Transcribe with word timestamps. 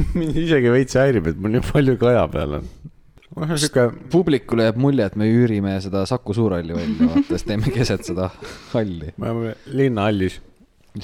mind 0.18 0.38
isegi 0.40 0.72
veits 0.72 0.98
häirib, 0.98 1.30
et 1.30 1.40
mul 1.40 1.56
nii 1.56 1.64
palju 1.66 1.96
kaja 2.00 2.26
peal 2.32 2.58
on. 2.60 2.68
sihuke, 3.54 3.86
publikule 4.12 4.68
jääb 4.68 4.78
mulje, 4.82 5.06
et 5.06 5.18
me 5.20 5.28
üürime 5.30 5.76
seda 5.84 6.04
Saku 6.08 6.36
Suurhalli 6.36 6.76
välja, 6.76 7.10
vaata, 7.10 7.26
siis 7.32 7.46
teeme 7.48 7.74
keset 7.74 8.06
seda 8.08 8.30
halli, 8.72 9.12
me 9.16 9.30
oleme 9.32 9.54
linnahallis, 9.80 10.40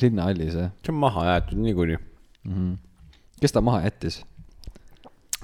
linnahallis 0.01 0.57
jah 0.59 0.73
see 0.83 0.95
on 0.95 1.01
maha 1.05 1.29
jäetud 1.31 1.63
niikuinii. 1.63 1.99
mm. 2.45 2.55
-hmm. 2.55 2.73
kes 3.41 3.53
ta 3.55 3.61
maha 3.61 3.85
jättis? 3.87 4.25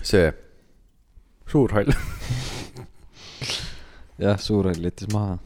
see, 0.03 0.33
suur 1.47 1.73
hall. 1.73 1.93
jah, 4.23 4.39
Suurhall 4.39 4.85
jättis 4.89 5.11
maha. 5.13 5.39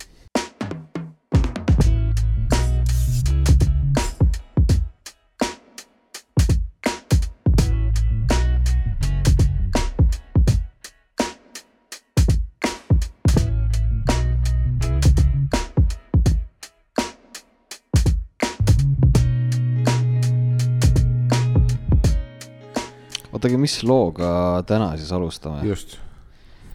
oota, 23.47 23.55
aga 23.55 23.63
mis 23.63 23.77
looga 23.87 24.29
täna 24.67 24.91
siis 24.99 25.13
alustame? 25.15 25.63
just, 25.67 25.99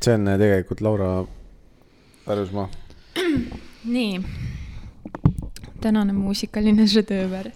see 0.04 0.16
on 0.16 0.28
äh, 0.28 0.38
tegelikult 0.40 0.82
Laura 0.82 1.10
Pärusmaa. 2.26 2.70
nii, 3.96 4.22
tänane 5.82 6.14
muusikaline 6.16 6.88
žedööver. 6.88 7.52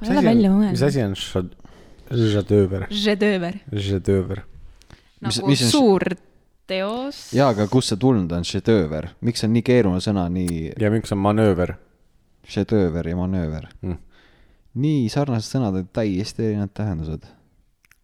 ma 0.00 0.06
ei 0.06 0.12
ole 0.12 0.24
välja 0.24 0.52
mis 0.52 0.60
mõelnud. 0.60 0.86
asi 0.88 1.02
on 1.04 1.16
žedööver, 2.22 2.88
žadööver? 2.90 4.44
Mis- 5.20 5.40
nagu 5.40 5.50
mis 5.50 5.62
on 5.62 5.68
ž- 5.68 5.72
suur 5.72 6.08
teos. 6.66 7.32
jaa, 7.36 7.50
aga 7.52 7.68
kust 7.68 7.92
see 7.92 8.00
tulnud 8.00 8.32
on, 8.32 8.46
šedööver, 8.46 9.12
miks 9.20 9.44
on 9.44 9.52
nii 9.56 9.66
keeruline 9.66 10.00
sõna, 10.04 10.28
nii 10.32 10.72
ja 10.80 10.90
miks 10.94 11.12
on 11.12 11.20
manööver 11.20 11.76
šedööver 12.46 13.08
ja 13.10 13.16
manööver 13.18 13.68
mm.? 13.82 13.98
nii 14.76 15.08
sarnased 15.10 15.48
sõnad, 15.56 15.78
täiesti 15.96 16.50
erinevad 16.50 16.72
tähendused. 16.76 17.24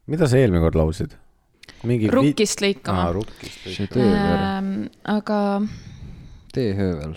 Mida 0.07 0.29
sa 0.29 0.37
eelmine 0.41 0.63
kord 0.65 0.79
laulsid? 0.79 1.19
mingi. 1.87 2.09
rukkist 2.11 2.63
lõikama. 2.63 3.11
rukkist. 3.17 3.67
šedööver, 3.75 4.39
Ähm, 4.43 4.87
aga 5.05 5.63
teehöövel. 6.55 7.17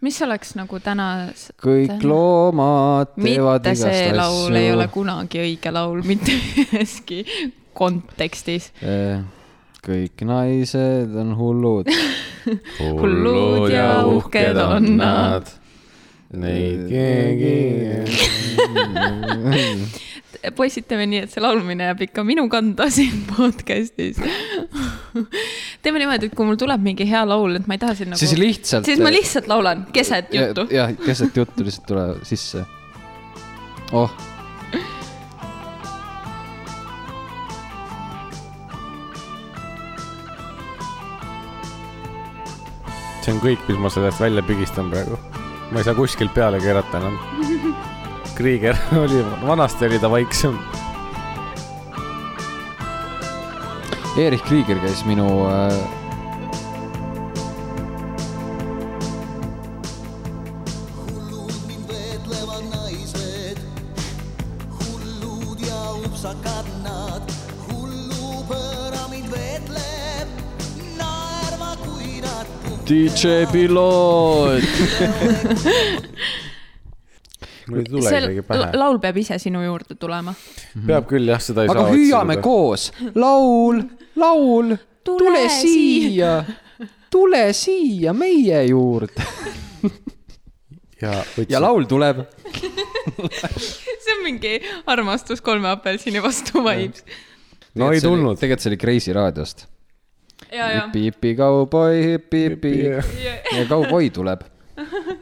mis 0.00 0.20
oleks 0.22 0.54
nagu 0.58 0.80
täna, 0.80 1.30
kõik 1.60 2.02
loomad 2.02 3.14
teevad 3.16 3.66
mitte 3.66 3.76
igast 3.76 3.82
see 3.86 4.12
laul 4.16 4.56
ei 4.56 4.72
ole 4.72 4.86
asju. 4.86 4.94
kunagi 4.98 5.42
õige 5.44 5.72
laul 5.74 6.02
mitte 6.06 6.32
üheski 6.64 7.24
kontekstis. 7.74 8.72
kõik 9.80 10.24
naised 10.26 11.14
on 11.16 11.34
hullud. 11.38 11.88
Hullud 12.80 13.70
ja 13.72 14.04
uhked 14.08 14.56
on 14.56 14.96
nad.. 14.96 15.50
Neid 16.30 16.86
keegi. 16.88 17.56
poisid, 20.56 20.86
teeme 20.88 21.06
nii, 21.10 21.24
et 21.26 21.32
see 21.32 21.42
laulmine 21.44 21.90
jääb 21.90 22.04
ikka 22.08 22.24
minu 22.26 22.46
kanda 22.52 22.88
siin 22.96 23.24
podcast'is. 23.28 24.20
teeme 25.82 26.00
niimoodi, 26.00 26.30
et 26.30 26.36
kui 26.36 26.48
mul 26.48 26.58
tuleb 26.60 26.82
mingi 26.84 27.06
hea 27.08 27.22
laul, 27.28 27.58
et 27.60 27.68
ma 27.68 27.76
ei 27.76 27.82
taha 27.82 27.98
siin 27.98 28.12
nagu. 28.12 28.22
siis 28.22 28.36
lihtsalt. 28.40 28.88
siis 28.88 29.02
ma 29.02 29.12
lihtsalt 29.12 29.50
laulan 29.50 29.86
keset 29.92 30.32
juttu. 30.34 30.66
jah, 30.74 30.92
keset 31.04 31.36
juttu 31.36 31.66
lihtsalt 31.66 31.88
tule 31.92 32.06
sisse. 32.26 32.64
oh, 33.92 34.12
see 43.20 43.36
on 43.36 43.44
kõik, 43.44 43.68
mis 43.68 43.78
ma 43.78 43.92
sellest 43.92 44.20
välja 44.22 44.42
pigistan 44.46 44.90
praegu. 44.92 45.20
ma 45.70 45.78
ei 45.78 45.86
saa 45.86 45.94
kuskilt 45.94 46.34
peale 46.34 46.62
keerata 46.64 47.02
enam. 47.04 47.20
Krieger 48.40 48.76
oli, 49.02 49.24
vanasti 49.46 49.84
oli 49.84 49.98
ta 49.98 50.10
vaiksem. 50.10 50.58
Erich 54.16 54.44
Krieger 54.44 54.78
käis 54.78 55.04
minu 55.04 55.46
äh. 55.48 55.72
DJ 72.88 73.44
Piloot. 73.52 74.64
mul 77.70 77.82
ei 77.84 77.88
tule 77.88 78.12
isegi 78.12 78.44
pähe. 78.46 78.70
laul 78.78 79.00
peab 79.02 79.16
ise 79.22 79.38
sinu 79.42 79.62
juurde 79.64 79.96
tulema. 80.00 80.34
peab 80.86 81.08
küll 81.10 81.32
jah, 81.32 81.42
seda 81.42 81.64
ei 81.66 81.72
aga 81.72 81.86
saa 81.86 81.96
hüüame. 81.96 82.40
koos, 82.44 82.90
laul, 83.14 83.82
laul, 84.16 84.76
Tule 85.00 85.18
tule 85.18 85.48
siia, 85.48 86.44
tule 87.10 87.44
siia 87.56 88.12
meie 88.12 88.58
juurde 88.68 89.24
ja, 91.02 91.24
ja 91.48 91.60
laul 91.62 91.86
tuleb. 91.88 92.24
see 94.04 94.14
on 94.16 94.22
mingi 94.24 94.54
armastus 94.86 95.42
kolme 95.44 95.70
apelsini 95.70 96.22
vastu 96.22 96.64
vibes. 96.64 97.04
no 97.74 97.92
ei 97.92 98.00
tulnud. 98.00 98.38
tegelikult 98.40 98.64
see 98.64 98.72
oli 98.72 98.80
Kreisi 98.80 99.16
raadiost. 99.16 99.66
ja, 100.52 100.70
ja. 100.70 100.86
hipi, 100.86 101.06
hipi, 101.08 101.34
kauboi, 101.38 102.04
hipi, 102.04 102.44
hipi 102.48 102.74
ja 102.90 103.64
kauboi 103.68 104.10
tuleb. 104.10 104.44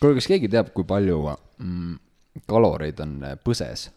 kuule, 0.00 0.16
kas 0.18 0.28
keegi 0.30 0.50
teab, 0.52 0.72
kui 0.76 0.86
palju 0.88 1.20
mm, 1.28 1.94
kaloreid 2.50 3.00
on 3.04 3.16
äh, 3.24 3.38
põses? 3.42 3.88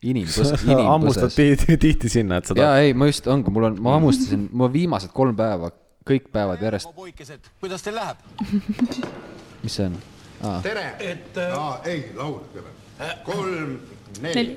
inimpõs-, 0.00 0.54
hammustad 0.92 1.28
inimpõses. 1.28 1.36
tihti, 1.36 1.76
tihti 1.80 2.12
sinna, 2.12 2.40
et 2.40 2.48
sa 2.48 2.56
jaa, 2.56 2.80
ei, 2.84 2.94
ma 2.96 3.10
just, 3.10 3.28
ongi, 3.30 3.52
mul 3.52 3.68
on, 3.70 3.78
ma 3.84 3.98
hammustasin, 3.98 4.48
ma 4.56 4.70
viimased 4.72 5.12
kolm 5.16 5.36
päeva, 5.36 5.70
kõik 6.08 6.30
päevad 6.32 6.62
järjest, 6.64 6.92
poikesed, 6.96 7.52
kuidas 7.60 7.84
teil 7.84 7.98
läheb? 8.00 8.24
mis 9.64 9.76
see 9.76 9.90
on? 9.90 9.98
tere, 10.64 10.86
et 11.04 11.40
äh.... 11.40 11.88
ei, 11.92 12.04
laul 12.16 12.38
kõigepealt. 12.48 13.24
kolm, 13.26 13.74
neli. 14.24 14.46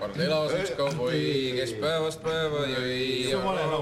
pardal 0.00 0.26
elas 0.26 0.56
üks 0.58 0.74
kauboi, 0.76 1.22
kes 1.56 1.72
päevast 1.80 2.22
päeva 2.24 2.66
jõi. 2.68 3.31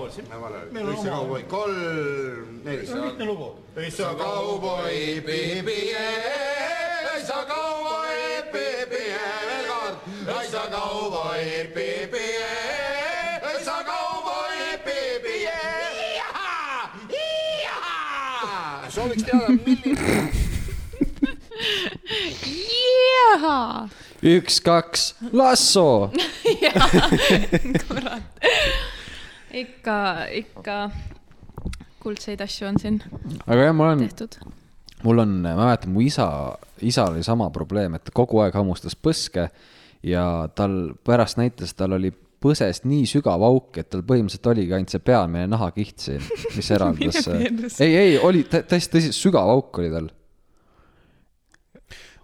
laul, 0.00 0.72
meil 0.72 0.88
on 0.88 0.96
oma 0.96 1.10
laul. 1.10 1.42
kolm, 1.48 2.60
neli. 2.64 2.86
see 2.86 2.94
on 2.94 3.04
lihtne 3.04 3.24
lugu. 3.24 3.56
sa 3.90 4.14
kauboi, 4.14 5.22
piibi, 5.26 5.94
sa 7.26 7.44
kauboi, 7.44 8.42
piibi, 8.52 9.04
veel 9.48 9.66
kord. 9.68 9.96
sa 10.50 10.62
kauboi, 10.70 11.68
piibi, 11.74 12.26
sa 13.64 13.84
kauboi, 13.84 14.78
piibi. 14.84 15.48
sooviks 18.90 19.22
teada, 19.22 19.48
milline 19.48 20.30
üks, 24.22 24.60
kaks, 24.60 25.14
lasso. 25.32 26.10
kurat. 27.86 28.22
ikka, 29.52 29.96
ikka 30.42 30.76
kuldseid 32.00 32.40
asju 32.40 32.68
on 32.70 32.78
siin 32.80 33.00
aga 33.46 33.66
jah, 33.68 33.74
mul 33.76 33.90
on, 33.92 34.04
tehtud. 34.06 34.38
mul 35.04 35.18
on, 35.24 35.34
ma 35.44 35.54
mäletan, 35.58 35.92
mu 35.94 36.00
isa, 36.04 36.26
isal 36.80 37.12
oli 37.14 37.22
sama 37.26 37.50
probleem, 37.54 37.94
et 37.98 38.10
kogu 38.14 38.40
aeg 38.44 38.54
hammustas 38.56 38.96
põske 38.96 39.48
ja 40.06 40.24
tal 40.56 40.94
pärast 41.04 41.36
näitas, 41.40 41.74
tal 41.76 41.92
oli 41.98 42.12
põsest 42.40 42.86
nii 42.88 43.04
sügav 43.04 43.42
auk, 43.44 43.76
et 43.82 43.90
tal 43.92 44.00
põhimõtteliselt 44.06 44.46
oligi 44.48 44.72
ainult 44.72 44.94
see 44.94 45.02
pealmine 45.04 45.44
nahakiht 45.52 45.98
siin, 46.06 46.22
mis 46.56 46.70
eraldas. 46.76 47.18
Perse. 47.26 47.84
ei, 47.84 47.96
ei 48.00 48.14
oli 48.24 48.46
tä- 48.48 48.62
täiesti 48.64 48.96
tõsi, 48.96 49.12
sügav 49.12 49.50
auk 49.52 49.82
oli 49.82 49.90
tal. 49.92 50.08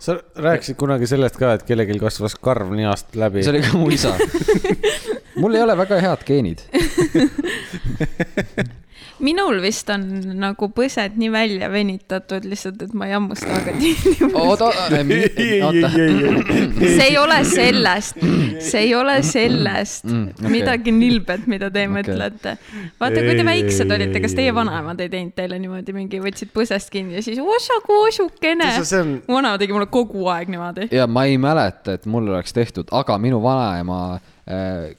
sa 0.00 0.16
rääkisid 0.40 0.76
kunagi 0.80 1.06
sellest 1.08 1.36
ka, 1.40 1.52
et 1.56 1.62
kellelgi 1.68 1.98
kasvas 2.00 2.34
karv 2.40 2.72
ninast 2.76 3.12
läbi 3.16 3.44
see. 3.44 3.52
oli 3.52 3.62
ka 3.66 3.76
mu 3.76 3.90
isa. 3.92 4.14
mul 5.36 5.54
ei 5.54 5.62
ole 5.62 5.76
väga 5.76 6.00
head 6.00 6.24
geenid. 6.26 6.60
minul 9.24 9.60
vist 9.64 9.88
on 9.92 10.02
nagu 10.36 10.68
põsed 10.76 11.14
nii 11.16 11.30
välja 11.32 11.68
venitatud 11.72 12.44
lihtsalt, 12.48 12.82
et 12.84 12.92
ma 12.96 13.08
ei 13.08 13.14
hammusta 13.16 13.48
väga 13.48 13.72
tihti. 13.78 14.28
oota, 14.36 14.68
oota, 15.64 15.90
see 15.94 17.06
ei 17.06 17.16
ole 17.20 17.38
sellest, 17.48 18.20
see 18.66 18.82
ei 18.82 18.92
ole 18.96 19.18
sellest 19.26 20.04
Mm, 20.06 20.12
mm, 20.12 20.34
okay. 20.38 20.50
midagi 20.52 20.92
nilbet, 20.92 21.46
mida 21.50 21.70
te 21.70 21.82
Okei. 21.82 21.88
okay. 21.88 21.94
mõtlete. 21.96 22.52
vaata, 23.00 23.22
kui 23.24 23.34
te 23.38 23.46
väiksed 23.46 23.94
olite, 23.96 24.20
kas 24.22 24.34
ei, 24.34 24.40
teie 24.40 24.52
ei. 24.52 24.54
vanaemad 24.54 25.00
ei 25.02 25.10
teinud 25.12 25.34
teile 25.36 25.58
niimoodi 25.62 25.94
mingi, 25.96 26.20
võtsid 26.22 26.52
põsest 26.54 26.92
kinni 26.92 27.18
ja 27.18 27.24
siis 27.24 27.40
osagu 27.42 27.96
osukene. 28.04 28.68
on, 29.00 29.16
mu 29.26 29.38
vanaema 29.38 29.60
tegi 29.62 29.76
mulle 29.76 29.88
kogu 29.92 30.28
aeg 30.32 30.52
niimoodi. 30.52 30.90
ja 30.94 31.08
ma 31.10 31.24
ei 31.26 31.40
mäleta, 31.40 31.96
et 31.96 32.06
mul 32.06 32.28
oleks 32.34 32.54
tehtud, 32.56 32.92
aga 32.94 33.18
minu 33.22 33.40
vanaema 33.42 34.18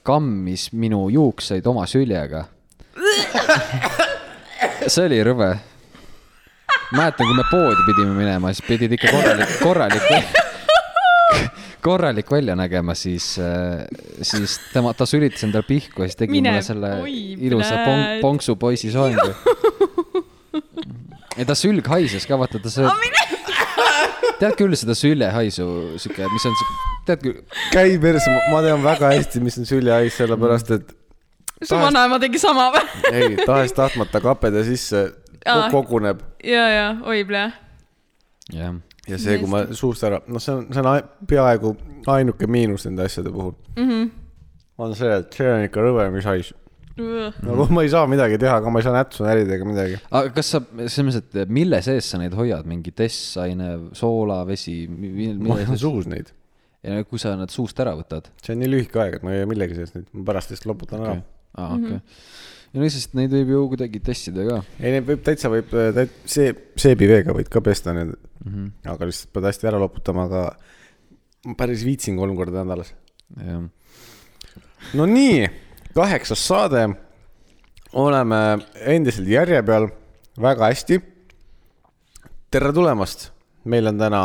kammis 0.04 0.68
minu 0.76 1.06
juukseid 1.14 1.68
oma 1.68 1.86
süljega. 1.88 2.46
see 4.88 5.06
oli 5.06 5.20
rõve. 5.24 5.50
mäletan, 6.96 7.28
kui 7.28 7.36
me 7.36 7.44
poodi 7.52 7.84
pidime 7.88 8.14
minema, 8.16 8.52
siis 8.56 8.64
pidid 8.68 8.94
ikka 8.96 9.12
korralik, 9.12 9.54
korralik, 9.60 10.04
korralik 11.88 12.32
välja 12.32 12.56
nägema, 12.56 12.96
siis, 12.96 13.34
siis 14.22 14.58
tema, 14.74 14.94
ta 14.96 15.06
sülitas 15.08 15.44
endale 15.44 15.68
pihku 15.68 16.04
ja 16.04 16.08
siis 16.08 16.20
tegi 16.20 16.38
Mine- 16.38 16.54
mulle 16.56 16.64
selle 16.64 16.94
oi, 17.04 17.18
ilusa 17.50 17.76
pong, 17.84 18.06
ponksu 18.24 18.56
poisi 18.56 18.92
soengu. 18.92 19.32
ja 21.40 21.46
ta 21.48 21.56
sülg 21.60 21.88
haises 21.92 22.26
ka, 22.28 22.40
vaata 22.40 22.60
ta 22.64 22.72
sööb. 22.72 22.92
Tead 24.42 24.58
küll 24.60 24.76
seda 24.78 24.96
süljehaisu, 24.98 25.68
sihuke, 26.02 26.28
mis 26.34 26.46
on 26.50 26.56
sihuke, 26.60 26.96
tead 27.10 27.24
küll, 27.26 27.42
käi 27.74 27.98
perse, 28.02 28.34
ma 28.52 28.62
tean 28.66 28.84
väga 28.86 29.12
hästi, 29.16 29.42
mis 29.44 29.58
on 29.62 29.70
süljehais, 29.70 30.18
sellepärast 30.18 30.74
et 30.78 30.94
su 31.64 31.78
vanaema 31.78 32.20
tegi 32.22 32.42
sama 32.42 32.70
või? 32.76 32.84
ei, 33.12 33.38
tahes-tahtmata 33.42 34.22
kapede 34.24 34.64
sisse 34.68 35.08
Aa. 35.48 35.70
koguneb 35.74 36.22
ja, 36.46 36.68
ja 36.70 36.86
oi 37.08 37.24
plee. 37.28 37.50
jah. 38.54 38.78
ja 39.08 39.20
see, 39.22 39.40
kui 39.42 39.50
ma 39.52 39.66
suust 39.72 40.06
ära, 40.08 40.22
noh, 40.28 40.44
see 40.44 40.54
on, 40.54 40.68
see 40.74 40.84
on 40.84 41.10
peaaegu 41.30 41.74
ainuke 42.14 42.50
miinus 42.52 42.86
nende 42.88 43.08
asjade 43.08 43.34
puhul 43.34 43.56
mm. 43.76 43.90
-hmm. 43.90 44.10
on 44.78 44.96
see, 44.96 45.12
et 45.18 45.34
see 45.34 45.50
on 45.54 45.66
ikka 45.66 45.84
rõve, 45.84 46.10
mis 46.14 46.30
hais. 46.30 46.54
Nagu 46.98 47.68
ma 47.74 47.84
ei 47.86 47.92
saa 47.94 48.08
midagi 48.10 48.40
teha, 48.42 48.58
aga 48.62 48.72
ma 48.74 48.82
ei 48.82 48.88
saa 48.88 48.96
nätsu 48.96 49.26
närida 49.28 49.56
ega 49.58 49.68
midagi. 49.70 50.00
aga 50.10 50.34
kas 50.36 50.52
sa, 50.56 50.62
selles 50.88 51.06
mõttes, 51.08 51.44
et 51.44 51.54
mille 51.54 51.80
sees 51.86 52.10
sa 52.12 52.20
neid 52.22 52.36
hoiad, 52.38 52.68
mingi 52.70 52.94
tessaine, 52.98 53.70
soola, 53.98 54.42
vesi, 54.50 54.80
ma 54.90 55.14
mille 55.22 55.54
hoian 55.54 55.80
suus 55.80 56.10
neid. 56.12 56.34
ja 56.88 57.00
kui 57.08 57.22
sa 57.22 57.36
nad 57.40 57.54
suust 57.54 57.80
ära 57.84 57.96
võtad? 57.98 58.30
see 58.44 58.56
on 58.56 58.64
nii 58.64 58.72
lühike 58.76 59.02
aeg, 59.04 59.20
et 59.20 59.26
ma 59.26 59.34
ei 59.34 59.42
hoia 59.42 59.50
millegi 59.54 59.78
sees 59.80 59.96
neid, 59.96 60.08
ma 60.14 60.28
pärast 60.32 60.54
lihtsalt 60.54 60.72
loputan 60.74 61.06
ära. 61.06 61.18
aa, 61.58 61.70
okei. 61.76 62.00
ja 62.74 62.82
no 62.82 62.90
siis 62.94 63.10
neid 63.18 63.34
võib 63.34 63.54
ju 63.56 63.62
kuidagi 63.76 64.02
testida 64.10 64.48
ka. 64.48 64.62
ei, 64.80 64.98
neid 64.98 65.08
võib 65.08 65.22
täitsa 65.26 65.52
võib, 65.54 65.74
see, 66.26 66.54
seebiveega 66.80 67.36
võid 67.38 67.52
ka 67.54 67.64
pesta 67.66 67.96
need 67.98 68.14
mm, 68.16 68.24
Mhm. 68.48 68.66
-hmm. 68.66 68.92
aga 68.94 69.08
lihtsalt 69.10 69.32
pead 69.34 69.48
hästi 69.50 69.68
ära 69.68 69.80
loputama, 69.82 70.24
aga 70.28 70.42
ma 71.48 71.56
päris 71.58 71.84
viitsin 71.84 72.16
kolm 72.16 72.36
korda 72.38 72.64
nädalas. 72.64 72.94
jah. 73.36 73.64
no 74.94 75.06
nii, 75.10 75.48
kaheksas 75.98 76.48
saade. 76.48 76.88
oleme 77.94 78.60
endiselt 78.86 79.28
järje 79.28 79.62
peal, 79.66 79.88
väga 80.42 80.70
hästi. 80.70 81.00
tere 82.52 82.74
tulemast, 82.74 83.32
meil 83.66 83.88
on 83.90 83.98
täna 83.98 84.22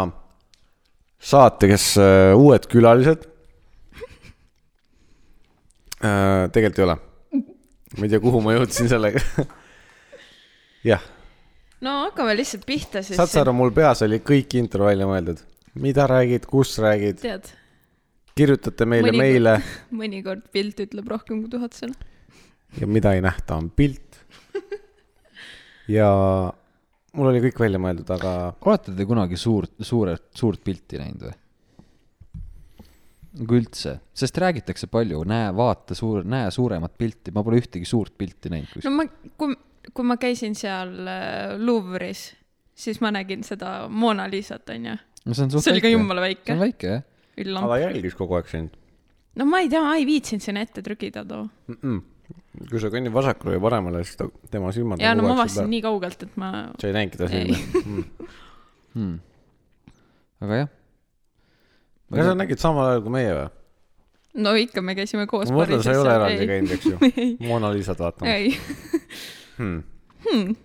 saates 1.23 1.95
äh, 1.97 2.35
uued 2.37 2.67
külalised 2.69 3.25
äh,. 6.03 6.51
tegelikult 6.53 6.79
ei 6.83 6.85
ole. 6.85 6.99
ma 7.97 8.05
ei 8.05 8.13
tea, 8.13 8.21
kuhu 8.21 8.41
ma 8.45 8.57
jõudsin 8.57 8.91
sellega. 8.93 9.23
jah, 10.93 11.09
no 11.81 12.03
hakkame 12.09 12.37
lihtsalt 12.37 12.69
pihta 12.69 13.01
siis. 13.01 13.17
saad 13.17 13.33
sa 13.33 13.47
aru, 13.47 13.57
mul 13.57 13.73
peas 13.73 14.05
oli 14.05 14.21
kõik 14.21 14.59
intro 14.61 14.91
välja 14.91 15.09
mõeldud, 15.09 15.41
mida 15.81 16.09
räägid, 16.11 16.49
kus 16.51 16.77
räägid, 16.83 17.23
tead, 17.25 17.53
kirjutate 18.39 18.87
meile 18.89 19.11
Mõnikord- 19.11 19.23
meile 19.23 19.55
mõnikord 20.03 20.49
pilt 20.55 20.81
ütleb 20.87 21.13
rohkem 21.13 21.43
kui 21.45 21.53
tuhat 21.53 21.77
sõna. 21.77 21.95
ja 22.81 22.89
mida 22.89 23.13
ei 23.17 23.23
nähta, 23.25 23.59
on 23.61 23.71
pilt. 23.71 24.23
ja 25.89 26.09
mul 27.13 27.31
oli 27.33 27.43
kõik 27.49 27.61
välja 27.61 27.81
mõeldud, 27.83 28.11
aga 28.15 28.35
olete 28.65 28.95
te 28.97 29.07
kunagi 29.09 29.39
suurt, 29.41 29.75
suurt, 29.85 30.31
suurt 30.39 30.63
pilti 30.65 31.01
näinud 31.01 31.29
või? 31.29 31.39
nagu 33.33 33.57
üldse, 33.57 33.95
sest 34.17 34.39
räägitakse 34.43 34.89
palju, 34.93 35.23
näe, 35.29 35.49
vaata 35.57 35.97
suur, 35.97 36.21
näe 36.29 36.51
suuremat 36.53 36.99
pilti, 37.01 37.33
ma 37.33 37.45
pole 37.45 37.63
ühtegi 37.63 37.89
suurt 37.89 38.13
pilti 38.21 38.53
näinud 38.53 38.69
no 38.69 38.75
kuskil. 38.77 38.93
ma, 38.93 39.07
kui, 39.41 39.57
kui 39.97 40.05
ma 40.09 40.19
käisin 40.21 40.57
seal 40.59 40.93
äh, 41.09 41.55
Louvre'is, 41.61 42.27
siis 42.77 43.01
ma 43.05 43.13
nägin 43.15 43.45
seda 43.47 43.87
Mona 43.89 44.27
Lisat, 44.29 44.69
onju. 44.75 44.99
no 45.25 45.37
see 45.39 45.47
on 45.47 45.55
suht 45.55 45.65
see 45.65 45.73
oli 45.73 45.81
ka 45.81 45.89
väike. 45.89 45.97
jumala 45.97 46.21
see 46.27 46.29
väike 46.35 46.53
on. 46.53 46.63
väike 46.67 46.93
jah. 46.93 47.09
üllamp. 47.41 47.69
ta 47.69 47.79
jälgis 47.81 48.17
kogu 48.19 48.37
aeg 48.39 48.51
sind 48.51 48.77
no 49.39 49.47
ma 49.49 49.63
ei 49.63 49.71
tea, 49.73 49.83
ma 49.85 49.95
ei 49.99 50.07
viitsinud 50.09 50.45
sinna 50.45 50.65
ette 50.67 50.83
trükida 50.85 51.25
too. 51.29 51.47
mm. 51.69 51.79
-mm. 51.83 52.03
kui 52.71 52.81
sa 52.81 52.91
kõnnid 52.93 53.15
vasakule 53.15 53.57
või 53.57 53.65
paremale, 53.69 54.05
siis 54.05 54.21
ta, 54.21 54.29
tema 54.51 54.73
silmad. 54.73 55.01
ja 55.01 55.15
no 55.15 55.27
ma 55.27 55.37
avastasin. 55.39 55.71
nii 55.73 55.83
kaugelt, 55.85 56.23
et 56.23 56.37
ma. 56.37 56.53
sa 56.81 56.91
ei 56.91 56.97
näinudki 56.99 57.21
ta 57.21 57.29
silmi 57.33 57.57
mm.. 57.87 58.05
Hmm. 58.95 59.19
aga 60.45 60.63
jah. 60.63 60.71
kas 62.13 62.31
sa 62.31 62.37
nägid 62.39 62.63
samal 62.63 62.91
ajal 62.91 63.05
kui 63.07 63.17
meie 63.17 63.33
või? 63.39 63.49
no 64.45 64.55
ikka, 64.59 64.85
me 64.85 64.97
käisime 64.99 65.27
koos. 65.31 65.51
ma 65.53 65.63
mõtlen, 65.63 65.85
sa 65.85 65.97
ei 65.97 66.03
ole 66.03 66.19
eraldi 66.19 66.51
käinud, 66.51 66.77
eks 66.77 66.91
ju. 66.91 66.97
Mona 67.49 67.73
Lisat 67.73 68.01
vaatamas 68.05 68.37
ei, 68.37 68.53
hmm.. 69.59 69.83
Hmm. 70.29 70.57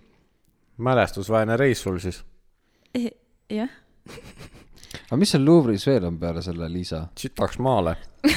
mälestusväärne 0.76 1.56
reis 1.56 1.82
sul 1.82 1.98
siis. 2.04 2.22
jah. 3.48 3.72
aga 5.08 5.16
mis 5.20 5.30
seal 5.32 5.44
Louvre'is 5.46 5.86
veel 5.88 6.04
on 6.08 6.18
peale 6.20 6.42
selle 6.44 6.68
Liisa? 6.72 7.06
sitaks 7.16 7.58
maale. 7.64 7.96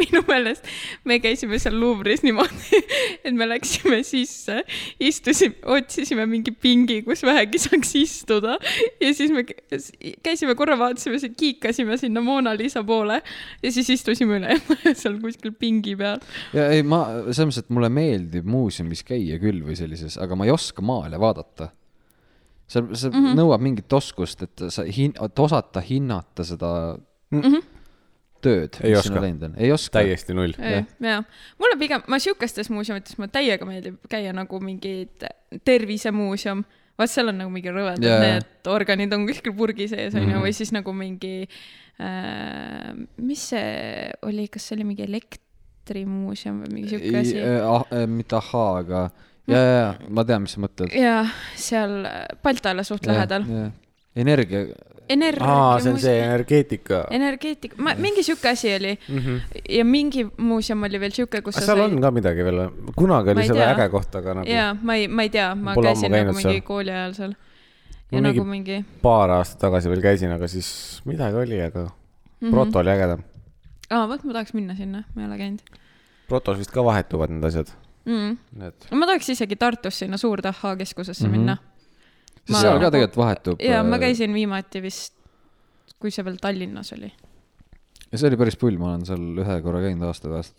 minu 0.00 0.20
meelest 0.28 0.66
me 1.08 1.16
käisime 1.24 1.58
seal 1.60 1.76
Louvre'is 1.80 2.20
niimoodi, 2.24 2.80
et 3.26 3.34
me 3.36 3.46
läksime 3.48 4.02
sisse, 4.06 4.60
istusime, 5.02 5.56
otsisime 5.72 6.26
mingi 6.30 6.52
pingi, 6.52 7.00
kus 7.06 7.24
vähegi 7.26 7.58
saaks 7.62 7.94
istuda 8.00 8.58
ja 9.00 9.12
siis 9.16 9.32
me 9.34 9.46
kä- 9.48 9.80
käisime 10.22 10.54
korra, 10.58 10.76
vaatasime, 10.80 11.18
kiikasime 11.32 11.96
sinna 12.00 12.20
Mona 12.24 12.52
Lisa 12.58 12.84
poole 12.84 13.20
ja 13.62 13.72
siis 13.72 13.88
istusime 13.96 14.38
üle 14.40 14.60
seal 15.00 15.16
kuskil 15.22 15.56
pingi 15.58 15.96
peal. 16.00 16.20
ja 16.56 16.68
ei, 16.74 16.84
ma, 16.84 17.02
selles 17.30 17.48
mõttes, 17.50 17.64
et 17.64 17.74
mulle 17.74 17.90
meeldib 17.92 18.48
muuseumis 18.48 19.02
käia 19.08 19.40
küll 19.42 19.64
või 19.64 19.78
sellises, 19.80 20.20
aga 20.20 20.36
ma 20.36 20.46
ei 20.48 20.54
oska 20.54 20.84
maale 20.84 21.18
vaadata. 21.20 21.72
see, 22.70 22.82
see 22.94 23.10
mm 23.10 23.16
Mhm. 23.16 23.26
-hmm. 23.26 23.36
nõuab 23.42 23.60
mingit 23.66 23.92
oskust, 23.98 24.42
et 24.46 24.62
sa 24.70 24.84
hin-, 24.86 25.16
et 25.24 25.38
osata 25.42 25.80
hinnata 25.82 26.44
seda 26.46 26.70
mm 27.30 27.40
-hmm. 27.42 27.62
tööd, 28.40 28.78
Ei 28.82 28.94
mis 28.94 28.98
oska. 29.04 29.20
läinud 29.20 29.42
on. 29.50 29.54
ei 29.58 29.72
oska. 29.72 29.98
täiesti 29.98 30.34
null. 30.34 30.52
ja, 30.58 30.84
ja 31.00 31.22
mulle 31.58 31.76
pigem, 31.78 32.02
ma 32.08 32.18
sihukestes 32.18 32.70
muuseumites, 32.70 33.18
mulle 33.18 33.28
täiega 33.34 33.66
meeldib 33.68 33.96
käia 34.08 34.32
nagu 34.32 34.60
mingi 34.60 35.08
te- 35.18 35.58
tervisemuuseum. 35.64 36.64
vaat 36.98 37.10
seal 37.10 37.28
on 37.28 37.38
nagu 37.38 37.50
mingi 37.50 37.68
rõvedad 37.72 38.02
Jaa. 38.04 38.18
yeah. 38.20 38.34
need 38.34 38.66
organid 38.68 39.12
on 39.12 39.26
kuskil 39.26 39.52
purgi 39.56 39.88
sees 39.88 40.14
onju 40.14 40.26
mm 40.26 40.30
Mhm. 40.32 40.38
-hmm. 40.38 40.46
või 40.46 40.52
siis 40.52 40.72
nagu 40.72 40.92
mingi 40.92 41.48
äh,, 42.00 42.94
mis 43.16 43.48
see 43.48 44.10
oli, 44.22 44.48
kas 44.48 44.68
see 44.68 44.76
oli 44.76 44.84
mingi 44.84 45.02
elektrimuuseum 45.08 46.62
või 46.64 46.72
mingi 46.74 46.88
sihuke 46.94 47.18
asi? 47.20 47.36
Ah, 47.42 47.84
äh, 47.92 48.06
mitte 48.08 48.36
ahhaa, 48.36 48.78
aga 48.78 49.10
ja, 49.50 49.60
ja, 49.64 49.80
ja 49.80 50.10
ma 50.16 50.24
tean, 50.28 50.44
mis 50.44 50.54
sa 50.56 50.62
mõtled. 50.62 50.94
ja 50.96 51.16
seal 51.58 52.06
Baltale 52.44 52.84
suht 52.86 53.06
lähedal. 53.08 53.44
energia, 54.16 54.62
energia. 55.10 55.50
aa, 55.50 55.76
see 55.82 55.92
on 55.94 56.00
see 56.02 56.16
energeetika. 56.22 57.02
energeetika, 57.16 57.78
ma, 57.82 57.94
mingi 57.98 58.24
sihuke 58.26 58.52
asi 58.52 58.72
oli 58.74 58.94
mm. 58.96 59.18
-hmm. 59.18 59.62
ja 59.78 59.84
mingi 59.84 60.26
muuseum 60.36 60.82
oli 60.88 61.00
veel 61.00 61.14
sihuke, 61.16 61.42
kus 61.46 61.60
seal 61.60 61.84
on 61.86 62.00
ka 62.00 62.10
midagi 62.14 62.44
veel 62.46 62.66
kunagi 62.96 63.34
oli 63.36 63.48
tea. 63.48 63.70
äge 63.74 63.88
koht, 63.92 64.14
aga 64.22 64.34
nagu 64.40 64.50
jaa, 64.50 64.74
ma 64.82 64.98
ei, 64.98 65.08
ma 65.08 65.26
ei 65.28 65.30
tea, 65.30 65.54
ma 65.54 65.74
Pole 65.74 65.92
käisin 65.92 66.12
nagu 66.16 66.36
mingi 66.36 66.42
seal. 66.48 66.66
kooli 66.66 66.90
ajal 66.90 67.14
seal. 67.14 67.34
Ja 68.10 68.18
mingi- 68.18 68.26
nagu 68.26 68.44
mingi 68.44 68.84
paar 69.02 69.30
aastat 69.30 69.60
tagasi 69.66 69.90
veel 69.90 70.02
käisin, 70.02 70.32
aga 70.34 70.48
siis 70.48 71.02
midagi 71.06 71.36
oli, 71.36 71.60
aga 71.62 71.84
mm 71.84 71.90
-hmm. 71.90 72.50
proto 72.50 72.78
oli 72.78 72.90
ägedam. 72.90 73.22
aa, 73.90 74.08
vot 74.08 74.24
ma 74.24 74.32
tahaks 74.32 74.54
minna 74.54 74.74
sinna, 74.74 75.04
ma 75.14 75.22
ei 75.22 75.28
ole 75.28 75.38
käinud 75.38 75.78
protos 76.30 76.60
vist 76.60 76.70
ka 76.74 76.84
vahetuvad 76.86 77.32
need 77.34 77.46
asjad, 77.48 77.72
mm.. 78.04 78.36
no 78.90 79.00
ma 79.00 79.08
tahaks 79.10 79.32
isegi 79.34 79.56
Tartus 79.56 80.02
sinna 80.02 80.18
Suurde 80.20 80.48
Ahhaa 80.48 80.76
keskusesse 80.76 81.26
mm. 81.28 81.34
-hmm. 81.34 81.38
minna. 81.38 81.56
sest 82.44 82.60
seal 82.60 82.78
ka 82.80 82.90
tegelikult 82.90 83.16
vahetub. 83.16 83.60
ja 83.60 83.82
ma. 83.84 83.98
käisin 83.98 84.34
viimati 84.34 84.82
vist, 84.82 85.14
kui 85.98 86.10
see 86.10 86.24
veel 86.24 86.38
Tallinnas 86.40 86.92
oli. 86.92 87.12
ja 88.12 88.18
see 88.18 88.28
oli 88.28 88.36
päris 88.36 88.56
pull, 88.56 88.78
ma 88.78 88.94
olen 88.94 89.06
seal 89.06 89.42
ühe 89.44 89.58
korra 89.62 89.82
käinud 89.86 90.06
aasta 90.08 90.28
tagasi., 90.28 90.54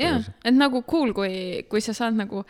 et 0.46 0.56
nagu 0.56 0.84
cool, 0.84 1.14
kui, 1.14 1.66
kui 1.70 1.82
sa 1.82 1.94
saad 1.94 2.20
nagu 2.20 2.46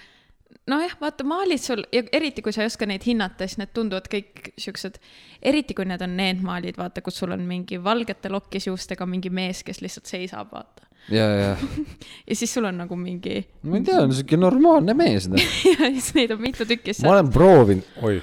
nojah, 0.68 0.94
vaata 1.02 1.24
maalid 1.28 1.62
sul 1.62 1.84
ja 1.94 2.04
eriti 2.14 2.42
kui 2.42 2.54
sa 2.54 2.64
ei 2.64 2.70
oska 2.70 2.86
neid 2.90 3.06
hinnata, 3.06 3.48
siis 3.48 3.60
need 3.62 3.74
tunduvad 3.74 4.08
kõik 4.12 4.52
siuksed, 4.62 5.00
eriti 5.42 5.76
kui 5.78 5.88
need 5.90 6.04
on 6.06 6.16
need 6.18 6.44
maalid, 6.46 6.78
vaata, 6.80 7.04
kus 7.06 7.20
sul 7.22 7.34
on 7.36 7.44
mingi 7.48 7.80
valgete 7.84 8.32
lokkis 8.32 8.68
juustega 8.70 9.08
mingi 9.10 9.32
mees, 9.34 9.64
kes 9.68 9.82
lihtsalt 9.82 10.12
seisab, 10.12 10.52
vaata. 10.54 10.88
ja, 11.10 11.26
ja, 11.26 11.58
ja 12.28 12.36
siis 12.36 12.54
sul 12.54 12.66
on 12.70 12.78
nagu 12.84 12.96
mingi 12.96 13.42
ma 13.64 13.80
ei 13.80 13.86
tea, 13.88 14.04
siuke 14.16 14.38
normaalne 14.40 14.94
mees, 14.98 15.28
noh. 15.32 15.42
ja 15.72 15.92
siis 15.92 16.14
neid 16.18 16.32
on 16.36 16.42
mitu 16.42 16.68
tükki. 16.70 16.96
ma 17.04 17.16
olen 17.18 17.32
proovinud, 17.34 17.94
oi, 18.02 18.18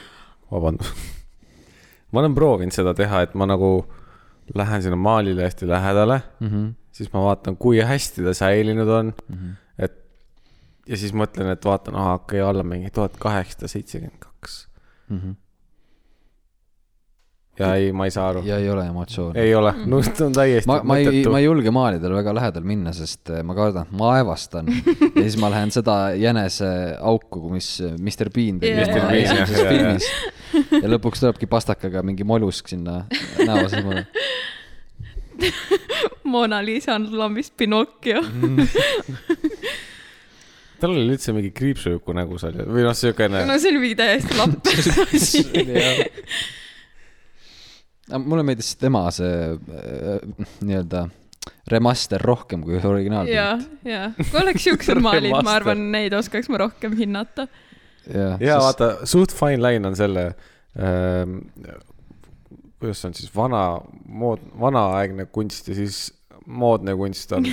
vabandust. 0.53 1.07
ma 2.13 2.23
olen 2.23 2.37
proovinud 2.39 2.77
seda 2.77 2.95
teha, 2.99 3.25
et 3.27 3.35
ma 3.39 3.49
nagu 3.51 3.73
lähen 4.55 4.83
sinna 4.83 4.97
maalile 4.97 5.45
hästi 5.45 5.69
lähedale 5.69 6.23
mm, 6.41 6.47
Mhm. 6.47 6.55
-hmm. 6.67 6.75
siis 6.93 7.13
ma 7.13 7.23
vaatan, 7.23 7.57
kui 7.57 7.81
hästi 7.81 8.25
ta 8.25 8.35
säilinud 8.35 8.89
on 8.89 9.15
mm. 9.29 9.37
-hmm. 9.37 9.55
et 9.79 9.99
ja 10.87 10.97
siis 10.97 11.13
mõtlen, 11.13 11.53
et 11.53 11.65
vaatan, 11.65 11.97
aa, 11.97 12.15
okei 12.15 12.41
okay,, 12.41 12.51
alla 12.51 12.63
mingi 12.63 12.91
tuhat 12.91 13.17
kaheksasada 13.17 13.69
seitsekümmend 13.69 14.19
kaks. 14.19 14.69
Ja 17.59 17.73
ei, 17.75 17.91
ma 17.97 18.07
ei 18.07 18.13
saa 18.15 18.29
aru. 18.31 18.43
ja 18.47 18.59
ei 18.63 18.69
ole 18.71 18.85
emotsiooni. 18.87 19.39
ei 19.41 19.55
ole, 19.55 19.73
no 19.91 19.99
see 20.07 20.27
on 20.27 20.35
täiesti 20.37 20.71
ma, 20.71 20.79
ma 20.87 20.99
ei, 21.01 21.09
mõttetu 21.09 21.33
ma 21.35 21.41
ei 21.43 21.49
julge 21.49 21.73
maalidele 21.75 22.19
väga 22.21 22.35
lähedal 22.39 22.67
minna, 22.69 22.93
sest 22.95 23.33
eh, 23.35 23.43
ma 23.47 23.57
kardan, 23.59 23.89
et 23.89 23.99
ma 23.99 24.13
aevastan 24.19 24.71
ja 25.19 25.25
siis 25.25 25.39
ma 25.43 25.51
lähen 25.53 25.75
seda 25.75 25.97
jänese 26.19 26.71
auku, 26.99 27.49
mis 27.53 27.73
Mr 27.97 28.31
Bean 28.35 28.61
tegi 28.63 28.87
jaa, 28.87 29.11
esimeses 29.19 29.65
filmis. 29.67 30.07
ja 30.83 30.93
lõpuks 30.95 31.25
tulebki 31.25 31.51
pastakaga 31.51 32.05
mingi 32.07 32.27
mollusk 32.29 32.71
sinna 32.71 33.03
näo 33.43 33.67
asemele. 33.67 34.07
Mona 36.29 36.65
Lisa 36.65 36.95
on 36.95 37.09
lambist 37.19 37.57
Pinocchio. 37.57 38.23
tal 40.79 40.95
oli 40.95 41.09
üldse 41.09 41.35
mingi 41.35 41.51
kriipsujuku 41.55 42.15
nägu 42.15 42.39
seal 42.39 42.61
või 42.69 42.85
noh, 42.87 42.95
siukene 42.95 43.43
no 43.49 43.57
see 43.59 43.73
oli 43.73 43.83
mingi 43.83 43.99
täiesti 43.99 44.39
laps 44.39 44.91
asi. 45.09 45.43
Mulle 48.17 48.45
meeldis 48.47 48.75
tema 48.81 49.07
see 49.15 49.33
äh, 49.55 50.45
nii-öelda 50.65 51.07
remaster 51.69 52.23
rohkem 52.25 52.63
kui 52.65 52.77
ja 52.77 52.85
originaalpilt., 52.89 53.69
ja 53.89 54.11
kui 54.19 54.41
oleks 54.43 54.67
siuksed 54.69 55.01
maalid, 55.05 55.33
ma 55.37 55.57
arvan, 55.59 55.89
neid 55.95 56.17
oskaks 56.17 56.51
ma 56.53 56.63
rohkem 56.65 56.97
hinnata. 56.99 57.49
ja, 58.07 58.35
ja 58.41 58.59
vaata, 58.63 58.95
suht 59.09 59.35
fine 59.37 59.61
line 59.63 59.89
on 59.89 59.99
selle 59.99 60.31
ähm,, 60.79 61.41
kuidas 62.79 63.03
see 63.03 63.11
on 63.11 63.19
siis 63.19 63.35
vana, 63.35 63.65
mood, 64.07 64.45
vanaaegne 64.61 65.29
kunst 65.35 65.69
ja 65.69 65.77
siis 65.79 66.07
moodne 66.49 66.95
kunst 66.97 67.33
on. 67.37 67.47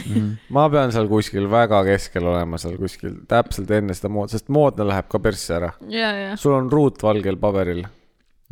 ma 0.55 0.67
pean 0.71 0.93
seal 0.95 1.09
kuskil 1.11 1.49
väga 1.51 1.81
keskel 1.87 2.29
olema, 2.31 2.59
seal 2.61 2.77
kuskil 2.79 3.19
täpselt 3.29 3.71
enne 3.75 3.95
seda 3.97 4.11
mood, 4.13 4.31
sest 4.31 4.51
moodne 4.53 4.87
läheb 4.87 5.09
ka 5.11 5.19
persse 5.23 5.57
ära. 5.59 5.73
ja, 5.91 6.11
ja 6.29 6.39
sul 6.39 6.55
on 6.57 6.71
ruutvalgel 6.71 7.39
paberil 7.41 7.83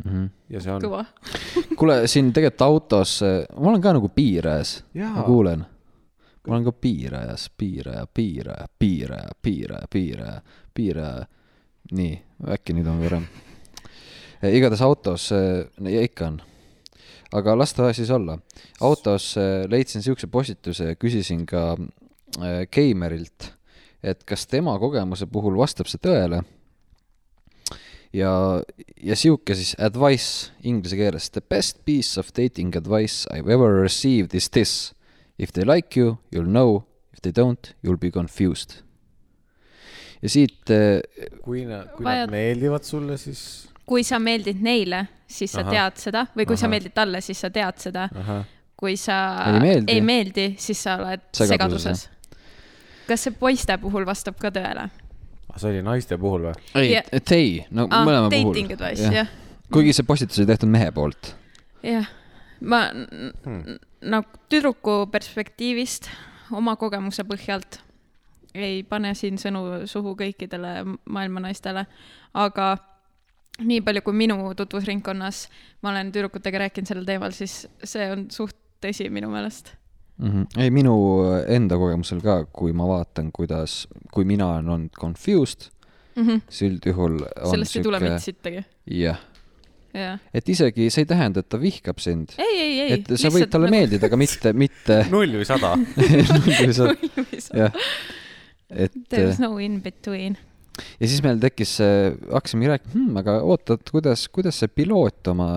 Mhm. 0.04 0.24
ja 0.50 0.60
see 0.60 0.72
on. 0.72 1.06
kuule, 1.78 2.06
siin 2.08 2.32
tegelikult 2.32 2.62
autos, 2.62 3.20
ma 3.56 3.70
olen 3.70 3.82
ka 3.82 3.94
nagu 3.96 4.08
piirajas, 4.08 4.76
ma 5.00 5.22
kuulen. 5.24 5.64
ma 6.46 6.54
olen 6.54 6.64
ka 6.64 6.72
piirajas, 6.72 7.50
piiraja, 7.58 8.06
piiraja, 8.14 8.66
piiraja, 8.78 9.28
piiraja, 9.42 9.86
piiraja, 9.90 10.40
piiraja. 10.74 11.26
nii, 11.92 12.12
äkki 12.56 12.76
nüüd 12.76 12.88
on 12.88 13.00
parem. 13.00 13.26
igatahes 14.52 14.82
autos, 14.82 15.30
ja 15.32 16.02
ikka 16.04 16.26
on. 16.26 16.40
aga 17.32 17.58
las 17.58 17.72
ta 17.74 17.92
siis 17.92 18.10
olla. 18.10 18.38
autos 18.80 19.36
eh, 19.36 19.64
leidsin 19.68 20.02
siukse 20.02 20.26
postituse 20.26 20.92
ja 20.92 20.96
küsisin 20.96 21.46
ka 21.46 21.76
Keimerilt, 22.70 23.52
et 24.02 24.24
kas 24.24 24.46
tema 24.46 24.78
kogemuse 24.78 25.26
puhul 25.30 25.56
vastab 25.56 25.86
see 25.86 26.02
tõele 26.02 26.42
ja, 28.14 28.30
ja 29.02 29.16
sihuke 29.18 29.56
siis 29.58 29.74
advice 29.82 30.52
inglise 30.62 30.96
keeles. 30.96 31.30
The 31.34 31.42
best 31.50 31.80
piece 31.84 32.20
of 32.20 32.30
dating 32.36 32.76
advice 32.78 33.26
I 33.34 33.42
have 33.42 33.50
ever 33.52 33.80
received 33.82 34.34
is 34.38 34.48
this. 34.54 34.92
If 35.38 35.52
they 35.52 35.64
like 35.66 35.98
you, 36.00 36.18
you 36.32 36.42
will 36.42 36.50
know. 36.50 36.84
If 37.12 37.20
they 37.22 37.32
don't, 37.34 37.72
you 37.82 37.90
will 37.92 37.98
be 38.00 38.10
confused. 38.14 38.80
ja 40.24 40.28
siit 40.32 40.70
äh, 40.72 41.02
kui 41.44 41.66
nad, 41.68 41.90
kui 41.96 42.04
Vajad- 42.06 42.30
nad 42.30 42.32
meeldivad 42.32 42.82
sulle, 42.86 43.18
siis 43.20 43.40
kui 43.84 44.00
sa 44.08 44.16
meeldid 44.18 44.62
neile, 44.64 45.02
siis 45.28 45.52
sa 45.52 45.60
Ahah. 45.60 45.74
tead 45.74 46.00
seda 46.00 46.22
või 46.32 46.46
kui 46.48 46.56
sa 46.56 46.64
Ahah. 46.64 46.72
meeldid 46.72 46.94
talle, 46.96 47.20
siis 47.20 47.42
sa 47.44 47.50
tead 47.52 47.76
seda. 47.82 48.06
kui 48.76 48.96
sa 48.96 49.18
Ei 49.52 49.60
meeldi. 49.60 49.92
ei 49.92 50.00
meeldi, 50.00 50.46
siis 50.58 50.80
sa 50.82 50.96
oled 51.02 51.20
Segaduses, 51.36 51.50
segaduses, 51.52 52.08
kas 53.06 53.22
see 53.28 53.36
poiste 53.38 53.76
puhul 53.78 54.06
vastab 54.08 54.38
ka 54.40 54.48
tõele? 54.50 54.88
See 55.56 55.70
oli 55.70 55.84
naiste 55.86 56.18
puhul 56.20 56.48
või? 56.48 56.58
ei 56.80 56.92
Ja-, 56.96 57.06
et 57.12 57.32
ei, 57.36 57.64
no 57.70 57.86
Ah, 57.90 58.04
mõlema 58.06 58.30
dating 58.32 58.68
puhul. 58.70 58.76
advice, 58.76 59.14
jah. 59.14 59.32
kuigi 59.72 59.94
see 59.96 60.06
postitus 60.06 60.42
oli 60.42 60.50
tehtud 60.50 60.70
mehe 60.72 60.90
poolt. 60.94 61.34
jah, 61.82 62.08
ma 62.60 62.86
hmm. 62.90 63.80
nagu 64.14 64.44
tüdruku 64.52 65.04
perspektiivist 65.12 66.10
oma 66.54 66.76
kogemuse 66.80 67.24
põhjalt 67.28 67.80
ei 68.54 68.82
pane 68.86 69.14
siin 69.18 69.38
sõnu 69.40 69.84
suhu 69.90 70.14
kõikidele 70.18 70.76
maailma 71.10 71.42
naistele, 71.48 71.86
aga 72.38 72.74
nii 73.64 73.80
palju, 73.86 74.02
kui 74.06 74.16
minu 74.18 74.36
tutvusringkonnas 74.56 75.44
ma 75.82 75.92
olen 75.92 76.12
tüdrukutega 76.14 76.64
rääkinud 76.64 76.90
sellel 76.90 77.08
teemal, 77.08 77.34
siis 77.34 77.64
see 77.86 78.06
on 78.10 78.28
suht 78.34 78.56
tõsi 78.84 79.08
minu 79.12 79.30
meelest. 79.32 79.74
mm. 80.18 80.30
-hmm. 80.30 80.62
ei, 80.62 80.70
minu 80.70 80.94
enda 81.48 81.78
kogemusel 81.80 82.20
ka, 82.24 82.44
kui 82.52 82.72
ma 82.72 82.88
vaatan, 82.88 83.30
kuidas, 83.32 83.84
kui 84.12 84.24
mina 84.24 84.48
olen 84.54 84.68
olnud 84.68 85.00
confused, 85.00 85.70
Mm 86.14 86.28
-hmm. 86.28 86.40
siis 86.48 86.72
üldjuhul 86.72 87.14
on 87.42 87.50
sellest 87.50 87.76
ei 87.76 87.82
tule 87.82 87.98
mitte 88.00 88.18
sittagi, 88.22 88.60
jah, 88.86 89.18
jah. 89.94 90.20
et 90.34 90.48
isegi 90.48 90.90
see 90.90 91.02
ei 91.02 91.06
tähenda, 91.10 91.40
et 91.40 91.48
ta 91.48 91.58
vihkab 91.60 91.98
sind. 91.98 92.36
ei, 92.38 92.60
ei, 92.60 92.80
ei. 92.80 92.92
et 92.92 93.10
sa 93.18 93.32
võid 93.34 93.50
talle 93.50 93.66
nagu... 93.66 93.74
meeldida, 93.74 94.06
aga 94.06 94.16
mitte, 94.16 94.52
mitte 94.52 95.00
null 95.14 95.34
või 95.40 95.48
sada? 95.48 95.74
jah, 97.60 97.74
et 98.70 98.92
There 99.08 99.28
is 99.28 99.42
no 99.42 99.58
in 99.58 99.80
between. 99.82 100.38
Ja 100.74 101.08
siis 101.08 101.20
meil 101.24 101.38
tekkis, 101.42 101.76
hakkasime 102.32 102.70
rääkima 102.72 102.92
hmm,, 102.94 103.18
aga 103.20 103.36
oota, 103.46 103.76
et 103.78 103.90
kuidas, 103.94 104.24
kuidas 104.34 104.58
see 104.62 104.70
piloot 104.74 105.30
oma 105.30 105.48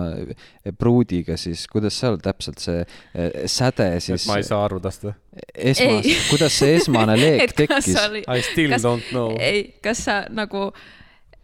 pruudiga 0.78 1.36
siis, 1.40 1.64
kuidas 1.70 1.96
seal 1.98 2.20
täpselt 2.22 2.62
see 2.62 2.82
eh, 2.84 3.40
säde 3.50 3.88
et 3.96 4.04
siis 4.04 4.28
ma 4.30 4.38
ei 4.38 4.46
saa 4.46 4.62
aru 4.68 4.78
tast 4.84 5.08
või? 5.08 5.14
esmas 5.54 6.06
Ei. 6.06 6.14
kuidas 6.32 6.58
see 6.60 6.76
esmane 6.78 7.16
leek 7.22 7.44
et 7.48 7.56
tekkis 7.64 7.90
oli, 8.04 8.22
I 8.26 8.44
still 8.46 8.76
Kas- 8.76 8.86
don't 8.86 9.10
know. 9.10 9.34
ei, 9.42 9.64
kas 9.84 10.04
sa 10.06 10.20
nagu, 10.30 10.68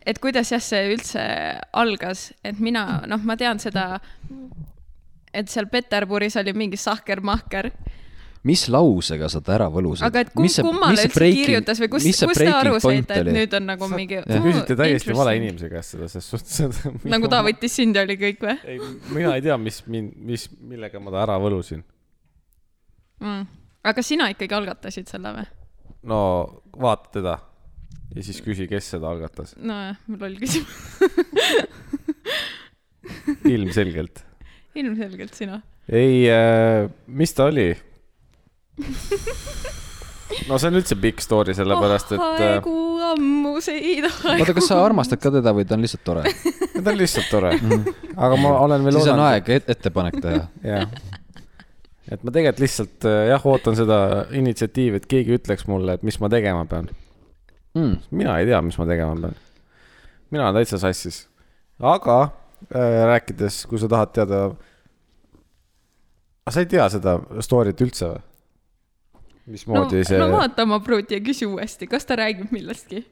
et 0.07 0.21
kuidas 0.23 0.53
jah, 0.55 0.63
see 0.63 0.95
üldse 0.95 1.25
algas, 1.73 2.29
et 2.45 2.61
mina, 2.63 3.03
noh, 3.11 3.23
ma 3.27 3.39
tean 3.41 3.63
seda, 3.63 3.99
et 5.35 5.51
seal 5.51 5.67
Peterburis 5.73 6.39
oli 6.41 6.55
mingi 6.57 6.79
sahker-mahker, 6.81 7.73
mis 8.45 8.67
lausega 8.69 9.29
sa 9.33 9.41
ta 9.45 9.55
ära 9.57 9.71
võlusid? 9.73 10.05
aga 10.07 10.25
et 10.25 10.33
kum, 10.35 10.47
kummale 10.69 11.07
üldse 11.07 11.31
kirjutas 11.39 11.81
või 11.81 11.91
kust, 11.95 12.11
kust 12.13 12.43
te 12.43 12.51
aru 12.53 12.77
saite, 12.83 13.21
et 13.23 13.33
nüüd 13.33 13.57
on 13.57 13.67
nagu 13.71 13.89
mingi. 13.93 14.21
Te 14.29 14.41
küsite 14.45 14.77
täiesti 14.79 15.17
vale. 15.17 15.37
inimese 15.41 15.71
käest 15.73 15.97
seda, 15.97 16.09
ses 16.13 16.29
suhtes, 16.29 16.61
et 16.67 17.09
nagu 17.15 17.31
ta 17.33 17.41
võttis 17.47 17.79
sind 17.81 17.97
ja 17.97 18.05
oli 18.05 18.19
kõik 18.21 18.45
või 18.45 18.57
ei, 18.75 18.79
mina 19.17 19.35
ei 19.39 19.45
tea, 19.45 19.57
mis 19.61 19.81
mind, 19.89 20.15
mis, 20.33 20.47
millega 20.61 21.01
ma 21.03 21.15
ta 21.15 21.25
ära 21.25 21.39
võlusin. 21.43 21.83
mm.? 23.25 23.51
aga 23.91 24.05
sina 24.05 24.29
ikkagi 24.35 24.61
algatasid 24.61 25.11
selle 25.13 25.35
või? 25.39 25.49
no 26.13 26.21
vaata 26.77 27.17
teda 27.17 27.39
ja 28.15 28.27
siis 28.27 28.43
küsi, 28.45 28.69
kes 28.71 28.93
seda 28.95 29.09
algatas. 29.11 29.55
nojah, 29.57 29.97
loll 30.21 30.37
küsimus. 30.43 30.77
ilmselgelt. 33.55 34.23
ilmselgelt 34.77 35.35
sina. 35.37 35.63
ei 35.89 36.25
äh,, 36.29 36.93
mis 37.07 37.35
ta 37.37 37.49
oli? 37.49 37.73
no 40.49 40.59
see 40.59 40.71
on 40.71 40.79
üldse 40.81 40.97
pikk 40.99 41.23
story, 41.23 41.55
sellepärast 41.57 42.15
et 42.17 42.23
äh, 42.23 42.45
aegu 42.55 42.75
ammuseid 43.13 44.07
aegu. 44.09 44.33
oota, 44.35 44.55
kas 44.57 44.69
sa 44.71 44.81
armastad 44.85 45.21
ka 45.23 45.33
teda 45.35 45.53
või 45.57 45.67
ta 45.69 45.77
on 45.77 45.85
lihtsalt 45.85 46.05
tore? 46.07 46.25
ta 46.85 46.85
on 46.91 46.99
lihtsalt 46.99 47.31
tore. 47.31 47.53
aga 48.17 48.41
ma 48.41 48.57
olen 48.65 48.87
veel 48.87 48.99
siis 48.99 49.13
on 49.15 49.23
aeg 49.29 49.53
et 49.55 49.71
ettepanek 49.77 50.19
teha. 50.25 50.43
jah. 50.73 50.89
et 52.11 52.21
ma 52.21 52.35
tegelikult 52.35 52.65
lihtsalt 52.65 53.09
äh, 53.11 53.21
jah, 53.31 53.47
ootan 53.53 53.79
seda 53.79 53.99
initsiatiivi, 54.35 55.03
et 55.03 55.09
keegi 55.11 55.39
ütleks 55.39 55.69
mulle, 55.71 55.99
et 55.99 56.07
mis 56.07 56.19
ma 56.23 56.31
tegema 56.33 56.67
pean. 56.71 56.91
Mm. 57.75 57.99
mina 58.15 58.39
ei 58.39 58.51
tea, 58.51 58.61
mis 58.63 58.79
ma 58.81 58.89
tegema 58.91 59.17
pean. 59.21 59.41
mina 60.35 60.49
olen 60.49 60.63
täitsa 60.63 60.83
sassis. 60.83 61.25
aga 61.79 62.21
äh, 62.71 63.01
rääkides, 63.15 63.65
kui 63.71 63.79
sa 63.83 63.91
tahad 63.93 64.15
teada. 64.17 64.45
sa 66.51 66.61
ei 66.61 66.71
tea 66.71 66.89
seda 66.93 67.21
story't 67.39 67.87
üldse 67.87 68.15
või? 68.15 68.23
No, 69.47 69.53
mismoodi 69.53 70.05
see 70.09 70.21
no 70.21 70.31
vaata 70.33 70.65
oma 70.67 70.81
pruuti 70.85 71.19
ja 71.19 71.23
küsi 71.25 71.49
uuesti, 71.49 71.89
kas 71.91 72.09
ta 72.09 72.17
räägib 72.21 72.53
millestki. 72.55 73.05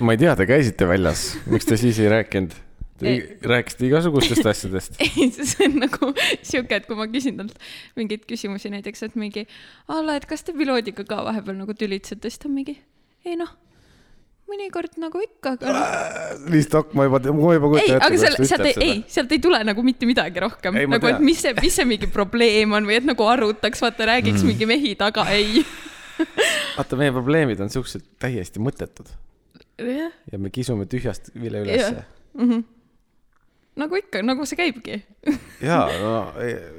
ma 0.00 0.14
ei 0.14 0.22
tea, 0.22 0.34
te 0.38 0.46
käisite 0.48 0.88
väljas, 0.88 1.30
miks 1.50 1.68
te 1.68 1.78
siis 1.80 2.00
ei 2.02 2.10
rääkinud? 2.12 2.56
Te 2.98 3.06
Ei. 3.06 3.18
rääkisite 3.46 3.86
igasugustest 3.86 4.46
asjadest. 4.52 4.96
ei, 4.98 5.28
see 5.30 5.68
on 5.68 5.76
nagu 5.84 6.10
sihuke, 6.42 6.80
et 6.80 6.86
kui 6.88 6.98
ma 6.98 7.06
küsin 7.10 7.36
talt 7.38 7.54
mingeid 7.98 8.24
küsimusi 8.26 8.72
näiteks, 8.74 9.04
et 9.06 9.14
mingi, 9.18 9.46
Alla, 9.86 10.16
et 10.18 10.26
kas 10.26 10.42
te 10.42 10.54
piloodiga 10.56 11.06
ka 11.06 11.20
vahepeal 11.28 11.60
nagu 11.60 11.76
tülitsete, 11.78 12.26
siis 12.26 12.42
ta 12.42 12.50
on 12.50 12.56
mingi, 12.58 12.74
ei 13.22 13.38
noh, 13.38 13.52
mõnikord 14.48 14.96
nagu 15.02 15.20
ikka, 15.22 15.54
aga 15.58 15.74
lihtsalt 16.48 16.94
ma 16.96 17.06
juba, 17.08 17.20
ma 17.36 17.54
juba 17.56 17.68
ei, 17.68 17.74
kujutan 17.74 18.00
aga 18.00 18.08
ette, 18.08 18.22
seal, 18.22 18.36
kuidas 18.38 18.50
ta 18.50 18.56
sealt 18.56 18.70
ei, 18.70 18.88
ei 18.88 19.04
sealt 19.18 19.36
ei 19.36 19.42
tule 19.44 19.60
nagu 19.68 19.84
mitte 19.86 20.08
midagi 20.08 20.42
rohkem. 20.44 20.80
Nagu, 20.88 21.12
et 21.12 21.18
tean. 21.18 21.28
mis 21.28 21.44
see, 21.44 21.54
mis 21.60 21.78
see 21.78 21.86
mingi 21.88 22.10
probleem 22.12 22.74
on 22.78 22.88
või 22.88 22.98
et 22.98 23.06
nagu 23.08 23.28
arutaks, 23.28 23.84
vaata, 23.84 24.08
räägiks 24.14 24.42
mm. 24.42 24.52
mingi 24.52 24.68
mehi 24.70 24.96
taga, 25.00 25.28
ei. 25.34 25.62
vaata, 26.78 26.98
meie 27.00 27.14
probleemid 27.14 27.60
on 27.64 27.72
siuksed 27.72 28.04
täiesti 28.22 28.62
mõttetud 28.62 29.12
jah, 29.78 30.12
ja 30.32 30.40
me 30.40 30.50
kisume 30.50 30.86
tühjast 30.90 31.30
vile 31.38 31.62
ülesse. 31.62 32.04
nagu 33.78 33.98
ikka, 33.98 34.22
nagu 34.26 34.46
see 34.48 34.58
käibki. 34.58 35.00
ja, 35.62 35.80
no 36.02 36.14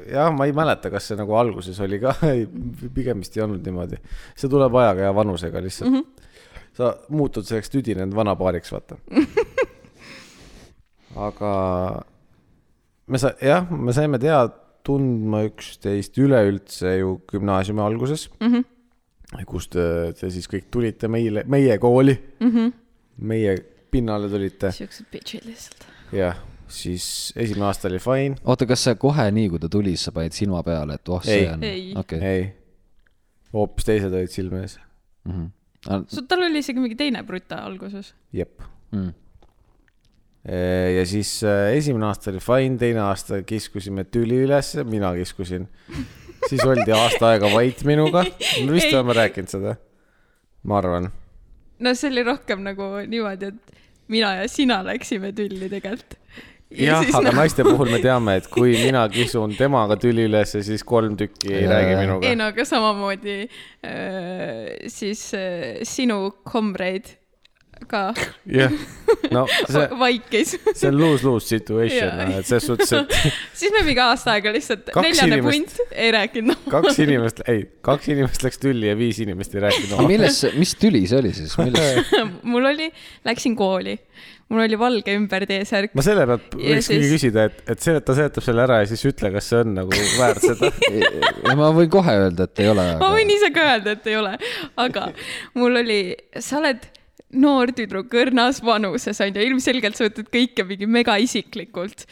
jah, 0.10 0.32
ma 0.36 0.48
ei 0.50 0.56
mäleta, 0.56 0.92
kas 0.92 1.10
see 1.10 1.20
nagu 1.20 1.36
alguses 1.40 1.80
oli 1.86 2.02
ka, 2.04 2.16
pigem 2.96 3.24
vist 3.24 3.38
ei 3.38 3.46
olnud 3.46 3.64
niimoodi. 3.66 4.02
see 4.36 4.52
tuleb 4.52 4.76
ajaga 4.82 5.08
ja 5.08 5.14
vanusega 5.16 5.64
lihtsalt 5.64 5.92
mm. 5.92 6.02
-hmm. 6.02 6.28
Sa 6.80 6.94
muutud 7.12 7.48
selleks 7.48 7.72
tüdinenud 7.74 8.16
vanapaariks, 8.16 8.72
vaata. 8.72 8.98
aga 11.28 11.54
me 13.10 13.22
sa-, 13.22 13.36
jah, 13.44 13.70
me 13.70 13.96
saime 13.96 14.20
teada 14.22 14.54
tundma 14.88 15.44
üksteist 15.50 16.18
üleüldse 16.22 16.94
ju 17.02 17.18
gümnaasiumi 17.30 17.84
alguses 17.84 18.30
mm. 18.40 18.54
-hmm. 18.54 19.46
kust 19.50 19.74
te, 19.76 20.14
te 20.20 20.30
siis 20.32 20.48
kõik 20.50 20.70
tulite 20.72 21.10
meile, 21.12 21.44
meie 21.46 21.78
kooli 21.78 22.16
mm. 22.40 22.52
-hmm. 22.52 22.72
meie 23.18 23.58
pinnale 23.92 24.30
tulite 24.30 24.72
siuksed 24.72 25.12
bitch'id 25.12 25.46
lihtsalt. 25.46 25.86
jah, 26.16 26.40
siis 26.68 27.34
esimene 27.36 27.66
aasta 27.66 27.88
oli 27.92 28.00
fine 28.00 28.40
oota, 28.46 28.66
kas 28.66 28.88
sa 28.88 28.96
kohe 28.96 29.32
nii, 29.32 29.50
kui 29.50 29.60
ta 29.60 29.70
tuli, 29.70 29.98
sa 29.98 30.16
panid 30.16 30.38
silma 30.38 30.64
peale, 30.64 30.96
et 30.96 31.10
oh, 31.10 31.24
see 31.24 31.44
Ei. 31.44 31.48
on 31.54 31.64
Ei., 31.64 31.94
ei, 32.22 32.44
hoopis 33.54 33.86
teised 33.86 34.14
olid 34.14 34.32
silme 34.32 34.62
ees. 34.62 34.80
Tal 35.86 36.44
oli 36.46 36.62
isegi 36.64 36.82
mingi 36.82 36.98
teine 37.00 37.24
bruta 37.24 37.64
alguses. 37.66 38.14
jep. 38.34 38.62
Mm. 38.92 39.14
ja 40.96 41.06
siis 41.06 41.44
äh, 41.44 41.76
esimene 41.78 42.08
aasta 42.10 42.32
oli 42.32 42.42
fine, 42.44 42.78
teine 42.82 43.04
aasta 43.06 43.42
kiskusime 43.44 44.04
tüli 44.04 44.44
ülesse, 44.46 44.84
mina 44.84 45.14
kiskusin. 45.16 45.68
siis 46.50 46.64
oldi 46.66 46.92
aasta 46.96 47.34
aega 47.34 47.52
vait 47.54 47.84
minuga. 47.86 48.24
me 48.66 48.72
vist 48.74 48.94
oleme 48.94 49.14
rääkinud 49.14 49.56
seda. 49.56 49.76
ma 50.64 50.80
arvan. 50.82 51.12
no 51.80 51.94
see 51.96 52.12
oli 52.12 52.24
rohkem 52.28 52.64
nagu 52.66 52.96
niimoodi, 53.08 53.54
et 53.54 53.78
mina 54.10 54.34
ja 54.42 54.48
sina 54.50 54.82
läksime 54.86 55.32
tülli 55.38 55.70
tegelikult. 55.70 56.18
jah, 56.70 57.06
aga 57.20 57.34
naiste 57.34 57.66
puhul 57.66 57.90
me 57.90 58.00
teame, 58.04 58.36
et 58.40 58.50
kui 58.52 58.76
mina 58.78 59.06
kisun 59.12 59.56
temaga 59.58 59.98
tüli 60.00 60.28
ülesse, 60.30 60.62
siis 60.66 60.84
kolm 60.88 61.18
tükki 61.20 61.54
ei 61.54 61.70
räägi 61.70 61.96
ei 61.96 62.02
minuga. 62.04 62.34
no 62.38 62.50
aga 62.54 62.66
samamoodi 62.66 63.38
äh, 63.42 64.76
siis 64.88 65.32
äh, 65.38 65.82
sinu 65.88 66.22
komreid 66.44 67.19
ka 67.90 68.02
jah, 68.46 68.74
no 69.34 69.46
see, 69.72 69.86
vaikis. 70.00 70.56
see 70.76 70.90
on 70.92 70.98
lose-lose 71.00 71.48
situation 71.50 72.10
Jaa., 72.20 72.40
et 72.40 72.50
selles 72.50 72.68
suhtes, 72.70 72.92
et 72.94 73.16
siis 73.62 73.72
me 73.76 73.84
mingi 73.88 74.02
aasta 74.04 74.36
aega 74.38 74.52
lihtsalt, 74.56 74.92
neljane 75.02 75.40
punt 75.46 75.78
ei 75.92 76.12
rääkinud. 76.16 76.66
kaks 76.76 77.00
inimest, 77.06 77.44
ei, 77.50 77.64
kaks 77.86 78.12
inimest 78.14 78.44
läks 78.46 78.60
tülli 78.62 78.92
ja 78.92 78.98
viis 79.00 79.22
inimest 79.24 79.56
ei 79.56 79.64
rääkinud 79.68 79.96
aga 79.98 80.10
milles, 80.12 80.42
mis 80.60 80.76
tüli 80.82 81.06
see 81.10 81.22
oli 81.24 81.32
siis, 81.38 81.56
milles? 81.62 82.12
mul 82.44 82.70
oli, 82.74 82.90
läksin 83.26 83.56
kooli, 83.60 83.96
mul 84.50 84.64
oli 84.68 84.80
valge 84.82 85.16
ümber 85.18 85.48
T-särk. 85.50 85.96
ma 85.98 86.06
selle 86.06 86.28
pealt 86.30 86.54
Ja 86.60 86.76
võikski 86.78 87.00
siis- 87.00 87.16
küsida, 87.16 87.48
et, 87.50 87.64
et 87.74 87.82
see, 87.86 87.96
et 87.98 88.06
ta 88.06 88.16
seletab 88.18 88.46
selle 88.46 88.64
ära 88.68 88.82
ja 88.84 88.92
siis 88.92 89.04
ütle, 89.10 89.32
kas 89.34 89.50
see 89.50 89.64
on 89.64 89.74
nagu 89.80 90.04
väärt 90.20 90.46
seda. 90.46 90.70
ma 91.58 91.72
võin 91.76 91.90
kohe 91.94 92.16
öelda, 92.28 92.46
et 92.50 92.64
ei 92.66 92.70
ole. 92.76 92.86
ma 93.02 93.12
võin 93.16 93.34
ise 93.34 93.50
ka 93.56 93.66
öelda, 93.74 93.98
et 93.98 94.08
ei 94.14 94.18
ole, 94.22 94.36
aga 94.86 95.10
mul 95.58 95.82
oli, 95.84 96.02
sa 96.38 96.60
oled 96.62 96.86
noor 97.38 97.74
tüdruk 97.78 98.14
õrnas 98.22 98.62
vanuses 98.66 99.20
onju, 99.22 99.42
ilmselgelt 99.52 99.98
sa 99.98 100.08
võtad 100.08 100.30
kõike 100.34 100.66
mingi 100.68 100.88
mega 100.90 101.18
isiklikult. 101.22 102.08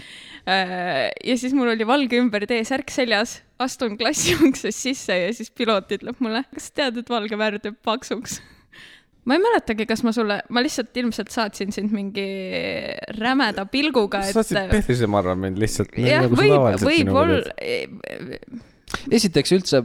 ja 0.48 1.38
siis 1.40 1.56
mul 1.58 1.74
oli 1.74 1.88
valge 1.88 2.20
ümber 2.22 2.46
T-särk 2.50 2.94
seljas, 2.94 3.42
astun 3.62 3.98
klassi 4.00 4.38
uksest 4.48 4.78
sisse 4.78 5.18
ja 5.26 5.34
siis 5.34 5.50
piloot 5.52 5.92
ütleb 5.98 6.22
mulle, 6.24 6.46
kas 6.54 6.70
tead, 6.72 7.02
et 7.02 7.10
valge 7.12 7.40
värv 7.40 7.64
teeb 7.64 7.82
paksuks? 7.86 8.40
ma 9.28 9.36
ei 9.36 9.44
mäletagi, 9.44 9.84
kas 9.90 10.06
ma 10.08 10.14
sulle, 10.16 10.40
ma 10.56 10.64
lihtsalt 10.64 10.96
ilmselt 11.02 11.34
saatsin 11.34 11.74
sind 11.76 11.92
mingi 11.92 12.28
rämeda 13.18 13.66
pilguga, 13.68 14.22
sa 14.30 14.40
saatsid 14.40 14.62
et. 14.62 14.88
perse, 14.88 15.10
ma 15.12 15.20
arvan, 15.20 15.42
mind 15.44 15.60
lihtsalt. 15.60 15.98
jah, 16.00 16.24
nagu 16.24 16.40
võib, 16.40 16.86
võib-olla, 16.86 17.42
esiteks 19.18 19.52
üldse, 19.58 19.84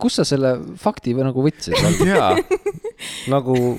kus 0.00 0.18
sa 0.18 0.26
selle 0.26 0.56
fakti 0.80 1.14
või 1.14 1.28
nagu 1.28 1.44
võtsid? 1.46 2.02
jaa, 2.08 2.32
nagu 3.30 3.76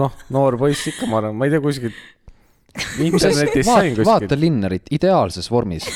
noh, 0.00 0.12
noor 0.34 0.58
poiss 0.60 0.90
ikka, 0.92 1.08
ma 1.10 1.20
arvan, 1.22 1.38
ma 1.38 1.48
ei 1.48 1.54
tea 1.54 1.62
kuskilt. 1.64 1.96
internetis 2.98 3.66
sain 3.66 3.96
vaata, 3.96 4.04
vaata 4.04 4.26
kuskilt, 4.26 4.38
Linnarit 4.40 4.92
ideaalses 4.94 5.50
vormis. 5.52 5.88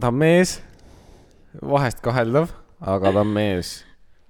ta 0.00 0.10
on 0.10 0.18
mees, 0.20 0.58
vahest 1.60 2.02
kaheldav, 2.04 2.50
aga 2.80 3.14
ta 3.14 3.24
on 3.24 3.32
mees 3.36 3.78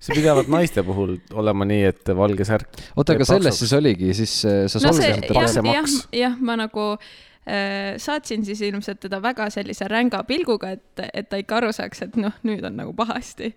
see 0.01 0.17
pidevalt 0.17 0.49
naiste 0.53 0.83
puhul 0.85 1.19
olema 1.37 1.67
nii, 1.69 1.83
et 1.91 2.13
valge 2.17 2.47
särk. 2.49 2.79
oota, 2.97 3.17
aga 3.17 3.26
selles 3.28 3.59
siis 3.61 3.75
oligi, 3.76 4.15
siis 4.17 4.39
äh, 4.49 4.63
sa 4.71 4.81
no 4.81 4.95
see 4.97 5.11
solvasid 5.13 5.28
jah, 5.28 5.85
pakse 5.85 6.17
jah 6.17 6.39
ma 6.41 6.57
nagu 6.61 6.87
äh, 6.97 7.99
saatsin 8.00 8.47
siis 8.49 8.63
ilmselt 8.71 9.02
teda 9.04 9.21
väga 9.23 9.50
sellise 9.52 9.89
ränga 9.93 10.23
pilguga, 10.28 10.73
et, 10.78 11.04
et 11.13 11.28
ta 11.28 11.41
ikka 11.41 11.61
aru 11.61 11.73
saaks, 11.76 12.07
et 12.09 12.19
noh, 12.21 12.33
nüüd 12.49 12.65
on 12.65 12.81
nagu 12.81 12.97
pahasti. 12.97 13.52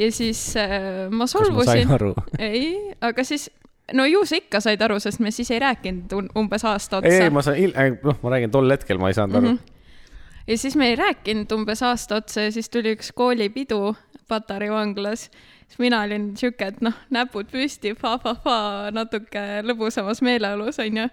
ja 0.00 0.10
siis 0.14 0.42
äh, 0.56 1.10
ma 1.12 1.28
solvusin, 1.28 1.92
aru? 1.92 2.14
ei, 2.38 2.94
aga 3.04 3.24
siis 3.28 3.50
no 3.92 4.06
ju 4.06 4.24
sa 4.26 4.38
ikka 4.40 4.60
said 4.60 4.82
aru, 4.82 5.00
sest 5.00 5.20
me 5.20 5.32
siis 5.34 5.50
ei 5.50 5.60
rääkinud 5.62 6.14
umbes 6.38 6.64
aasta 6.64 7.00
ei, 7.02 7.14
otsa 7.14 7.24
ei, 7.24 7.34
ma 7.34 7.42
sain, 7.42 7.74
noh, 8.04 8.18
ma 8.22 8.34
räägin 8.36 8.52
tol 8.54 8.70
hetkel 8.70 9.00
ma 9.02 9.10
ei 9.10 9.18
saanud 9.18 9.40
aru 9.40 9.52
mm. 9.52 9.56
-hmm. 9.56 10.44
ja 10.46 10.58
siis 10.58 10.76
me 10.76 10.88
ei 10.92 10.96
rääkinud 10.96 11.52
umbes 11.52 11.82
aasta 11.82 12.20
otsa 12.22 12.48
ja 12.48 12.52
siis 12.52 12.70
tuli 12.70 12.94
üks 12.96 13.12
koolipidu 13.14 13.96
Patarei 14.30 14.70
vanglas. 14.70 15.30
siis 15.68 15.78
mina 15.78 16.02
olin 16.02 16.36
sihuke, 16.36 16.66
et 16.66 16.80
noh, 16.80 16.94
näpud 17.10 17.48
püsti 17.50 17.94
fa,, 17.98 18.14
fa-fa-fa 18.22 18.90
natuke 18.94 19.42
lõbusamas 19.66 20.22
meeleolus 20.22 20.78
onju. 20.78 21.08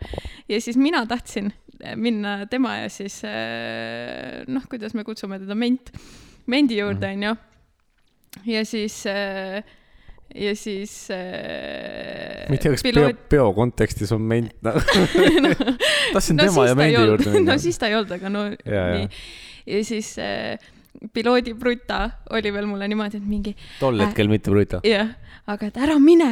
ja 0.49 0.61
siis 0.61 0.77
mina 0.77 1.05
tahtsin 1.05 1.53
minna 1.95 2.45
tema 2.45 2.75
ja 2.77 2.89
siis 2.89 3.21
eh, 3.25 4.43
noh, 4.47 4.65
kuidas 4.69 4.93
me 4.93 5.03
kutsume 5.03 5.39
teda 5.39 5.55
ment, 5.55 5.91
mendi 6.45 6.77
juurde 6.77 7.09
onju. 7.13 7.35
ja 8.45 8.65
siis 8.65 9.05
eh, 9.09 9.63
ja 10.37 10.53
siis 10.55 10.91
äh, 11.13 12.45
ma 12.49 12.55
ei 12.55 12.61
tea, 12.61 12.71
kas 12.75 12.83
peo, 12.85 13.09
peo 13.31 13.49
kontekstis 13.57 14.11
on 14.15 14.21
ment 14.29 14.53
nagu 14.65 14.81
tahtsin 16.13 16.37
no, 16.39 16.45
tema 16.47 16.67
ja 16.69 16.75
mendi 16.77 16.97
olnud- 16.97 17.13
juurde 17.15 17.33
minna. 17.35 17.51
No 17.57 17.59
siis 17.61 17.77
ta 17.81 17.89
ei 17.89 17.95
olnud, 17.99 18.11
aga 18.19 18.29
no 18.33 18.47
Ja, 18.65 18.83
nii. 18.95 19.07
ja 19.73 19.83
siis 19.87 20.13
äh, 20.21 20.57
piloodi 21.13 21.53
bruta 21.53 22.03
oli 22.33 22.51
veel 22.53 22.65
mulle 22.69 22.87
niimoodi, 22.89 23.19
et 23.21 23.27
mingi 23.29 23.55
tol 23.79 23.99
hetkel 24.01 24.29
mitte 24.31 24.49
Bruta. 24.53 24.79
jah, 24.87 25.11
aga 25.47 25.67
et 25.69 25.77
ära 25.77 25.99
mine, 26.01 26.29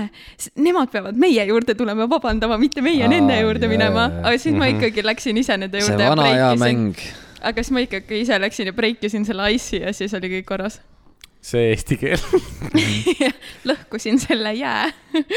nemad 0.58 0.89
peavad 0.94 1.18
meie 1.22 1.46
juurde 1.50 1.76
tulema 1.78 2.08
vabandama, 2.10 2.58
mitte 2.62 2.82
meie 2.86 3.06
Aa, 3.06 3.12
nende 3.12 3.38
juurde 3.44 3.68
jaa, 3.70 3.74
minema. 3.76 4.08
Aga 4.26 4.39
siis 4.41 4.58
ma 4.58 4.65
ikkagi 4.74 5.04
läksin 5.06 5.38
ise 5.38 5.58
nende 5.62 5.80
see 5.82 5.91
juurde 5.94 6.08
ja 6.08 6.15
vana 6.15 6.26
hea 6.32 6.50
mäng. 6.62 6.98
aga 7.46 7.62
siis 7.63 7.72
ma 7.78 7.84
ikkagi 7.86 8.24
ise 8.26 8.39
läksin 8.41 8.72
ja 8.72 8.74
breikisin 8.74 9.26
selle 9.30 9.52
ice'i 9.54 9.84
ja 9.86 9.94
siis 9.94 10.13
oli 10.18 10.34
kõik 10.39 10.50
korras. 10.50 10.80
See 11.45 11.69
eesti 11.73 11.99
keel. 12.01 12.23
lõhkusin 13.69 14.17
selle 14.21 14.55
jää. 14.58 14.89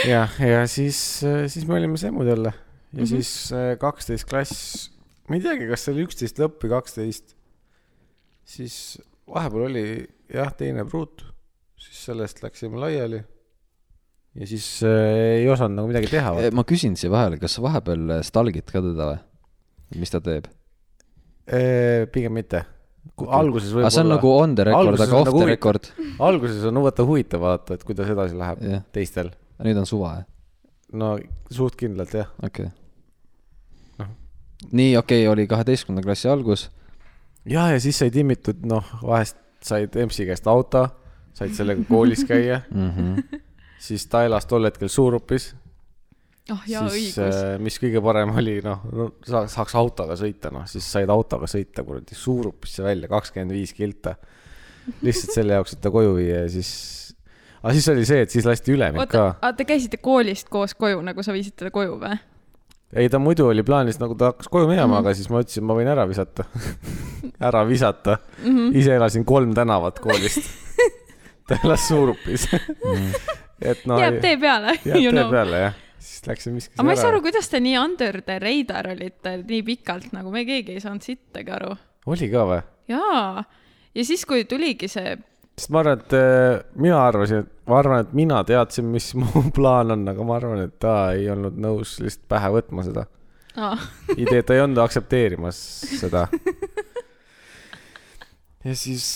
jah, 0.08 0.40
ja 0.40 0.64
siis, 0.70 0.98
siis 1.52 1.68
me 1.68 1.76
olime 1.80 2.00
semmud 2.00 2.28
jälle 2.28 2.54
ja 2.92 2.98
mm 2.98 3.04
-hmm. 3.04 3.06
siis 3.06 3.52
äh, 3.52 3.78
kaksteist 3.78 4.24
klass, 4.28 4.90
ma 5.28 5.36
ei 5.36 5.42
teagi, 5.42 5.68
kas 5.68 5.84
see 5.84 5.94
oli 5.94 6.04
üksteist 6.06 6.38
lõpp 6.40 6.64
või 6.64 6.70
kaksteist. 6.72 7.34
siis 8.44 9.02
vahepeal 9.28 9.66
oli 9.68 10.08
jah, 10.32 10.52
teine 10.56 10.84
pruut, 10.84 11.24
siis 11.76 12.04
sellest 12.04 12.42
läksime 12.42 12.80
laiali. 12.80 13.22
ja 14.34 14.46
siis 14.46 14.82
äh, 14.82 15.40
ei 15.40 15.48
osanud 15.48 15.76
nagu 15.76 15.88
midagi 15.88 16.06
teha. 16.06 16.32
ma 16.52 16.64
küsin 16.64 16.96
siia 16.96 17.10
vahele, 17.10 17.36
kas 17.38 17.54
sa 17.54 17.62
vahepeal 17.62 18.22
stalgid 18.22 18.64
ka 18.72 18.80
teda 18.80 19.12
või? 19.12 19.20
mis 20.00 20.10
ta 20.10 20.20
teeb? 20.20 20.48
pigem 22.12 22.32
mitte. 22.32 22.64
Alguses 23.26 23.72
aga 23.74 23.90
see 23.90 24.02
on 24.02 24.10
võib-olla, 24.12 24.16
nagu 24.16 24.32
on 24.42 24.54
the 24.54 24.64
record, 24.64 25.00
aga 25.00 25.16
off 25.20 25.28
nagu 25.28 25.38
the 25.38 25.44
huvitav. 25.44 25.48
record. 25.54 25.90
alguses 26.28 26.64
on 26.70 26.82
vaata 26.84 27.06
huvitav 27.08 27.40
vaadata, 27.40 27.78
et 27.78 27.84
kuidas 27.84 28.12
edasi 28.14 28.38
läheb 28.38 28.62
jah, 28.62 28.84
teistel. 28.92 29.30
nüüd 29.64 29.80
on 29.80 29.86
suva, 29.86 30.14
jah? 30.20 30.26
no 30.92 31.18
suht 31.50 31.76
kindlalt 31.80 32.14
jah. 32.14 32.30
okei 32.42 32.70
Noh.. 33.98 34.14
nii, 34.70 34.96
okei 34.96 35.24
okay,, 35.24 35.32
oli 35.32 35.46
kaheteistkümnenda 35.50 36.06
klassi 36.06 36.28
algus. 36.28 36.70
ja, 37.44 37.68
ja 37.72 37.80
siis 37.80 37.98
sai 37.98 38.10
timmitud, 38.14 38.64
noh, 38.68 38.84
vahest 39.02 39.36
said 39.64 39.96
EMS-i 39.96 40.26
käest 40.28 40.46
auto, 40.46 40.86
said 41.34 41.54
sellega 41.56 41.84
koolis 41.88 42.24
käia, 42.28 42.60
Mm 42.70 42.90
-hmm. 42.90 43.40
siis 43.78 44.06
ta 44.06 44.24
elas 44.24 44.46
tol 44.46 44.64
hetkel 44.64 44.88
Suurupis, 44.88 45.54
oh 46.54 46.64
jaa, 46.68 46.84
siis 46.92 47.16
õigus. 47.16 47.40
äh, 47.42 47.56
mis 47.62 47.78
kõige 47.82 48.02
parem 48.04 48.32
oli, 48.40 48.58
noh 48.64 48.84
no,, 48.92 49.11
saaks, 49.26 49.56
saaks 49.58 49.76
autoga 49.78 50.16
sõita, 50.20 50.52
noh, 50.54 50.66
siis 50.70 50.87
said 50.87 51.11
autoga 51.12 51.48
sõita 51.50 51.84
kuradi 51.87 52.18
Suurupisse 52.18 52.87
välja, 52.87 53.11
kakskümmend 53.11 53.54
viis 53.56 53.74
kilta. 53.76 54.16
lihtsalt 55.04 55.34
selle 55.34 55.58
jaoks, 55.58 55.76
et 55.76 55.84
ta 55.84 55.92
koju 55.92 56.14
viia 56.16 56.44
ja 56.46 56.48
siis, 56.52 56.70
aga 57.61 57.74
siis 57.76 57.88
oli 57.92 58.08
see, 58.08 58.24
et 58.24 58.32
siis 58.32 58.48
lasti 58.48 58.72
üle 58.72 58.90
mind 58.94 59.04
oota 59.04 59.28
ka., 59.37 59.52
te 59.58 59.68
käisite 59.68 60.00
koolist 60.00 60.48
koos 60.52 60.74
koju, 60.78 61.02
nagu 61.04 61.24
sa 61.24 61.37
viisid 61.37 61.58
teda 61.61 61.74
koju 61.74 61.98
või? 62.00 62.16
ei, 62.96 63.08
ta 63.12 63.20
muidu 63.20 63.46
oli 63.46 63.62
plaanis, 63.62 63.98
nagu 64.00 64.16
ta 64.18 64.32
hakkas 64.32 64.48
koju 64.48 64.68
minema 64.68 64.87
mm, 64.87 64.94
-hmm. 64.94 65.00
aga 65.04 65.14
siis 65.14 65.28
ma 65.30 65.42
ütlesin, 65.42 65.64
ma 65.68 65.76
võin 65.76 65.90
ära 65.92 66.06
visata. 66.08 66.44
ära 67.48 67.64
visata 67.68 68.16
mm. 68.44 68.56
-hmm. 68.56 68.78
ise 68.80 68.94
elasin 68.96 69.24
kolm 69.24 69.54
tänavat 69.54 69.98
koolist. 70.00 70.48
ta 71.48 71.58
elas 71.64 71.88
Suurupis. 71.88 72.48
et 73.70 73.84
no. 73.87 74.00
jääb 74.00 74.20
tee 74.20 74.37
peale, 74.37 74.78
jääb 74.84 75.02
tee 75.02 75.12
know. 75.12 75.30
peale 75.30 75.61
jah, 75.61 75.76
siis 75.98 76.26
läksin 76.28 76.56
viskasin 76.58 76.78
aga 76.78 76.87
ma 76.87 76.94
ei 76.94 77.00
saa 77.00 77.12
aru, 77.12 77.22
kuidas 77.24 77.50
te 77.52 77.61
nii 77.62 77.76
under 77.80 78.20
the 78.26 78.38
radar 78.42 78.90
olite 78.94 79.37
nii 79.42 79.62
pikalt, 79.66 80.11
nagu 80.16 80.32
me 80.34 80.44
keegi 80.48 80.76
ei 80.76 80.84
saanud 80.84 81.06
sittagi 81.06 81.54
aru. 81.54 81.74
oli 82.06 82.30
ka 82.32 82.46
või? 82.52 82.62
jaa, 82.92 83.44
ja 83.94 84.06
siis, 84.06 84.24
kui 84.28 84.46
tuligi 84.48 84.90
see, 84.90 85.18
sest 85.58 85.74
ma 85.74 85.82
arvan, 85.82 86.00
et 86.00 86.16
äh, 86.16 86.64
mina 86.78 87.02
arvasin, 87.04 87.44
et 87.44 87.70
ma 87.70 87.78
arvan, 87.82 88.06
et 88.06 88.16
mina 88.16 88.40
teadsin, 88.46 88.88
mis 88.94 89.12
mu 89.20 89.48
plaan 89.54 89.96
on, 89.96 90.08
aga 90.14 90.26
ma 90.26 90.40
arvan, 90.40 90.64
et 90.68 90.78
ta 90.82 90.98
ei 91.16 91.30
olnud 91.34 91.58
nõus 91.61 91.98
lihtsalt 92.02 92.28
pähe 92.30 92.56
võtma 92.58 92.87
seda 92.87 93.08
ideed, 94.16 94.44
ta 94.46 94.56
ei 94.56 94.62
olnud 94.62 94.80
aktsepteerimas 94.82 95.58
seda. 95.98 96.26
ja 98.66 98.74
siis, 98.78 99.06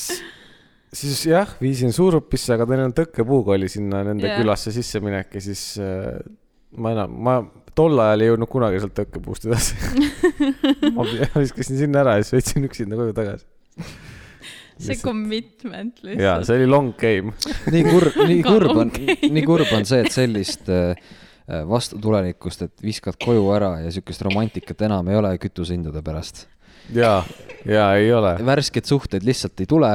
siis 0.93 1.25
jah, 1.29 1.55
viisin 1.63 1.95
Suurupisse, 1.95 2.55
aga 2.57 2.67
neil 2.71 2.87
on 2.89 2.97
tõkkepuuga 2.97 3.57
oli 3.57 3.71
sinna 3.73 4.03
nende 4.07 4.29
yeah. 4.29 4.41
külasse 4.41 4.75
sisseminek 4.75 5.37
ja 5.39 5.45
siis 5.45 5.65
äh, 5.83 6.19
ma 6.77 6.93
enam, 6.95 7.19
ma 7.25 7.37
tol 7.77 7.99
ajal 8.05 8.25
ei 8.25 8.31
jõudnud 8.31 8.51
kunagi 8.53 8.81
sealt 8.83 8.95
tõkkepuust 8.97 9.49
edasi. 9.49 9.77
ma 10.97 11.07
viskasin 11.07 11.81
sinna 11.85 12.03
ära 12.05 12.19
ja 12.19 12.25
siis 12.25 12.37
sõitsin 12.37 12.69
üksinda 12.69 12.99
koju 13.01 13.17
tagasi. 13.17 13.47
see 14.83 14.97
commitment 14.99 16.01
ja 16.03 16.09
lihtsalt. 16.11 16.47
see 16.49 16.61
oli 16.61 16.69
long 16.71 16.95
game. 17.01 17.35
nii 17.73 17.83
kurb, 17.89 18.17
nii 18.33 18.47
kurb 18.47 18.81
on 18.85 18.95
nii 19.37 19.45
kurb 19.47 19.75
on 19.77 19.87
see, 19.89 20.03
et 20.05 20.15
sellist 20.15 20.71
äh, 20.73 20.97
vastutulelikkust, 21.69 22.67
et 22.69 22.85
viskad 22.85 23.19
koju 23.23 23.45
ära 23.55 23.77
ja 23.85 23.93
siukest 23.95 24.25
romantikat 24.29 24.85
enam 24.89 25.09
ei 25.13 25.19
ole 25.21 25.35
kütusehindade 25.43 26.03
pärast. 26.05 26.47
ja, 26.95 27.21
ja 27.69 27.93
ei 27.97 28.13
ole. 28.13 28.37
värskeid 28.47 28.89
suhteid 28.89 29.27
lihtsalt 29.27 29.61
ei 29.65 29.71
tule, 29.71 29.93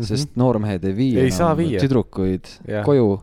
sest 0.00 0.36
noormehed 0.40 0.84
ei 0.88 0.96
vii. 0.96 1.14
Ei 1.26 1.56
viia. 1.58 1.80
tüdrukuid 1.82 2.52
Jah. 2.68 2.84
koju. 2.86 3.20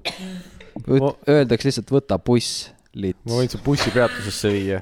Öeldakse 1.28 1.72
lihtsalt 1.72 1.92
võta 1.92 2.20
buss, 2.22 2.68
lits. 2.98 3.24
ma 3.28 3.42
võin 3.42 3.52
su 3.52 3.62
bussipeatusesse 3.66 4.54
viia 4.54 4.82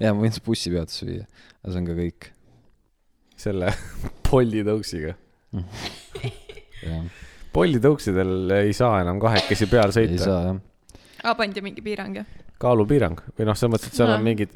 ja 0.00 0.14
ma 0.14 0.24
võin 0.24 0.34
su 0.34 0.42
bussipeatusse 0.44 1.08
viia, 1.08 1.26
aga 1.62 1.72
see 1.74 1.82
on 1.82 1.90
ka 1.90 1.98
kõik. 1.98 2.30
selle 3.44 3.74
Bolli 4.28 4.62
tõuksiga. 4.66 5.16
jah, 6.84 7.10
Bolli 7.54 7.82
tõuksidel 7.82 8.56
ei 8.60 8.72
saa 8.76 9.02
enam 9.04 9.20
kahekesi 9.22 9.68
peal 9.70 9.92
ei 9.92 9.98
sõita, 10.00 10.24
saa 10.24 10.40
jah. 10.48 10.64
aa, 11.24 11.36
pandi 11.38 11.62
mingi 11.64 11.84
piirang 11.84 12.22
jah? 12.22 12.32
kaalupiirang 12.62 13.20
või 13.34 13.48
noh, 13.48 13.58
selles 13.58 13.74
mõttes, 13.74 13.90
et 13.90 13.98
seal 13.98 14.10
Aa. 14.10 14.18
on 14.18 14.26
mingid, 14.26 14.54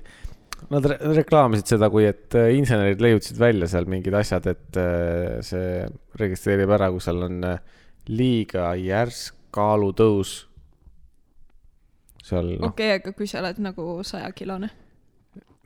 nad 0.73 0.87
re 0.91 0.99
reklaamisid 1.21 1.75
seda, 1.75 1.91
kui 1.93 2.07
et 2.09 2.35
äh, 2.39 2.51
insenerid 2.57 3.03
leiutasid 3.03 3.41
välja 3.41 3.69
seal 3.71 3.89
mingid 3.91 4.15
asjad, 4.19 4.47
et 4.51 4.79
äh, 4.81 5.39
see 5.47 5.83
registreerib 6.21 6.73
ära, 6.79 6.91
kui 6.95 7.03
seal 7.05 7.25
on 7.29 7.43
äh, 7.47 7.59
liiga 8.09 8.73
järsk 8.81 9.37
kaalutõus. 9.55 10.48
Seal 12.29 12.53
noh, 12.57 12.73
okei, 12.73 12.93
aga 12.99 13.15
kui 13.17 13.29
sa 13.31 13.41
oled 13.43 13.61
nagu 13.65 13.87
sajakilone. 14.07 14.71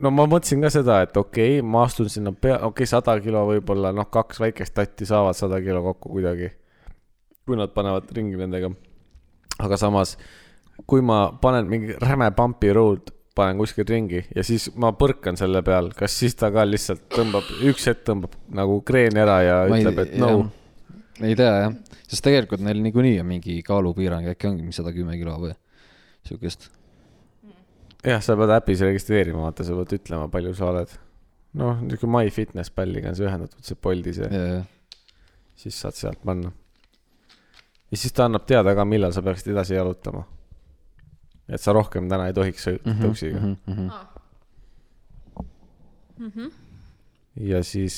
no 0.03 0.11
ma 0.11 0.27
mõtlesin 0.29 0.63
ka 0.63 0.71
seda, 0.73 1.01
et 1.05 1.17
okei 1.17 1.57
okay,, 1.59 1.65
ma 1.75 1.85
astun 1.87 2.11
sinna 2.11 2.33
pea, 2.33 2.59
okei 2.59 2.83
okay,, 2.83 2.89
sada 2.89 3.17
kilo 3.23 3.45
võib-olla, 3.49 3.93
noh, 3.95 4.09
kaks 4.13 4.41
väikest 4.43 4.75
tatti 4.77 5.07
saavad 5.09 5.37
sada 5.37 5.61
kilo 5.63 5.83
kokku 5.91 6.15
kuidagi. 6.17 6.53
kui 7.43 7.59
nad 7.59 7.73
panevad 7.75 8.07
ringi 8.15 8.39
nendega. 8.39 8.71
aga 9.59 9.77
samas, 9.77 10.17
kui 10.87 11.03
ma 11.05 11.25
panen 11.41 11.69
mingi 11.69 11.99
räme 12.01 12.31
pumpy 12.35 12.73
road, 12.73 13.13
panen 13.35 13.57
kuskil 13.57 13.85
ringi 13.89 14.21
ja 14.35 14.43
siis 14.45 14.69
ma 14.79 14.93
põrkan 14.97 15.37
selle 15.39 15.63
peal, 15.65 15.89
kas 15.97 16.15
siis 16.21 16.35
ta 16.37 16.51
ka 16.53 16.65
lihtsalt 16.67 17.07
tõmbab, 17.13 17.47
üks 17.69 17.87
hetk 17.89 18.05
tõmbab 18.09 18.35
nagu 18.53 18.79
kreeni 18.85 19.23
ära 19.23 19.39
ja 19.41 19.55
Ma 19.69 19.79
ütleb, 19.81 20.01
et 20.05 20.13
no. 20.21 20.29
ei 21.21 21.35
tea 21.37 21.53
jah, 21.65 21.75
sest 22.05 22.23
tegelikult 22.25 22.61
neil 22.65 22.81
niikuinii 22.85 23.17
on 23.23 23.29
mingi 23.31 23.57
kaalupiirang, 23.65 24.29
äkki 24.35 24.51
ongi 24.51 24.65
mingi 24.65 24.77
sada 24.77 24.93
kümme 24.93 25.17
kilo 25.17 25.39
või 25.41 25.55
siukest. 26.27 26.69
jah, 28.03 28.21
sa 28.23 28.35
pead 28.39 28.51
äpis 28.57 28.81
registreerima, 28.85 29.41
vaata, 29.45 29.63
sa 29.67 29.75
pead 29.77 29.93
ütlema, 29.99 30.27
palju 30.31 30.53
sa 30.57 30.65
oled. 30.71 30.91
noh, 31.59 31.81
niisugune 31.85 32.13
MyFitnessPalliga 32.17 33.09
on 33.11 33.15
see 33.19 33.27
ühendatud, 33.27 33.63
see 33.63 33.77
Bolti 33.83 34.13
see. 34.17 34.29
ja, 34.31 34.43
ja, 34.55 34.61
siis 35.55 35.79
saad 35.81 35.95
sealt 35.97 36.21
panna. 36.25 36.51
ja 37.91 37.97
siis 37.97 38.13
ta 38.15 38.25
annab 38.25 38.45
teada 38.49 38.75
ka, 38.75 38.85
millal 38.85 39.13
sa 39.13 39.21
peaksid 39.25 39.51
edasi 39.53 39.73
jalutama. 39.77 40.23
et 41.47 41.61
sa 41.61 41.73
rohkem 41.75 42.09
täna 42.09 42.27
ei 42.27 42.33
tohiks 42.33 42.63
sõita 42.67 42.89
Mhm, 42.89 43.03
tõuksiga 43.03 43.39
mm. 43.39 43.55
-hmm. 46.23 46.51
ja 47.49 47.63
siis 47.63 47.97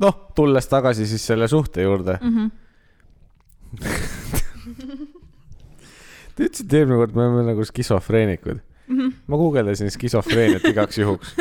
noh, 0.00 0.14
tulles 0.34 0.66
tagasi 0.68 1.06
siis 1.06 1.26
selle 1.26 1.48
suhte 1.48 1.82
juurde 1.82 2.18
mm. 2.20 2.28
Mhm. 2.28 2.46
-hmm. 2.46 2.50
Te 6.34 6.48
ütlesite 6.48 6.80
eelmine 6.80 6.98
kord, 6.98 7.14
me 7.14 7.26
oleme 7.28 7.44
nagu 7.52 7.64
skisofreenikud 7.68 8.58
mm. 8.86 8.98
-hmm. 8.98 9.12
ma 9.26 9.36
guugeldasin 9.36 9.90
skisofreeniat 9.90 10.64
igaks 10.64 10.98
juhuks. 10.98 11.34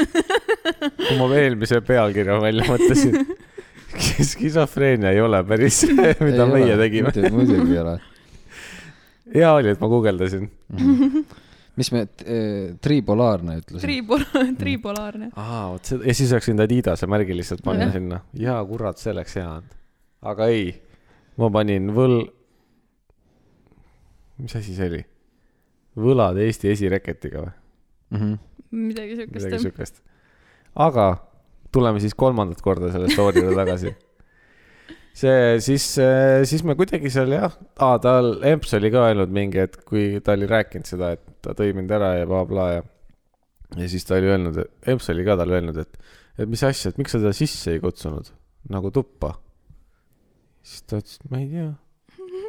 kui 1.08 1.18
ma 1.20 1.30
eelmise 1.36 1.82
pealkirja 1.82 2.40
välja 2.42 2.66
mõtlesin. 2.70 3.36
skisofreenia 4.34 5.12
ei 5.12 5.22
ole 5.22 5.44
päris 5.44 5.80
see, 5.84 6.16
mida 6.20 6.46
meie 6.50 6.78
tegime. 6.78 7.14
muidugi 7.32 7.72
ei 7.72 7.80
ole. 7.80 7.96
hea 9.36 9.54
oli, 9.54 9.74
et 9.74 9.82
ma 9.82 9.90
guugeldasin. 9.90 10.50
mis 11.76 11.92
me, 11.92 12.06
tripolaarne 12.82 13.58
ütlesin. 13.62 13.88
Tripola-, 13.88 14.46
tripolaarne. 14.62 15.32
aa, 15.36 15.72
vot 15.74 15.86
see, 15.86 16.02
ja 16.06 16.14
siis 16.14 16.32
oleks 16.32 16.52
võinud 16.52 16.68
Adidase 16.68 17.10
märgi 17.10 17.38
lihtsalt 17.38 17.66
panna 17.66 17.90
Jah. 17.90 17.98
sinna. 17.98 18.22
jaa, 18.38 18.62
kurat, 18.70 19.02
see 19.02 19.14
oleks 19.14 19.36
hea 19.42 19.50
olnud. 19.50 19.76
aga 20.34 20.48
ei, 20.54 20.70
ma 21.42 21.50
panin 21.54 21.90
võl-, 21.98 22.30
mis 24.44 24.56
asi 24.60 24.76
see 24.76 24.90
oli? 24.92 25.04
võlad 26.00 26.40
Eesti 26.42 26.72
esireketiga 26.74 27.44
või? 27.44 27.54
Mhm. 28.14 28.34
midagi 28.90 29.20
siukest 29.20 29.46
midagi 29.46 29.64
siukest. 29.68 30.02
aga 30.88 31.08
tuleme 31.74 32.02
siis 32.04 32.16
kolmandat 32.18 32.62
korda 32.62 32.92
selle 32.94 33.10
story 33.14 33.42
juurde 33.42 33.58
tagasi. 33.58 33.94
see 35.14 35.60
siis, 35.62 35.86
siis 36.50 36.64
me 36.66 36.76
kuidagi 36.78 37.12
seal 37.14 37.34
jah, 37.36 37.54
aa 37.86 38.00
tal, 38.02 38.36
Emps 38.50 38.74
oli 38.78 38.92
ka 38.94 39.08
öelnud 39.10 39.34
mingi, 39.34 39.62
et 39.62 39.78
kui 39.88 40.20
ta 40.26 40.38
oli 40.38 40.50
rääkinud 40.50 40.90
seda, 40.90 41.14
et 41.18 41.24
ta 41.46 41.54
tõi 41.58 41.74
mind 41.78 41.94
ära 41.94 42.16
ja 42.20 42.30
blablabla 42.30 42.68
ja. 42.72 42.84
ja 43.78 43.90
siis 43.90 44.06
ta 44.10 44.18
oli 44.18 44.32
öelnud, 44.34 44.62
Emps 44.90 45.10
oli 45.14 45.26
ka 45.28 45.38
talle 45.40 45.60
öelnud, 45.60 45.78
et, 45.86 46.14
et 46.38 46.50
mis 46.50 46.66
asja, 46.66 46.94
et 46.94 47.02
miks 47.02 47.14
sa 47.14 47.22
teda 47.22 47.34
sisse 47.38 47.76
ei 47.76 47.82
kutsunud 47.84 48.34
nagu 48.74 48.92
tuppa. 48.96 49.36
siis 50.64 50.86
ta 50.88 51.02
ütles, 51.02 51.20
et 51.20 51.32
ma 51.32 51.42
ei 51.42 51.50
tea. 51.52 51.72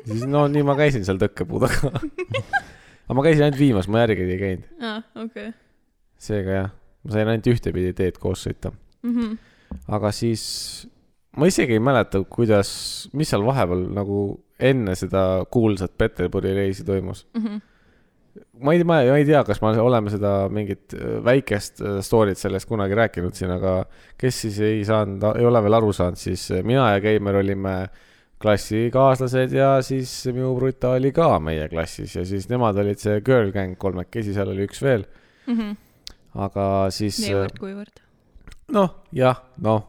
Siis 0.07 0.25
no 0.31 0.47
nii 0.51 0.65
ma 0.67 0.77
käisin 0.79 1.05
seal 1.07 1.21
tõkkepuu 1.23 1.63
taga. 1.65 1.93
aga 3.05 3.19
ma 3.19 3.27
käisin 3.27 3.47
ainult 3.47 3.61
viimas, 3.61 3.91
ma 3.91 4.05
järgi 4.05 4.27
ei 4.29 4.41
käinud. 4.41 4.71
aa, 4.81 4.97
okei. 5.25 5.53
seega 6.29 6.59
jah, 6.59 6.73
ma 7.05 7.17
sain 7.17 7.31
ainult 7.31 7.53
ühtepidi 7.53 7.93
teed 7.97 8.21
koos 8.23 8.47
sõita. 8.47 8.73
Mhm. 9.05 9.37
aga 9.93 10.13
siis 10.15 10.45
ma 11.37 11.49
isegi 11.51 11.77
ei 11.77 11.83
mäleta, 11.83 12.23
kuidas, 12.31 12.71
mis 13.13 13.31
seal 13.33 13.45
vahepeal 13.47 13.87
nagu 13.95 14.25
enne 14.61 14.95
seda 14.99 15.45
kuulsat 15.53 15.97
Peterburi 15.99 16.55
reisi 16.57 16.85
toimus. 16.87 17.27
Mhm. 17.37 17.63
ma 18.67 18.73
ei, 18.75 18.85
ma 18.87 19.01
ei 19.03 19.27
tea, 19.27 19.45
kas 19.47 19.61
me 19.63 19.75
oleme 19.79 20.11
seda 20.11 20.49
mingit 20.51 20.95
äh, 20.97 21.19
väikest 21.25 21.83
äh, 21.83 21.99
story't 22.03 22.41
sellest 22.41 22.67
kunagi 22.67 22.97
rääkinud 22.99 23.37
siin, 23.37 23.53
aga 23.55 23.85
kes 24.19 24.41
siis 24.47 24.59
ei 24.65 24.81
saanud, 24.87 25.23
ei 25.39 25.47
ole 25.47 25.63
veel 25.63 25.79
aru 25.79 25.93
saanud, 25.95 26.19
siis 26.19 26.49
äh, 26.51 26.65
mina 26.67 26.89
ja 26.95 27.03
Keimer 27.05 27.39
olime 27.39 27.77
klassikaaslased 28.45 29.55
ja 29.57 29.71
siis 29.85 30.11
minu 30.31 30.53
bruta 30.59 30.95
oli 30.99 31.13
ka 31.17 31.39
meie 31.43 31.69
klassis 31.73 32.17
ja 32.19 32.25
siis 32.29 32.49
nemad 32.51 32.79
olid 32.81 33.01
see 33.01 33.21
girl 33.25 33.53
gang 33.55 33.79
kolmekesi, 33.81 34.35
seal 34.37 34.53
oli 34.53 34.67
üks 34.69 34.83
veel, 34.85 35.07
aga 36.35 36.67
siis 36.95 37.21
äh, 37.23 37.31
niivõrd-kuivõrd. 37.31 38.03
noh, 38.77 39.01
jah, 39.17 39.41
noh, 39.65 39.87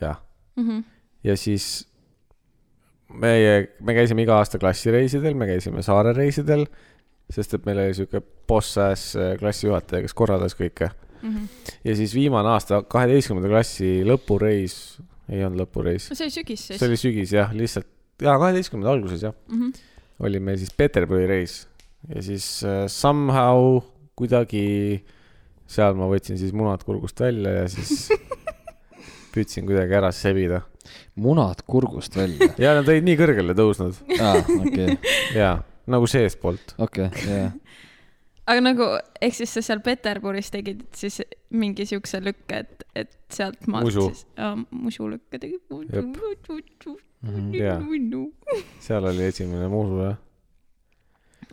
jah. 0.00 0.20
Mhm. 0.60 0.84
ja 1.24 1.36
siis 1.40 1.86
meie, 3.12 3.68
me 3.80 3.94
käisime 3.96 4.24
iga 4.24 4.38
aasta 4.40 4.60
klassireisidel, 4.60 5.36
me 5.38 5.48
käisime 5.50 5.84
saarereisidel, 5.84 6.66
sest 7.32 7.56
et 7.56 7.68
meil 7.68 7.80
oli 7.84 7.96
sihuke 7.96 8.20
boss-ass 8.48 9.16
äh, 9.16 9.32
klassijuhataja, 9.40 10.04
kes 10.04 10.16
korraldas 10.16 10.58
kõike. 10.58 10.92
Mhm. 11.22 11.44
ja 11.86 11.96
siis 11.96 12.14
viimane 12.14 12.50
aasta, 12.50 12.82
kaheteistkümnenda 12.82 13.48
klassi 13.52 14.00
lõpureis, 14.06 14.98
ei 15.32 15.42
olnud 15.46 15.62
lõpureis, 15.64 16.10
no 16.12 16.16
see 16.18 16.26
oli 16.28 16.34
sügis 16.36 16.66
siis 16.68 16.78
see. 16.80 16.88
oli 16.90 16.98
sügis 17.00 17.32
jah, 17.34 17.52
lihtsalt, 17.56 17.88
jaa, 18.22 18.36
kaheteistkümnenda 18.42 18.92
alguses 18.94 19.24
jah, 19.24 19.34
Mhm. 19.50 19.70
oli 20.22 20.40
meil 20.44 20.58
siis 20.60 20.70
Peterburi 20.76 21.26
reis 21.30 21.62
ja 22.12 22.22
siis 22.22 22.46
äh, 22.68 22.84
somehow 22.92 23.80
kuidagi 24.18 25.00
seal 25.72 25.94
ma 25.96 26.04
võtsin 26.10 26.36
siis 26.38 26.52
munad 26.52 26.82
kurgust 26.84 27.18
välja 27.24 27.62
ja 27.62 27.68
siis 27.72 28.08
püüdsin 29.32 29.64
kuidagi 29.68 29.94
ära 29.96 30.10
sebida. 30.12 30.60
munad 31.16 31.62
kurgust 31.68 32.16
välja 32.18 32.50
ja 32.60 32.74
nad 32.78 32.88
olid 32.90 33.06
nii 33.06 33.16
kõrgele 33.20 33.54
tõusnud 33.56 33.96
aa, 34.20 34.42
okei, 34.66 34.96
ja 35.38 35.54
nagu 35.90 36.06
seestpoolt. 36.10 36.74
okei, 36.82 37.08
jaa. 37.28 37.50
Aga 38.46 38.64
nagu, 38.64 38.88
ehk 39.22 39.36
siis 39.38 39.54
sa 39.54 39.62
seal 39.64 39.82
Peterburis 39.84 40.50
tegid 40.54 40.82
siis 40.96 41.20
mingi 41.54 41.86
siukse 41.88 42.20
lükke, 42.22 42.62
et, 42.64 42.84
et 42.94 43.14
sealt 43.32 43.68
maalt 43.70 43.90
Musu. 43.90 44.08
siis, 44.10 44.26
musulükke 44.70 45.38
tegid. 45.42 45.62
jaa. 47.54 47.78
seal 48.82 49.08
oli 49.12 49.28
esimene 49.30 49.68
muusu 49.72 50.02
jah. 50.02 50.20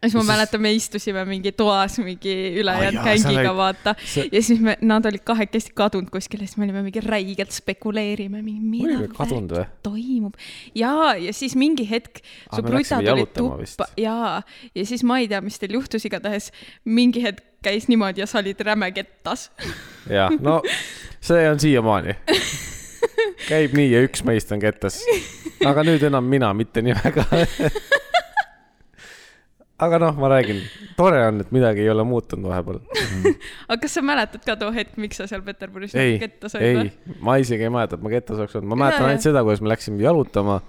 Siis 0.02 0.14
ma 0.16 0.22
Siis- 0.22 0.30
mäletan, 0.32 0.62
me 0.62 0.72
istusime 0.74 1.26
mingi 1.26 1.52
toas 1.52 1.98
mingi 2.00 2.36
ülejäänud 2.62 3.04
seal 3.04 3.18
gängiga 3.18 3.52
oli- 3.52 3.58
vaata 3.58 3.96
see- 4.06 4.30
ja 4.32 4.42
siis 4.44 4.60
me, 4.64 4.78
nad 4.82 5.06
olid 5.06 5.24
kahekesti 5.28 5.72
kadunud 5.76 6.10
kuskile, 6.14 6.48
siis 6.48 6.58
me 6.58 6.68
olime 6.68 6.84
mingi 6.86 7.02
räigelt 7.04 7.52
spekuleerime, 7.52 8.42
mingi 8.42 8.62
mida 8.62 9.00
toimub 9.84 10.34
ja, 10.76 11.16
ja 11.20 11.34
siis 11.34 11.56
mingi 11.56 11.90
hetk 11.90 12.22
su 12.56 12.62
brutad 12.64 13.08
olid 13.08 13.34
tuppa 13.36 13.90
ja, 13.98 14.42
ja 14.76 14.86
siis 14.86 15.04
ma 15.04 15.20
ei 15.20 15.28
tea, 15.28 15.42
mis 15.42 15.60
teil 15.60 15.74
juhtus, 15.80 16.06
igatahes 16.06 16.52
mingi 16.86 17.24
hetk 17.24 17.44
käis 17.64 17.88
niimoodi 17.92 18.22
ja 18.24 18.28
sa 18.28 18.40
olid 18.40 18.60
räme 18.64 18.92
kettas. 18.96 19.50
ja 20.10 20.30
no 20.40 20.62
see 21.20 21.50
on 21.50 21.60
siiamaani. 21.60 22.16
käib 23.50 23.74
nii 23.76 23.92
ja 23.92 24.02
üks 24.06 24.24
meist 24.28 24.52
on 24.56 24.62
kettas. 24.64 25.02
aga 25.66 25.84
nüüd 25.84 26.04
enam 26.08 26.24
mina, 26.30 26.54
mitte 26.54 26.82
nii 26.86 26.96
väga. 27.04 27.26
Aga 29.80 30.00
noh, 30.02 30.18
ma 30.20 30.30
räägin, 30.34 30.60
tore 30.98 31.20
on, 31.28 31.39
et 31.44 31.54
midagi 31.56 31.84
ei 31.86 31.92
ole 31.92 32.04
muutunud 32.08 32.50
vahepeal. 32.52 32.82
aga 33.70 33.78
kas 33.84 33.96
sa 33.98 34.04
mäletad 34.06 34.44
ka 34.46 34.58
too 34.60 34.74
hetk, 34.76 34.98
miks 35.02 35.22
sa 35.22 35.28
seal 35.30 35.44
Peterburis 35.46 35.96
ei 35.96 36.18
nagu, 36.18 36.26
kettas 36.26 36.58
olid 36.60 36.82
ei, 36.84 37.15
ma 37.24 37.38
isegi 37.42 37.68
ei 37.68 37.74
mäleta, 37.74 38.00
et 38.00 38.04
ma 38.06 38.12
kettas 38.13 38.42
oleks 38.42 38.58
olnud, 38.60 38.72
ma 38.74 38.82
mäletan 38.84 39.08
ainult 39.08 39.26
seda, 39.26 39.44
kuidas 39.48 39.63
me 39.63 39.72
läksime 39.72 40.04
jalutama, 40.04 40.60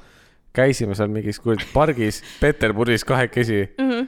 käisime 0.57 0.97
seal 0.99 1.11
mingis 1.13 1.43
kuradi 1.43 1.67
pargis 1.75 2.23
Peterburis 2.43 3.07
kahekesi 3.09 3.65
või? 3.79 4.07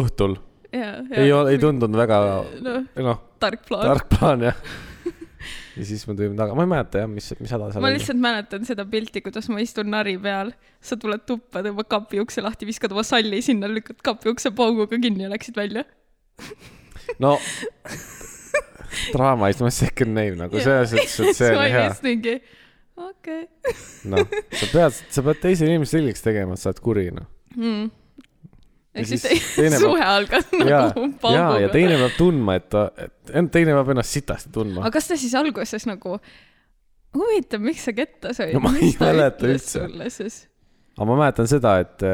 õhtul. 0.00 0.38
ja, 0.72 0.96
ei, 1.12 1.28
ei 1.28 1.60
tundunud 1.60 2.00
väga, 2.00 2.24
noh, 2.64 2.82
noh, 3.10 3.22
tark 3.42 3.68
plaan. 3.68 3.86
tark 3.92 4.10
plaan 4.16 4.48
jah. 4.48 4.66
Ja 5.74 5.86
siis 5.88 6.04
me 6.08 6.14
tulime 6.14 6.36
taga, 6.38 6.54
ma 6.56 6.66
ei 6.66 6.70
mäleta 6.70 7.02
jah, 7.02 7.10
mis, 7.10 7.30
mis 7.40 7.54
häda 7.54 7.70
seal 7.72 7.82
ma 7.84 7.90
oli. 7.90 7.98
lihtsalt 7.98 8.20
mäletan 8.22 8.66
seda 8.68 8.86
pilti, 8.88 9.22
kuidas 9.24 9.48
ma 9.52 9.62
istun 9.64 9.90
nari 9.92 10.14
peal, 10.22 10.52
sa 10.84 10.98
tuled 11.00 11.24
tuppa, 11.28 11.64
tõmbad 11.66 11.90
kapi 11.90 12.22
ukse 12.22 12.44
lahti, 12.44 12.68
viskad 12.68 12.94
oma 12.94 13.04
salli 13.06 13.40
sinna, 13.44 13.70
lükkad 13.70 14.02
kapi 14.06 14.32
ukse 14.34 14.54
pauguga 14.56 15.00
kinni 15.00 15.26
ja 15.26 15.32
läksid 15.32 15.58
välja. 15.58 15.86
no 17.22 17.36
draama 19.12 19.50
is 19.50 19.60
my 19.62 19.70
second 19.70 20.14
name 20.14 20.38
nagu 20.38 20.60
selles 20.62 20.94
suhtes, 20.94 21.18
et 21.20 21.38
see 21.38 21.50
on 21.56 21.66
hea. 21.74 22.38
okei 23.10 23.42
noh, 24.10 24.26
sa 24.54 24.70
pead, 24.70 25.02
sa 25.16 25.26
pead 25.26 25.42
teisele 25.42 25.74
inimesele 25.74 26.04
selgeks 26.04 26.26
tegema, 26.26 26.56
et 26.56 26.62
sa 26.62 26.70
oled 26.70 26.82
kuri 26.84 27.08
noh. 27.14 27.28
mm.. 27.56 27.90
Ja 28.94 29.02
ehk 29.02 29.08
siis 29.10 29.24
siis 29.26 29.46
teine 29.56 29.78
suhe 29.82 30.04
algas 30.06 30.46
ja, 30.52 30.58
nagu 30.60 30.74
ja, 30.78 30.86
ja 30.86 31.14
pauguga. 31.22 31.70
teine 31.74 31.96
peab 31.98 32.12
tundma, 32.18 32.54
et 32.60 32.68
ta, 32.70 32.84
et 32.96 33.48
teine 33.50 33.74
peab 33.74 33.90
ennast 33.94 34.14
sitasti 34.14 34.52
tundma 34.54 34.84
aga. 34.84 34.92
kas 34.94 35.10
ta 35.10 35.18
siis 35.18 35.34
alguses 35.38 35.88
nagu, 35.90 36.18
huvitav, 37.18 37.64
miks 37.64 37.88
sa 37.88 37.94
kettas 37.96 38.38
olid 38.44 38.54
No 38.54 38.62
ma 38.62 38.74
ei 38.78 38.92
mäleta 39.00 39.50
üldse. 39.50 39.82
aga 40.94 41.08
ma 41.10 41.18
mäletan 41.24 41.50
seda, 41.50 41.74
et, 41.82 42.06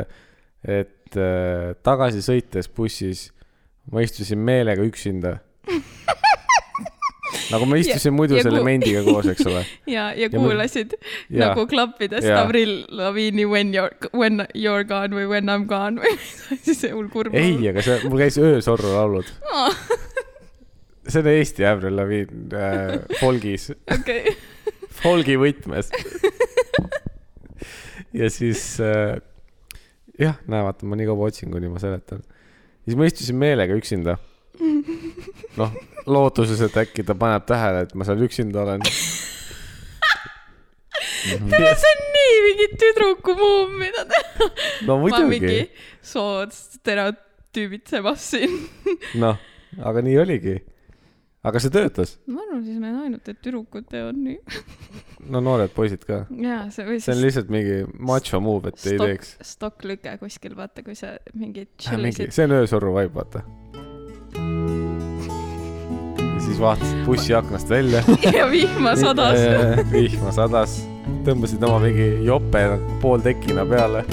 et 0.65 1.21
äh, 1.21 1.77
tagasi 1.85 2.25
sõites 2.25 2.71
bussis 2.73 3.29
ma 3.93 4.01
istusin 4.05 4.41
meelega 4.41 4.85
üksinda. 4.87 5.37
nagu 7.51 7.67
ma 7.71 7.77
istusin 7.81 8.11
Ja- 8.13 8.17
muidu 8.17 8.37
ja 8.39 8.43
selle 8.47 8.61
mendiga 8.67 9.03
koos, 9.07 9.27
eks 9.33 9.47
ole. 9.51 9.63
ja, 9.87 10.09
ja 10.15 10.27
Ja 10.27 10.29
ma- 10.35 10.43
kuulasid 10.45 10.95
ja. 10.97 11.47
nagu 11.47 11.67
klappidest 11.71 12.27
Ja. 12.29 12.43
Avril 12.45 12.85
Lavine'i 12.89 13.47
When 13.49 13.73
you're, 13.75 13.95
when 14.15 14.45
you're 14.55 14.85
gone 14.85 15.15
või 15.17 15.27
When 15.31 15.49
I 15.49 15.57
m 15.59 15.67
gone 15.71 16.01
või 16.03 16.15
asi 16.59 16.75
see 16.75 16.93
mul 16.95 17.09
kurb 17.13 17.35
ei, 17.35 17.57
aga 17.73 17.83
see, 17.87 17.99
mul 18.09 18.21
käis 18.23 18.37
öösorru 18.41 18.93
laulud. 18.95 19.31
on. 19.53 19.75
see 21.09 21.21
on 21.23 21.31
Eesti 21.33 21.65
Avril 21.67 21.97
Lavigne 21.97 22.55
äh, 22.55 22.99
folgis, 23.21 23.71
okei, 23.91 24.37
folgi 25.03 25.37
võtmes. 25.41 25.89
ja 28.13 28.29
siis 28.31 28.63
äh, 28.85 29.17
jah, 30.21 30.37
näe, 30.51 30.63
vaata, 30.67 30.87
ma 30.87 30.99
nii 30.99 31.09
kaua 31.09 31.31
otsin, 31.31 31.51
kuni 31.53 31.71
ma 31.73 31.81
seletan. 31.83 32.23
siis 32.85 32.97
ma 32.99 33.07
istusin 33.09 33.39
meelega 33.41 33.77
üksinda. 33.79 34.19
noh, 35.61 35.75
lootuses, 36.07 36.61
et 36.69 36.77
äkki 36.85 37.05
ta 37.07 37.17
paneb 37.19 37.47
tähele, 37.49 37.87
et 37.87 37.95
ma 37.97 38.07
seal 38.09 38.23
üksinda 38.27 38.65
olen. 38.65 38.85
see 41.21 41.93
on 41.93 42.03
nii 42.15 42.41
mingi 42.47 42.67
tüdruku 42.81 43.37
muum, 43.39 43.79
mida 43.81 44.05
teha. 44.09 44.51
no 44.89 44.99
muidugi, 45.03 45.63
sood 46.03 46.53
stereotüübitsemas 46.57 48.27
siin. 48.35 48.59
noh, 49.25 49.41
aga 49.79 50.05
nii 50.05 50.19
oligi. 50.23 50.57
aga 51.45 51.61
see 51.63 51.73
töötas, 51.73 52.19
ma 52.29 52.43
arvasin 52.45 52.85
ainult, 52.85 53.29
et 53.33 53.41
tüdrukud 53.45 53.87
teevad 53.89 54.19
nii. 54.21 54.39
no 55.33 55.45
noored 55.45 55.73
poisid 55.77 56.05
ka. 56.09 56.25
jaa, 56.29 56.67
see 56.75 56.89
või 56.89 57.01
see 57.01 57.15
on 57.15 57.21
siis 57.21 57.25
lihtsalt 57.27 57.55
mingi 57.55 57.81
macho 58.11 58.43
move, 58.45 58.73
et 58.73 58.93
ei 58.93 59.01
teeks., 59.01 59.37
stokklüke 59.55 60.17
kuskil, 60.21 60.57
vaata, 60.59 60.85
kui 60.87 60.99
sa 60.99 61.17
mingi 61.35 61.69
tšillisid. 61.77 62.33
see 62.37 62.49
on 62.49 62.61
öösorru 62.61 62.95
vibe, 62.97 63.17
vaata. 63.17 63.45
Ja 66.41 66.47
siis 66.47 66.61
vaatasid 66.61 67.05
bussi 67.07 67.35
aknast 67.35 67.71
välja. 67.71 68.03
ja 68.39 68.51
vihma 68.51 68.97
sadas. 68.97 69.41
vihma 69.93 70.33
sadas, 70.33 70.81
tõmbasid 71.27 71.65
oma 71.67 71.79
mingi 71.85 72.09
jope 72.27 72.65
pooltekina 73.03 73.67
peale. 73.69 74.05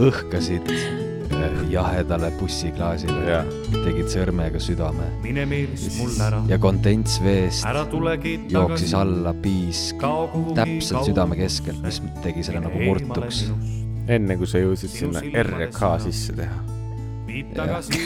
Õhkasid 0.00 0.70
eh, 0.70 1.56
jahedale 1.70 2.30
bussiklaasile. 2.40 3.18
Ja, 3.28 3.42
tegid 3.84 4.08
sõrmega 4.12 4.60
südame. 4.62 5.10
Mine 5.24 5.44
meelist 5.50 5.98
mul 6.00 6.16
ära, 6.24 6.40
ja 6.48 6.58
kondentsveest 6.62 7.66
ära 7.68 7.84
tulegi 7.90 8.38
jooksis 8.52 8.94
alla 8.96 9.34
piisk. 9.36 10.02
Täpselt 10.56 11.10
südame 11.10 11.38
keskelt, 11.40 11.82
mis 11.84 12.00
tegi 12.24 12.46
selle 12.46 12.64
nagu 12.64 12.80
murtuks. 12.80 13.48
enne 14.10 14.36
kui 14.40 14.48
sa 14.48 14.62
jõudsid 14.62 14.90
sinna 14.90 15.22
RK 15.44 15.94
sisse 16.06 16.34
teha, 16.38 16.79
viib 17.30 17.50
tagasi 17.54 17.98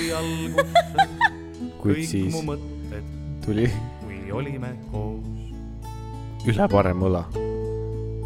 kuid 1.81 1.97
kõik 1.97 2.09
siis 2.09 2.33
mu 2.35 2.43
mõtted, 2.51 3.05
tuli 3.45 3.67
kui 4.03 4.19
olime 4.37 4.71
koos. 4.91 5.25
üle 6.51 6.67
parema 6.69 7.09
õla. 7.09 7.25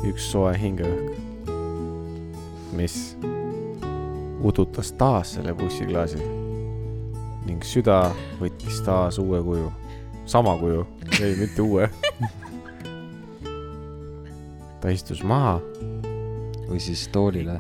Üks 0.09 0.29
soe 0.31 0.53
hingeõhk, 0.55 1.17
mis 2.79 2.95
udutas 4.47 4.93
taas 4.99 5.35
selle 5.35 5.53
bussiklaasi. 5.59 6.21
Ning 7.49 7.63
süda 7.67 7.97
võttis 8.39 8.79
taas 8.87 9.19
uue 9.23 9.41
kuju, 9.43 9.73
sama 10.27 10.55
kuju, 10.61 10.87
ei 11.19 11.35
mitte 11.39 11.67
uue. 11.67 11.91
ta 14.81 14.95
istus 14.95 15.25
maha 15.27 15.59
või 16.69 16.79
siis 16.83 17.09
toolile, 17.11 17.59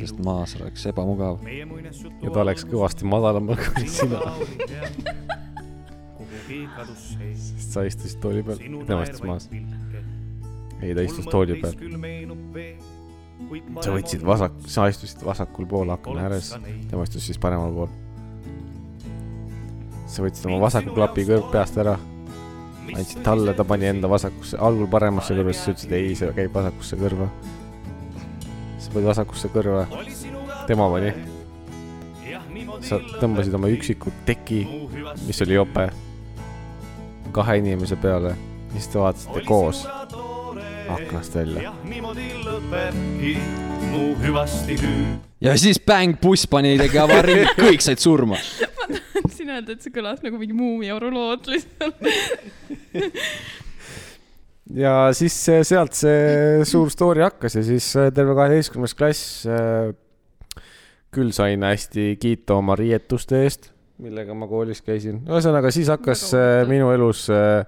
sest 0.00 0.20
maas 0.24 0.54
oleks 0.58 0.86
ebamugav. 0.90 1.40
ja 1.46 2.32
ta 2.34 2.44
läks 2.46 2.66
kõvasti 2.68 3.08
madalamal 3.08 3.58
kui 3.60 3.88
sina, 3.88 4.20
sest 6.50 7.74
sa 7.74 7.84
istusid 7.86 8.20
tooli 8.22 8.44
peal, 8.46 8.62
tema 8.88 9.04
istus 9.06 9.24
maas. 9.26 9.48
ei, 10.80 10.94
ta 10.94 11.04
istus 11.04 11.28
tooli 11.30 11.58
peal. 11.60 11.74
sa 13.80 13.94
võtsid 13.94 14.24
vasak, 14.26 14.56
sa 14.66 14.88
istusid 14.92 15.24
vasakul 15.26 15.68
pool 15.70 15.92
akna 15.94 16.28
ääres, 16.28 16.54
tema 16.90 17.06
istus 17.06 17.26
siis 17.30 17.40
paremal 17.40 17.74
pool. 17.76 17.92
sa 20.06 20.24
võtsid 20.26 20.48
oma 20.50 20.60
vasaku 20.66 20.96
klapi 20.96 21.26
kõrv 21.28 21.52
peast 21.52 21.78
ära, 21.78 21.98
andsid 22.90 23.22
talle, 23.26 23.54
ta 23.54 23.64
pani 23.64 23.90
enda 23.90 24.10
vasakusse, 24.10 24.58
algul 24.58 24.88
paremasse 24.90 25.36
kõrva, 25.36 25.54
siis 25.54 25.66
sa 25.66 25.74
ütlesid 25.74 25.96
ei, 25.98 26.14
see 26.18 26.36
käib 26.36 26.54
vasakusse 26.56 26.98
kõrva. 27.00 27.30
Panid 28.92 29.08
vasakusse 29.10 29.50
kõrva, 29.52 29.86
tema 30.66 30.88
pani. 30.90 31.12
sa 32.80 32.98
tõmbasid 33.20 33.54
oma 33.54 33.68
üksiku 33.70 34.12
teki, 34.26 34.60
mis 35.26 35.42
oli 35.44 35.58
jope, 35.58 35.90
kahe 37.32 37.58
inimese 37.60 37.96
peale 38.00 38.34
ja 38.34 38.78
siis 38.78 38.88
te 38.88 38.98
vaatasite 38.98 39.42
koos 39.46 39.84
aknast 40.90 41.34
välja. 41.34 41.72
ja 45.40 45.56
siis 45.58 45.80
bäng, 45.86 46.16
buss 46.22 46.46
pani, 46.46 46.76
tegi 46.78 46.98
avarii, 46.98 47.46
kõik 47.64 47.84
said 47.84 48.02
surma. 48.02 48.36
ma 48.36 49.00
tahtsin 49.14 49.50
öelda, 49.50 49.72
et 49.72 49.82
see 49.82 49.94
kõlas 49.94 50.22
nagu 50.24 50.38
mingi 50.40 50.56
muumi 50.56 50.92
orolood 50.94 51.50
lihtsalt. 51.50 52.00
ja 54.74 55.10
siis 55.16 55.36
eh, 55.48 55.64
sealt 55.66 55.96
see 55.98 56.62
suur 56.68 56.90
story 56.92 57.24
hakkas 57.24 57.58
ja 57.58 57.64
siis 57.66 57.90
eh, 57.96 58.12
terve 58.14 58.36
kaheteistkümnes 58.38 58.94
klass 58.98 59.46
eh, 59.48 59.92
küll 61.14 61.32
sain 61.34 61.62
hästi 61.66 62.14
kiita 62.22 62.56
oma 62.60 62.76
riietuste 62.78 63.42
eest, 63.44 63.70
millega 64.00 64.34
ma 64.36 64.46
koolis 64.50 64.82
käisin. 64.86 65.22
ühesõnaga, 65.28 65.72
siis 65.74 65.90
hakkas 65.90 66.28
eh, 66.30 66.40
huvitav. 66.40 66.70
minu 66.70 66.90
elus 66.94 67.24
eh, 67.34 67.64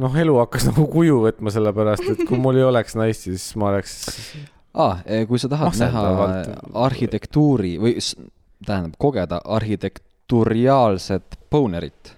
noh, 0.00 0.16
elu 0.24 0.38
hakkas 0.40 0.66
nagu 0.70 0.86
kuju 0.90 1.20
võtma, 1.26 1.52
sellepärast 1.54 2.08
et 2.14 2.24
kui 2.28 2.40
mul 2.40 2.60
ei 2.60 2.66
oleks 2.68 2.96
naist, 2.98 3.28
siis 3.28 3.50
ma 3.60 3.74
oleks, 3.74 3.98
ah,. 4.72 5.02
kui 5.28 5.40
sa 5.42 5.52
tahad 5.52 5.76
näha 5.82 6.06
Masendavalt. 6.06 6.72
arhitektuuri 6.86 7.74
või 7.82 7.98
tähendab, 8.66 8.96
kogeda 9.00 9.42
arhitektuuriaalset 9.44 11.38
bonerit, 11.52 12.16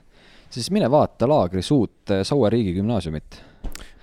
siis 0.52 0.70
mine 0.74 0.88
vaata 0.92 1.28
laagris 1.30 1.70
uut 1.74 2.12
eh, 2.14 2.22
Saue 2.28 2.50
riigigümnaasiumit. 2.52 3.40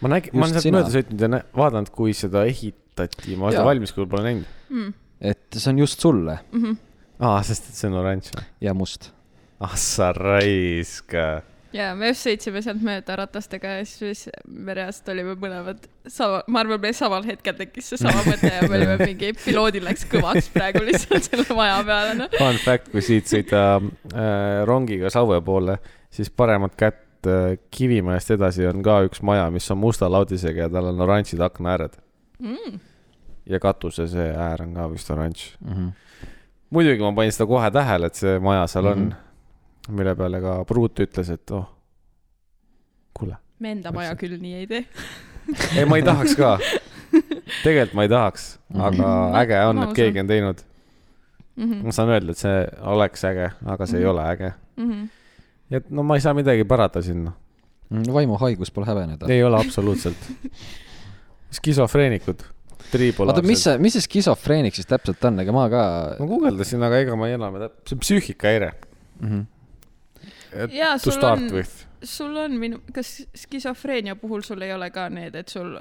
ma 0.02 0.12
nägin, 0.16 0.36
ma 0.36 0.46
olen 0.48 0.56
sealt 0.62 0.74
mööda 0.76 0.94
sõitnud 0.94 1.26
ja 1.26 1.32
nä- 1.36 1.44
vaadanud, 1.58 1.90
kui 1.96 2.14
seda 2.18 2.46
ehitati, 2.50 3.36
ma 3.40 3.52
seda 3.52 3.62
Jaa. 3.64 3.70
valmis 3.72 3.94
küll 3.96 4.08
pole 4.10 4.24
näinud. 4.26 4.94
et 5.20 5.48
see 5.58 5.70
on 5.74 5.80
just 5.86 6.00
sulle 6.00 6.40
aa, 7.20 7.42
sest 7.44 7.70
et 7.72 7.76
see 7.76 7.90
on 7.92 7.98
oranž 8.00 8.32
või? 8.36 8.46
ja 8.64 8.74
must. 8.74 9.12
ah 9.60 9.76
sa 9.76 10.14
raisk. 10.16 11.12
ja 11.76 11.90
me 12.00 12.08
just 12.14 12.24
sõitsime 12.26 12.62
sealt 12.64 12.80
mööda 12.86 13.18
ratastega 13.20 13.76
ja 13.82 13.84
siis 13.86 14.24
me 14.48 14.74
reaalselt 14.78 15.12
olime 15.14 15.36
mõlemad 15.42 15.84
sama, 16.08 16.40
ma 16.48 16.64
arvan, 16.64 16.80
meil 16.82 16.96
samal 16.98 17.28
hetkel 17.28 17.54
tekkis 17.60 17.92
see 17.92 18.00
sama 18.02 18.24
mõte 18.26 18.50
ja 18.50 18.64
me 18.70 18.80
olime 18.80 18.96
mingi, 19.10 19.34
piloodil 19.44 19.84
läks 19.86 20.08
kõvaks 20.10 20.48
praegu 20.56 20.86
lihtsalt 20.88 21.28
selle 21.28 21.46
maja 21.60 21.84
peale, 21.86 22.16
noh. 22.24 22.32
Fun 22.40 22.58
fact, 22.64 22.90
kui 22.96 23.04
siit 23.06 23.28
sõita 23.30 23.66
äh, 23.84 24.64
rongiga 24.70 25.12
Saue 25.14 25.42
poole, 25.46 25.76
siis 26.10 26.30
paremat 26.30 26.76
kätt 26.76 27.28
äh, 27.28 27.58
Kivimäest 27.72 28.32
edasi 28.32 28.66
on 28.68 28.84
ka 28.84 29.02
üks 29.08 29.22
maja, 29.22 29.50
mis 29.52 29.72
on 29.72 29.78
musta 29.78 30.10
laudisega 30.12 30.62
ja 30.68 30.70
tal 30.70 30.86
on 30.94 31.02
oranžid 31.02 31.40
aknaääred 31.42 31.98
Mm. 32.40 32.80
ja 33.46 33.60
katuse 33.60 34.08
see 34.08 34.30
äär 34.32 34.62
on 34.64 34.74
ka 34.74 34.86
vist 34.92 35.10
oranž. 35.12 35.58
Mhm. 35.60 35.88
muidugi 36.70 37.02
ma 37.02 37.12
panin 37.14 37.32
seda 37.32 37.48
kohe 37.48 37.72
tähele, 37.72 38.06
et 38.06 38.16
see 38.16 38.40
maja 38.40 38.68
seal 38.68 38.86
on 38.86 38.98
mm, 39.00 39.04
Mhm. 39.04 39.14
-hmm. 39.14 39.92
mille 39.98 40.16
peale 40.16 40.42
ka 40.42 40.66
pruut 40.66 41.00
ütles, 41.00 41.30
et 41.34 41.52
oh, 41.52 41.66
kuule, 43.14 43.36
me 43.60 43.72
enda 43.72 43.92
maja 43.92 44.16
küll 44.16 44.38
nii 44.42 44.54
ei 44.56 44.68
tee. 44.68 44.86
ei, 45.78 45.86
ma 45.86 45.98
ei 45.98 46.04
tahaks 46.04 46.36
ka. 46.36 46.60
tegelikult 47.64 47.94
ma 47.94 48.04
ei 48.06 48.10
tahaks, 48.10 48.60
aga 48.74 49.08
Mhm. 49.28 49.36
äge 49.42 49.62
on, 49.66 49.84
et 49.84 49.94
keegi 49.98 50.20
on 50.20 50.28
teinud. 50.28 50.60
Mhm. 51.58 51.86
ma 51.86 51.92
saan 51.92 52.10
öelda, 52.10 52.32
et 52.32 52.38
see 52.38 52.68
oleks 52.82 53.24
äge, 53.26 53.52
aga 53.66 53.86
see 53.86 54.00
mm 54.00 54.06
-hmm. 54.06 54.06
ei 54.06 54.06
Mhm. 54.06 54.12
ole 54.12 54.24
äge. 54.32 54.54
Mhm. 54.78 55.10
Nii 55.70 55.78
et 55.82 55.90
no 55.94 56.04
ma 56.04 56.18
ei 56.18 56.22
saa 56.24 56.34
midagi 56.38 56.66
parata 56.70 57.02
sinna, 57.06 57.34
vaimuhaigus 58.14 58.72
pole 58.72 58.86
häbeneda. 58.90 59.28
ei 59.30 59.44
ole 59.44 59.60
absoluutselt. 59.60 60.18
skisofreenikud, 61.60 62.44
oota, 63.26 63.42
mis 63.46 63.64
see, 63.66 63.78
mis 63.82 63.96
see 63.98 64.06
skisofreenik 64.06 64.76
siis 64.78 64.86
täpselt 64.90 65.24
on, 65.26 65.40
ega 65.42 65.54
ma 65.56 65.66
ka 65.72 65.84
ma 66.20 66.28
guugeldasin, 66.30 66.84
aga 66.86 67.00
ega 67.06 67.16
ma 67.18 67.30
ei 67.30 67.38
enam, 67.38 67.58
see 67.88 67.96
on 67.98 68.04
psüühikahäire. 68.06 68.74
mm. 69.20 69.30
-hmm. 69.30 69.46
Jaa, 70.74 70.94
To 70.98 71.04
sul 71.04 71.12
start 71.18 71.42
on- 71.42 71.54
with. 71.54 71.86
sul 72.04 72.38
on 72.38 72.52
minu, 72.60 72.80
kas 72.94 73.26
skisofreenia 73.36 74.16
puhul 74.16 74.42
sul 74.42 74.62
ei 74.62 74.74
ole 74.74 74.90
ka 74.90 75.10
need, 75.10 75.36
et 75.36 75.50
sul 75.50 75.80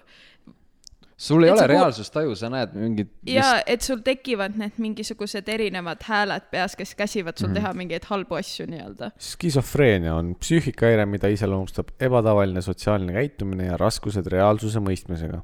sul 1.18 1.42
ei 1.42 1.48
Et 1.48 1.52
ole 1.52 1.58
sa 1.60 1.66
ku- 1.66 1.72
reaalsustaju, 1.72 2.34
sa 2.38 2.48
näed 2.52 2.74
mingit. 2.78 3.08
ja 3.26 3.62
et 3.66 3.82
sul 3.82 3.98
tekivad 4.06 4.54
need 4.60 4.76
mingisugused 4.78 5.48
erinevad 5.50 6.04
hääled 6.06 6.46
peas, 6.52 6.76
kes 6.78 6.94
käsivad 6.94 7.36
sul 7.40 7.48
mm. 7.50 7.58
teha 7.58 7.72
mingeid 7.74 8.06
halbu 8.06 8.38
asju 8.38 8.66
nii-öelda. 8.70 9.10
skisofreenia 9.18 10.14
on 10.14 10.34
psüühikahäire, 10.38 11.06
mida 11.10 11.28
iseloomustab 11.34 11.90
ebatavaline 12.00 12.62
sotsiaalne 12.62 13.12
käitumine 13.18 13.66
ja 13.66 13.76
raskused 13.76 14.26
reaalsuse 14.30 14.78
mõistmisega. 14.78 15.42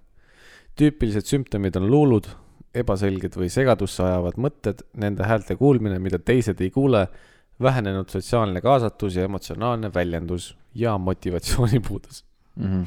tüüpilised 0.79 1.27
sümptomid 1.27 1.77
on 1.77 1.91
luulud, 1.91 2.27
ebaselged 2.75 3.37
või 3.39 3.51
segadusse 3.51 4.03
ajavad 4.03 4.39
mõtted, 4.39 4.83
nende 4.99 5.27
häälte 5.27 5.57
kuulmine, 5.57 5.99
mida 5.99 6.19
teised 6.19 6.61
ei 6.61 6.71
kuule, 6.71 7.09
vähenenud 7.63 8.09
sotsiaalne 8.11 8.61
kaasatus 8.61 9.17
ja 9.17 9.25
emotsionaalne 9.29 9.91
väljendus 9.95 10.57
ja 10.75 10.99
motivatsioonipuudus. 10.99 12.25
mm. 12.57 12.65
-hmm. 12.65 12.87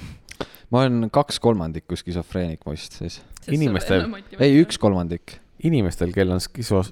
Ma 0.71 0.83
olen 0.83 1.09
kaks 1.13 1.39
kolmandikku 1.43 1.95
skisofreenik 1.99 2.65
vist 2.69 2.99
siis. 2.99 3.21
Inimestel- 3.47 4.07
ei, 4.39 4.61
üks. 4.61 4.77
kolmandik. 4.77 5.39
inimestel, 5.63 6.11
kellel 6.13 6.37
on 6.37 6.43
skiso-, 6.43 6.83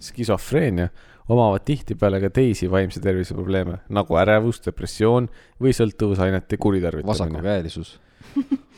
skisofreenia, 0.00 0.88
omavad 1.28 1.62
tihtipeale 1.64 2.20
ka 2.20 2.30
teisi 2.30 2.70
vaimse 2.70 3.00
tervise 3.00 3.34
probleeme 3.36 3.78
nagu 3.88 4.16
ärevus, 4.18 4.62
depressioon 4.64 5.28
või 5.60 5.74
sõltuvusainete 5.76 6.56
kuritarvitamine. 6.56 7.12
vasakukäelisus. 7.12 7.98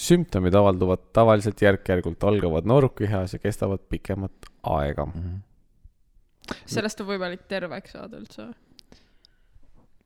sümptomid 0.00 0.54
avalduvad 0.54 1.10
tavaliselt 1.12 1.60
järk-järgult, 1.62 2.24
algavad 2.24 2.68
noorukihas 2.68 3.34
ja 3.36 3.38
kestavad 3.42 3.82
pikemat 3.88 4.48
aega. 4.62 5.06
sellest 6.66 7.00
on 7.02 7.10
võimalik 7.10 7.44
terveks 7.48 7.96
saada 7.96 8.20
üldse. 8.20 8.48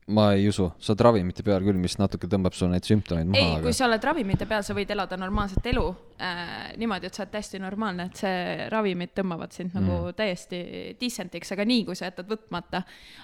Ma 0.05 0.33
ei 0.33 0.45
usu, 0.47 0.67
sa 0.77 0.91
oled 0.93 1.01
ravimite 1.01 1.41
peal 1.45 1.63
küll, 1.65 1.77
mis 1.81 1.95
natuke 1.97 2.27
tõmbab 2.29 2.53
sul 2.53 2.69
neid 2.69 2.85
sümptomeid 2.85 3.25
maha, 3.31 3.41
ei, 3.41 3.55
aga 3.57 3.65
kui 3.65 3.73
sa 3.73 3.87
oled 3.87 4.03
ravimite 4.05 4.45
peal, 4.49 4.61
sa 4.65 4.75
võid 4.77 4.91
elada 4.93 5.17
normaalset 5.17 5.65
elu 5.71 5.85
äh, 6.21 6.75
niimoodi, 6.77 7.09
et 7.09 7.17
sa 7.17 7.23
oled 7.23 7.31
täiesti 7.33 7.61
normaalne, 7.63 8.05
et 8.11 8.21
see 8.21 8.67
ravimid 8.69 9.15
tõmbavad 9.17 9.55
sind 9.55 9.73
mm. 9.73 9.81
nagu 9.81 10.13
täiesti 10.17 10.61
decent'iks, 11.01 11.55
aga 11.55 11.65
nii, 11.65 11.87
kui 11.87 11.97
sa 11.97 12.11
jätad 12.11 12.29
võtmata, 12.29 12.83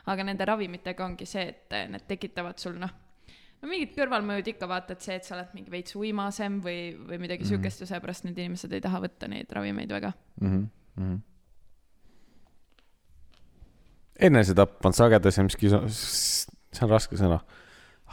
aga 0.09 0.25
nende 0.25 0.47
ravimitega 0.49 1.05
ongi 1.05 1.29
see, 1.29 1.51
et 1.53 1.77
äh, 1.77 1.85
need 1.91 2.07
tekitavad 2.09 2.57
sul 2.61 2.79
noh, 2.81 2.95
no 3.61 3.69
mingid 3.69 3.93
kõrvalmõjud 3.99 4.49
ikka 4.55 4.69
vaata, 4.71 4.97
et 4.97 5.05
see, 5.05 5.19
et 5.21 5.27
sa 5.27 5.37
oled 5.37 5.51
mingi 5.53 5.73
veits 5.73 5.93
uimasem 5.99 6.59
või, 6.65 6.79
või 6.97 7.19
midagi 7.21 7.45
mm. 7.45 7.51
siukest 7.51 7.85
ja 7.85 7.91
seepärast 7.93 8.25
need 8.25 8.41
inimesed 8.41 8.73
ei 8.73 8.81
taha 8.81 9.03
võtta 9.05 9.29
neid 9.29 9.53
ravimeid 9.53 9.93
väga. 9.99 10.15
mm. 10.41 10.47
-hmm. 10.47 10.69
Mm 10.91 11.11
-hmm. 11.11 11.19
enesetapp 14.27 14.85
on 14.85 14.93
sagedasem 14.93 15.47
skiso-, 15.49 15.85
see 16.71 16.85
on 16.85 16.93
raske 16.93 17.19
sõna, 17.19 17.41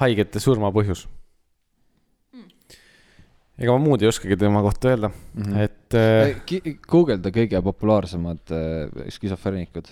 haigete 0.03 0.42
surma 0.42 0.71
põhjus. 0.75 1.07
ega 3.59 3.75
ma 3.75 3.83
muud 3.83 4.03
ei 4.03 4.11
oskagi 4.11 4.37
tema 4.38 4.62
kohta 4.62 4.92
öelda 4.92 5.09
mm. 5.11 5.42
-hmm. 5.42 5.62
et 5.64 5.94
äh, 5.94 6.77
guugelda 6.87 7.31
kõige 7.35 7.62
populaarsemad 7.62 8.53
äh, 8.55 9.09
skisofreenikud. 9.11 9.88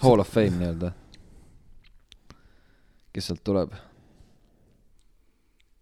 Hall 0.00 0.20
of 0.20 0.28
Fame 0.28 0.56
nii-öelda. 0.56 0.92
kes 3.12 3.26
sealt 3.26 3.44
tuleb? 3.44 3.72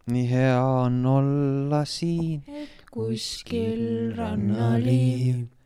nii 0.08 0.28
hea 0.30 0.62
on 0.64 1.06
olla 1.06 1.84
siin 1.84 2.42
kuskil 2.90 4.14
rannaliiv 4.16 5.57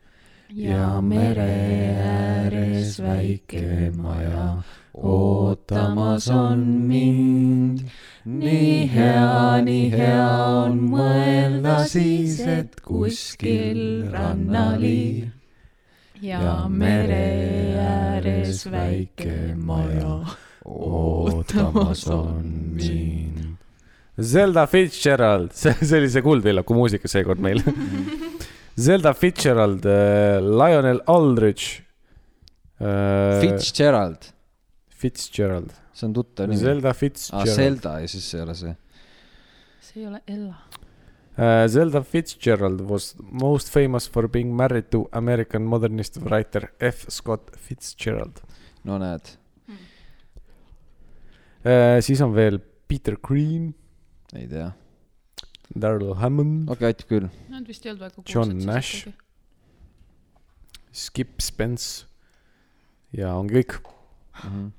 ja 0.55 1.01
mere 1.01 1.49
ääres 1.97 2.99
väike 3.01 3.91
maja 3.97 4.61
ootamas 4.93 6.27
on 6.29 6.59
mind. 6.87 7.79
nii 8.25 8.87
hea, 8.93 9.61
nii 9.65 9.87
hea 9.91 10.27
on 10.63 10.77
mõelda 10.91 11.79
siis, 11.89 12.37
et 12.45 12.77
kuskil 12.85 14.05
rannaliiv 14.13 15.31
ja 16.23 16.55
mere 16.69 17.25
ääres 17.81 18.63
väike 18.71 19.55
maja 19.57 20.19
ootamas 20.65 22.05
on 22.13 22.45
mind. 22.77 23.41
Zelda 24.21 24.67
Fitzgerald, 24.69 25.51
see, 25.57 25.73
see 25.81 25.97
oli 25.97 26.13
see 26.13 26.21
Kuldvillaku 26.21 26.77
muusika 26.77 27.09
seekord 27.09 27.41
meil. 27.41 27.65
Zelda 28.75 29.13
Fitzgerald 29.13 29.85
äh,, 29.85 30.41
Lionel 30.41 31.01
Aldridge 31.05 31.83
äh,. 32.79 33.41
Fitzgerald, 33.41 34.33
Fitzgerald, 34.89 35.73
see 35.93 36.07
on 36.07 36.13
tuttav 36.13 36.47
nimi. 36.49 36.59
Zelda 36.59 36.89
aa, 36.89 36.93
Fitzgerald 36.97 37.55
Zelda 37.55 37.99
ja 38.01 38.07
siis 38.09 38.33
ei 38.33 38.41
ole 38.41 38.55
see. 38.57 38.75
see 39.79 40.01
ei 40.01 40.07
ole 40.09 40.21
Ella. 40.27 40.55
Uh, 41.33 41.65
Zelda 41.69 42.01
Fitzgerald 42.05 42.81
was 42.89 43.15
most 43.19 43.69
famous 43.73 44.09
for 44.09 44.27
being 44.29 44.55
married 44.55 44.89
to 44.91 45.07
American 45.11 45.63
modernist 45.65 46.17
writer 46.25 46.71
F. 46.79 47.05
Scott 47.09 47.51
Fitzgerald 47.57 48.41
no 48.83 48.97
näed, 49.01 49.21
uh,. 49.69 49.75
siis 52.01 52.21
on 52.21 52.33
veel 52.35 52.59
Peter 52.87 53.17
Green, 53.21 53.73
ei 54.33 54.47
tea. 54.49 54.71
Daryl 55.73 56.13
Hammond 56.21 56.69
okay., 56.69 56.75
okei, 56.75 56.93
aitab 56.93 57.09
küll. 57.09 57.29
Nad 57.53 57.67
vist 57.69 57.85
ei 57.85 57.93
olnud 57.93 58.05
väga 58.05 58.23
John 58.29 58.53
Nash.. 58.67 59.07
Skip 60.93 61.41
Spence 61.41 62.05
ja 63.17 63.33
ongi 63.39 63.61
kõik. 63.61 63.79
Mhm. 64.43 64.71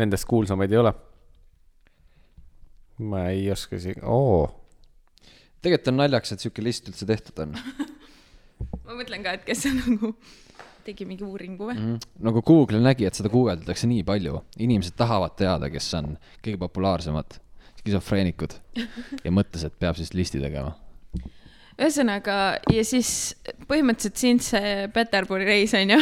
Nendest 0.00 0.24
kuulsamaid 0.28 0.72
ei 0.72 0.80
ole. 0.80 0.94
ma 3.02 3.24
ei 3.32 3.48
oska 3.50 3.74
isegi, 3.76 3.98
oo, 4.06 4.44
tegelikult 5.62 5.88
on 5.90 5.96
naljakas, 5.98 6.34
et 6.34 6.44
sihuke 6.44 6.62
list 6.62 6.86
üldse 6.86 7.06
tehtud 7.08 7.40
on 7.42 7.56
ma 8.84 8.94
mõtlen 8.94 9.24
ka, 9.24 9.32
et 9.34 9.46
kes 9.46 9.64
see 9.64 9.72
nagu 9.74 10.12
tegi 10.86 11.06
mingi 11.08 11.24
uuringu 11.26 11.70
või? 11.70 11.76
mm.. 11.78 12.12
nagu 12.26 12.42
Google 12.46 12.78
nägi, 12.84 13.08
et 13.08 13.18
seda 13.18 13.32
guugeldatakse 13.32 13.88
nii 13.90 14.04
palju, 14.06 14.38
inimesed 14.62 14.94
tahavad 14.98 15.34
teada, 15.40 15.70
kes 15.72 15.88
on 15.98 16.14
kõige 16.44 16.60
populaarsemad 16.62 17.40
skisofreenikud 17.82 18.54
ja 19.24 19.34
mõtles, 19.34 19.66
et 19.66 19.74
peab 19.82 19.98
siis 19.98 20.12
listi 20.14 20.40
tegema. 20.42 20.76
ühesõnaga, 21.80 22.38
ja 22.70 22.84
siis 22.86 23.34
põhimõtteliselt 23.66 24.20
sind 24.20 24.44
see 24.46 24.88
Peterburi 24.94 25.48
reis 25.48 25.74
on 25.78 25.96
ju. 25.96 26.00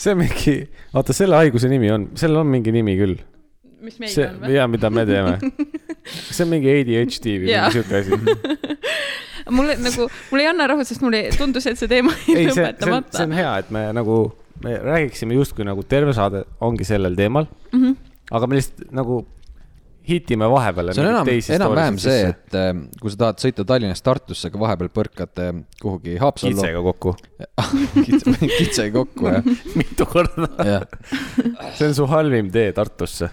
see 0.00 0.14
on 0.14 0.22
mingi, 0.24 0.56
oota, 0.96 1.14
selle 1.16 1.38
haiguse 1.38 1.70
nimi 1.70 1.92
on, 1.94 2.08
sellel 2.18 2.42
on 2.42 2.50
mingi 2.50 2.74
nimi 2.74 2.96
küll. 2.98 3.20
mis 3.84 4.00
meil 4.02 4.10
see 4.10 4.26
on, 4.26 4.42
või? 4.42 4.56
ja 4.56 4.66
mida 4.70 4.90
me 4.90 5.06
teeme. 5.06 5.38
see 6.34 6.42
on 6.42 6.52
mingi 6.56 6.74
ADHD 6.74 7.38
või 7.44 7.54
Jaa. 7.54 7.68
mingi 7.68 7.78
siuke 7.78 8.02
asi. 8.02 8.88
mulle 9.58 9.78
nagu, 9.80 10.10
mulle 10.32 10.44
ei 10.44 10.50
anna 10.50 10.66
rahu, 10.74 10.84
sest 10.84 11.04
mulle 11.04 11.28
tundus, 11.38 11.70
et 11.70 11.78
see 11.78 11.90
teema 11.90 12.12
ei, 12.26 12.34
jäi 12.34 12.44
see, 12.48 12.58
see 12.58 12.66
lõpetamata 12.66 13.24
on. 13.24 13.38
hea, 13.38 13.54
et 13.62 13.70
me 13.74 13.86
nagu, 13.94 14.20
me 14.64 14.74
räägiksime 14.82 15.38
justkui 15.38 15.64
nagu 15.68 15.86
terve 15.86 16.12
saade 16.18 16.42
ongi 16.66 16.88
sellel 16.88 17.14
teemal 17.18 17.46
mm. 17.46 17.78
-hmm. 17.78 18.14
aga 18.34 18.50
me 18.50 18.58
lihtsalt 18.58 18.90
nagu 18.90 19.22
hitime 20.08 20.48
vahepeale. 20.50 20.94
see 20.94 21.04
on 21.04 21.10
enam, 21.12 21.30
enam-vähem 21.56 21.98
see, 22.02 22.32
et 22.32 22.56
äh, 22.56 22.70
kui 23.00 23.12
sa 23.12 23.20
tahad 23.24 23.42
sõita 23.42 23.64
Tallinnast 23.68 24.04
Tartusse, 24.06 24.50
aga 24.50 24.60
vahepeal 24.62 24.90
põrkad 24.94 25.42
äh, 25.44 25.54
kuhugi 25.82 26.16
Haapsallu. 26.22 26.56
kitsega 26.56 26.82
kokku. 26.86 27.14
kitsega 28.58 28.92
kokku, 28.98 29.30
jah. 29.32 29.48
mitu 29.80 30.08
korda. 30.08 30.50
jah, 30.66 30.86
see 31.78 31.90
on 31.90 31.96
su 31.98 32.08
halvim 32.10 32.52
tee 32.54 32.70
Tartusse. 32.76 33.30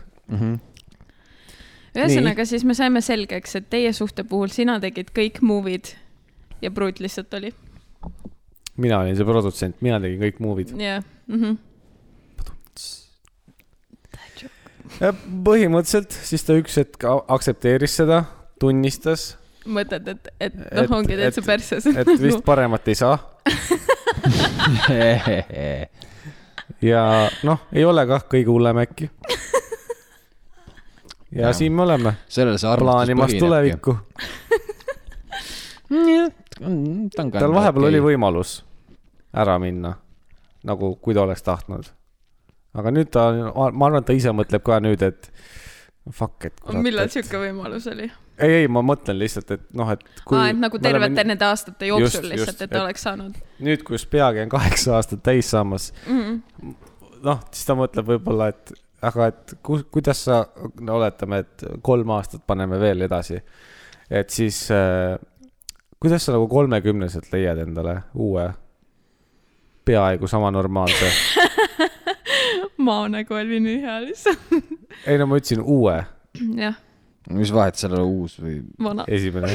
ühesõnaga, 1.96 2.48
siis 2.48 2.66
me 2.68 2.76
saime 2.78 3.04
selgeks, 3.06 3.56
et 3.62 3.70
teie 3.72 3.94
suhte 3.96 4.28
puhul 4.28 4.52
sina 4.54 4.80
tegid 4.84 5.14
kõik 5.16 5.40
movie'd 5.46 5.94
ja 6.64 6.72
pruut 6.72 7.00
lihtsalt 7.00 7.34
oli. 7.40 7.54
mina 8.76 9.00
olin 9.00 9.16
see 9.16 9.28
produtsent, 9.28 9.80
mina 9.86 10.02
tegin 10.04 10.20
kõik 10.28 10.44
movie'd. 10.44 10.76
jah, 10.80 11.04
mhm. 11.32 11.56
ja 11.56 11.75
põhimõtteliselt 15.00 16.16
siis 16.26 16.46
ta 16.48 16.56
üks 16.60 16.78
hetk 16.80 17.08
aktsepteeris 17.08 17.98
seda, 18.02 18.24
tunnistas, 18.62 19.34
mõtled, 19.66 20.08
et, 20.14 20.30
et 20.40 20.56
noh, 20.56 20.98
ongi 21.00 21.18
täitsa 21.20 21.42
perses. 21.46 21.88
et 21.90 22.12
vist 22.22 22.44
paremat 22.52 22.88
ei 22.92 22.98
saa 23.00 23.18
ja 26.82 27.30
noh, 27.44 27.66
ei 27.74 27.86
ole 27.86 28.06
kah 28.10 28.26
kõige 28.30 28.52
hullem 28.52 28.78
äkki. 28.84 29.10
ja 31.36 31.54
siin 31.54 31.74
me 31.74 31.86
oleme, 31.86 32.16
plaanimas 32.80 33.34
tulevikku. 33.40 33.98
ka. 37.32 37.40
tal 37.40 37.54
vahepeal 37.54 37.90
oli 37.92 38.02
võimalus 38.12 38.58
ära 39.36 39.60
minna, 39.60 39.96
nagu 40.64 40.96
kui 41.02 41.14
ta 41.14 41.26
oleks 41.26 41.44
tahtnud. 41.44 41.92
Aga 42.76 42.94
nüüd 42.94 43.12
ta, 43.14 43.30
ma 43.56 43.88
arvan, 43.88 44.02
et 44.02 44.10
ta 44.10 44.16
ise 44.18 44.34
mõtleb 44.36 44.64
ka 44.66 44.80
nüüd, 44.84 45.04
et 45.06 45.30
fuck, 46.14 46.48
et 46.50 46.64
millal 46.86 47.10
sihuke 47.14 47.42
võimalus 47.42 47.88
oli? 47.92 48.08
ei, 48.38 48.62
ei, 48.62 48.72
ma 48.72 48.84
mõtlen 48.86 49.18
lihtsalt, 49.20 49.54
et 49.56 49.68
noh, 49.78 49.92
et 49.94 50.04
aa, 50.04 50.48
et 50.52 50.60
nagu 50.60 50.80
me 50.80 50.90
oleme 50.92 51.08
tervete 51.10 51.28
nende 51.32 51.48
aastate 51.48 51.92
jooksul 51.92 52.26
Just, 52.26 52.32
lihtsalt, 52.34 52.64
et 52.66 52.72
et- 52.72 52.82
oleks 52.82 53.06
saanud 53.08 53.38
nüüd, 53.66 53.86
kus 53.88 54.08
peagi 54.12 54.44
on 54.46 54.52
kaheksa 54.54 54.98
aastat 55.00 55.24
täis 55.26 55.52
saamas, 55.54 55.92
mm. 56.06 56.74
noh, 57.26 57.46
siis 57.52 57.70
ta 57.70 57.78
mõtleb 57.80 58.12
võib-olla, 58.16 58.52
et 58.54 58.76
aga 59.06 59.30
et 59.32 59.56
ku, 59.66 59.80
kuidas 59.94 60.26
sa, 60.28 60.42
no 60.82 61.00
oletame, 61.00 61.44
et 61.46 61.66
kolm 61.86 62.12
aastat 62.16 62.46
paneme 62.48 62.80
veel 62.82 63.06
edasi. 63.08 63.40
et 64.10 64.30
siis 64.30 64.66
äh, 64.74 65.16
kuidas 66.00 66.26
sa 66.26 66.36
nagu 66.36 66.48
kolmekümneselt 66.48 67.32
leiad 67.34 67.58
endale 67.64 67.96
uue, 68.14 68.46
peaaegu 69.86 70.28
sama 70.28 70.52
normaalse, 70.52 71.12
maa 72.86 73.08
nägu 73.12 73.38
oli 73.38 73.60
nii 73.64 73.80
hea 73.84 74.00
lihtsalt. 74.06 74.52
ei 75.10 75.20
no 75.22 75.28
ma 75.30 75.40
ütlesin 75.42 75.64
uue, 75.64 75.98
jah, 76.60 76.78
mis 77.34 77.54
vahet 77.56 77.80
sellel 77.80 78.06
uus 78.06 78.38
või? 78.42 78.60
vana. 78.82 79.08
esimene. 79.08 79.52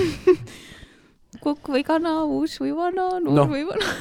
kukk 1.45 1.71
või 1.73 1.85
kana, 1.87 2.21
uus 2.29 2.59
või 2.63 2.75
vana, 2.77 3.07
noor 3.23 3.39
no. 3.43 3.47
või 3.51 3.65
vana. 3.69 3.95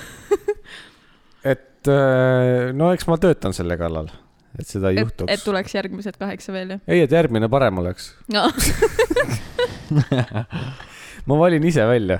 et 1.53 1.91
äh, 1.93 2.71
no 2.75 2.91
eks 2.95 3.07
ma 3.09 3.19
töötan 3.21 3.55
selle 3.55 3.77
kallal, 3.79 4.11
et 4.57 4.67
seda 4.67 4.93
ei 4.93 4.99
et, 4.99 5.05
juhtuks 5.05 5.33
et. 5.33 5.45
tuleks 5.45 5.77
järgmised 5.77 6.19
kaheksa 6.19 6.55
veel, 6.55 6.77
jah 6.77 6.81
ei, 6.89 7.05
et 7.05 7.17
järgmine 7.19 7.51
parem 7.51 7.83
oleks. 7.83 8.13
no.? 8.33 8.49
ma 11.29 11.37
valin 11.37 11.63
ise 11.69 11.85
välja. 11.89 12.19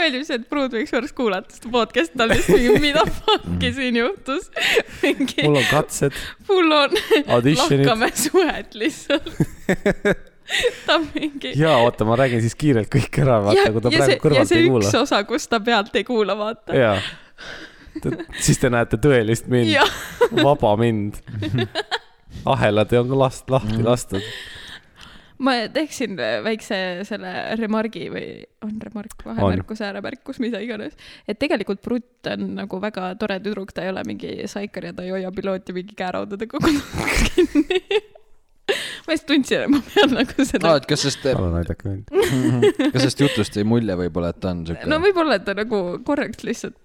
Mulle 0.00 0.08
meeldib 0.08 0.26
see, 0.26 0.38
et 0.40 0.48
Pruut 0.50 0.74
võiks 0.74 0.92
korraks 0.94 1.14
kuulata 1.16 1.54
seda 1.54 1.70
podcast'i, 1.74 2.16
ta 2.16 2.26
on 2.26 2.32
lihtsalt 2.32 2.62
mingi, 2.62 2.80
mida 2.86 3.04
fuck'i 3.04 3.70
siin 3.76 4.00
juhtus. 4.00 4.50
mul 5.02 5.60
on 5.60 5.68
katsed, 5.70 6.18
full 6.48 6.74
on, 6.74 6.96
lahkame 7.28 8.10
suhet 8.16 8.76
lihtsalt. 8.78 9.30
ta 10.86 10.96
on 10.96 11.08
mingi. 11.14 11.54
ja 11.58 11.76
oota, 11.84 12.06
ma 12.08 12.18
räägin 12.20 12.42
siis 12.44 12.56
kiirelt 12.58 12.90
kõik 12.92 13.20
ära, 13.22 13.38
ja, 13.38 13.46
vaata, 13.48 13.72
kui 13.74 13.84
ta 13.84 13.92
ja 13.94 13.98
praegu 13.98 14.06
see, 14.06 14.16
ja 14.16 14.22
kõrvalt 14.24 14.52
see 14.52 14.62
ei 14.62 14.68
üks 14.68 14.76
kuula. 14.76 15.02
osa, 15.04 15.24
kus 15.28 15.50
ta 15.50 15.60
pealt 15.64 16.00
ei 16.00 16.06
kuula, 16.08 16.38
vaata. 16.38 16.76
jaa. 16.76 16.96
siis 18.40 18.62
te 18.62 18.70
näete 18.72 19.00
tõelist 19.02 19.50
mind, 19.52 19.76
vaba 20.40 20.76
mind. 20.80 21.20
ahelad 22.50 22.92
on 22.96 23.08
ka 23.10 23.18
last, 23.18 23.50
lahti 23.52 23.82
lastud. 23.84 24.24
Ma 25.40 25.54
teeksin 25.72 26.18
väikse 26.44 26.78
selle 27.08 27.32
remargi 27.58 28.06
või 28.12 28.26
on 28.64 28.76
remark, 28.84 29.24
vahemärkus, 29.24 29.80
ääremärkus, 29.86 30.40
mida 30.42 30.60
iganes. 30.62 30.96
et 31.28 31.40
tegelikult 31.40 31.82
Brutt 31.84 32.28
on 32.30 32.54
nagu 32.58 32.80
väga 32.82 33.14
tore 33.20 33.38
tüdruk, 33.40 33.72
ta 33.72 33.86
ei 33.86 33.92
ole 33.92 34.04
mingi 34.08 34.34
saikar 34.50 34.90
ja 34.90 34.94
ta 34.96 35.06
ei 35.06 35.14
hoia 35.14 35.32
pilooti 35.32 35.76
mingi 35.76 35.96
käeraudadega 35.96 36.60
kodus 36.64 37.14
kinni. 37.30 37.80
ma 39.06 39.16
just 39.16 39.26
tundsin, 39.30 39.64
et 39.64 39.72
ma 39.72 39.80
pean 39.86 40.14
nagu 40.18 40.46
seda 40.46 40.74
aa, 40.74 40.82
et 40.82 40.88
kas 40.90 41.06
sellest, 41.06 41.24
palun 41.32 41.56
aidake 41.62 41.88
mind. 41.88 42.12
kas 42.92 43.00
sellest 43.00 43.24
jutust 43.24 43.56
jäi 43.56 43.66
mulje 43.68 43.96
võib-olla, 44.04 44.34
et 44.34 44.40
ta 44.44 44.52
on 44.52 44.64
siuke 44.68 44.90
no 44.92 45.00
võib-olla, 45.02 45.40
et 45.40 45.46
ta 45.48 45.56
nagu 45.56 45.82
korraks 46.06 46.44
lihtsalt 46.46 46.76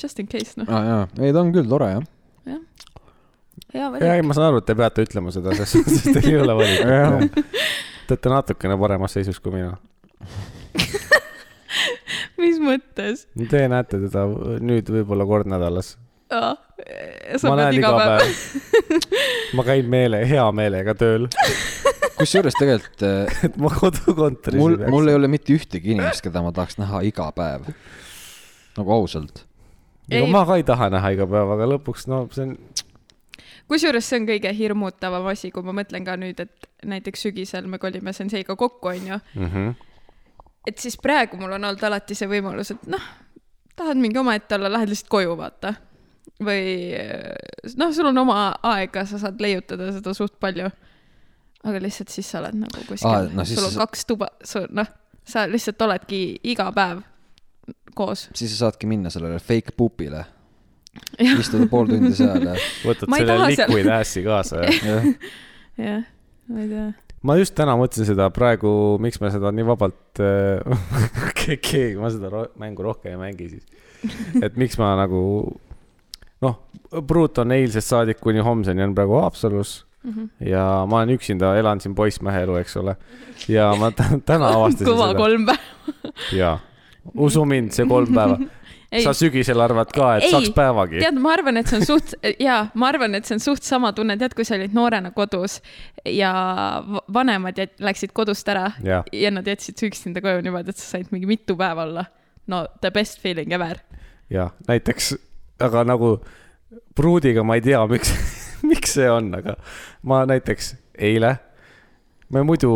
just 0.00 0.22
in 0.22 0.30
case 0.30 0.54
noh, 0.60 0.70
aa 0.70 0.84
jaa, 0.86 1.02
ei 1.18 1.34
ta 1.34 1.42
on 1.42 1.50
küll 1.54 1.66
tore 1.70 1.90
jah. 1.96 2.06
hea 2.46 2.62
ja 3.74 3.90
valik. 3.90 4.06
ei, 4.06 4.22
ma 4.22 4.38
saan 4.38 4.52
aru, 4.52 4.62
et 4.62 4.70
te 4.70 4.78
peate 4.78 5.08
ütlema 5.08 5.34
seda, 5.34 5.58
sest 5.58 5.82
sest 5.82 6.12
teil 6.14 6.30
ei 6.30 6.40
ole 6.44 6.56
valikut. 6.62 7.42
Te 8.04 8.14
olete 8.14 8.32
natukene 8.32 8.76
paremas 8.76 9.14
seisus 9.16 9.38
kui 9.40 9.54
mina. 9.54 9.76
mis 12.42 12.58
mõttes? 12.60 13.24
Te 13.50 13.62
näete 13.70 14.00
teda 14.02 14.26
nüüd 14.60 14.90
võib-olla 14.92 15.24
kord 15.28 15.48
nädalas. 15.48 15.94
sa 16.28 16.42
ma 17.48 17.56
pead 17.56 17.60
näen 17.60 17.78
iga 17.78 17.92
päev. 17.96 18.28
ma 19.56 19.64
käin 19.66 19.88
meele, 19.88 20.20
hea 20.28 20.44
meelega 20.56 20.94
tööl, 20.98 21.28
kusjuures 22.18 22.56
tegelikult 22.58 23.04
äh, 23.08 23.44
et 23.48 23.58
ma 23.60 23.70
kodukontoris 23.72 24.60
mul, 24.60 24.78
mul 24.92 25.10
ei 25.12 25.18
ole 25.18 25.30
mitte 25.30 25.54
ühtegi 25.56 25.94
inimest, 25.94 26.24
keda 26.24 26.42
ma 26.44 26.52
tahaks 26.54 26.78
näha 26.80 27.04
iga 27.08 27.30
päev. 27.36 27.70
nagu 28.78 28.96
ausalt. 28.98 29.44
ega 30.10 30.28
ma 30.28 30.44
ka 30.48 30.58
ei 30.60 30.66
taha 30.66 30.90
näha 30.92 31.14
iga 31.16 31.28
päev, 31.30 31.54
aga 31.56 31.70
lõpuks 31.76 32.08
no 32.10 32.24
see 32.34 32.48
on, 32.48 32.58
kusjuures 33.68 34.08
see 34.08 34.20
on 34.20 34.28
kõige 34.28 34.52
hirmutavam 34.56 35.26
asi, 35.32 35.50
kui 35.54 35.64
ma 35.66 35.74
mõtlen 35.76 36.04
ka 36.06 36.16
nüüd, 36.20 36.40
et 36.44 36.68
näiteks 36.84 37.26
sügisel 37.26 37.68
me 37.70 37.80
kolime 37.82 38.12
Senseiga 38.12 38.56
kokku, 38.56 38.88
onju. 38.88 39.18
mm 39.34 39.50
-hmm. 39.50 39.74
et 40.66 40.78
siis 40.78 40.96
praegu 40.96 41.36
mul 41.36 41.52
on 41.52 41.64
olnud 41.64 41.82
alati 41.82 42.14
see 42.14 42.28
võimalus, 42.28 42.70
et 42.70 42.86
noh, 42.86 43.02
tahad 43.76 43.96
mingi 43.96 44.18
omaette 44.18 44.54
olla, 44.54 44.72
lähed 44.72 44.88
lihtsalt 44.88 45.08
koju, 45.08 45.36
vaata. 45.36 45.74
või 46.44 46.96
noh, 47.76 47.92
sul 47.94 48.06
on 48.06 48.18
oma 48.18 48.54
aega, 48.62 49.04
sa 49.06 49.18
saad 49.18 49.40
leiutada 49.40 49.92
seda 49.92 50.14
suht 50.14 50.40
palju. 50.40 50.70
aga 51.64 51.80
lihtsalt 51.80 52.08
siis 52.08 52.30
sa 52.30 52.38
oled 52.38 52.54
nagu 52.54 52.84
kuskil 52.88 53.08
ah,, 53.08 53.28
no 53.32 53.44
sul 53.44 53.64
on 53.64 53.72
sa- 53.72 53.86
kaks 53.86 54.06
tuba, 54.06 54.28
sa 54.44 54.66
noh, 54.70 54.86
sa 55.24 55.46
lihtsalt 55.48 55.82
oledki 55.82 56.40
iga 56.42 56.72
päev 56.72 57.00
koos. 57.94 58.28
siis 58.34 58.50
sa 58.52 58.66
saadki 58.66 58.86
minna 58.86 59.10
sellele 59.10 59.38
fake 59.38 59.72
pupile, 59.76 60.24
istuda 61.18 61.66
pool 61.70 61.88
tundi 61.90 62.12
seal 62.16 62.42
ja, 62.50 62.54
võtad 62.84 63.10
selle 63.16 63.38
liquid 63.50 63.88
ass'i 63.94 64.22
kaasa 64.26 64.64
ja 64.66 64.98
jah. 65.78 66.02
ma 66.48 66.60
ei 66.64 66.68
tea. 66.70 66.86
ma 67.24 67.36
just 67.40 67.54
täna 67.58 67.76
mõtlesin 67.80 68.08
seda 68.12 68.28
praegu, 68.34 68.72
miks 69.02 69.20
me 69.22 69.30
seda 69.34 69.52
nii 69.54 69.66
vabalt 69.70 70.20
äh,, 70.22 70.60
keegi, 71.44 71.94
ma 72.00 72.10
seda 72.14 72.30
ro 72.32 72.44
mängu 72.60 72.84
rohkem 72.86 73.14
ei 73.16 73.20
mängi 73.20 73.48
siis. 73.54 73.64
et 74.42 74.56
miks 74.60 74.78
ma 74.80 74.92
nagu, 75.00 75.22
noh, 76.44 76.60
Brut 77.02 77.38
on 77.42 77.50
eilsest 77.56 77.90
saadik 77.90 78.20
kuni 78.22 78.42
homseni 78.44 78.84
on 78.86 78.94
praegu 78.94 79.20
Haapsalus 79.22 79.82
Mhm. 80.04 80.24
ja 80.44 80.84
ma 80.84 80.98
olen 80.98 81.14
üksinda, 81.14 81.54
elan 81.56 81.78
siin 81.80 81.94
poissmehe 81.96 82.42
elu, 82.44 82.58
eks 82.60 82.74
ole. 82.76 82.92
ja 83.48 83.70
ma 83.80 83.88
tä- 83.88 84.18
täna 84.28 84.50
avastasin 84.52 84.84
kõva 84.90 85.06
seda 85.08 85.16
kolm 85.16 85.46
päeva. 85.48 86.10
ja 86.36 86.50
usu 87.24 87.44
mind, 87.48 87.72
see 87.72 87.86
kolm 87.88 88.12
päeva. 88.12 88.36
sa, 89.02 89.12
sügisel 89.16 89.60
arvad 89.64 89.90
ka, 89.94 90.12
et 90.18 90.26
Ei, 90.28 90.30
saaks 90.30 90.50
päevagi. 90.54 91.00
tead, 91.02 91.18
ma 91.18 91.32
arvan, 91.34 91.56
et 91.58 91.66
see 91.70 91.80
on 91.80 91.86
suht, 91.88 92.14
jaa, 92.46 92.60
ma 92.78 92.88
arvan, 92.92 93.14
et 93.18 93.26
see 93.26 93.34
on 93.34 93.42
suht 93.42 93.62
sama 93.66 93.90
tunne, 93.96 94.16
tead, 94.20 94.34
kui 94.38 94.44
sa 94.46 94.54
olid 94.54 94.74
noorena 94.76 95.10
kodus 95.16 95.58
ja 96.06 96.30
va- 96.86 97.02
vanemad 97.18 97.58
jät- 97.58 97.80
läksid 97.82 98.12
kodust 98.14 98.48
ära 98.54 98.68
jah, 98.84 99.02
ja 99.12 99.30
nad 99.34 99.46
jätsid 99.50 99.78
su 99.80 99.88
üksinda 99.90 100.22
koju 100.24 100.44
niimoodi, 100.46 100.70
et 100.70 100.78
sa 100.78 100.96
said 100.98 101.10
mingi 101.10 101.26
mitu 101.26 101.56
päeva 101.58 101.82
olla. 101.88 102.04
no 102.46 102.66
the 102.80 102.90
best 102.90 103.20
feeling 103.20 103.52
ever. 103.52 103.78
jah, 104.30 104.50
näiteks, 104.68 105.14
aga 105.64 105.84
nagu 105.88 106.18
pruudiga 106.94 107.42
ma 107.44 107.54
ei 107.58 107.64
tea, 107.64 107.80
miks, 107.90 108.12
miks 108.70 108.94
see 108.98 109.08
on, 109.10 109.32
aga 109.34 109.56
ma 110.02 110.22
näiteks 110.28 110.74
eile, 110.98 111.34
me 112.34 112.42
muidu, 112.46 112.70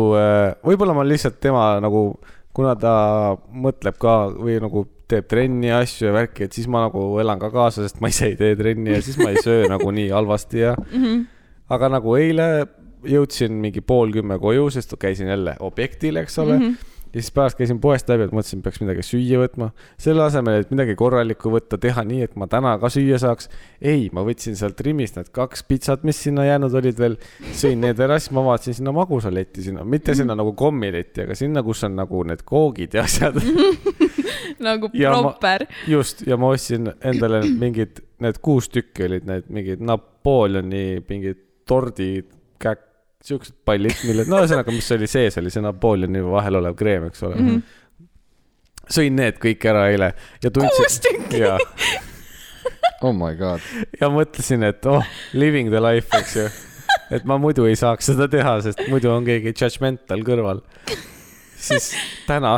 võib-olla 0.65 0.93
ma 0.95 1.03
lihtsalt 1.07 1.39
tema 1.43 1.79
nagu, 1.83 2.19
kuna 2.55 2.73
ta 2.79 2.91
mõtleb 3.51 3.97
ka 4.01 4.13
või 4.35 4.57
nagu 4.61 4.85
teeb 5.09 5.27
trenni 5.29 5.71
ja 5.71 5.79
asju 5.83 6.09
ja 6.09 6.13
värki, 6.13 6.45
et 6.45 6.55
siis 6.55 6.67
ma 6.71 6.83
nagu 6.85 7.03
elan 7.21 7.41
ka 7.41 7.49
kaasa, 7.53 7.85
sest 7.85 8.01
ma 8.03 8.11
ise 8.11 8.29
ei 8.29 8.37
tee 8.39 8.55
trenni 8.59 8.93
ja 8.93 9.01
siis 9.05 9.17
ma 9.21 9.31
ei 9.33 9.41
söö 9.43 9.65
nagu 9.71 9.89
nii 9.95 10.09
halvasti 10.13 10.61
ja 10.61 10.75
mm. 10.77 11.03
-hmm. 11.03 11.25
aga 11.75 11.89
nagu 11.97 12.15
eile 12.19 12.49
jõudsin 13.07 13.55
mingi 13.63 13.81
pool 13.81 14.11
kümme 14.13 14.39
koju, 14.39 14.69
sest 14.75 14.93
käisin 14.99 15.31
jälle 15.31 15.55
objektil, 15.59 16.17
eks 16.21 16.39
ole 16.39 16.57
mm. 16.57 16.65
-hmm. 16.65 16.98
Ja 17.13 17.21
siis 17.21 17.31
pärast 17.33 17.57
käisin 17.57 17.79
poest 17.81 18.09
läbi, 18.09 18.27
et 18.27 18.33
mõtlesin, 18.35 18.61
peaks 18.65 18.81
midagi 18.83 19.03
süüa 19.05 19.41
võtma. 19.41 19.71
selle 19.97 20.23
asemel, 20.23 20.61
et 20.61 20.71
midagi 20.73 20.95
korralikku 20.99 21.51
võtta, 21.53 21.79
teha 21.81 22.03
nii, 22.05 22.21
et 22.27 22.35
ma 22.39 22.47
täna 22.47 22.75
ka 22.81 22.91
süüa 22.93 23.19
saaks. 23.21 23.49
ei, 23.81 24.09
ma 24.13 24.23
võtsin 24.27 24.57
sealt 24.59 24.81
Rimist 24.85 25.17
need 25.17 25.31
kaks 25.35 25.63
pitsat, 25.63 26.03
mis 26.07 26.21
sinna 26.23 26.45
jäänud 26.45 26.73
olid 26.81 26.99
veel, 26.99 27.17
sõin 27.53 27.81
need 27.81 27.99
ära, 27.99 28.19
siis 28.19 28.33
ma 28.37 28.45
vaatasin 28.45 28.79
sinna 28.79 28.93
magusaletti 28.95 29.65
sinna, 29.69 29.83
mitte 29.83 30.15
sinna 30.15 30.37
nagu 30.37 30.53
kommiletti, 30.53 31.25
aga 31.25 31.37
sinna, 31.37 31.63
kus 31.65 31.83
on 31.87 31.97
nagu 31.99 32.23
need 32.27 32.45
koogid 32.47 32.97
ja 32.97 33.05
asjad. 33.07 33.39
nagu 34.69 34.89
proper. 34.91 35.65
just, 35.87 36.25
ja 36.27 36.37
ma 36.37 36.53
ostsin 36.53 36.91
endale 37.05 37.41
mingid, 37.59 38.03
need 38.23 38.41
kuus 38.43 38.69
tükki 38.69 39.07
olid 39.07 39.27
need 39.29 39.47
mingid 39.53 39.83
Napoleoni 39.85 40.99
mingid 41.07 41.39
tordid, 41.69 42.29
käkk, 42.59 42.88
siuksed 43.25 43.57
pallid, 43.67 43.97
mille, 44.07 44.23
no 44.29 44.39
ühesõnaga, 44.39 44.71
mis 44.71 44.87
oli 44.95 45.07
sees, 45.11 45.37
oli 45.41 45.51
see 45.51 45.63
Napoleoni 45.63 46.21
vahel 46.23 46.59
olev 46.61 46.77
kreem, 46.79 47.09
eks 47.09 47.25
ole 47.27 47.35
mm. 47.35 47.49
Mhm. 47.49 47.57
-hmm. 47.57 48.93
sõin 48.95 49.17
need 49.19 49.41
kõik 49.43 49.65
ära 49.71 49.89
eile 49.91 50.13
ja 50.43 50.51
tundsin. 50.51 50.85
Kuus 50.85 50.99
tükki? 51.03 51.41
ja, 51.43 51.57
oh 53.01 53.13
my 53.15 53.35
god. 53.39 53.65
ja 53.99 54.09
mõtlesin, 54.13 54.63
et 54.69 54.85
oh, 54.89 55.03
living 55.33 55.71
the 55.73 55.81
life, 55.83 56.07
eks 56.17 56.35
ju. 56.37 56.47
et 57.11 57.27
ma 57.27 57.37
muidu 57.41 57.67
ei 57.67 57.75
saaks 57.79 58.11
seda 58.13 58.29
teha, 58.31 58.59
sest 58.63 58.85
muidu 58.87 59.11
on 59.11 59.27
keegi 59.27 59.51
judgmental 59.51 60.23
kõrval. 60.23 60.63
siis 61.59 61.91
täna, 62.27 62.55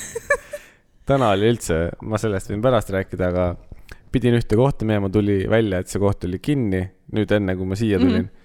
täna 1.08 1.32
oli 1.38 1.54
üldse, 1.54 1.86
ma 2.02 2.20
sellest 2.20 2.52
võin 2.52 2.60
pärast 2.62 2.92
rääkida, 2.92 3.32
aga 3.32 3.48
pidin 4.12 4.36
ühte 4.36 4.60
kohta 4.60 4.84
minema, 4.84 5.08
tuli 5.08 5.46
välja, 5.48 5.80
et 5.80 5.88
see 5.88 6.02
koht 6.02 6.28
oli 6.28 6.38
kinni, 6.42 6.84
nüüd 7.16 7.32
enne 7.32 7.56
kui 7.56 7.72
ma 7.72 7.78
siia 7.78 7.98
tulin 7.98 8.26
mm. 8.26 8.28
-hmm. 8.28 8.39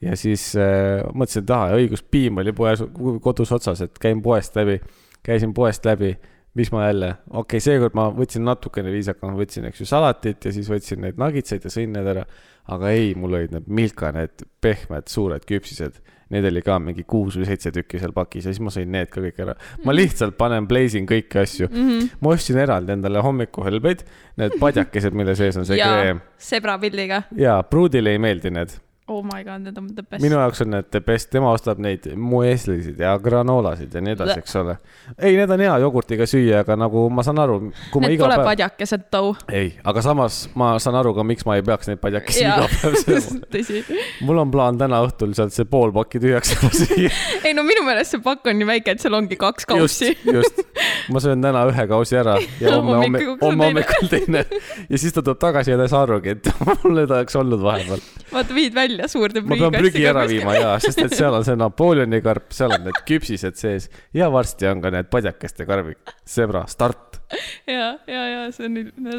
Ja 0.00 0.16
siis 0.16 0.50
äh, 0.56 1.04
mõtlesin, 1.12 1.44
et 1.44 1.54
ahah, 1.56 1.76
õigus, 1.76 2.02
piim 2.02 2.40
oli 2.42 2.52
poes, 2.56 2.82
kodus 3.22 3.52
otsas, 3.52 3.84
et 3.84 3.98
käin 4.00 4.22
poest 4.22 4.56
läbi, 4.56 4.80
käisin 5.26 5.54
poest 5.54 5.84
läbi 5.84 6.14
mis 6.54 6.72
ma 6.72 6.86
jälle, 6.86 7.10
okei 7.30 7.40
okay,, 7.40 7.62
seekord 7.62 7.94
ma 7.94 8.08
võtsin 8.14 8.42
natukene 8.46 8.90
viisakamalt, 8.90 9.38
võtsin, 9.38 9.68
eks 9.70 9.84
ju, 9.84 9.86
salatit 9.86 10.48
ja 10.48 10.52
siis 10.54 10.70
võtsin 10.70 11.02
neid 11.04 11.20
nagitseid 11.20 11.66
ja 11.66 11.70
sõin 11.70 11.92
need 11.94 12.08
ära. 12.10 12.24
aga 12.70 12.90
ei, 12.94 13.14
mul 13.18 13.34
olid 13.34 13.54
need 13.54 13.66
Milka, 13.66 14.10
need 14.14 14.44
pehmed 14.62 15.08
suured 15.10 15.46
küpsised, 15.46 15.96
need 16.30 16.44
oli 16.46 16.60
ka 16.62 16.76
mingi 16.78 17.02
kuus 17.08 17.38
või 17.38 17.48
seitse 17.48 17.72
tükki 17.74 17.98
seal 17.98 18.12
pakis 18.14 18.46
ja 18.46 18.52
siis 18.52 18.62
ma 18.62 18.70
sõin 18.74 18.90
need 18.90 19.10
ka 19.10 19.22
kõik 19.22 19.40
ära. 19.46 19.54
ma 19.84 19.94
lihtsalt 19.94 20.36
panen, 20.38 20.66
blazing 20.70 21.08
kõiki 21.10 21.40
asju 21.42 21.68
mm. 21.70 21.76
Mhm. 21.76 21.90
-hmm. 21.90 22.20
ma 22.20 22.34
ostsin 22.34 22.58
eraldi 22.58 22.92
endale 22.98 23.22
hommikuhelbeid, 23.22 24.04
need 24.42 24.58
padjakesed, 24.60 25.14
mille 25.14 25.34
sees 25.38 25.56
on 25.56 25.66
see 25.66 25.78
kreem. 25.86 26.20
sebrapilliga. 26.38 27.22
ja 27.36 27.62
pruudile 27.62 28.10
ei 28.10 28.18
meeldi 28.18 28.50
need. 28.50 28.78
Oh 29.10 29.24
my 29.26 29.42
god, 29.42 29.64
need 29.64 29.78
on 29.78 29.88
the 29.90 30.02
best. 30.06 30.22
minu 30.22 30.36
jaoks 30.38 30.60
on 30.62 30.68
need 30.70 30.86
the 30.94 31.00
best, 31.02 31.32
tema 31.34 31.50
ostab 31.50 31.80
neid 31.82 32.04
mueslisid 32.14 33.00
ja 33.02 33.16
granoolasid 33.18 33.94
ja 33.96 34.00
nii 34.06 34.12
edasi, 34.14 34.36
eks 34.38 34.52
ole. 34.60 34.76
ei, 35.18 35.32
need 35.34 35.50
on 35.50 35.62
hea 35.64 35.72
jogurtiga 35.82 36.28
süüa, 36.30 36.60
aga 36.62 36.76
nagu 36.78 37.02
ma 37.10 37.24
saan 37.26 37.40
aru, 37.42 37.56
kui 37.90 38.04
ma 38.04 38.06
Need 38.06 38.14
iga 38.20 38.28
päev. 38.30 38.44
padjakesed 38.46 39.08
too. 39.10 39.32
ei, 39.50 39.72
aga 39.82 40.04
samas 40.06 40.36
ma 40.54 40.68
saan 40.82 41.00
aru 41.00 41.14
ka, 41.16 41.24
miks 41.26 41.42
ma 41.48 41.56
ei 41.58 41.64
peaks 41.66 41.90
neid 41.90 41.98
padjakesi 42.04 42.44
iga 42.44 42.68
päev 42.70 42.94
sööma. 43.00 43.40
tõsi. 43.56 43.82
mul 44.28 44.42
on 44.44 44.52
plaan 44.54 44.78
täna 44.78 45.02
õhtul 45.08 45.34
sealt 45.34 45.56
see 45.58 45.66
pool 45.74 45.90
pakki 45.96 46.22
tühjaks 46.22 46.54
ära 46.54 46.70
süüa. 46.78 47.10
ei 47.50 47.56
no 47.58 47.66
minu 47.66 47.82
meelest 47.88 48.14
see 48.14 48.22
pakk 48.28 48.46
on 48.52 48.62
nii 48.62 48.70
väike, 48.70 48.94
et 48.94 49.02
seal 49.02 49.18
ongi 49.18 49.40
kaks 49.42 49.66
just 49.66 49.72
kaussi., 49.74 50.12
just. 50.30 50.62
ma 51.10 51.24
söön 51.26 51.42
täna 51.42 51.66
ühe 51.72 51.88
kausi 51.90 52.20
ära 52.22 52.38
ja 52.62 52.74
homme 52.78 53.26
homme, 53.42 53.66
hommikul 53.66 54.14
teine. 54.14 54.46
ja 54.86 55.02
siis 55.02 55.18
ta 55.18 55.18
tuleb 55.18 55.42
tagasi 55.42 55.74
ja 55.74 55.82
ta 55.82 55.90
ei 55.90 55.94
saa 55.96 56.06
arugi, 56.06 56.38
et 56.38 56.54
mul 56.62 56.94
need 57.00 57.10
oleks 57.10 57.42
olnud 57.42 57.66
vahepeal. 57.66 58.06
vaata, 58.30 58.54
viid 58.54 58.78
välja 58.78 58.99
suurde 59.08 59.42
ma 59.46 59.56
pean 59.56 59.74
prügi 59.74 60.04
ära 60.08 60.24
viima 60.28 60.54
ja, 60.56 60.70
sest 60.82 61.02
et 61.04 61.14
seal 61.16 61.34
on 61.36 61.44
see 61.46 61.56
Napoleoni 61.58 62.20
karp, 62.24 62.50
seal 62.56 62.74
on 62.76 62.86
need 62.88 63.02
küpsised 63.08 63.58
sees 63.60 63.88
ja 64.16 64.30
varsti 64.32 64.68
on 64.70 64.82
ka 64.84 64.92
need 64.94 65.10
padjakeste 65.12 65.66
karvid. 65.68 66.00
Zebra, 66.28 66.64
start. 66.70 67.20
ja, 67.68 67.94
ja, 68.10 68.24
ja 68.34 68.48
see 68.54 68.68
on 68.68 68.78
nii, 68.78 69.12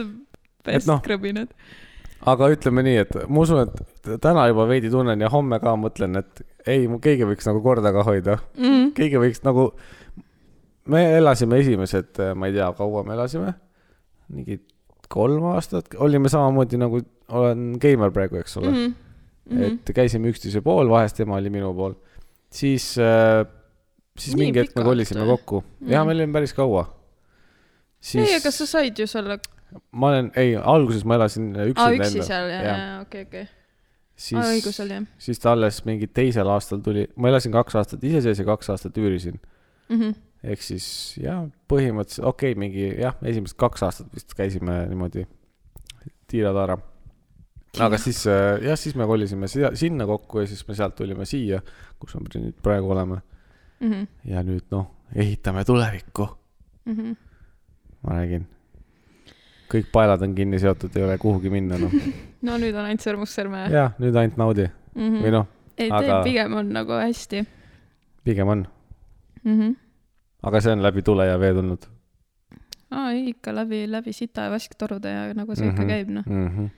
best 0.68 0.90
noh, 0.90 1.02
krõbinad. 1.06 1.54
aga 2.32 2.52
ütleme 2.54 2.86
nii, 2.88 2.98
et 3.06 3.16
ma 3.28 3.46
usun, 3.46 3.64
et 3.66 4.12
täna 4.24 4.48
juba 4.52 4.68
veidi 4.70 4.92
tunnen 4.94 5.22
ja 5.22 5.32
homme 5.34 5.62
ka 5.64 5.76
mõtlen, 5.80 6.20
et 6.22 6.44
ei, 6.68 6.86
keegi 7.02 7.30
võiks 7.30 7.48
nagu 7.50 7.64
korda 7.64 7.94
ka 7.96 8.06
hoida. 8.08 8.38
Mm. 8.60 8.92
keegi 8.98 9.22
võiks 9.22 9.46
nagu, 9.48 9.72
me 10.92 11.06
elasime 11.18 11.62
esimesed, 11.64 12.22
ma 12.36 12.50
ei 12.50 12.60
tea, 12.60 12.70
kaua 12.78 13.06
me 13.08 13.16
elasime, 13.18 13.56
mingi 14.32 14.62
kolm 15.12 15.50
aastat, 15.52 15.92
olime 16.00 16.30
samamoodi 16.32 16.80
nagu 16.80 17.02
olen 17.32 17.72
geimer 17.82 18.12
praegu, 18.16 18.40
eks 18.42 18.58
ole 18.60 18.72
mm. 18.72 18.92
Mhm. 19.52 19.62
-hmm. 19.64 19.80
et 19.90 19.96
käisime 19.96 20.32
üksteise 20.32 20.62
pool, 20.62 20.90
vahest 20.90 21.18
tema 21.20 21.36
oli 21.36 21.50
minu 21.50 21.74
pool, 21.76 21.94
siis 22.52 22.98
äh,, 22.98 23.46
siis 24.18 24.36
Nii 24.36 24.46
mingi 24.46 24.60
hetk 24.60 24.76
me 24.76 24.84
kolisime 24.84 25.24
või? 25.26 25.38
kokku 25.38 25.64
mm. 25.64 25.90
ja 25.92 26.00
Mhm. 26.02 26.08
me 26.08 26.14
olime 26.16 26.34
päris 26.34 26.54
kaua. 26.54 26.86
ei, 28.16 28.36
aga 28.36 28.52
sa 28.52 28.66
said 28.66 29.00
ju 29.00 29.08
selle, 29.08 29.40
ma 29.92 30.08
olen, 30.08 30.32
ei, 30.36 30.56
alguses 30.56 31.04
ma 31.06 31.16
elasin 31.16 31.52
aa 31.56 31.66
üksinda 31.70 32.08
üksi 32.08 32.24
seal 32.28 32.50
ja, 32.50 32.62
Jah. 32.64 32.80
ja 32.80 33.00
okei, 33.02 33.22
okei. 33.28 33.48
siis 34.16 34.40
aa, 34.42 34.52
õigus 34.56 34.82
oli 34.84 34.94
jah 34.94 35.06
siis 35.18 35.40
ta 35.40 35.52
alles 35.52 35.84
mingi 35.86 36.08
teisel 36.08 36.50
aastal 36.50 36.82
tuli, 36.82 37.08
ma 37.16 37.30
elasin 37.30 37.52
kaks 37.52 37.76
aastat 37.76 38.04
ise 38.04 38.22
sees 38.22 38.40
ja 38.40 38.46
kaks 38.46 38.70
aastat 38.70 38.98
üürisin. 38.98 39.40
mm. 39.90 40.00
-hmm. 40.00 40.16
ehk 40.44 40.62
siis 40.62 41.18
jah, 41.18 41.46
põhimõtteliselt 41.70 42.26
okei 42.26 42.52
okay,, 42.52 42.60
mingi 42.60 42.88
jah, 43.00 43.16
esimesed 43.22 43.58
kaks 43.58 43.84
aastat 43.84 44.16
vist 44.16 44.34
käisime 44.34 44.86
niimoodi 44.88 45.28
tiira-taara. 47.72 47.86
aga 47.88 47.98
siis 47.98 48.28
äh, 48.28 48.62
jah, 48.68 48.78
siis 48.78 48.96
me 48.96 49.06
kolisime 49.08 49.48
siia- 49.48 49.76
sinna 49.76 50.06
kokku 50.06 50.40
ja 50.40 50.48
siis 50.48 50.68
me 50.68 50.76
sealt 50.76 50.96
tulime 50.96 51.26
siia, 51.26 51.62
kus 52.00 52.16
me 52.16 52.22
nüüd 52.36 52.54
praegu 52.64 52.92
oleme 52.92 53.22
Mm 53.82 53.92
-hmm. 53.92 54.08
ja 54.26 54.44
nüüd 54.44 54.64
noh, 54.72 54.88
ehitame 55.16 55.64
tulevikku, 55.66 56.28
Mm 56.86 56.94
-hmm. 56.96 57.16
ma 58.04 58.14
räägin. 58.14 58.46
kõik 59.74 59.86
paelad 59.92 60.22
on 60.22 60.36
kinni 60.36 60.60
seotud, 60.60 60.96
ei 60.96 61.04
ole 61.04 61.18
kuhugi 61.18 61.50
minna 61.50 61.78
noh. 61.78 61.92
no 62.48 62.58
nüüd 62.58 62.76
on 62.76 62.86
ainult 62.86 63.02
sõrmust 63.02 63.40
sõrme. 63.40 63.70
jah, 63.72 63.94
nüüd 64.00 64.16
ainult 64.16 64.38
naudi 64.38 64.68
Mm 64.96 65.22
või 65.24 65.32
noh, 65.32 65.48
ei 65.78 65.90
aga- 65.92 66.24
pigem 66.24 66.54
on 66.54 66.70
nagu 66.74 66.92
hästi 66.92 67.46
pigem 68.24 68.48
on, 68.48 68.68
mm. 69.44 69.60
-hmm. 69.60 69.76
aga 70.44 70.62
see 70.62 70.72
on 70.74 70.82
läbi 70.84 71.02
tule 71.02 71.26
ja 71.26 71.40
vee 71.40 71.54
tulnud 71.54 71.86
aa, 72.92 73.12
ei 73.12 73.30
ikka 73.30 73.56
läbi, 73.56 73.86
läbi 73.92 74.14
sita 74.14 74.42
ja 74.42 74.50
vasktorude 74.52 75.10
ja 75.10 75.34
nagu 75.34 75.56
see 75.56 75.66
mm 75.66 75.72
Mhm. 75.72 75.78
-hmm. 75.80 75.84
ikka 75.84 75.94
käib, 75.94 76.10
noh. 76.10 76.24
mm. 76.28 76.48
-hmm. 76.48 76.70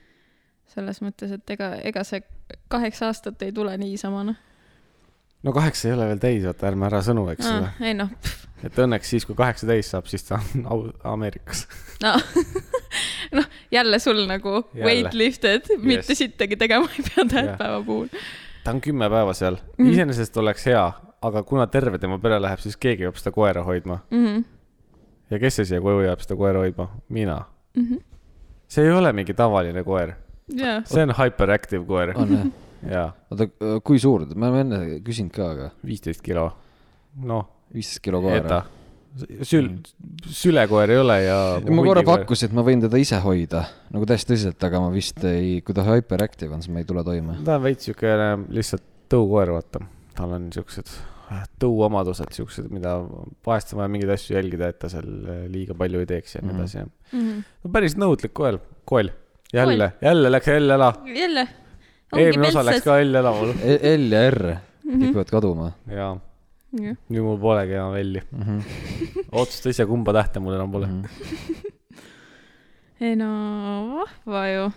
Selles 0.74 1.00
mõttes, 1.04 1.30
et 1.36 1.50
ega, 1.50 1.74
ega 1.82 2.04
see 2.04 2.22
kaheksa 2.72 3.06
aastat 3.12 3.42
ei 3.42 3.52
tule 3.52 3.76
niisama, 3.78 4.24
noh. 4.24 4.36
no 5.42 5.52
kaheksa 5.52 5.88
ei 5.88 5.94
ole 5.94 6.08
veel 6.12 6.22
täis, 6.22 6.44
vaata 6.46 6.70
ärme 6.70 6.86
ära 6.86 7.02
sõnu, 7.04 7.26
eks 7.32 7.50
ole. 7.50 7.70
ei 7.84 7.94
noh, 7.94 8.10
et 8.64 8.78
õnneks 8.86 9.10
siis, 9.14 9.26
kui 9.28 9.36
kaheksateist 9.38 9.94
saab, 9.94 10.08
siis 10.10 10.24
ta 10.26 10.40
on 10.40 10.66
au- 10.72 11.12
Ameerikas. 11.12 11.66
no 12.02 12.14
noh, 13.38 13.46
jälle 13.70 13.98
sul 13.98 14.24
nagu 14.26 14.56
Jälle. 14.74 14.84
weightlifted 14.84 15.70
yes., 15.70 15.82
mitte 15.82 16.14
sittagi 16.14 16.56
tegema 16.56 16.88
ei 16.98 17.04
pea 17.08 17.24
tähtpäeva 17.30 17.82
puhul. 17.82 18.08
ta 18.64 18.70
on 18.70 18.80
kümme 18.80 19.10
päeva 19.10 19.34
seal 19.34 19.58
mm., 19.78 19.90
iseenesest 19.92 20.36
oleks 20.36 20.66
hea, 20.66 20.84
aga 21.22 21.42
kuna 21.42 21.66
terve 21.66 21.98
tema 21.98 22.18
pere 22.18 22.40
läheb, 22.42 22.60
siis 22.64 22.76
keegi 22.76 23.06
peab 23.06 23.20
seda 23.20 23.32
koera 23.34 23.62
hoidma. 23.64 23.98
Mm 24.10 24.26
-hmm. 24.26 24.44
ja 25.30 25.38
kes 25.38 25.56
see 25.60 25.70
siia 25.72 25.80
koju 25.80 26.04
jääb 26.06 26.20
seda 26.20 26.36
koera 26.36 26.58
hoidma? 26.64 26.88
mina. 27.08 27.44
Mm 27.76 27.86
-hmm. 27.86 28.02
see 28.68 28.84
ei 28.84 28.90
ole 28.92 29.12
mingi 29.12 29.34
tavaline 29.34 29.84
koer, 29.84 30.12
jaa, 30.48 30.82
see 30.88 31.02
on 31.06 31.14
hyperactive 31.18 31.84
koer 31.88 32.12
on 32.16 32.32
jah? 32.36 32.46
ja 32.90 33.04
oota, 33.32 33.48
kui 33.86 33.98
suur 34.02 34.26
ta, 34.28 34.34
me 34.36 34.50
oleme 34.50 34.60
enne 34.66 35.00
küsinud 35.06 35.32
ka, 35.34 35.50
aga 35.56 35.70
viisteist 35.86 36.20
kilo. 36.24 36.50
noh, 37.24 37.46
viisteist 37.74 38.02
kilo 38.04 38.20
koera., 38.24 38.64
sül-, 39.46 39.70
sülekoer 40.26 40.90
ei 40.90 40.98
ole 40.98 41.16
ja. 41.22 41.38
ma 41.70 41.84
korra. 41.86 42.02
pakkusin, 42.06 42.50
et 42.50 42.56
ma 42.58 42.64
võin 42.66 42.82
teda 42.84 42.98
ise 43.00 43.20
hoida 43.24 43.64
nagu 43.94 44.06
täiesti 44.10 44.32
tõsiselt, 44.34 44.66
aga 44.68 44.80
ma 44.82 44.90
vist 44.94 45.22
ei, 45.30 45.60
kui 45.64 45.76
ta 45.76 45.86
hyperactive 45.86 46.52
on, 46.56 46.62
siis 46.64 46.74
ma 46.74 46.82
ei 46.82 46.88
tule 46.88 47.04
toime. 47.06 47.38
ta 47.46 47.56
on 47.60 47.64
veits 47.68 47.86
siukene 47.88 48.30
lihtsalt 48.52 48.84
tõukoer, 49.14 49.54
vaata. 49.54 49.84
tal 50.18 50.36
on 50.36 50.50
siuksed 50.54 50.90
tõuomadused, 51.58 52.30
siuksed, 52.36 52.68
mida 52.70 52.98
vahest 53.46 53.72
on 53.74 53.80
vaja 53.80 53.90
mingeid 53.90 54.12
asju 54.14 54.36
jälgida, 54.36 54.68
et 54.70 54.78
ta 54.82 54.90
seal 54.92 55.08
liiga 55.50 55.74
palju 55.78 56.02
ei 56.04 56.08
teeks 56.10 56.36
ja 56.36 56.42
nii 56.44 56.52
Mhm. 56.52 56.60
edasi 56.60 56.76
ja 56.78 56.84
Mhm. 57.12 57.38
no 57.64 57.70
päris 57.72 57.96
nõudlik 57.96 58.32
koer, 58.36 58.58
koll. 58.84 59.08
jälle, 59.54 59.92
jälle 60.02 60.32
läks 60.34 60.52
L 60.58 60.76
ära. 60.76 60.92
jälle. 61.14 61.48
eelmine 62.16 62.48
osa 62.52 62.64
läks 62.66 62.84
ka 62.86 63.00
L 63.00 63.20
ära 63.22 63.34
mul. 63.34 63.54
L 63.94 64.12
ja 64.12 64.28
R 64.30 64.54
kipuvad 64.84 65.30
kaduma 65.32 65.70
jaa, 65.88 66.14
nüüd 66.74 67.22
mul 67.24 67.38
polegi 67.40 67.76
enam 67.78 67.94
L-i. 67.98 68.22
mm. 68.30 68.42
-hmm. 68.42 69.28
otsusta 69.32 69.70
ise, 69.70 69.86
kumba 69.86 70.12
tähte 70.12 70.40
mul 70.40 70.54
enam 70.54 70.72
pole. 70.72 70.86
Mhm. 70.86 71.04
ei 73.04 73.16
no 73.16 73.30
vahva 74.00 74.46
ju. 74.48 74.70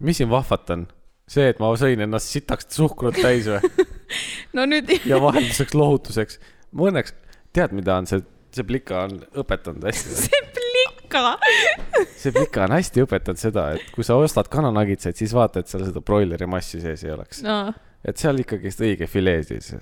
mis 0.00 0.16
siin 0.16 0.30
vahvat 0.30 0.70
on? 0.70 0.86
see, 1.28 1.48
et 1.48 1.60
ma 1.60 1.72
sõin 1.76 2.00
ennast 2.00 2.32
sitaks 2.32 2.68
suhkrut 2.76 3.18
täis 3.22 3.48
või? 3.50 3.86
no 4.56 4.64
nüüd 4.66 4.94
ja 5.06 5.20
vahelduseks 5.20 5.74
lohutuseks. 5.74 6.40
ma 6.72 6.88
õnneks, 6.90 7.14
tead, 7.52 7.74
mida 7.76 7.98
on 8.00 8.06
see, 8.10 8.22
see 8.54 8.64
plika 8.64 9.04
on 9.08 9.18
õpetanud 9.42 9.84
hästi 9.90 10.16
see 10.28 10.44
plikk, 10.56 10.97
plika. 11.08 12.06
see 12.16 12.32
plika 12.32 12.64
on 12.68 12.74
hästi 12.76 13.04
õpetanud 13.06 13.40
seda, 13.40 13.66
et 13.76 13.90
kui 13.94 14.04
sa 14.06 14.16
ostad 14.20 14.48
kananagitsaid, 14.52 15.16
siis 15.18 15.34
vaata, 15.36 15.60
et 15.64 15.68
seal 15.72 15.84
seda 15.88 16.00
broileri 16.04 16.46
massi 16.46 16.80
sees 16.84 17.04
ei 17.04 17.10
oleks. 17.14 17.42
no, 17.46 17.72
et 18.04 18.16
seal 18.20 18.38
ikkagist 18.44 18.80
õige 18.84 19.06
filee 19.10 19.42
siis 19.48 19.72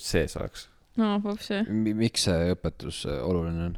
sees 0.00 0.36
oleks. 0.36 0.68
no 1.00 1.16
vapsi. 1.24 1.62
miks 1.70 2.28
see 2.28 2.52
õpetus 2.54 3.04
äh, 3.10 3.20
oluline 3.26 3.64
on? 3.70 3.76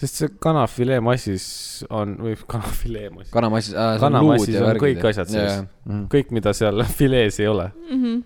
sest 0.00 0.16
see 0.22 0.28
kanafilee 0.40 1.00
massis 1.04 1.46
on, 1.92 2.14
või 2.24 2.36
kanafilee 2.54 3.10
massis, 3.12 3.32
kanamassis 3.34 3.74
äh,, 3.76 3.98
kanamassis 4.00 4.56
on 4.64 4.78
kõik 4.80 5.04
asjad 5.10 5.28
sees. 5.28 5.58
Mhm. 5.84 6.06
kõik, 6.14 6.30
mida 6.32 6.54
seal 6.56 6.84
filees 7.00 7.40
ei 7.42 7.46
ole. 7.50 7.68
Mhm. 7.90 8.20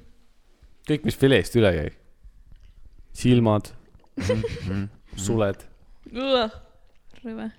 kõik, 0.89 1.05
mis 1.09 1.17
fileest 1.19 1.57
üle 1.59 1.75
jäi. 1.75 1.91
silmad, 3.15 3.73
Mhm. 4.17 4.85
suled. 5.19 5.65
rõve. 6.15 7.51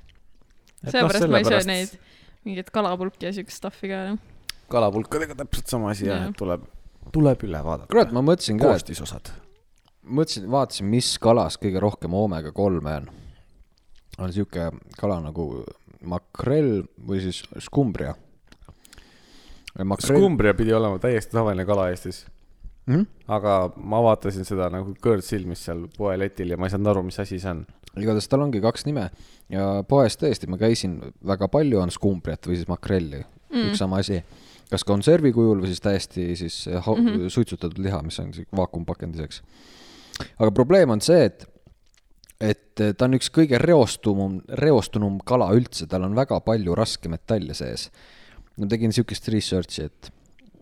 Sellepärast 0.92 1.30
ma 1.32 1.42
ei 1.42 1.48
söö 1.50 1.64
neid 1.70 1.96
mingeid 2.46 2.70
kalapulki 2.74 3.26
ja 3.26 3.34
siukest 3.36 3.62
stuff'i 3.62 3.90
ka 3.90 4.02
enam. 4.06 4.20
kalapulkadega 4.70 5.36
täpselt 5.42 5.72
sama 5.72 5.92
asi 5.94 6.08
jah, 6.10 6.28
et 6.30 6.38
tuleb, 6.38 6.66
tuleb 7.14 7.48
üle 7.48 7.64
vaadata. 7.66 7.90
kurat, 7.92 8.14
ma 8.16 8.24
mõtlesin 8.26 8.60
ka, 8.62 8.74
koostisosad. 8.74 9.32
mõtlesin, 10.06 10.50
vaatasin, 10.52 10.90
mis 10.90 11.16
kalas 11.22 11.58
kõige 11.62 11.82
rohkem 11.82 12.14
oomega 12.14 12.52
kolme 12.56 13.00
on. 13.02 13.10
on 14.18 14.34
sihuke 14.34 14.70
kala 15.00 15.20
nagu 15.26 15.66
makrell 16.06 16.84
või 17.08 17.22
siis 17.26 17.44
skumbria. 17.60 18.16
makrell, 19.84 20.20
skumbria 20.20 20.54
pidi 20.54 20.74
olema 20.74 21.00
täiesti 21.02 21.36
tavaline 21.36 21.66
kala 21.66 21.90
Eestis, 21.90 22.26
Mhm. 22.88 23.02
aga 23.28 23.72
ma 23.78 24.02
vaatasin 24.06 24.46
seda 24.46 24.70
nagu 24.70 24.94
kõõrtsilmis 25.02 25.64
seal 25.66 25.88
poeletil 25.98 26.54
ja 26.54 26.58
ma 26.58 26.68
ei 26.68 26.70
saanud 26.76 26.92
aru, 26.94 27.04
mis 27.08 27.20
asi 27.20 27.40
see 27.40 27.50
on. 27.50 27.66
Igatahes 28.02 28.28
tal 28.32 28.44
ongi 28.46 28.62
kaks 28.64 28.86
nime 28.88 29.10
ja 29.52 29.84
poes 29.88 30.18
tõesti, 30.20 30.50
ma 30.52 30.60
käisin, 30.62 30.98
väga 31.26 31.50
palju 31.52 31.82
on 31.82 31.94
skumbriat 31.94 32.48
või 32.50 32.60
siis 32.60 32.70
makrelli 32.70 33.22
mm., 33.22 33.70
üks 33.70 33.82
sama 33.82 34.02
asi. 34.04 34.22
kas 34.70 34.84
konservi 34.84 35.32
kujul 35.36 35.62
või 35.62 35.72
siis 35.72 35.84
täiesti 35.84 36.36
siis 36.36 36.66
mm 36.68 36.82
-hmm. 36.82 37.30
suitsutatud 37.30 37.80
liha, 37.84 38.02
mis 38.02 38.20
on 38.20 38.32
vaakumpakendiseks. 38.56 39.42
aga 40.40 40.52
probleem 40.52 40.90
on 40.90 41.02
see, 41.02 41.26
et, 41.26 41.48
et 42.40 42.98
ta 42.98 43.06
on 43.06 43.14
üks 43.14 43.30
kõige 43.32 43.58
reostunum, 43.62 44.42
reostunum 44.50 45.20
kala 45.26 45.52
üldse, 45.54 45.88
tal 45.88 46.04
on 46.04 46.16
väga 46.16 46.40
palju 46.40 46.76
raskmetalle 46.76 47.54
sees. 47.54 47.92
ma 48.58 48.68
tegin 48.68 48.94
siukest 48.94 49.28
research'i, 49.28 49.86
et 49.86 50.12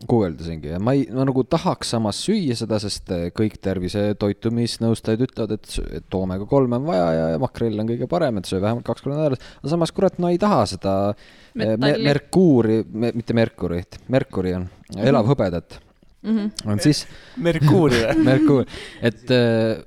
guugeldasingi 0.09 0.73
ja 0.73 0.79
ma 0.83 0.95
ei, 0.97 1.05
ma 1.13 1.25
nagu 1.27 1.43
tahaks 1.47 1.93
samas 1.95 2.19
süüa 2.25 2.57
seda, 2.57 2.79
sest 2.81 3.11
eh, 3.15 3.27
kõik 3.35 3.59
tervise 3.63 4.09
toitumisnõustajad 4.19 5.23
ütlevad, 5.27 5.55
et, 5.57 5.77
et 6.01 6.17
oomega 6.17 6.47
kolme 6.49 6.79
on 6.81 6.89
vaja 6.89 7.07
ja, 7.17 7.29
makrell 7.41 7.79
on 7.83 7.89
kõige 7.93 8.09
parem, 8.11 8.41
et 8.41 8.49
söö 8.49 8.61
vähemalt 8.63 8.87
kaks 8.87 9.05
korda 9.05 9.21
nädalas. 9.21 9.47
aga 9.61 9.73
samas, 9.75 9.95
kurat, 9.95 10.19
no 10.23 10.33
ei 10.33 10.41
taha 10.41 10.65
seda 10.75 10.97
eh, 11.13 11.23
me, 11.55 11.71
Metalli. 11.77 12.09
merkuuri 12.09 12.83
me,, 12.91 13.13
mitte 13.15 13.37
merkurit, 13.37 14.01
merkuri 14.13 14.57
on, 14.59 14.69
elav 14.97 15.31
hõbedat 15.31 15.79
mm. 16.23 16.37
-hmm. 16.37 16.71
on 16.71 16.79
siis 16.79 17.07
Merkuurile. 17.37 18.13
Merkuur, 18.29 18.65
et 19.01 19.31
äh, 19.31 19.83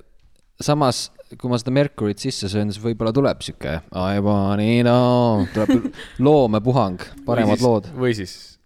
samas, 0.61 1.11
kui 1.37 1.49
ma 1.51 1.59
seda 1.59 1.73
Mercuryt 1.75 2.21
sisse 2.23 2.49
söön, 2.49 2.71
siis 2.73 2.83
võib-olla 2.83 3.13
tuleb 3.15 3.41
sihuke, 3.45 3.79
I 3.91 4.21
want 4.23 4.63
it 4.63 4.89
all, 4.91 5.47
tuleb 5.53 5.89
loomepuhang, 6.25 7.01
paremad 7.25 7.61
lood. 7.61 7.89
või 7.97 8.15
siis, 8.17 8.56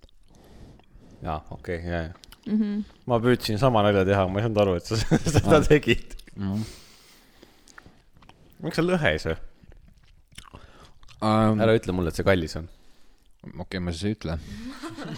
jaa, 1.21 1.37
okei 1.49 1.77
okay,, 1.77 1.91
jaa, 1.91 2.01
jaa. 2.07 2.81
ma 3.09 3.19
püüdsin 3.23 3.59
sama 3.61 3.83
nalja 3.85 4.03
teha, 4.07 4.25
ma 4.27 4.41
ei 4.41 4.47
saanud 4.47 4.61
aru, 4.63 4.75
et 4.79 4.89
sa 4.89 4.99
seda 5.35 5.61
tegid. 5.67 6.15
miks 8.61 8.79
sa 8.79 8.85
lõhe 8.85 9.13
ei 9.15 9.21
söö? 9.21 9.37
okei, 11.21 11.61
ära 11.61 11.75
ütle 11.77 11.95
mulle, 11.95 12.13
et 12.13 12.19
see 12.19 12.27
kallis 12.27 12.57
on. 12.59 12.69
ma 13.57 13.93
siis 13.93 14.09
ei 14.09 14.17
ütle. 14.17 14.37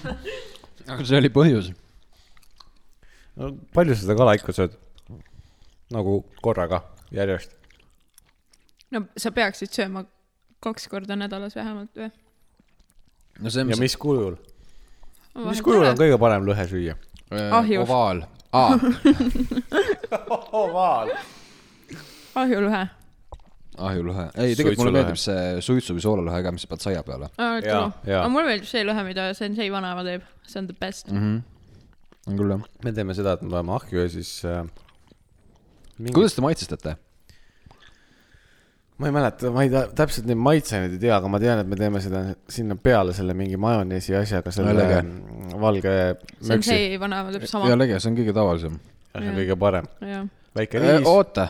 aga 0.92 1.02
see 1.08 1.20
oli 1.20 1.32
põhjus. 1.34 1.72
no 3.40 3.54
palju 3.76 3.96
sa 3.96 4.06
seda 4.06 4.18
kala 4.20 4.36
ikka 4.40 4.56
sööd? 4.56 4.80
nagu 5.94 6.24
korraga, 6.42 6.82
järjest. 7.14 7.56
no 8.92 9.06
sa 9.20 9.32
peaksid 9.36 9.72
sööma 9.76 10.08
kaks 10.64 10.88
korda 10.92 11.18
nädalas 11.20 11.56
vähemalt 11.58 11.96
või? 12.00 12.10
no 13.40 13.52
see 13.54 13.64
on 13.66 13.74
ja 13.74 13.80
mis 13.80 13.96
kujul? 14.00 14.38
Mis 15.36 15.62
kujul 15.66 15.86
on 15.88 16.00
kõige 16.00 16.18
parem 16.22 16.46
lõhe 16.48 16.66
süüa? 16.70 16.98
ahjus. 17.34 17.88
ovaal 17.88 18.24
ah,. 18.54 18.78
ovaal. 20.54 21.14
ahjulõhe. 22.38 22.84
ahjulõhe, 23.78 24.28
ei 24.38 24.54
tegelikult 24.58 24.84
mulle 24.84 24.96
meeldib 25.00 25.22
see 25.22 25.64
suitsu 25.66 25.98
või 25.98 26.06
soolalõhe 26.06 26.44
ka, 26.46 26.54
mis 26.54 26.66
sa 26.66 26.70
paned 26.74 26.86
saia 26.86 27.06
peale 27.08 27.32
aga 27.38 28.28
mulle 28.30 28.52
meeldib 28.52 28.70
see 28.70 28.86
lõhe, 28.86 29.08
mida 29.08 29.32
Sensei 29.38 29.72
vanaema 29.74 30.06
teeb, 30.06 30.28
see 30.46 30.62
on 30.62 30.70
the 30.70 30.78
best 30.80 31.10
mm. 31.10 31.24
-hmm. 31.24 32.30
on 32.30 32.42
küll 32.42 32.56
jah. 32.56 32.68
me 32.86 32.94
teeme 32.94 33.18
seda, 33.18 33.34
et 33.34 33.42
me 33.42 33.56
paneme 33.56 33.78
ahju 33.80 34.06
ja 34.06 34.10
siis 34.10 34.36
äh,. 34.46 34.62
kuidas 36.12 36.38
te 36.38 36.46
maitsestate? 36.46 36.98
Ma 38.98 39.10
ei 39.10 39.16
mäleta, 39.16 39.52
ma 39.54 39.64
ei 39.66 39.72
tea, 39.74 39.84
täpselt 39.98 40.28
neid 40.30 40.40
maitseaineid 40.44 40.94
ei 40.98 41.02
tea, 41.02 41.16
aga 41.18 41.32
ma 41.32 41.40
tean, 41.42 41.64
et 41.64 41.70
me 41.70 41.78
teeme 41.80 42.02
seda 42.04 42.24
sinna 42.52 42.78
peale 42.80 43.16
selle 43.18 43.34
mingi 43.38 43.58
majoneesi 43.60 44.16
asjaga, 44.18 44.54
selle 44.54 44.76
valge 45.60 45.96
möksi. 46.14 46.48
Sensei 46.52 47.00
vanaema 47.02 47.34
teeb 47.34 47.48
sama 47.50 47.72
ja. 47.72 47.80
lege, 47.80 48.00
see 48.00 48.12
on 48.12 48.20
kõige 48.20 48.36
tavalisem. 48.38 48.78
see 49.16 49.32
on 49.32 49.40
kõige 49.40 49.58
parem. 49.60 49.90
väike 50.56 50.82
Äh, 50.82 50.90
riis. 51.00 51.08
oota, 51.10 51.48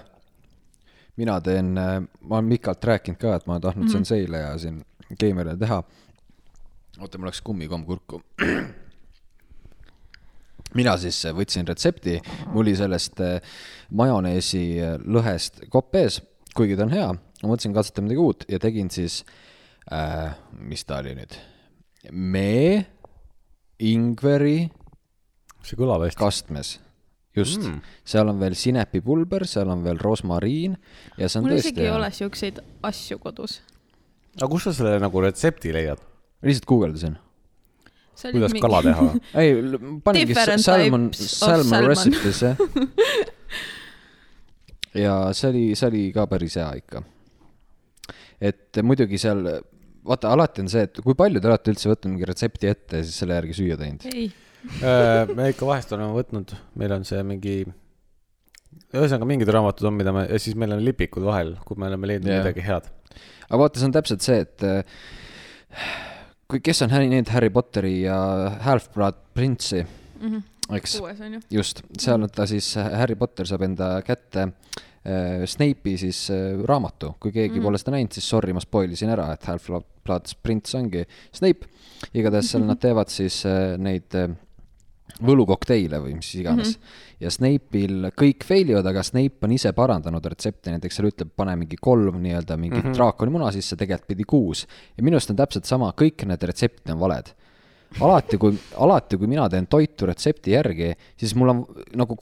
mina 1.20 1.39
teen, 1.44 1.74
ma 1.76 2.39
olen 2.39 2.54
pikalt 2.56 2.88
rääkinud 2.91 3.20
ka, 3.20 3.36
et 3.36 3.48
ma 3.48 3.58
olen 3.58 3.68
tahtnud 3.68 3.86
mm 3.86 3.89
-hmm. 3.89 3.98
Senseile 3.98 4.38
ja 4.38 4.58
siin 4.58 4.86
Gamerile 5.20 5.58
teha. 5.58 5.84
oota, 7.00 7.18
mul 7.18 7.28
läks 7.28 7.41
kummikomm 7.41 7.86
kurku. 7.86 8.22
mina 10.74 10.98
siis 10.98 11.26
võtsin 11.26 11.68
retsepti, 11.68 12.22
mul 12.48 12.62
oli 12.62 12.76
sellest 12.76 13.20
äh, 13.20 13.41
majoneesi 13.91 14.82
äh, 14.82 14.96
lõhest 14.98 15.68
kopp 15.70 15.96
ees, 15.96 16.22
kuigi 16.56 16.78
ta 16.78 16.84
on 16.84 16.89
hea, 16.89 17.14
ma 17.44 17.52
mõtlesin 17.52 17.76
katsetada 17.76 18.08
midagi 18.08 18.24
uut 18.24 18.48
ja 18.52 18.60
tegin 18.64 18.91
siis 18.94 19.22
äh,, 19.91 20.32
mis 20.64 20.86
ta 20.88 21.02
oli 21.04 21.16
nüüd, 21.18 21.36
mee, 22.12 22.84
ingveri 23.84 24.58
see 25.64 25.80
kõlab 25.80 26.04
hästi. 26.06 26.20
kastmes, 26.20 26.70
just 27.36 27.62
mm., 27.62 27.80
seal 28.08 28.32
on 28.32 28.39
veel 28.41 28.56
sinepipulber, 28.60 29.48
seal 29.50 29.70
on 29.74 29.84
veel 29.86 30.00
rosmariin 30.02 30.74
ja 31.20 31.26
see 31.28 31.39
on 31.39 31.44
mul 31.48 31.58
tõesti 31.58 31.72
isegi 31.72 31.86
ei 31.86 31.94
ole 31.94 32.10
siukseid 32.16 32.56
asju 32.89 33.20
kodus. 33.24 33.54
aga 34.39 34.50
kus 34.52 34.64
sa 34.70 34.76
selle 34.80 34.98
nagu 35.04 35.18
retsepti 35.24 35.70
leiad? 35.76 36.00
lihtsalt 36.44 36.68
guugeldasin. 36.70 37.16
kuidas 38.24 38.54
kala 38.62 38.80
teha? 38.86 39.04
ei, 39.41 39.50
of 39.56 39.62
salmon 40.64 41.04
salmon. 41.14 41.84
recipes 41.91 42.38
jah. 42.48 42.56
ja 45.06 45.16
see 45.34 45.50
oli, 45.50 45.66
see 45.76 45.89
oli 45.89 46.04
ka 46.16 46.28
päris 46.30 46.56
hea 46.60 46.70
ikka. 46.84 46.98
Et 48.44 48.82
muidugi 48.84 49.20
seal, 49.22 49.46
vaata 50.04 50.34
alati 50.36 50.64
on 50.64 50.72
see, 50.72 50.88
et 50.89 51.04
kui 51.04 51.16
palju 51.16 51.39
te 51.39 51.52
olete 51.52 51.72
üldse 51.72 51.91
võtnud 51.91 52.16
mingi 52.16 52.28
retsepti 52.28 52.72
ette 52.72 53.02
ja 53.02 53.08
siis 53.08 53.22
selle 53.24 53.38
järgi 53.39 53.60
süüa 53.62 53.80
teinud? 53.80 54.08
ei, 54.12 54.28
Äh, 54.64 55.28
me 55.36 55.50
ikka 55.52 55.68
vahest 55.68 55.91
oleme 55.96 56.14
võtnud, 56.16 56.54
meil 56.80 56.94
on 56.96 57.04
see 57.08 57.20
mingi, 57.28 57.56
ühesõnaga 58.94 59.28
mingid 59.28 59.52
raamatud 59.52 59.89
on, 59.89 59.98
mida 60.00 60.14
me, 60.16 60.24
ja 60.30 60.39
siis 60.39 60.56
meil 60.60 60.76
on 60.76 60.84
lipikud 60.86 61.26
vahel, 61.26 61.54
kui 61.68 61.80
me 61.80 61.89
oleme 61.89 62.10
leidnud 62.14 62.32
yeah. 62.32 62.44
midagi 62.46 62.64
head. 62.64 62.88
aga 63.50 63.60
vaata, 63.60 63.82
see 63.82 63.89
on 63.89 63.96
täpselt 63.98 64.24
see, 64.26 64.39
et 64.46 64.66
äh, 64.68 65.04
kui, 66.48 66.64
kes 66.64 66.84
on 66.86 66.96
Harry- 66.96 67.12
näinud 67.12 67.34
Harry 67.36 67.52
Potteri 67.54 67.98
ja 68.06 68.18
Half-Blood 68.64 69.20
Prince'i 69.36 69.84
mm, 69.84 70.24
-hmm. 70.30 70.78
eks, 70.80 70.96
just, 71.52 71.84
seal 72.00 72.24
on 72.24 72.32
ta 72.32 72.48
siis, 72.48 72.74
Harry 72.80 73.20
Potter 73.20 73.50
saab 73.50 73.68
enda 73.68 73.98
kätte 74.08 74.48
äh, 74.48 74.88
Snape'i 75.04 75.97
siis 75.99 76.30
äh, 76.32 76.62
raamatu, 76.64 77.16
kui 77.20 77.34
keegi 77.36 77.60
mm. 77.60 77.68
pole 77.68 77.82
seda 77.82 77.97
näinud, 77.97 78.16
siis 78.16 78.30
sorry, 78.30 78.54
ma 78.56 78.64
spoil 78.64 78.93
isin 78.95 79.12
ära, 79.12 79.28
et 79.36 79.43
Half-Blood 79.49 80.36
Prince 80.43 80.78
ongi 80.80 81.04
Snape. 81.36 81.68
igatahes 82.14 82.54
seal 82.54 82.64
nad 82.68 82.80
teevad 82.86 83.12
siis 83.12 83.41
äh, 83.49 83.76
neid 83.82 84.16
äh, 84.16 84.32
võlukokteile 85.24 85.99
või 86.01 86.16
mis 86.18 86.32
iganes 86.39 86.74
mm. 86.74 86.80
-hmm. 86.80 87.20
ja 87.26 87.32
Snape'il 87.36 88.10
kõik 88.18 88.47
fail 88.47 88.72
ivad, 88.72 88.88
aga 88.89 89.04
Snape 89.04 89.45
on 89.45 89.51
ise 89.51 89.74
parandanud 89.76 90.26
retsepti, 90.26 90.72
näiteks 90.72 90.97
seal 90.97 91.12
ütleb, 91.12 91.36
pane 91.36 91.56
mingi 91.60 91.78
kolm 91.78 92.22
nii-öelda 92.24 92.58
mingit 92.58 92.80
mm 92.80 92.89
-hmm. 92.89 92.97
draakoni 92.97 93.32
muna 93.32 93.51
sisse, 93.51 93.76
tegelikult 93.76 94.08
pidi 94.08 94.24
kuus. 94.24 94.68
ja 94.97 95.04
minu 95.04 95.20
arust 95.20 95.30
on 95.30 95.36
täpselt 95.36 95.66
sama, 95.66 95.91
kõik 95.91 96.26
need 96.26 96.43
retseptid 96.43 96.95
on 96.95 96.99
valed 96.99 97.36
alati, 98.01 98.38
kui, 98.38 98.58
alati, 98.78 99.18
kui 99.18 99.28
mina 99.28 99.49
teen 99.49 99.68
toitu 99.68 100.06
retsepti 100.10 100.51
järgi, 100.56 100.93
siis 101.18 101.36
mul 101.36 101.49
on 101.49 101.66
nagu, 101.99 102.18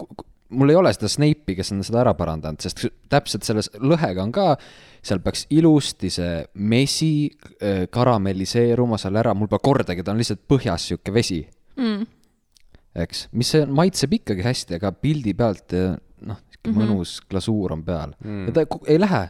mul 0.51 0.73
ei 0.73 0.77
ole 0.79 0.91
seda 0.93 1.09
Snape'i, 1.11 1.55
kes 1.57 1.71
on 1.73 1.83
seda 1.87 2.01
ära 2.03 2.13
parandanud, 2.17 2.61
sest 2.61 2.85
täpselt 3.11 3.47
selles 3.47 3.71
lõhega 3.79 4.23
on 4.23 4.33
ka, 4.35 4.53
seal 5.01 5.23
peaks 5.23 5.47
ilusti 5.49 6.11
see 6.13 6.43
mesi 6.53 7.13
äh, 7.31 7.87
karamelliseeruma 7.91 8.99
seal 9.01 9.19
ära, 9.21 9.33
mul 9.37 9.49
pole 9.51 9.63
kordagi, 9.63 10.03
ta 10.03 10.13
on 10.13 10.21
lihtsalt 10.21 10.43
põhjas 10.51 10.91
sihuke 10.91 11.13
vesi 11.15 11.41
Mm. 11.79 12.07
eks, 13.01 13.27
mis 13.37 13.51
see 13.53 13.67
maitseb 13.79 14.17
ikkagi 14.19 14.43
hästi, 14.45 14.77
aga 14.79 14.91
pildi 14.95 15.33
pealt 15.37 15.75
eh, 15.77 15.93
noh, 16.27 16.39
sihuke 16.51 16.71
mm 16.71 16.73
-hmm. 16.73 16.89
mõnus 16.91 17.13
glasuur 17.29 17.77
on 17.77 17.85
peal 17.87 18.15
mm. 18.19 18.49
ja 18.49 18.55
ta 18.57 18.65
ei 18.87 18.99
lähe. 18.99 19.21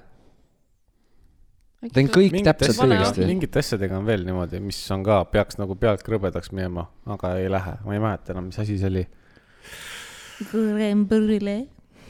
teen 1.94 2.10
kõik 2.10 2.34
mingite 2.34 2.54
täpselt 2.54 2.78
asjadega, 2.78 3.06
õigesti. 3.06 3.28
mingite 3.30 3.60
asjadega 3.60 3.98
on 3.98 4.06
veel 4.06 4.26
niimoodi, 4.26 4.60
mis 4.60 4.82
on 4.92 5.04
ka, 5.06 5.24
peaks 5.26 5.58
nagu 5.62 5.76
pealt 5.76 6.04
krõbedaks 6.06 6.52
minema, 6.52 6.88
aga 7.06 7.36
ei 7.38 7.50
lähe, 7.50 7.78
ma 7.86 7.94
ei 7.94 8.04
mäleta 8.04 8.34
enam, 8.34 8.50
mis 8.50 8.60
asi 8.62 8.78
see 8.78 8.90
oli. 8.90 9.08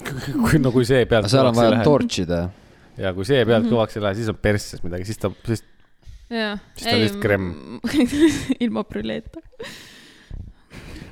kui, 0.02 0.60
no 0.62 0.72
kui 0.74 0.88
see 0.88 1.06
pealt 1.10 1.30
seal 1.32 1.52
on 1.52 1.58
vaja 1.58 1.76
lähe 1.76 1.86
torchida. 1.86 2.42
ja 3.00 3.14
kui 3.18 3.28
see 3.28 3.44
pealt 3.48 3.70
kõvaks 3.70 3.98
ei 3.98 4.06
lähe, 4.06 4.18
siis 4.20 4.32
on 4.32 4.42
persses 4.42 4.84
midagi, 4.86 5.08
siis 5.10 5.22
ta, 5.22 5.32
siis. 5.48 5.64
Siis 6.32 6.86
ta 6.86 6.94
on 6.96 7.02
lihtsalt 7.02 7.24
kremm. 7.24 7.80
ilma 8.64 8.86
prüleeta. 8.88 9.44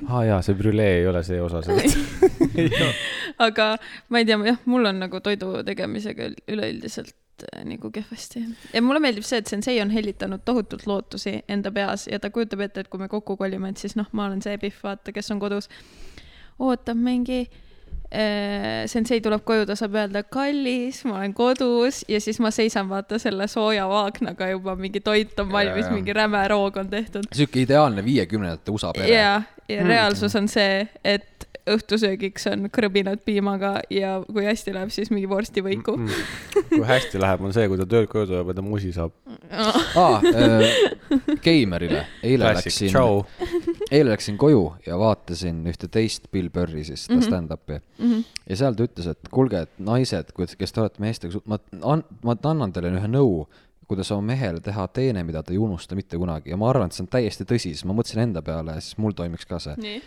aa 0.08 0.18
ah, 0.18 0.26
jaa, 0.30 0.42
see 0.44 0.56
brülee 0.56 1.00
ei 1.00 1.08
ole 1.10 1.22
see 1.26 1.40
osa 1.44 1.62
sellest. 1.66 1.98
aga 3.46 3.72
ma 4.08 4.22
ei 4.22 4.28
tea, 4.28 4.38
jah, 4.48 4.60
mul 4.70 4.88
on 4.90 5.02
nagu 5.04 5.20
toidu 5.24 5.60
tegemisega 5.66 6.30
üleüldiselt 6.50 7.44
äh, 7.44 7.64
nagu 7.68 7.92
kehvasti. 7.92 8.46
ja 8.72 8.82
mulle 8.84 9.02
meeldib 9.04 9.28
see, 9.28 9.42
et 9.42 9.52
Sensei 9.52 9.80
on 9.84 9.92
hellitanud 9.92 10.44
tohutult 10.48 10.86
lootusi 10.88 11.42
enda 11.48 11.72
peas 11.74 12.08
ja 12.08 12.20
ta 12.20 12.32
kujutab 12.32 12.64
ette, 12.64 12.86
et 12.86 12.92
kui 12.92 13.02
me 13.02 13.10
kokku 13.12 13.36
kolime, 13.40 13.74
et 13.74 13.82
siis 13.82 13.96
noh, 14.00 14.08
ma 14.16 14.30
olen 14.30 14.40
see 14.44 14.56
Pihv, 14.62 14.80
vaata, 14.88 15.12
kes 15.16 15.30
on 15.36 15.42
kodus, 15.42 15.68
ootab 16.60 16.98
mingi 17.00 17.40
äh, 17.44 18.86
Sensei 18.90 19.20
tuleb 19.24 19.44
koju, 19.46 19.66
ta 19.68 19.76
saab 19.78 19.96
öelda 20.00 20.22
kallis, 20.28 21.02
ma 21.08 21.18
olen 21.20 21.34
kodus 21.36 22.02
ja 22.08 22.20
siis 22.22 22.40
ma 22.42 22.52
seisan 22.54 22.88
vaata 22.90 23.18
selle 23.22 23.48
sooja 23.50 23.88
vaagnaga 23.90 24.50
juba 24.52 24.76
mingi 24.76 25.02
toit 25.04 25.38
on 25.40 25.52
valmis, 25.52 25.90
mingi 25.92 26.16
räme 26.16 26.42
roog 26.52 26.80
on 26.82 26.90
tehtud. 26.92 27.28
sihuke 27.34 27.64
ideaalne 27.64 28.04
viiekümnendate 28.04 28.74
USA 28.74 28.92
pere. 28.96 29.12
ja, 29.14 29.42
ja 29.68 29.86
reaalsus 29.86 30.36
on 30.36 30.48
see, 30.50 30.84
et 31.04 31.48
õhtusöögiks 31.70 32.46
on 32.50 32.68
krõbinad 32.72 33.22
piimaga 33.24 33.78
ja 33.92 34.18
kui 34.26 34.44
hästi 34.46 34.74
läheb, 34.74 34.92
siis 34.94 35.10
mingi 35.12 35.28
vorstivõiku. 35.30 35.96
Kui 36.70 36.86
hästi 36.86 37.20
läheb, 37.20 37.44
on 37.46 37.54
see, 37.56 37.68
kui 37.70 37.78
ta 37.80 37.86
töölt 37.90 38.10
koju 38.12 38.28
tuleb 38.30 38.52
ja 38.52 38.56
ta 38.58 38.64
musi 38.64 38.92
saab. 38.94 39.14
aa 40.00 40.20
äh,, 40.30 40.76
Geimerile, 41.44 42.04
eile 42.22 42.52
Klassik, 42.52 42.76
läksin, 42.94 43.88
eile 43.90 44.12
läksin 44.12 44.38
koju 44.40 44.62
ja 44.86 44.98
vaatasin 45.00 45.64
ühte 45.70 45.88
teist 45.90 46.30
Bill 46.32 46.50
Burri 46.54 46.84
siis, 46.84 47.06
ta 47.06 47.14
mm 47.14 47.20
-hmm. 47.20 47.26
stand-up'i 47.26 47.80
mm. 47.80 48.12
-hmm. 48.12 48.24
ja 48.46 48.56
seal 48.56 48.74
ta 48.78 48.86
ütles, 48.86 49.10
et 49.10 49.30
kuulge, 49.30 49.64
et 49.66 49.74
naised, 49.78 50.32
kes 50.34 50.72
te 50.72 50.80
olete 50.80 51.02
meestega, 51.02 51.42
ma 51.44 51.58
ma 52.22 52.36
annan 52.44 52.72
teile 52.72 52.94
ühe 52.94 53.10
nõu, 53.10 53.46
kuidas 53.90 54.10
oma 54.14 54.30
mehele 54.30 54.62
teha 54.62 54.86
teene, 54.94 55.24
mida 55.26 55.42
ta 55.42 55.52
ei 55.54 55.58
unusta 55.58 55.98
mitte 55.98 56.18
kunagi 56.20 56.52
ja 56.52 56.58
ma 56.60 56.68
arvan, 56.70 56.90
et 56.90 56.96
see 56.96 57.02
on 57.02 57.10
täiesti 57.10 57.46
tõsi, 57.48 57.72
siis 57.74 57.84
ma 57.88 57.96
mõtlesin 57.96 58.22
enda 58.22 58.42
peale 58.46 58.76
ja 58.76 58.84
siis 58.84 58.98
mul 59.02 59.16
toimiks 59.18 59.48
ka 59.50 59.58
see. 59.58 60.00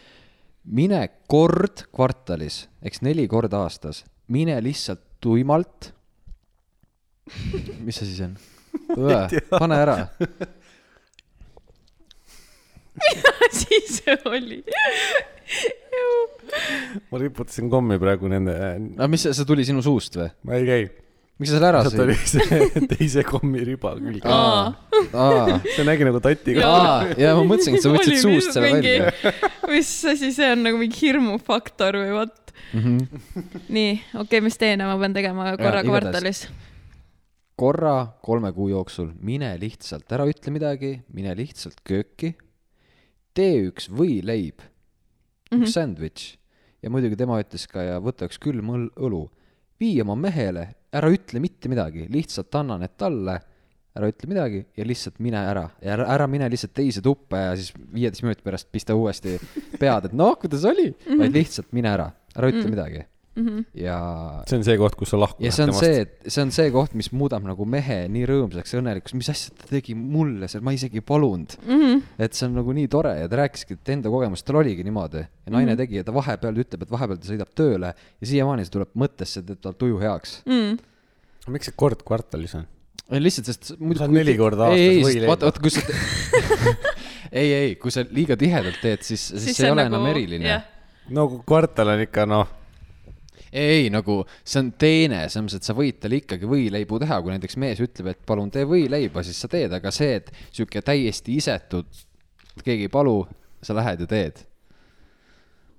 mine 0.64 1.02
kord 1.28 1.84
kvartalis, 1.92 2.68
eks 2.82 3.04
neli 3.04 3.28
korda 3.28 3.66
aastas, 3.66 4.06
mine 4.32 4.56
lihtsalt 4.64 5.02
tuimalt. 5.24 5.92
Mis 7.86 8.02
asi 8.02 8.16
see 8.16 8.28
on? 8.28 8.38
pane 9.62 9.76
ära. 9.76 9.98
siis 13.54 14.02
see 14.02 14.18
oli. 14.30 14.60
ma 17.12 17.22
riputasin 17.22 17.70
kommi 17.72 17.98
praegu 18.02 18.30
nende, 18.32 18.54
aga 18.98 19.08
mis 19.12 19.24
see, 19.26 19.34
see 19.36 19.48
tuli 19.50 19.66
sinu 19.68 19.84
suust 19.86 20.20
või? 20.20 20.30
ma 20.48 20.60
ei 20.60 20.68
käi. 20.68 20.84
miks 21.42 21.50
sa 21.50 21.58
selle 21.58 21.70
ära 21.72 21.82
sealt 21.88 22.04
oli 22.06 22.18
sõid? 22.20 22.52
see 22.54 22.86
teise 22.94 23.26
kommi 23.28 23.64
riba 23.66 23.96
külge. 23.98 24.28
aa, 24.30 25.58
see 25.74 25.88
nägi 25.88 26.10
nagu 26.10 26.22
tatiga. 26.24 26.70
aa, 26.70 27.16
ja 27.20 27.34
ma 27.40 27.48
mõtlesingi, 27.50 27.82
et 27.82 27.88
sa 27.88 27.94
võtsid 27.94 28.22
suust 28.22 28.54
selle 28.56 28.76
välja. 28.78 29.14
mis 29.72 29.96
asi 30.14 30.34
see 30.36 30.52
on 30.54 30.68
nagu 30.68 30.82
mingi 30.82 31.02
hirmufaktor 31.02 31.98
või 32.04 32.14
vot. 32.20 32.38
nii, 32.74 33.96
okei 34.14 34.22
okay,, 34.22 34.46
mis 34.46 34.60
teene 34.62 34.86
ma 34.90 35.00
pean 35.02 35.18
tegema 35.18 35.56
korra 35.58 35.82
igatahes. 35.82 35.90
kvartalis? 35.90 36.46
Korra 37.60 37.96
kolme 38.26 38.52
kuu 38.54 38.70
jooksul 38.72 39.12
mine 39.22 39.54
lihtsalt, 39.62 40.10
ära 40.16 40.26
ütle 40.30 40.54
midagi, 40.56 40.96
mine 41.14 41.36
lihtsalt 41.38 41.84
kööki, 41.86 42.34
tee 43.38 43.68
üks 43.70 43.90
võileib, 43.94 44.64
üks 45.52 45.54
mm 45.54 45.62
-hmm. 45.62 45.74
sandwich 45.74 46.38
ja 46.84 46.92
muidugi 46.94 47.18
tema 47.20 47.40
ütles 47.42 47.68
ka 47.70 47.86
ja 47.86 48.02
võta 48.04 48.28
üks 48.30 48.42
külm 48.42 48.74
õl- 48.74 48.92
õlu, 48.98 49.28
vii 49.80 50.02
oma 50.02 50.16
mehele, 50.16 50.68
ära 50.94 51.10
ütle 51.14 51.40
mitte 51.40 51.70
midagi, 51.70 52.08
lihtsalt 52.10 52.54
anna 52.56 52.78
need 52.82 52.98
talle, 52.98 53.40
ära 53.94 54.10
ütle 54.10 54.30
midagi 54.30 54.66
ja 54.78 54.86
lihtsalt 54.90 55.20
mine 55.22 55.38
ära 55.38 55.68
ja 55.82 55.94
ära, 55.94 56.08
ära 56.16 56.28
mine 56.28 56.50
lihtsalt 56.50 56.74
teise 56.74 57.02
tuppa 57.06 57.38
ja 57.38 57.56
siis 57.56 57.74
viieteist 57.78 58.24
minuti 58.26 58.42
pärast 58.42 58.72
pista 58.74 58.96
uuesti 58.98 59.38
pead, 59.80 60.10
et 60.10 60.14
noh, 60.14 60.34
kuidas 60.42 60.66
oli 60.66 60.90
mm, 60.90 61.06
-hmm. 61.06 61.20
vaid 61.20 61.34
lihtsalt 61.38 61.72
mine 61.72 61.94
ära, 61.94 62.12
ära 62.36 62.50
ütle 62.50 62.64
mm 62.64 62.66
-hmm. 62.66 62.76
midagi 62.76 63.06
mm. 63.36 63.46
-hmm. 63.48 63.66
ja 63.84 63.98
see 64.50 64.60
on 64.60 64.66
see 64.68 64.78
koht, 64.82 64.96
kus 65.00 65.14
sa 65.14 65.20
lahkud. 65.20 65.46
ja 65.46 65.52
see 65.56 65.68
on 65.68 65.74
see, 65.78 66.02
et 66.06 66.28
see 66.28 66.44
on 66.46 66.52
see 66.56 66.72
koht, 66.74 66.96
mis 67.00 67.12
muudab 67.16 67.46
nagu 67.48 67.66
mehe 67.66 68.00
nii 68.14 68.28
rõõmsaks 68.30 68.76
ja 68.76 68.82
õnnelikuks, 68.82 69.16
mis 69.20 69.32
asja 69.34 69.56
ta 69.58 69.70
tegi 69.72 69.96
mulle 69.98 70.50
seal, 70.52 70.64
ma 70.66 70.76
isegi 70.76 71.02
ei 71.02 71.06
palunud 71.14 71.58
mm. 71.62 71.80
-hmm. 71.80 72.04
et 72.28 72.38
see 72.38 72.48
on 72.50 72.58
nagu 72.62 72.78
nii 72.80 72.92
tore 72.92 73.16
ja 73.20 73.30
ta 73.32 73.42
rääkiski, 73.44 73.80
et 73.80 73.94
enda 73.96 74.14
kogemus, 74.14 74.44
tal 74.44 74.62
oligi 74.62 74.86
niimoodi 74.86 75.24
ja 75.24 75.28
naine 75.50 75.66
mm 75.66 75.74
-hmm. 75.74 75.82
tegi 75.86 76.02
ja 76.02 76.04
ta 76.04 76.14
vahepeal 76.14 76.64
ütleb, 76.66 76.86
et 76.86 76.92
vahepeal 76.92 77.22
ta 77.22 77.32
sõidab 77.32 77.54
tööle 77.56 77.94
ja 77.94 78.28
siiamaani 78.34 78.66
see 78.66 78.78
tuleb 78.78 78.94
mõttesse, 78.96 79.40
et 79.40 79.52
teeb 79.52 79.62
tal 79.62 79.78
tuju 79.78 80.00
heaks 80.00 80.42
Mm. 80.46 80.78
miks 81.52 81.68
see 81.68 81.76
kord 81.76 82.04
kvartalis 82.08 82.56
on? 82.56 82.68
lihtsalt, 83.12 83.50
sest 83.52 83.74
muidu 83.80 84.00
Sa 84.00 84.08
oled 84.08 84.16
neli 84.16 84.36
korda 84.40 84.70
aastas 84.70 84.80
ei, 84.80 84.98
ei, 84.98 85.04
võileiba. 85.04 85.34
vaata, 85.34 85.50
vaata, 85.50 85.62
kui 85.62 85.72
sa 85.74 85.82
ei, 87.42 87.50
ei, 87.54 87.76
kui 87.82 87.94
sa 87.94 88.06
liiga 88.10 88.38
tihedalt 88.40 88.80
teed, 88.82 89.04
siis, 89.04 89.22
siis, 89.28 89.44
siis 89.48 89.60
see 89.60 89.68
ei 89.68 89.76
ole 89.76 89.86
enam 89.90 90.06
eriline 90.10 90.48
jah. 90.48 90.66
no 91.14 91.28
kvartal 91.44 91.94
on 91.94 92.04
ikka 92.06 92.26
noh, 92.30 92.48
ei, 93.54 93.90
nagu 93.94 94.22
see 94.42 94.64
on 94.64 94.72
teene, 94.82 95.22
selles 95.28 95.46
mõttes, 95.46 95.62
et 95.62 95.70
sa 95.70 95.76
võid 95.78 96.00
talle 96.02 96.20
ikkagi 96.24 96.50
võileibu 96.50 97.00
teha, 97.04 97.20
kui 97.22 97.36
näiteks 97.36 97.60
mees 97.62 97.84
ütleb, 97.84 98.10
et 98.14 98.26
palun 98.28 98.50
tee 98.54 98.66
võileiba, 98.70 99.24
siis 99.26 99.40
sa 99.44 99.50
teed, 99.52 99.74
aga 99.78 99.94
see, 99.94 100.18
et 100.22 100.34
sihuke 100.50 100.82
täiesti 100.86 101.38
isetud, 101.38 101.90
keegi 102.64 102.90
ei 102.90 102.94
palu, 102.94 103.22
sa 103.64 103.78
lähed 103.78 104.04
ja 104.04 104.10
teed. 104.10 104.44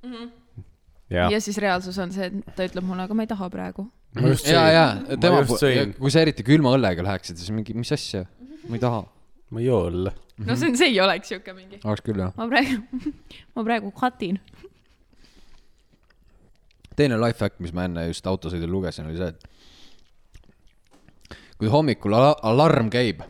jah 0.04 1.30
ja 1.30 1.40
siis 1.42 1.58
reaalsus 1.62 1.98
on 2.02 2.12
see, 2.14 2.30
et 2.30 2.56
ta 2.56 2.66
ütleb 2.66 2.86
mulle, 2.86 3.06
aga 3.06 3.16
ma 3.16 3.26
ei 3.26 3.30
taha 3.30 3.48
praegu. 3.52 3.86
just 4.30 4.48
ja, 4.48 4.64
ja 4.72 4.86
tema 5.20 5.42
kui 5.44 6.12
sa 6.12 6.22
eriti 6.22 6.46
külma 6.46 6.74
õllega 6.78 7.04
läheksid, 7.06 7.38
siis 7.40 7.52
mingi, 7.54 7.74
mis 7.76 7.92
asja, 7.94 8.24
ma 8.68 8.78
ei 8.78 8.82
taha. 8.82 9.02
ma 9.50 9.62
ei 9.62 9.68
joo 9.68 9.84
õlle. 9.90 10.14
no 10.40 10.56
see 10.56 10.70
on, 10.70 10.78
see 10.80 10.90
ei 10.92 11.00
oleks 11.04 11.32
siuke 11.34 11.54
mingi. 11.56 11.80
oleks 11.84 12.04
küll 12.06 12.22
jah. 12.24 12.32
ma 12.38 12.48
praegu, 12.50 13.02
ma 13.56 13.66
praegu 13.66 13.92
katin. 13.98 14.40
Teine 16.96 17.18
life 17.20 17.44
hack, 17.44 17.58
mis 17.62 17.72
ma 17.74 17.84
enne 17.88 18.06
just 18.08 18.26
autosõidul 18.26 18.70
lugesin, 18.70 19.06
oli 19.10 19.18
see, 19.18 19.28
et 19.34 19.54
kui 21.58 21.70
hommikul 21.70 22.14
ala 22.16 22.34
alarm 22.42 22.90
käib, 22.92 23.22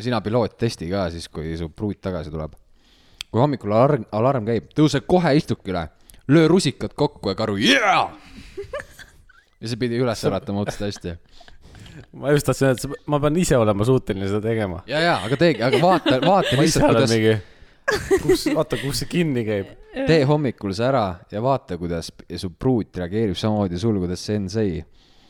sina 0.00 0.20
piloot 0.24 0.56
testi 0.58 0.88
ka 0.90 1.08
siis, 1.12 1.28
kui 1.28 1.56
su 1.58 1.68
pruut 1.68 2.00
tagasi 2.00 2.30
tuleb. 2.30 2.52
kui 3.28 3.40
hommikul 3.42 3.72
alarm, 3.76 4.04
alarm 4.12 4.46
käib, 4.48 4.70
tõuse 4.76 5.02
kohe 5.04 5.34
istukile, 5.36 5.88
löö 6.32 6.48
rusikad 6.48 6.94
kokku 6.96 7.28
ja 7.28 7.34
karu 7.36 7.56
yeah!. 7.60 8.08
ja 9.60 9.68
see 9.68 9.76
pidi 9.76 10.00
üles 10.00 10.24
äratama 10.24 10.64
otsast 10.64 10.80
hästi. 10.86 11.14
ma 12.16 12.32
just 12.32 12.46
tahtsin 12.48 12.70
öelda, 12.70 12.88
et 12.88 13.06
ma 13.06 13.20
pean 13.20 13.36
ise 13.36 13.56
olema 13.56 13.84
suuteline 13.84 14.28
seda 14.30 14.40
tegema. 14.48 14.82
ja, 14.86 15.00
ja, 15.00 15.18
aga 15.26 15.36
teegi, 15.36 15.62
aga 15.62 15.80
vaata, 15.82 16.20
vaata 16.24 16.56
lihtsalt, 16.60 16.86
kuidas 16.88 17.12
mingi, 17.12 17.36
kus, 18.22 18.46
vaata, 18.54 18.78
kus 18.82 19.02
see 19.02 19.10
kinni 19.10 19.44
käib. 19.46 19.74
tee 20.06 20.22
hommikul 20.28 20.74
see 20.76 20.86
ära 20.88 21.06
ja 21.32 21.42
vaata, 21.42 21.78
kuidas 21.80 22.12
su 22.12 22.50
pruut 22.50 22.96
reageerib 23.00 23.36
samamoodi 23.38 23.80
sul, 23.80 23.98
kuidas 24.02 24.24
sensei. 24.24 24.84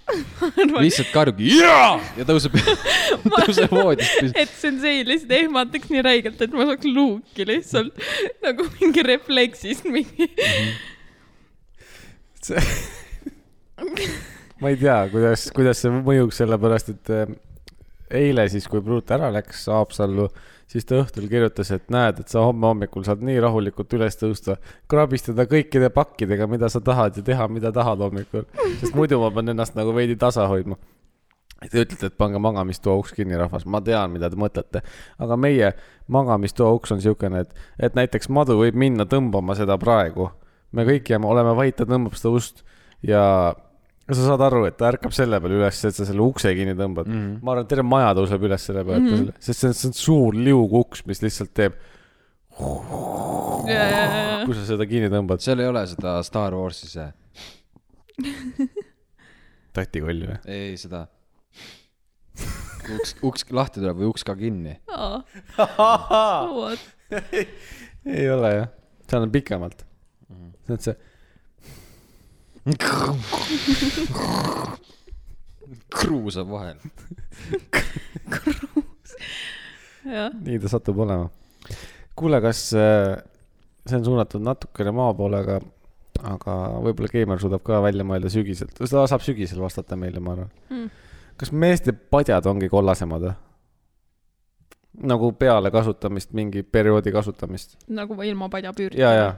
lihtsalt 0.81 1.11
karjub 1.13 1.41
jaa 1.45 1.99
ja 2.17 2.25
tõuseb, 2.25 2.55
tõuseb 3.35 3.69
voodist. 3.77 4.31
et 4.33 4.53
sensei 4.57 5.03
lihtsalt 5.05 5.35
ehmataks 5.37 5.91
nii 5.93 6.05
räigelt, 6.07 6.41
et 6.41 6.55
ma 6.57 6.65
saaks 6.71 6.89
luuki 6.89 7.45
lihtsalt 7.49 7.93
nagu 8.45 8.65
mingi 8.79 9.05
refleksist 9.05 9.85
mingi. 9.85 10.31
ma 14.63 14.73
ei 14.73 14.79
tea, 14.81 14.97
kuidas, 15.13 15.51
kuidas 15.55 15.85
see 15.85 15.93
mõjuks, 15.93 16.41
sellepärast 16.41 16.89
et 16.95 17.13
äh, 17.13 17.37
eile 18.23 18.49
siis, 18.49 18.67
kui 18.71 18.81
pruut 18.85 19.11
ära 19.15 19.29
läks 19.35 19.67
Haapsallu, 19.71 20.29
siis 20.69 20.85
ta 20.89 21.01
õhtul 21.03 21.29
kirjutas, 21.31 21.71
et 21.75 21.89
näed, 21.93 22.21
et 22.23 22.29
sa 22.33 22.45
homme 22.45 22.69
hommikul 22.69 23.07
saad 23.07 23.23
nii 23.25 23.41
rahulikult 23.43 23.95
üles 23.97 24.19
tõusta, 24.21 24.59
krabistada 24.91 25.49
kõikide 25.49 25.91
pakkidega, 25.95 26.49
mida 26.51 26.69
sa 26.73 26.83
tahad 26.85 27.16
ja 27.16 27.25
teha, 27.25 27.49
mida 27.53 27.73
tahad 27.75 28.05
hommikul, 28.05 28.45
sest 28.83 28.97
muidu 28.99 29.21
ma 29.23 29.33
pean 29.35 29.55
ennast 29.55 29.79
nagu 29.79 29.95
veidi 29.97 30.19
tasa 30.21 30.49
hoidma. 30.51 30.79
Te 31.59 31.83
ütlete, 31.83 32.12
et 32.12 32.14
pange 32.14 32.39
magamistoa 32.39 32.95
uks 33.01 33.16
kinni, 33.16 33.35
rahvas, 33.35 33.64
ma 33.66 33.81
tean, 33.83 34.12
mida 34.14 34.29
te 34.31 34.39
mõtlete, 34.39 34.85
aga 35.19 35.39
meie 35.41 35.73
magamistoa 36.07 36.71
uks 36.77 36.93
on 36.95 37.01
niisugune, 37.01 37.41
et, 37.43 37.64
et 37.83 37.97
näiteks 37.99 38.31
madu 38.31 38.61
võib 38.61 38.79
minna 38.79 39.09
tõmbama 39.11 39.57
seda 39.59 39.75
praegu. 39.79 40.31
me 40.73 40.85
kõik 40.85 41.11
jääme, 41.11 41.27
oleme 41.27 41.57
vait, 41.57 41.75
ta 41.75 41.89
tõmbab 41.89 42.14
seda 42.14 42.31
ust 42.37 42.62
ja 43.03 43.57
sa 44.17 44.25
saad 44.31 44.43
aru, 44.47 44.63
et 44.69 44.77
ta 44.81 44.89
ärkab 44.89 45.13
selle 45.13 45.41
peale 45.43 45.59
üles, 45.59 45.83
et 45.85 45.97
sa 45.97 46.07
selle 46.09 46.25
ukse 46.25 46.53
kinni 46.57 46.75
tõmbad 46.79 47.09
mm. 47.11 47.19
-hmm. 47.19 47.45
ma 47.45 47.53
arvan, 47.53 47.67
et 47.67 47.73
terve 47.75 47.85
maja 47.85 48.15
tõuseb 48.17 48.47
üles 48.49 48.65
selle 48.71 48.85
peale 48.89 49.03
mm, 49.05 49.13
-hmm. 49.13 49.45
sest 49.45 49.61
see 49.61 49.69
on, 49.69 49.77
see 49.77 49.91
on 49.91 49.97
suur 49.99 50.39
liuguks, 50.39 51.05
mis 51.11 51.21
lihtsalt 51.25 51.53
teeb, 51.57 51.77
kui 52.59 54.57
sa 54.57 54.65
seda 54.73 54.89
kinni 54.89 55.13
tõmbad. 55.13 55.45
seal 55.45 55.61
ei 55.61 55.69
ole 55.69 55.85
seda 55.91 56.17
Star 56.27 56.57
Warsi 56.57 56.89
see, 56.89 57.09
tatikoll 59.77 60.25
või? 60.31 60.41
ei 60.49 60.77
seda 60.81 61.05
uks, 62.97 63.15
uks 63.23 63.47
lahti 63.53 63.83
tuleb 63.83 64.01
või 64.01 64.09
uks 64.13 64.25
ka 64.27 64.35
kinni. 64.39 64.79
vot, 66.57 66.89
ei 68.09 68.27
ole 68.33 68.55
jah, 68.55 68.73
seal 69.11 69.27
on 69.27 69.35
pikemalt. 69.35 69.85
see 70.65 70.77
on 70.77 70.83
see, 70.85 70.97
kruusab 75.99 76.49
vahel. 76.51 76.77
jah. 80.05 80.31
nii 80.45 80.59
ta 80.63 80.69
satub 80.73 80.99
olema. 81.05 81.31
kuule, 82.19 82.41
kas 82.45 82.63
äh, 82.77 83.17
see 83.87 83.99
on 83.99 84.05
suunatud 84.05 84.45
natukene 84.45 84.93
maa 84.95 85.15
poole, 85.17 85.43
aga, 85.45 85.59
aga 86.35 86.55
võib-olla 86.85 87.13
Keimer 87.13 87.41
suudab 87.43 87.63
ka 87.67 87.83
välja 87.85 88.07
mõelda 88.07 88.31
sügiselt, 88.33 88.75
ta 88.79 89.07
saab 89.11 89.25
sügisel 89.25 89.63
vastata 89.65 89.97
meile, 89.97 90.21
ma 90.21 90.37
arvan 90.37 90.51
Mm. 90.69 90.91
kas 91.41 91.53
meeste 91.53 91.93
padjad 91.93 92.47
ongi 92.47 92.69
kollasemad 92.69 93.23
või? 93.29 93.37
nagu 95.09 95.31
peale 95.39 95.71
kasutamist, 95.71 96.33
mingi 96.35 96.63
perioodi 96.63 97.13
kasutamist. 97.15 97.77
nagu 97.89 98.17
ilma 98.23 98.49
padjapüürita. 98.49 99.01
ja, 99.01 99.13
ja, 99.15 99.35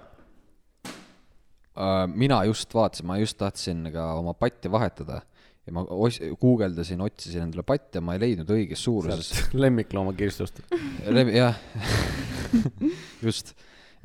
mina 2.15 2.43
just 2.49 2.75
vaatasin, 2.75 3.07
ma 3.09 3.19
just 3.21 3.39
tahtsin 3.41 3.87
ka 3.95 4.13
oma 4.21 4.35
patja 4.35 4.71
vahetada 4.73 5.21
ja 5.67 5.75
ma 5.77 5.85
os-, 5.85 6.21
guugeldasin, 6.41 7.01
otsisin 7.05 7.45
endale 7.47 7.63
patja, 7.69 8.01
ma 8.05 8.15
ei 8.17 8.23
leidnud 8.25 8.49
õiges 8.55 8.85
suuruses. 8.87 9.33
lemmikloomakirstust. 9.65 10.63
jah, 11.37 11.59
just. 13.27 13.53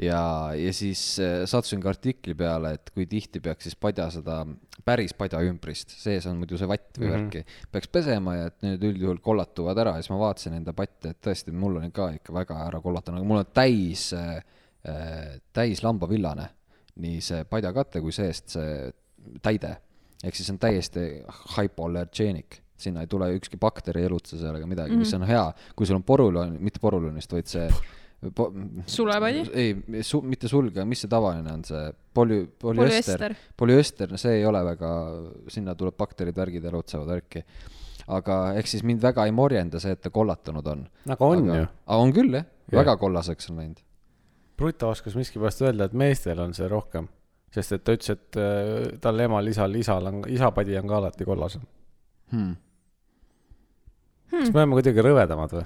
ja, 0.01 0.19
ja 0.59 0.73
siis 0.75 1.01
äh, 1.23 1.43
sattusin 1.47 1.79
ka 1.83 1.89
artikli 1.93 2.35
peale, 2.37 2.73
et 2.75 2.91
kui 2.93 3.05
tihti 3.09 3.39
peaks 3.43 3.69
siis 3.69 3.77
padja 3.79 4.09
seda 4.13 4.41
päris 4.85 5.15
padja 5.17 5.39
ümbrist, 5.47 5.95
sees 6.01 6.27
on 6.29 6.37
muidu 6.41 6.59
see 6.59 6.67
vatt 6.69 6.99
või 6.99 7.07
Mhm. 7.07 7.15
värki, 7.15 7.45
peaks 7.71 7.87
pesema 7.87 8.35
ja 8.35 8.49
et 8.51 8.59
need 8.67 8.83
üldjuhul 8.91 9.21
kollatuvad 9.23 9.79
ära 9.85 9.95
ja 9.95 10.03
siis 10.03 10.11
ma 10.13 10.19
vaatasin 10.25 10.59
enda 10.59 10.73
patte, 10.75 11.15
et 11.15 11.21
tõesti, 11.23 11.55
mul 11.55 11.79
on 11.79 11.91
ka 11.95 12.11
ikka 12.19 12.35
väga 12.35 12.59
ära 12.67 12.81
kollatunud, 12.83 13.21
aga 13.23 13.27
mul 13.31 13.41
on 13.45 13.49
täis 13.55 14.09
äh,, 14.13 14.43
täis 15.55 15.79
lambavillane, 15.81 16.49
nii 17.01 17.23
see 17.23 17.43
padjakate 17.49 18.01
kui 18.03 18.13
seest 18.15 18.55
see 18.55 18.91
täide. 19.43 19.75
ehk 20.23 20.37
siis 20.37 20.49
on 20.53 20.57
täiesti 20.61 21.01
hypoallergeenik, 21.57 22.61
sinna 22.79 23.03
ei 23.03 23.09
tule 23.11 23.27
ükski 23.35 23.59
bakter 23.61 23.97
ei 23.99 24.07
elutse 24.07 24.39
seal 24.39 24.55
ega 24.57 24.67
midagi 24.67 24.91
mm, 24.91 24.95
-hmm. 24.95 25.05
mis 25.05 25.13
on 25.13 25.27
hea, 25.27 25.45
kui 25.75 25.85
sul 25.85 25.99
on 25.99 26.03
porulon, 26.03 26.57
mitte 26.59 26.79
porulonist, 26.81 27.31
vaid 27.33 27.51
see 27.51 27.69
po, 28.35 28.51
Sulepadi? 28.87 29.43
ei 29.53 30.03
su,, 30.03 30.21
mitte 30.21 30.47
sulge, 30.47 30.85
mis 30.85 31.03
see 31.03 31.11
tavaline 31.11 31.51
on, 31.51 31.63
see 31.67 31.91
polü-, 32.13 32.47
polüester 32.59 33.35
Polüester., 33.57 34.11
no 34.11 34.17
see 34.17 34.39
ei 34.39 34.45
ole 34.45 34.63
väga, 34.65 34.91
sinna 35.51 35.75
tuleb 35.75 35.97
bakterid, 35.97 36.35
värgid 36.35 36.65
elutsevad 36.65 37.07
värki. 37.07 37.43
aga 38.07 38.53
ehk 38.55 38.67
siis 38.67 38.83
mind 38.83 39.01
väga 39.01 39.25
ei 39.25 39.31
morjenda 39.31 39.79
see, 39.79 39.91
et 39.91 40.01
ta 40.01 40.09
kollatunud 40.09 40.67
on. 40.67 40.87
aga 41.09 41.25
on 41.25 41.49
aga, 41.49 41.61
ju. 41.61 41.71
aga 41.85 42.01
on 42.01 42.13
küll 42.13 42.39
jah 42.39 42.51
Jah. 42.71 42.79
väga 42.81 42.97
kollaseks 42.97 43.49
on 43.51 43.59
läinud. 43.61 43.81
Bruto 44.55 44.89
oskas 44.89 45.15
miskipärast 45.19 45.61
öelda, 45.65 45.89
et 45.89 45.95
meestel 45.97 46.39
on 46.39 46.53
see 46.55 46.67
rohkem, 46.71 47.09
sest 47.51 47.75
et 47.75 47.83
ta 47.83 47.95
ütles, 47.95 48.13
et 48.15 48.39
äh, 48.39 48.99
tal 49.03 49.19
emal-isal, 49.19 49.75
isal 49.75 50.07
on, 50.11 50.21
isapadi 50.31 50.77
on 50.79 50.87
ka 50.87 51.01
alati 51.01 51.27
kollasem 51.27 51.65
Hmm. 52.31 52.55
kas 54.31 54.49
me 54.49 54.63
oleme 54.63 54.79
kuidagi 54.79 55.03
rõvedamad 55.05 55.51
või? 55.53 55.65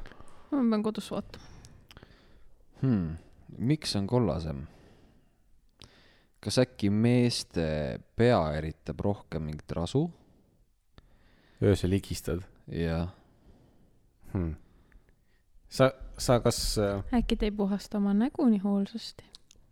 ma 0.51 0.63
pean 0.73 0.83
kodus 0.83 1.07
vaatama. 1.13 1.45
Hmm. 2.81 3.13
miks 3.71 3.95
on 3.95 4.09
kollasem? 4.11 4.65
kas 6.43 6.59
äkki 6.63 6.91
meeste 6.91 7.65
pea 8.19 8.41
eritab 8.57 8.99
rohkem 9.05 9.47
mingit 9.47 9.71
rasu? 9.77 10.03
öösel 11.63 11.95
higistad 11.95 12.43
jah, 12.67 13.07
hmm.. 14.33 14.53
sa, 15.71 15.93
sa 16.19 16.39
kas, 16.43 16.61
äkki 17.15 17.39
te 17.39 17.49
ei 17.49 17.55
puhasta 17.55 17.97
oma 17.97 18.13
nägu 18.13 18.47
nii 18.49 18.61
hoolsasti? 18.63 19.25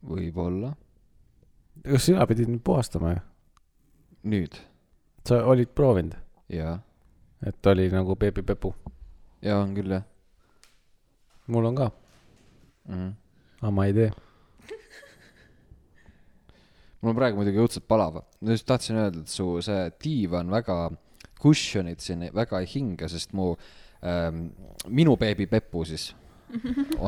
võib-olla. 0.08 0.74
kas 1.86 2.10
sina 2.10 2.28
pidid 2.28 2.52
nüüd 2.52 2.64
puhastama 2.64 3.16
ju? 3.16 3.24
nüüd, 4.34 4.60
sa 5.28 5.44
olid 5.46 5.72
proovinud, 5.76 6.18
jah, 6.52 6.80
et 7.46 7.74
oli 7.74 7.90
nagu 7.94 8.16
beebipepu? 8.16 8.76
ja 9.42 9.62
on 9.62 9.76
küll 9.78 10.00
jah 10.00 10.06
mul 11.48 11.66
on 11.66 11.76
ka, 11.76 11.92
mm. 12.92 13.12
aga 13.62 13.72
ma 13.72 13.86
ei 13.88 13.96
tee. 13.96 14.12
mul 17.02 17.14
on 17.14 17.20
praegu 17.20 17.40
muidugi 17.40 17.62
õudselt 17.64 17.88
palav, 17.90 18.20
ma 18.20 18.56
just 18.56 18.68
tahtsin 18.68 19.00
öelda, 19.00 19.24
et 19.24 19.32
su 19.32 19.50
see 19.66 19.88
diivan 20.04 20.52
väga, 20.54 20.78
cushion'id 21.42 22.04
siin 22.04 22.28
väga 22.36 22.62
ei 22.64 22.72
hinga, 22.72 23.10
sest 23.12 23.36
mu 23.38 23.54
ähm,, 24.04 24.48
minu 24.90 25.16
beebi 25.20 25.48
Pepu 25.50 25.86
siis 25.88 26.10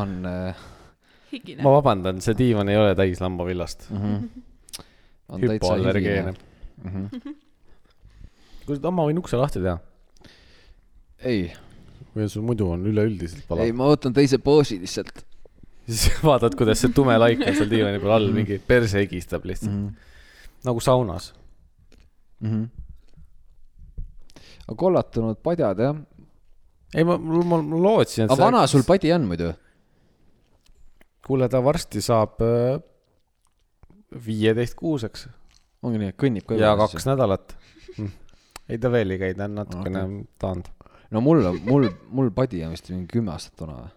on 0.02 0.26
äh,, 0.26 0.64
ma. 1.62 1.76
vabandan, 1.78 2.22
see 2.22 2.38
diivan 2.38 2.70
ei 2.70 2.78
ole 2.80 2.96
täis 3.00 3.22
lambavillast. 3.24 3.90
Mhm. 3.94 4.28
on 5.30 5.42
täitsa 5.42 5.54
hüpoallergeene 5.54 6.34
higine. 6.34 6.38
mm. 6.84 7.10
-hmm. 7.10 7.36
kuule, 8.66 8.92
ma 8.92 9.08
võin 9.08 9.22
ukse 9.22 9.38
lahti 9.38 9.62
teha 9.64 9.78
ei, 11.20 11.50
või 12.16 12.30
sul 12.32 12.46
muidu 12.48 12.70
on 12.72 12.86
üleüldiselt 12.88 13.44
ei 13.44 13.50
palav? 13.50 13.74
ma 13.76 13.90
võtan 13.92 14.16
teise 14.16 14.40
poosi 14.44 14.80
lihtsalt 14.82 15.26
siis 15.90 16.20
vaatad, 16.30 16.56
kuidas 16.58 16.82
see 16.84 16.94
tume 16.96 17.16
laik 17.20 17.42
on 17.44 17.56
seal 17.58 17.70
diivani 17.72 18.02
peal 18.02 18.16
all, 18.18 18.30
mingi 18.34 18.60
perse 18.66 19.04
higistab 19.04 19.46
lihtsalt 19.50 19.74
mm. 19.74 19.82
mm.. 19.82 19.90
-hmm. 19.90 20.66
nagu 20.70 20.84
saunas. 20.84 21.34
Mm 22.40 22.52
-hmm. 22.52 22.68
aga 24.68 24.76
kollatunud 24.76 25.42
padjad 25.44 25.80
jah, 25.80 25.96
ei, 26.96 27.06
ma, 27.06 27.18
ma, 27.18 27.44
ma 27.62 27.82
lootsin, 27.86 28.26
et 28.26 28.34
aga 28.34 28.50
vana 28.50 28.68
sul 28.70 28.86
padi 28.88 29.12
on 29.16 29.28
muidu? 29.30 29.52
kuule, 31.30 31.50
ta 31.52 31.62
varsti 31.62 32.02
saab 32.02 32.42
äh, 32.42 32.80
viieteist 34.26 34.78
kuuseks 34.80 35.28
ongi 35.86 36.02
nii, 36.02 36.16
kõnnib 36.20 36.48
ka 36.48 36.58
ja 36.60 36.74
kaks 36.80 37.08
nädalat 37.08 37.54
hm.. 37.96 38.10
ei, 38.68 38.82
ta 38.82 38.92
veel 38.94 39.16
ei 39.16 39.22
käi, 39.22 39.38
ta 39.38 39.48
on 39.48 39.56
natukene 39.62 40.04
okay. 40.04 40.26
taand. 40.42 40.74
no 41.14 41.24
mul 41.26 41.46
on, 41.52 41.62
mul, 41.68 41.88
mul 42.16 42.34
padi 42.36 42.64
on 42.66 42.76
vist 42.76 42.92
mingi 42.92 43.08
kümme 43.14 43.36
aastat 43.36 43.64
vana 43.64 43.78
või? 43.80 43.96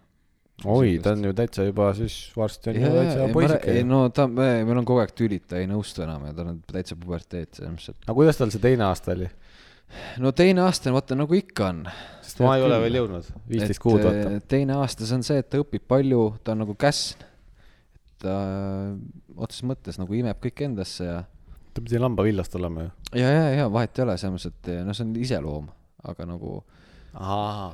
oi, 0.77 0.93
ta 1.03 1.17
on 1.17 1.25
ju 1.27 1.35
täitsa 1.37 1.67
juba 1.67 1.89
siis 1.99 2.17
varsti 2.37 2.71
on 2.71 2.79
ju 2.79 2.91
ei 2.91 2.99
täitsa 2.99 3.29
poisike. 3.35 3.79
no 3.89 4.05
ta, 4.15 4.29
meil 4.31 4.77
on 4.77 4.87
kogu 4.89 5.03
aeg 5.03 5.15
tülid, 5.19 5.47
ta 5.51 5.59
ei 5.63 5.71
nõustu 5.71 6.05
enam 6.05 6.29
ja 6.29 6.37
tal 6.37 6.53
on 6.53 6.61
täitsa 6.69 6.99
puberteet 6.99 7.57
selles 7.59 7.73
mõttes, 7.75 7.97
aga 8.05 8.19
kuidas 8.21 8.39
tal 8.39 8.53
see 8.55 8.63
teine 8.63 8.87
aasta 8.91 9.17
oli? 9.17 9.31
No 10.23 10.33
teine 10.37 10.65
aasta 10.65 10.91
on 10.91 10.97
vaata 10.97 11.17
nagu 11.19 11.37
ikka 11.37 11.69
on. 11.69 11.83
sest 12.25 12.41
ma 12.45 12.57
ei 12.57 12.65
ole 12.67 12.79
veel 12.85 12.99
jõudnud, 13.01 13.29
viisteist 13.51 13.83
kuud 13.83 14.03
vaata. 14.05 14.41
teine 14.49 14.77
aasta, 14.79 15.07
see 15.09 15.19
on 15.19 15.27
see, 15.27 15.43
et 15.43 15.51
ta 15.53 15.61
õpib 15.63 15.85
palju, 15.89 16.23
ta 16.45 16.57
on 16.57 16.65
nagu 16.65 16.77
käsn. 16.79 17.23
ta 18.23 18.35
otseses 19.37 19.67
mõttes 19.69 19.99
nagu 20.01 20.15
imeb 20.17 20.41
kõik 20.43 20.65
endasse 20.69 21.07
ja, 21.07 21.23
ta 21.73 21.85
pidi 21.85 22.01
lambavillast 22.01 22.55
olema 22.61 22.87
ju. 22.87 22.93
ja, 23.23 23.31
ja, 23.31 23.47
ja 23.61 23.71
vahet 23.73 23.99
ei 23.99 24.07
ole, 24.07 24.19
selles 24.21 24.37
mõttes, 24.37 24.53
et 24.53 24.85
noh, 24.87 24.97
see 24.97 25.07
on 25.07 25.15
iseloom, 25.23 25.71
aga 26.13 26.29
nagu, 26.29 26.59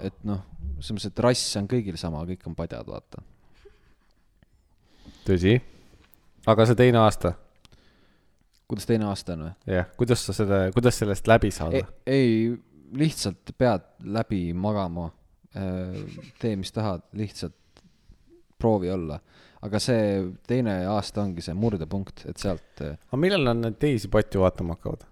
et 0.06 0.22
noh, 0.28 0.44
selles 0.78 0.94
mõttes, 0.96 1.10
et 1.12 1.26
rass 1.26 1.58
on 1.60 1.68
kõigil 1.70 1.98
sama, 2.00 2.24
kõik 2.28 2.46
on 2.50 2.56
padjad, 2.58 2.88
vaata. 2.88 3.24
tõsi. 5.28 5.58
aga 6.48 6.68
see 6.68 6.78
teine 6.86 7.02
aasta, 7.04 7.34
kuidas 8.68 8.88
teine 8.88 9.08
aasta 9.08 9.36
on 9.36 9.46
või? 9.48 9.52
jah, 9.74 9.88
kuidas 10.00 10.24
sa 10.28 10.36
selle, 10.36 10.60
kuidas 10.76 11.00
sellest 11.00 11.30
läbi 11.30 11.50
saada 11.54 11.80
ei, 11.80 11.86
ei, 12.06 12.52
lihtsalt 12.98 13.52
pead 13.58 13.84
läbi 14.16 14.42
magama, 14.56 15.10
tee, 16.40 16.54
mis 16.56 16.72
tahad, 16.72 17.04
lihtsalt 17.18 17.82
proovi 18.58 18.90
olla. 18.90 19.18
aga 19.62 19.80
see 19.82 20.02
teine 20.46 20.80
aasta 20.86 21.22
ongi 21.24 21.44
see 21.44 21.56
murdepunkt, 21.58 22.24
et 22.30 22.40
sealt, 22.40 22.82
aga 22.82 23.20
millal 23.20 23.48
nad 23.50 23.62
neid 23.64 23.78
teisi 23.82 24.10
patju 24.12 24.44
vaatama 24.44 24.76
hakkavad? 24.76 25.06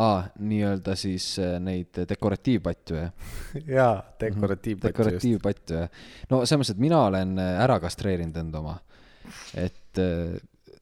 aa, 0.00 0.20
nii-öelda 0.38 0.94
siis 0.96 1.32
äh, 1.42 1.56
neid 1.62 1.98
dekoratiivpatju, 2.08 2.96
jah? 2.96 3.34
jaa, 3.78 3.94
dekoratiivpatju 4.20 4.92
dekoratiivpatju, 4.92 5.80
jah. 5.82 6.06
no 6.30 6.44
selles 6.44 6.62
mõttes, 6.62 6.76
et 6.76 6.84
mina 6.86 7.02
olen 7.08 7.34
äh, 7.42 7.56
ära 7.64 7.80
kastreerinud 7.82 8.38
enda 8.40 8.62
oma. 8.62 8.78
et 9.58 10.00
äh, 10.00 10.38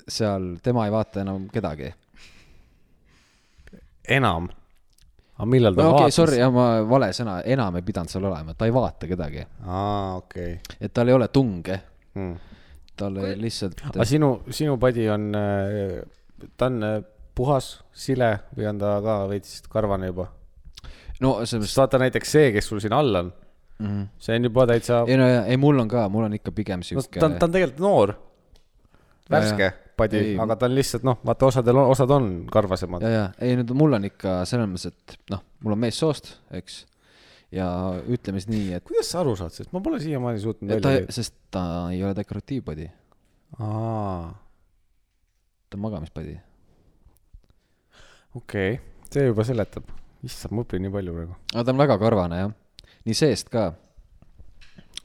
seal 0.09 0.57
tema 0.63 0.87
ei 0.87 0.93
vaata 0.93 1.23
enam 1.23 1.49
kedagi. 1.53 1.93
enam. 4.09 4.49
aga 5.39 5.47
millal 5.47 5.77
ta 5.77 5.83
no 5.83 5.91
okay,, 5.93 6.09
vaatas? 6.09 6.17
sorry, 6.17 6.39
ma 6.53 6.69
vale 6.89 7.11
sõna, 7.15 7.39
enam 7.45 7.77
ei 7.79 7.85
pidanud 7.87 8.13
seal 8.13 8.25
olema, 8.25 8.55
ta 8.59 8.69
ei 8.69 8.75
vaata 8.75 9.11
kedagi. 9.11 9.45
aa, 9.67 10.17
okei 10.17 10.59
et 10.81 10.95
tal 10.95 11.09
ei 11.09 11.19
ole 11.19 11.29
tunge, 11.35 11.81
hmm.. 12.15 12.55
tal 12.97 13.21
ei 13.23 13.37
lihtsalt. 13.41 13.85
aga 13.93 14.09
sinu, 14.09 14.33
sinu 14.51 14.79
padi 14.81 15.09
on, 15.13 15.29
ta 16.57 16.71
on 16.73 16.89
äh, 16.89 16.99
puhas, 17.39 17.77
sile 17.95 18.33
või 18.57 18.71
on 18.73 18.81
ta 18.81 18.97
ka 19.05 19.21
veits 19.31 19.61
karvane 19.71 20.11
juba? 20.11 20.31
no 21.21 21.41
selles 21.45 21.69
sest 21.69 21.83
vaata 21.85 22.01
näiteks 22.03 22.33
see, 22.39 22.49
kes 22.55 22.73
sul 22.73 22.81
siin 22.83 22.97
all 22.97 23.21
on, 23.23 23.35
mõttes, 23.83 24.07
see 24.23 24.39
on 24.39 24.49
juba 24.49 24.67
täitsa, 24.71 25.03
ei 25.11 25.19
no 25.21 25.29
ja, 25.29 25.45
ei 25.51 25.61
mul 25.61 25.85
on 25.85 25.91
ka, 25.91 26.09
mul 26.13 26.27
on 26.31 26.39
ikka 26.39 26.55
pigem 26.57 26.83
no 26.83 26.89
sihuke 26.89 27.21
ta 27.21 27.29
on, 27.29 27.37
ta 27.39 27.47
on 27.47 27.55
tegelikult 27.55 27.85
noor. 27.85 28.15
värske 29.31 29.71
padi 29.99 30.21
aga 30.41 30.57
ta 30.59 30.69
on 30.69 30.77
lihtsalt 30.77 31.07
noh, 31.07 31.19
vaata 31.27 31.49
osadel 31.51 31.81
on, 31.81 31.91
osad 31.95 32.13
on 32.15 32.29
karvasemad 32.53 33.05
ja, 33.05 33.11
ja 33.15 33.25
ei 33.45 33.57
nüüd 33.59 33.73
mul 33.79 33.99
on 33.99 34.07
ikka 34.09 34.41
selles 34.49 34.71
mõttes, 34.71 34.93
et 34.93 35.33
noh, 35.35 35.43
mul 35.65 35.77
on 35.77 35.83
meessoost, 35.85 36.31
eks. 36.59 36.81
ja 37.55 37.69
ütleme 38.07 38.43
siis 38.43 38.51
nii, 38.53 38.69
et 38.79 38.87
kuidas 38.87 39.11
sa 39.13 39.23
aru 39.23 39.35
saad, 39.39 39.55
sest 39.57 39.75
ma 39.75 39.83
pole 39.85 40.01
siiamaani 40.03 40.43
suutnud 40.45 40.75
välja, 40.77 40.95
leida. 40.99 41.17
sest 41.19 41.37
ta 41.55 41.65
ei 41.95 42.03
ole 42.05 42.15
dekoratiivpadi, 42.19 42.89
aa, 43.59 44.31
ta 45.69 45.81
on 45.81 45.85
magamispadi. 45.85 46.39
okei 48.39 48.73
okay., 48.79 49.05
see 49.13 49.29
juba 49.29 49.47
seletab. 49.49 49.93
issand, 50.25 50.57
ma 50.57 50.67
õpin 50.67 50.87
nii 50.87 50.95
palju 50.97 51.19
praegu. 51.21 51.39
aga 51.53 51.69
ta 51.69 51.77
on 51.77 51.85
väga 51.85 52.01
karvane 52.01 52.43
jah, 52.45 52.57
nii 53.09 53.23
seest 53.27 53.53
ka, 53.53 53.71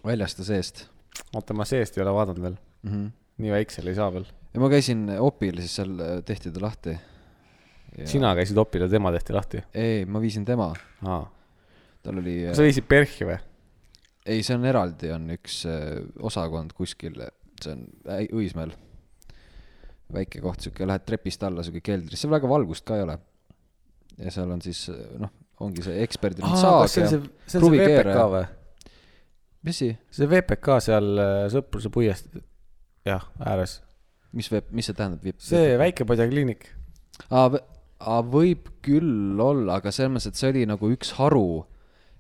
väljast 0.03 0.43
ja 0.43 0.51
seest 0.53 0.87
oota, 1.33 1.55
ma 1.57 1.65
seest 1.67 1.97
ei 1.97 2.03
ole 2.05 2.13
vaadanud 2.15 2.41
veel. 2.45 2.55
mm. 2.83 2.91
-hmm. 2.91 3.11
nii 3.43 3.51
väiksel 3.51 3.87
ei 3.87 3.95
saa 3.95 4.13
veel. 4.13 4.25
Ja 4.53 4.61
ma 4.61 4.69
käisin 4.71 5.07
opil, 5.19 5.57
siis 5.63 5.79
seal 5.79 5.95
äh, 5.99 6.19
tehti 6.25 6.51
ta 6.53 6.63
lahti. 6.63 6.97
sina 8.09 8.33
käisid 8.37 8.57
opil 8.57 8.85
ja 8.85 8.89
tema 8.89 9.11
tehti 9.15 9.35
lahti. 9.35 9.63
ei, 9.73 10.05
ma 10.05 10.21
viisin 10.21 10.45
tema, 10.45 10.71
aa, 11.05 11.25
tal 12.03 12.21
oli, 12.21 12.39
sa 12.53 12.65
viisid 12.65 12.87
PERH-i 12.89 13.29
või? 13.29 13.37
ei, 14.25 14.41
see 14.45 14.57
on 14.57 14.65
eraldi, 14.69 15.11
on 15.15 15.29
üks 15.35 15.63
äh, 15.69 15.99
osakond 16.21 16.73
kuskil, 16.77 17.21
see 17.61 17.75
on 17.75 17.85
Õismäel. 18.39 18.73
väike 20.13 20.41
koht, 20.43 20.61
sihuke, 20.61 20.87
lähed 20.87 21.05
trepist 21.07 21.43
alla, 21.43 21.63
sihuke 21.65 21.81
keldris, 21.85 22.21
seal 22.21 22.33
väga 22.33 22.49
valgust 22.49 22.85
ka 22.87 22.99
ei 22.99 23.07
ole. 23.07 23.17
ja 24.17 24.31
seal 24.31 24.51
on 24.53 24.61
siis 24.61 24.85
noh, 25.19 25.31
ongi 25.63 25.85
see 25.85 26.01
eksperdil 26.03 26.45
on 26.45 26.59
saag 26.59 26.89
see 26.91 27.07
on 27.07 27.15
ja 27.15 27.61
kruvikeeraja. 27.61 28.13
VPK 28.13 28.27
või? 28.35 28.43
mis 29.63 29.79
asi, 29.79 29.89
see 30.11 30.29
VPK 30.29 30.77
seal 30.83 31.09
äh, 31.21 31.33
Sõpruse 31.53 31.91
puiest, 31.93 32.35
jah, 33.07 33.25
ääres. 33.39 33.79
Mis 34.33 34.49
veeb, 34.51 34.71
mis 34.75 34.89
see 34.89 34.97
tähendab? 34.97 35.43
see 35.43 35.77
Väike-Padja 35.81 36.27
kliinik. 36.31 36.67
aa, 37.29 38.19
võib 38.27 38.69
küll 38.83 39.39
olla, 39.39 39.79
aga 39.79 39.93
selles 39.93 40.11
mõttes, 40.13 40.31
et 40.31 40.39
see 40.39 40.51
oli 40.51 40.65
nagu 40.69 40.89
üks 40.93 41.13
haru. 41.19 41.63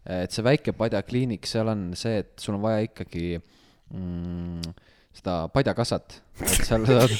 et 0.03 0.35
see 0.35 0.43
väike 0.43 0.73
padjakliinik, 0.75 1.47
seal 1.47 1.69
on 1.71 1.83
see, 1.95 2.17
et 2.25 2.33
sul 2.43 2.57
on 2.57 2.63
vaja 2.65 2.83
ikkagi 2.89 3.37
mm, 3.39 4.73
seda 5.15 5.35
padjakassat, 5.53 6.17
et 6.43 6.65
seal 6.67 6.83
saad 6.89 7.13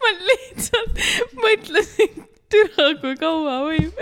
ma 0.00 0.12
lihtsalt 0.30 1.02
mõtlesin, 1.36 2.24
türa 2.52 2.86
kui 3.00 3.14
kaua 3.20 3.56
võib. 3.66 3.92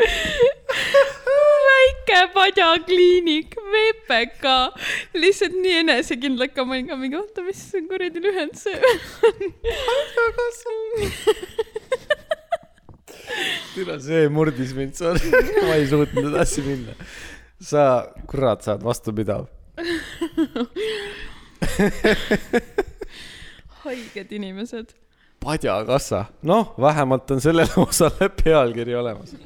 väike 1.66 2.20
padjakliinik, 2.34 3.56
VPK, 3.72 4.44
lihtsalt 5.18 5.56
nii 5.60 5.80
enesekindlalt 5.82 6.54
ka, 6.56 6.64
ma 6.64 6.76
olin 6.76 6.88
ka 6.90 6.96
mingi, 7.00 7.18
oota, 7.18 7.44
mis 7.46 7.60
see 7.70 7.82
kuradi 7.88 8.22
lühend 8.22 8.54
see 8.58 8.76
on. 8.78 9.38
türa, 13.74 13.98
see 14.02 14.28
murdis 14.32 14.72
mind, 14.76 14.94
sorry, 14.98 15.30
ma 15.66 15.74
ei 15.76 15.86
suutnud 15.90 16.30
edasi 16.32 16.60
minna. 16.66 16.94
sa, 17.60 17.82
kurat, 18.30 18.62
sa 18.64 18.76
oled 18.76 18.84
vastupidav. 18.86 19.48
haiged 23.86 24.32
inimesed. 24.32 24.94
padjakassa, 25.46 26.24
noh, 26.42 26.74
vähemalt 26.80 27.30
on 27.30 27.40
sellele 27.40 27.70
osale 27.86 28.30
pealkiri 28.42 28.96
olemas. 28.96 29.36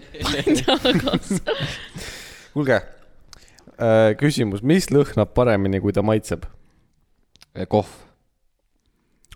kuulge, 2.54 2.78
küsimus, 4.20 4.64
mis 4.66 4.88
lõhnab 4.92 5.34
paremini, 5.36 5.80
kui 5.80 5.92
ta 5.92 6.04
maitseb? 6.06 6.46
kohv. 7.68 7.90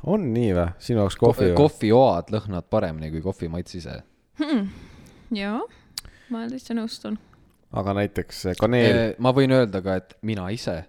on 0.06 0.26
nii 0.32 0.54
või, 0.54 0.66
sinu 0.86 1.02
jaoks 1.02 1.16
kohvi 1.20 1.50
või? 1.50 1.56
kohvioad 1.58 2.32
lõhnavad 2.32 2.68
paremini 2.70 3.10
kui 3.12 3.22
kohvi 3.24 3.50
maits 3.52 3.76
ise. 3.80 4.00
jaa, 5.34 5.60
ma 6.32 6.44
täitsa 6.48 6.76
nõustun. 6.78 7.18
aga 7.72 7.96
näiteks 8.00 8.44
kaneel, 8.60 9.04
ma 9.18 9.34
võin 9.36 9.52
öelda 9.52 9.84
ka, 9.84 10.00
et 10.00 10.16
mina 10.22 10.48
ise, 10.54 10.80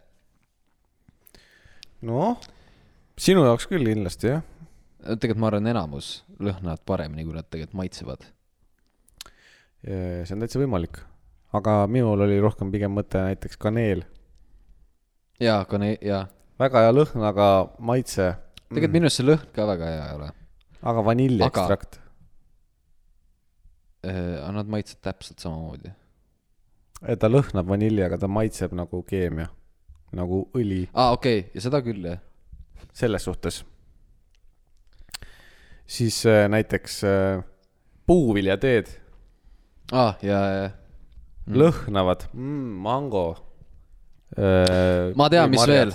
noh, 2.05 2.39
sinu 3.19 3.43
jaoks 3.49 3.67
küll 3.71 3.91
kindlasti 3.91 4.37
jah. 4.37 4.45
Tegelikult 5.05 5.41
ma 5.41 5.49
arvan, 5.51 5.67
enamus 5.69 6.09
lõhnavad 6.41 6.81
paremini, 6.87 7.25
kui 7.25 7.35
nad 7.35 7.47
tegelikult 7.49 7.77
maitsevad. 7.81 8.25
see 9.85 10.33
on 10.33 10.41
täitsa 10.41 10.61
võimalik. 10.61 11.01
aga 11.53 11.85
minul 11.87 12.25
oli 12.25 12.39
rohkem 12.41 12.71
pigem 12.71 12.95
mõte 12.97 13.21
näiteks 13.21 13.57
kaneel. 13.61 14.05
jaa, 15.39 15.65
ne-, 15.79 15.97
jaa. 16.01 16.25
väga 16.59 16.85
hea 16.85 16.95
lõhn, 16.95 17.27
aga 17.27 17.49
maitse. 17.79 18.33
tegelikult 18.69 18.97
minu 18.97 19.09
arust 19.09 19.21
see 19.21 19.27
lõhn 19.27 19.51
ka 19.53 19.67
väga 19.73 19.91
hea 19.91 20.07
ei 20.07 20.15
ole. 20.15 20.31
aga 20.81 21.05
vaniljeekstrakt. 21.11 21.99
aga 24.05 24.55
nad 24.57 24.73
maitsevad 24.73 25.03
täpselt 25.11 25.45
samamoodi. 25.45 25.93
ta 27.19 27.29
lõhnab 27.29 27.69
vanilli, 27.69 28.01
aga 28.03 28.17
ta 28.17 28.27
maitseb 28.27 28.73
nagu 28.73 29.03
keemia, 29.05 29.51
nagu 30.17 30.47
õli, 30.57 30.87
aa, 30.93 31.13
okei 31.13 31.39
okay., 31.45 31.51
ja 31.53 31.69
seda 31.69 31.85
küll, 31.85 32.09
jah. 32.09 32.19
selles 32.93 33.29
suhtes. 33.29 33.61
Siis 35.87 36.25
äh, 36.25 36.49
näiteks 36.49 37.03
äh, 37.03 37.43
puuviljateed 38.05 38.87
aa, 39.93 40.13
ja, 40.21 40.39
ja, 40.39 40.69
mm. 41.45 41.57
lõhnavad 41.61 42.27
mm,, 42.33 42.71
mango 42.85 43.25
äh,. 44.37 45.13
ma 45.15 45.29
tean, 45.29 45.49
mis 45.53 45.67
veel. 45.67 45.93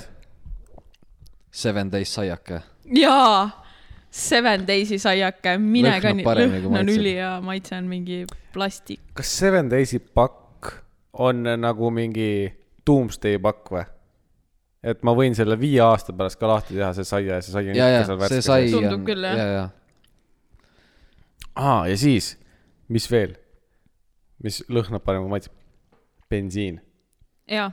Seven 1.51 1.91
Days 1.91 2.14
saiake. 2.14 2.61
jaa, 2.95 3.51
Seven 4.11 4.66
Days'i 4.66 4.99
saiake, 5.03 5.57
mine 5.59 5.97
ka 6.03 6.12
nii, 6.14 6.26
lõhn 6.26 6.78
on 6.78 6.93
ülihea, 6.95 7.32
maitse 7.43 7.74
on 7.78 7.91
mingi 7.91 8.22
plastik. 8.55 9.03
kas 9.18 9.32
Seven 9.38 9.70
Days'i 9.70 9.99
pakk 9.99 10.76
on 11.18 11.43
nagu 11.59 11.91
mingi 11.95 12.51
doomsday 12.86 13.38
pakk 13.43 13.74
või? 13.74 13.84
et 14.80 15.03
ma 15.05 15.12
võin 15.12 15.34
selle 15.36 15.59
viie 15.61 15.82
aasta 15.84 16.14
pärast 16.16 16.38
ka 16.41 16.49
lahti 16.49 16.78
teha, 16.78 16.95
see 16.97 17.05
saia 17.05 17.36
ja 17.36 17.43
see 17.45 17.53
sai 17.53 17.66
on 17.68 17.74
ja, 17.74 17.91
ikka 17.91 17.91
ja 17.91 18.01
seal 18.01 18.14
see 18.14 18.22
värskes 18.22 18.47
sai 18.47 18.62
sees. 18.64 18.76
Tundub 18.78 19.07
küll, 19.11 19.26
jah. 19.26 19.36
ja, 19.36 19.49
ja 19.59 19.68
aa, 21.55 21.88
ja 21.90 21.96
siis, 21.98 22.36
mis 22.88 23.11
veel? 23.11 23.36
mis 24.40 24.62
lõhnab 24.72 25.05
parem 25.05 25.26
kui 25.26 25.34
maitseb? 25.34 25.57
bensiin. 26.30 26.80
jaa, 27.51 27.70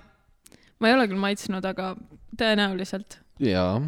ma 0.79 0.89
ei 0.89 0.97
ole 0.97 1.07
küll 1.11 1.21
maitsnud, 1.21 1.65
aga 1.65 1.93
tõenäoliselt. 2.39 3.19
jaa, 3.43 3.81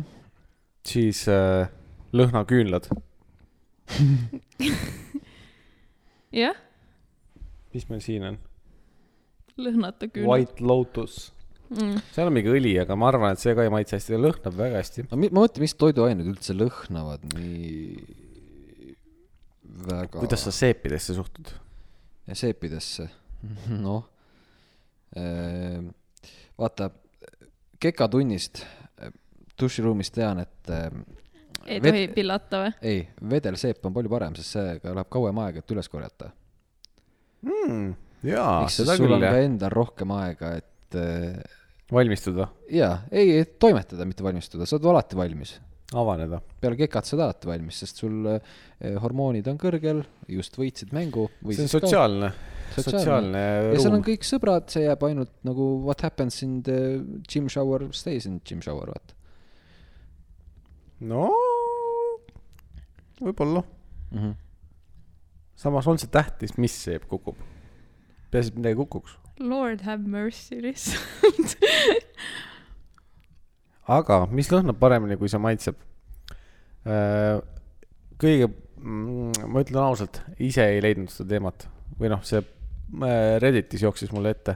siis 0.87 1.25
äh, 1.31 1.71
lõhnaküünlad. 2.13 2.89
jah, 6.43 6.61
mis 7.73 7.89
meil 7.89 8.05
siin 8.05 8.29
on? 8.29 8.39
lõhnata 9.59 10.07
küünlad. 10.07 10.29
White 10.29 10.63
Lotus. 10.63 11.33
Mm. 11.69 11.99
seal 12.15 12.29
on 12.29 12.33
mingi 12.33 12.49
õli, 12.49 12.71
aga 12.81 12.95
ma 12.97 13.11
arvan, 13.11 13.35
et 13.35 13.41
see 13.41 13.53
ka 13.53 13.65
ei 13.65 13.73
maitse 13.73 13.97
hästi, 13.97 14.15
ta 14.15 14.21
lõhnab 14.21 14.55
väga 14.57 14.79
hästi. 14.81 15.05
ma 15.11 15.19
mõtlen, 15.21 15.65
mis 15.65 15.75
toiduained 15.77 16.31
üldse 16.31 16.55
lõhnavad 16.57 17.25
nii 17.35 18.28
väga 19.87 20.19
kuidas 20.19 20.43
sa 20.47 20.53
seepidesse 20.55 21.15
suhtud? 21.17 21.51
seepidesse, 22.33 23.07
noh, 23.85 24.03
vaata, 26.59 26.89
kekatunnist 27.81 28.61
eh, 28.61 29.13
duširuumis 29.61 30.11
tean, 30.13 30.43
et 30.43 30.73
eh, 30.73 30.89
ei 31.69 31.81
tohi 31.83 32.03
pillata 32.13 32.63
või? 32.63 32.75
ei, 32.91 32.99
vedelseep 33.31 33.85
on 33.87 33.95
palju 33.95 34.11
parem, 34.11 34.35
sest 34.37 34.57
sellega 34.57 34.93
läheb 34.95 35.09
kauem 35.11 35.41
aega, 35.45 35.63
et 35.63 35.75
üles 35.75 35.89
korjata. 35.91 36.31
mm,. 37.45 37.87
jaa, 38.29 38.51
ehk 38.63 38.75
siis 38.75 38.83
seda 38.83 38.97
sul 38.97 39.07
küll 39.07 39.17
on 39.17 39.25
ka 39.25 39.33
jah. 39.33 39.47
endal 39.47 39.73
rohkem 39.73 40.13
aega, 40.19 40.53
et 40.59 40.99
valmistuda, 41.93 42.49
jaa, 42.73 42.93
ei, 43.11 43.39
et 43.41 43.57
toimetada, 43.61 44.05
mitte 44.09 44.25
valmistuda, 44.25 44.67
sa 44.67 44.77
oled 44.77 44.91
alati 44.93 45.17
valmis. 45.19 45.55
avaneda. 45.97 46.41
peale 46.61 46.77
kekat 46.77 47.07
sa 47.07 47.17
alati 47.17 47.49
valmis, 47.49 47.79
sest 47.81 48.01
sul 48.03 48.27
eh, 48.29 48.95
hormoonid 49.01 49.47
on 49.49 49.57
kõrgel, 49.61 50.03
just 50.29 50.57
võitsid 50.59 50.93
mängu. 50.93 51.27
see 51.49 51.65
on 51.65 51.71
sotsiaalne, 51.71 52.31
sotsiaalne 52.75 53.41
ja 53.41 53.79
seal 53.79 53.93
on 53.93 53.97
ruum. 53.97 54.05
kõik 54.11 54.27
sõbrad, 54.27 54.67
see 54.69 54.85
jääb 54.85 55.05
ainult 55.09 55.33
nagu 55.47 55.69
what 55.87 56.03
happens 56.05 56.43
in 56.45 56.59
the 56.65 56.99
gym 57.29 57.49
shower 57.49 57.87
stays 57.95 58.29
in 58.29 58.37
gym 58.45 58.61
shower, 58.65 58.93
vaata 58.93 59.17
no 60.99 61.29
võib-olla. 63.19 63.63
mm. 64.11 64.19
-hmm. 64.19 64.35
samas 65.55 65.87
on 65.87 65.97
see 65.97 66.11
tähtis, 66.11 66.57
mis 66.57 66.83
seep 66.83 67.07
kukub. 67.07 67.35
peaasi, 68.31 68.53
et 68.53 68.55
midagi 68.61 68.75
kukuks. 68.75 69.17
Lord 69.39 69.81
have 69.81 70.03
mercy 70.03 70.61
lihtsalt. 70.61 71.57
aga 73.89 74.23
mis 74.31 74.51
lõhnab 74.53 74.79
paremini, 74.81 75.17
kui 75.19 75.31
see 75.31 75.41
maitseb? 75.41 75.79
kõige, 78.19 78.47
ma 78.79 79.61
ütlen 79.61 79.81
ausalt, 79.83 80.21
ise 80.39 80.63
ei 80.71 80.79
leidnud 80.81 81.11
seda 81.11 81.35
teemat 81.35 81.65
või 81.99 82.09
noh, 82.13 82.21
see 82.25 82.39
äh, 82.39 83.35
Redditis 83.43 83.83
jooksis 83.83 84.13
mulle 84.15 84.31
ette 84.33 84.55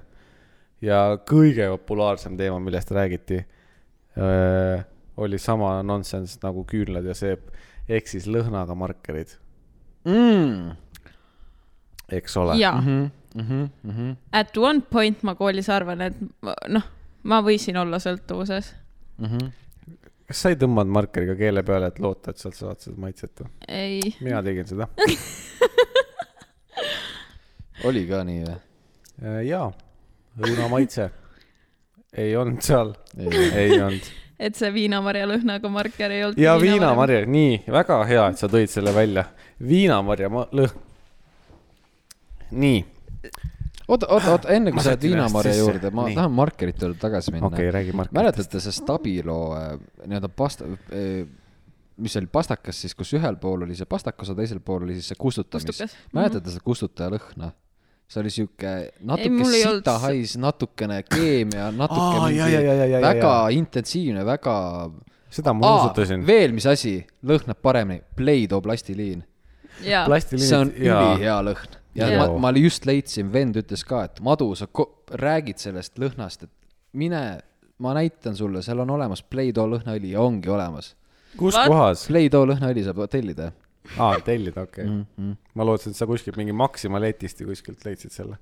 ja 0.84 1.18
kõige 1.30 1.68
populaarsem 1.76 2.38
teema, 2.40 2.60
millest 2.64 2.92
räägiti, 2.96 3.42
oli 5.18 5.40
sama 5.40 5.76
nonsense 5.86 6.40
nagu 6.44 6.64
küünlad 6.70 7.08
ja 7.08 7.16
seep, 7.18 7.48
ehk 7.90 8.10
siis 8.10 8.28
lõhnaga 8.30 8.76
markerid, 8.78 9.36
mm.. 10.08 10.74
eks 12.20 12.38
ole. 12.38 12.58
jaa. 12.60 12.80
Mm 12.82 13.10
-hmm, 13.34 13.70
mm 13.84 13.92
-hmm. 13.92 14.16
At 14.32 14.58
one 14.58 14.82
point 14.82 15.24
ma 15.24 15.36
koolis 15.36 15.70
arvan, 15.70 16.02
et 16.02 16.14
ma- 16.42 16.56
noh, 16.68 16.84
ma 17.24 17.42
võisin 17.42 17.78
olla 17.78 17.98
sõltuvuses. 18.00 18.76
Mm 19.18 19.26
-hmm. 19.26 19.51
kas 20.28 20.41
sa 20.41 20.49
ei 20.49 20.55
tõmmanud 20.55 20.91
markeriga 20.91 21.36
keele 21.36 21.64
peale, 21.64 21.88
et 21.88 21.99
loota, 21.99 22.32
et 22.32 22.38
sealt 22.38 22.55
saad 22.55 22.80
seda 22.80 22.97
maitset 22.99 23.39
või? 23.39 23.47
ei, 23.68 24.01
mina 24.22 24.43
tegin 24.43 24.68
seda. 24.68 24.88
oli 27.89 28.07
ka 28.07 28.24
nii 28.24 28.43
või? 28.45 28.55
jaa, 29.47 29.72
õunamaitse. 30.39 31.09
ei 32.18 32.36
olnud 32.38 32.61
seal, 32.61 32.93
ei 33.18 33.82
olnud. 33.82 34.01
et 34.39 34.55
see 34.55 34.74
viinamarja 34.74 35.28
lõhnaga 35.30 35.70
marker 35.70 36.11
ei 36.11 36.24
olnud. 36.24 36.39
ja 36.39 36.55
viinamarja, 36.61 37.26
nii, 37.26 37.64
väga 37.72 38.03
hea, 38.09 38.28
et 38.30 38.38
sa 38.41 38.47
tõid 38.47 38.68
selle 38.74 38.93
välja. 38.95 39.26
viinamarja 39.59 40.30
ma- 40.30 40.47
lõhn. 40.51 40.80
nii, 42.51 42.86
oota, 43.88 44.08
oota, 44.08 44.32
oota, 44.32 44.52
enne 44.56 44.72
kui 44.72 44.84
sa 44.84 44.94
lähed 44.96 45.32
sisse. 45.44 45.58
juurde, 45.60 45.92
ma 45.92 46.08
Nii. 46.08 46.16
tahan 46.18 46.32
markerite 46.32 46.86
juurde 46.86 47.00
tagasi 47.02 47.34
minna 47.36 47.50
okei, 47.50 47.72
räägi 47.72 47.96
Mark. 47.96 48.12
mäletate 48.16 48.62
see 48.64 48.72
Stabilo 48.76 49.40
äh, 49.58 49.74
nii-öelda 50.06 50.30
pasta, 50.30 50.68
mis 51.98 52.16
oli 52.18 52.30
pastakas 52.32 52.80
siis, 52.82 52.96
kus 52.98 53.14
ühel 53.18 53.36
pool 53.42 53.68
oli 53.68 53.76
see 53.78 53.90
pastakas 53.90 54.32
ja 54.32 54.38
teisel 54.38 54.62
pool 54.66 54.88
oli 54.88 54.96
siis 54.98 55.12
see 55.14 55.20
kustutamis 55.20 55.84
mäletate 56.16 56.54
seda 56.54 56.66
kustutaja 56.66 57.12
lõhna? 57.14 57.52
see 58.08 58.22
oli 58.22 58.32
sihuke 58.34 58.74
natuke 59.10 59.30
ei 59.30 59.66
olnud 59.66 59.82
sita 59.82 59.98
see- 59.98 60.06
hais, 60.08 60.38
natukene 60.38 61.02
keemia, 61.08 61.72
natuke 61.72 62.18
Aa, 62.18 62.28
mingi 62.28 62.40
ja, 62.40 62.48
ja, 62.52 62.62
ja, 62.62 62.74
ja, 62.74 62.88
ja, 62.98 63.02
väga 63.02 63.34
ja. 63.34 63.54
intensiivne, 63.58 64.26
väga. 64.26 64.56
seda 65.34 65.54
ma 65.54 65.70
nuusutasin. 65.72 66.26
veel, 66.28 66.52
mis 66.54 66.66
asi 66.70 67.00
lõhnab 67.26 67.62
paremini, 67.62 68.04
Play-Doh 68.16 68.62
plastiliin. 68.62 69.24
jaa, 69.82 70.06
plastiliinid. 70.06 70.50
see 70.50 70.60
on 70.60 70.74
ülihea 70.78 71.40
lõhn 71.48 71.80
ja 71.96 72.10
Jaa. 72.10 72.28
ma, 72.28 72.38
ma 72.50 72.52
just 72.58 72.86
leidsin, 72.89 73.32
vend 73.34 73.58
ütles 73.62 73.84
ka, 73.88 74.04
et 74.10 74.22
Madu, 74.26 74.50
sa 74.58 74.68
räägid 75.20 75.62
sellest 75.62 76.00
lõhnast, 76.02 76.48
et 76.48 76.52
mine, 76.94 77.24
ma 77.84 77.94
näitan 77.98 78.36
sulle, 78.38 78.62
seal 78.66 78.80
on 78.84 78.94
olemas 78.96 79.24
Play-Doh 79.24 79.70
lõhnaõli 79.76 80.14
ja 80.14 80.22
ongi 80.22 80.50
olemas. 80.50 80.96
kus 81.38 81.56
What? 81.58 81.68
kohas? 81.70 82.08
Play-Doh 82.08 82.48
lõhnaõli 82.54 82.86
saab 82.86 83.04
tellida. 83.10 83.52
aa, 83.98 84.20
tellida, 84.24 84.64
okei 84.64 84.86
Mm, 84.86 85.02
okay.. 85.02 85.36
ma 85.56 85.66
lootsin, 85.68 85.91
et 85.91 85.98
sa 86.00 86.08
kuskilt 86.08 86.38
mingi 86.39 86.54
Maxima 86.56 87.00
letist 87.00 87.41
või 87.41 87.52
kuskilt 87.54 87.86
leidsid 87.86 88.12
selle. 88.12 88.38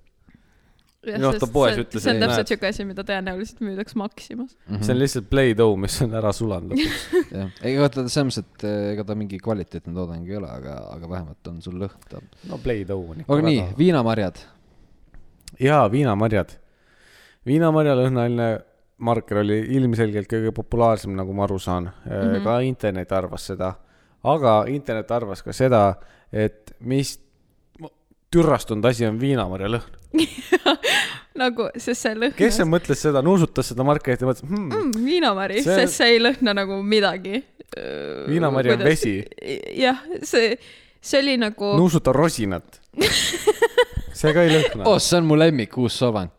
Jah, 1.02 1.18
noh, 1.18 1.32
ta 1.34 1.40
sest 1.42 1.54
poes 1.54 1.72
see- 1.74 1.82
ütles, 1.82 2.04
see 2.04 2.12
on 2.12 2.20
ei, 2.20 2.22
täpselt 2.22 2.52
siuke 2.52 2.68
asi, 2.70 2.84
mida 2.86 3.04
tõenäoliselt 3.06 3.62
müüdakse 3.66 3.98
Maximas. 3.98 4.52
see 4.70 4.94
on 4.94 5.00
lihtsalt 5.00 5.30
Play-Doh, 5.32 5.74
mis 5.82 5.96
on 6.06 6.14
ära 6.20 6.34
sulanud 6.38 6.76
lõpuks. 6.76 7.06
jah, 7.40 7.54
ega 7.72 7.88
ta 7.90 8.04
selles 8.06 8.38
mõttes, 8.38 8.42
et 8.46 8.66
eh, 8.70 8.90
ega 8.92 9.06
ta 9.08 9.16
mingi 9.18 9.40
kvaliteetne 9.42 9.94
toodang 9.98 10.28
ei 10.30 10.38
ole, 10.38 10.50
aga, 10.62 10.76
aga 10.94 11.10
vähemalt 11.10 11.50
on 11.50 11.62
sul 11.66 11.80
lõhn 11.82 12.10
ta. 12.12 12.22
no 12.52 12.60
Play-Doh 12.62 13.16
on 13.16 13.24
ikka 13.24 13.34
aga 13.34 13.48
nii, 13.48 13.64
viinamarjad. 13.80 14.44
jaa, 15.58 15.86
viinamarjad. 15.96 16.54
viinamarjalõhnaline 17.50 18.52
marker 19.02 19.42
oli 19.42 19.58
ilmselgelt 19.80 20.30
kõige 20.30 20.54
populaarsem, 20.54 21.16
nagu 21.18 21.34
ma 21.34 21.48
aru 21.48 21.58
saan 21.60 21.90
mm. 21.90 22.12
-hmm. 22.12 22.44
ka 22.46 22.60
internet 22.68 23.18
arvas 23.18 23.48
seda, 23.50 23.74
aga 24.22 24.54
internet 24.70 25.12
arvas 25.18 25.42
ka 25.42 25.54
seda, 25.54 25.96
et 26.32 26.76
mis 26.80 27.18
türastunud 28.32 28.86
asi 28.86 29.06
on 29.10 29.18
viinamarjalõhn. 29.20 29.98
nagu, 31.42 31.68
sest 31.80 32.04
see 32.04 32.14
lõhnas. 32.18 32.38
kes 32.38 32.60
see 32.60 32.68
mõtles 32.68 33.02
seda, 33.06 33.24
nuusutas 33.26 33.72
seda 33.72 33.86
markerit 33.88 34.24
ja 34.24 34.30
mõtles 34.30 34.44
hmm,, 34.48 34.68
mm,? 34.68 35.06
viinamari, 35.06 35.62
See- 35.64 35.78
sest 35.82 36.02
see 36.02 36.18
ei 36.18 36.22
lõhna 36.22 36.56
nagu 36.58 36.82
midagi. 36.84 37.44
Viinamari 38.28 38.74
on 38.74 38.82
vesi.. 38.84 39.14
jah, 39.80 40.02
see, 40.28 40.58
see 41.00 41.22
oli 41.24 41.38
nagu 41.40 41.74
nuusuta 41.82 42.14
rosinat. 42.16 42.82
see 43.00 44.34
ka 44.36 44.44
ei 44.44 44.52
lõhna 44.58 44.90
oh, 44.90 45.00
see 45.00 45.22
on 45.22 45.30
mu 45.30 45.40
lemmik 45.40 45.78
uus 45.80 45.96
soovang. 46.02 46.32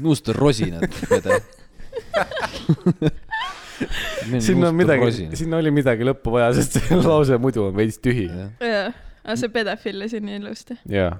nuusta 0.00 0.32
rosinat, 0.36 0.86
Pede. 1.10 1.42
sinna 4.38 4.68
on 4.70 4.74
midagi, 4.78 5.28
sinna 5.36 5.58
oli 5.58 5.72
midagi 5.74 6.06
lõppu 6.06 6.36
vaja, 6.36 6.52
sest 6.56 6.78
see 6.78 6.98
lause 7.02 7.38
muidu 7.42 7.66
on 7.68 7.76
veits 7.76 7.98
tühi. 7.98 8.28
jah, 8.30 8.94
aga 9.24 9.36
see 9.40 9.50
pedofillis 9.52 10.14
nii 10.20 10.38
ilusti. 10.40 10.78
jaa. 10.88 11.16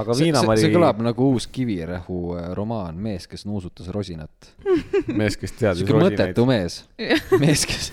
Aga 0.00 0.16
viinamari 0.16 0.62
see 0.62 0.72
kõlab 0.72 1.02
nagu 1.04 1.28
uus 1.34 1.46
Kivirähu 1.52 2.20
äh, 2.38 2.46
romaan 2.56 2.98
Mees, 3.02 3.26
kes 3.30 3.44
nuusutas 3.48 3.90
rosinat. 3.92 4.52
mees, 5.18 5.36
kes 5.40 5.54
teadis 5.58 5.82
sihuke 5.82 5.98
rosinaid 5.98 6.20
mõttetu. 6.32 6.46
mees, 6.48 6.82
mees, 7.42 7.66
kes. 7.68 7.90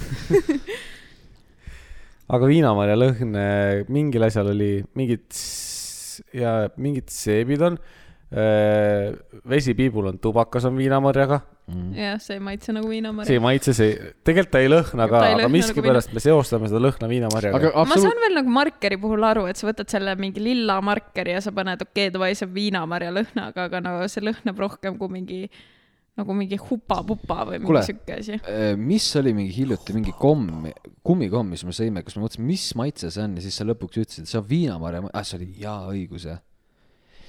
aga 2.35 2.49
viinamarja 2.49 2.99
lõhn, 2.99 3.39
mingil 3.91 4.27
asjal 4.27 4.51
oli 4.53 4.73
mingid 4.99 5.25
ja 6.35 6.53
mingid 6.77 7.11
seebid 7.13 7.65
on. 7.65 7.79
Vesipiibul 8.29 10.11
on 10.11 10.19
tubakas 10.21 10.67
on 10.69 10.75
viinamarjaga, 10.77 11.39
jah, 11.97 12.19
see 12.21 12.35
ei 12.37 12.43
maitse 12.43 12.73
nagu 12.75 12.89
viinamari 12.91 13.25
see 13.25 13.39
ei. 13.39 13.41
maitse, 13.41 13.73
see, 13.77 13.95
tegelikult 14.25 14.51
ta 14.53 14.61
ei 14.61 14.69
lõhna, 14.69 15.07
aga 15.07 15.21
Ta 15.23 15.29
ei, 15.31 15.33
aga 15.33 15.47
lõhna 15.47 15.53
miskipärast 15.55 16.13
me 16.13 16.21
seostame 16.23 16.69
seda 16.69 16.81
lõhna 16.83 17.09
viinamarjaga. 17.09 17.57
aga 17.57 17.71
ma 17.73 17.85
absoluut- 17.87 18.05
saan 18.05 18.21
veel 18.21 18.37
nagu 18.37 18.53
markeri 18.53 18.99
puhul 19.01 19.25
aru, 19.31 19.47
et 19.49 19.57
sa 19.57 19.69
võtad 19.69 19.89
selle 19.89 20.13
mingi 20.21 20.43
lilla 20.43 20.77
markeri 20.85 21.33
ja 21.33 21.41
sa 21.41 21.53
paned, 21.55 21.81
okei 21.87 22.07
okay,, 22.07 22.13
davai, 22.13 22.31
see 22.37 22.45
on 22.45 22.53
viinamarja 22.53 23.15
lõhnaga, 23.17 23.65
aga 23.65 23.83
no 23.85 23.97
see 24.11 24.25
lõhnab 24.25 24.61
rohkem 24.61 25.01
kui 25.01 25.13
mingi 25.17 25.41
nagu 26.19 26.35
mingi 26.35 26.59
hupa-pupa 26.59 27.45
või 27.47 27.61
mingi 27.63 27.83
sihuke 27.87 28.17
asi. 28.19 28.37
Äh, 28.43 28.73
mis 28.77 29.07
oli 29.19 29.33
mingi 29.37 29.55
hiljuti 29.55 29.95
mingi 29.95 30.13
komm, 30.19 30.67
kummikomm, 31.05 31.55
mis 31.55 31.63
me 31.67 31.75
sõime, 31.75 32.03
kus 32.05 32.17
me 32.17 32.25
mõtlesime, 32.25 32.49
mis 32.49 32.67
maitse 32.79 33.11
see 33.13 33.23
on 33.23 33.37
ja 33.39 33.45
siis 33.45 33.59
sa 33.59 33.67
lõpuks 33.67 34.01
ütlesid, 34.03 34.27
et 34.27 34.31
see 34.31 34.41
on 34.41 34.47
viinamarja, 34.49 35.03
ah 35.13 35.25
see 35.27 35.39
oli 35.39 35.49
jaa 35.63 35.79
õigus 35.93 36.27
jah. 36.29 36.41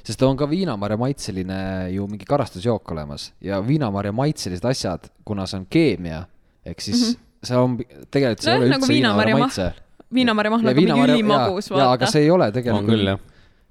Sest 0.05 0.23
on 0.23 0.37
ka 0.37 0.47
viinamarja 0.51 0.97
maitseline 1.01 1.91
ju 1.95 2.07
mingi 2.11 2.25
karastusjook 2.29 2.91
olemas 2.93 3.33
ja 3.41 3.61
viinamarja 3.67 4.13
maitselised 4.13 4.65
asjad, 4.65 5.11
kuna 5.25 5.47
see 5.47 5.59
on 5.61 5.67
keemia, 5.71 6.23
ehk 6.67 6.81
siis 6.81 7.01
mm 7.01 7.13
-hmm. 7.15 7.47
see 7.47 7.57
on 7.57 7.79
tegelikult 8.11 8.41
see 8.43 8.53
ei 8.53 8.59
Nojah, 8.59 8.67
ole 8.67 8.71
nagu 8.75 8.85
üldse 8.85 8.93
viinamarja 8.93 9.35
viinamarja 9.35 9.35
mahl- 9.35 9.41
maitse. 9.41 9.73
viinamarja 10.15 10.51
mahl 10.51 10.65
nagu 10.65 10.81
mingi 10.81 11.13
ülimagus, 11.13 11.71
jaa, 11.71 11.79
aga 11.93 12.05
vaata. 12.05 12.13
see 12.13 12.23
ei 12.23 12.31
ole 12.31 12.47
on 12.47 12.53
tegelikult, 12.53 13.21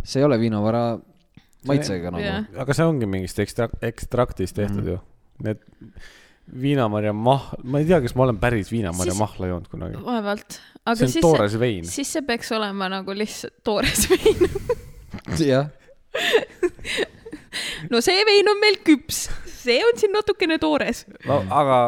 see 0.03 0.19
ei 0.21 0.25
ole 0.25 0.39
viinamarja 0.39 0.99
maitsega 1.67 2.11
nagu. 2.11 2.45
aga 2.61 2.73
see 2.73 2.85
ongi 2.85 3.05
mingist 3.05 3.39
ekstra-, 3.39 3.69
ekstraktist 3.81 4.55
tehtud 4.55 4.83
Mhm. 4.83 4.89
ju. 4.89 4.99
Need 5.43 5.57
viinamarja 6.61 7.13
mah-, 7.13 7.53
ma 7.63 7.79
ei 7.79 7.85
tea, 7.85 8.01
kas 8.01 8.15
ma 8.15 8.23
olen 8.23 8.39
päris 8.41 8.71
viinamarja 8.71 9.11
Siis- 9.13 9.19
mahla 9.19 9.47
joonud 9.47 9.67
kunagi. 9.71 9.99
vaevalt, 10.05 10.59
aga 10.85 10.95
see 10.95 11.05
on 11.05 11.11
siis 11.11 11.21
toores 11.21 11.59
vein. 11.59 11.85
siis 11.85 12.13
see 12.13 12.21
peaks 12.21 12.51
olema 12.51 12.89
nagu 12.89 13.11
lihtsalt 13.13 13.53
toores 13.63 14.07
vein. 14.09 14.49
jah, 15.51 15.67
no 17.91 18.01
see 18.05 18.23
vein 18.27 18.49
on 18.51 18.61
meil 18.61 18.79
küps, 18.85 19.27
see 19.61 19.79
on 19.85 19.99
siin 19.99 20.13
natukene 20.15 20.59
toores. 20.61 21.05
no 21.27 21.41
aga 21.49 21.79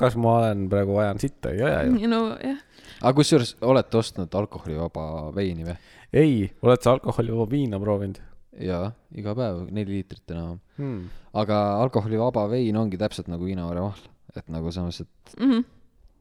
kas 0.00 0.16
ma 0.16 0.38
olen 0.40 0.66
praegu 0.72 0.96
ajan 1.02 1.20
sitta, 1.22 1.52
ei 1.54 1.62
aja 1.66 1.84
ju. 1.86 2.10
nojah, 2.10 2.58
aga 3.00 3.14
kusjuures 3.18 3.54
olete 3.60 4.00
ostnud 4.00 4.34
alkoholivaba 4.42 5.30
veini 5.36 5.66
või? 5.68 5.76
ei, 6.12 6.34
oled 6.64 6.82
sa 6.82 6.96
alkoholivaba 6.96 7.48
viina 7.50 7.80
proovinud 7.82 8.20
jaa, 8.60 8.90
iga 9.16 9.34
päev 9.38 9.68
neli 9.70 10.00
liitrit 10.00 10.34
enam. 10.34 10.58
hmm.? 10.80 11.04
aga 11.42 11.60
alkoholivaba 11.84 12.48
vein 12.50 12.76
ongi 12.80 12.98
täpselt 13.00 13.30
nagu 13.30 13.46
viinamarja 13.46 13.86
mahl, 13.86 14.10
et 14.36 14.50
nagu 14.52 14.72
selles 14.74 15.00
mõttes, 15.02 15.06
et 15.06 15.40
mm 15.40 15.52
-hmm. 15.52 15.64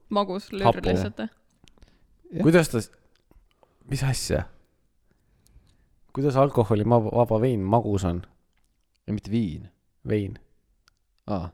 magus 0.10 0.52
löör 0.54 0.82
lihtsalt. 0.86 1.28
Kuidas 2.42 2.70
ta, 2.70 2.82
mis 3.90 4.04
asja? 4.04 4.44
Kuidas 6.14 6.36
alkoholivaba 6.36 7.42
vein 7.42 7.60
magus 7.60 8.06
on? 8.06 8.22
ja 9.08 9.14
mitte 9.14 9.32
viin 9.32 9.70
vein. 10.08 10.40
ah.. 11.28 11.50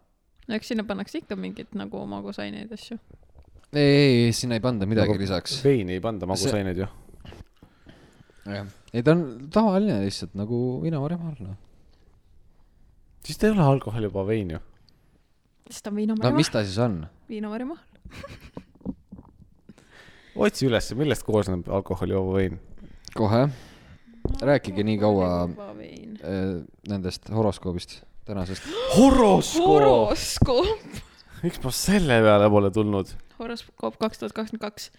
no 0.48 0.56
eks 0.56 0.74
sinna 0.74 0.84
pannakse 0.84 1.22
ikka 1.24 1.38
mingeid 1.40 1.76
nagu 1.78 2.04
magusaineid 2.10 2.72
asju. 2.76 2.98
ei, 3.74 3.82
ei, 3.82 4.16
ei, 4.26 4.34
sinna 4.34 4.60
ei 4.60 4.64
panda 4.64 4.88
midagi 4.90 5.14
Nagu 5.14 5.22
lisaks. 5.22 5.60
veini 5.64 5.96
ei 5.98 6.04
panda 6.04 6.28
magusaineid 6.30 6.82
ju. 6.84 6.88
ei, 8.94 9.04
ta 9.04 9.16
on 9.16 9.26
tavaline 9.54 10.02
lihtsalt 10.04 10.36
nagu 10.38 10.62
viinamarja 10.84 11.18
mahl, 11.22 11.40
noh. 11.48 11.58
siis 13.26 13.40
ta 13.40 13.48
ei 13.48 13.56
ole 13.56 13.68
alkoholivaba 13.76 14.28
vein 14.28 14.56
ju. 14.58 14.60
siis 15.70 15.82
ta 15.82 15.94
on 15.94 15.96
no 15.96 16.02
viinamarja 16.04 16.36
mis 16.36 16.52
mahl, 16.52 16.58
ta 16.60 16.66
siis 16.68 16.82
on? 16.84 17.00
viinamarja 17.30 17.70
mahl. 17.72 17.86
otsi 20.48 20.68
üles, 20.68 20.92
millest 21.00 21.24
koosneb 21.24 21.72
alkoholivaba 21.80 22.36
vein. 22.42 22.60
kohe, 23.16 23.48
rääkige 24.42 24.84
nii 24.86 24.98
kaua 25.02 25.30
äh, 25.46 26.44
nendest 26.90 27.30
horoskoobist 27.34 28.02
tänasest. 28.26 28.64
horoskoop. 28.98 29.68
horoskoop, 29.68 31.02
miks 31.44 31.62
ma 31.64 31.74
selle 31.74 32.22
peale 32.26 32.50
pole 32.50 32.72
tulnud? 32.74 33.12
horoskoop 33.40 34.00
kaks 34.02 34.22
tuhat 34.22 34.34
kakskümmend 34.34 34.64
kaks. 34.66 34.90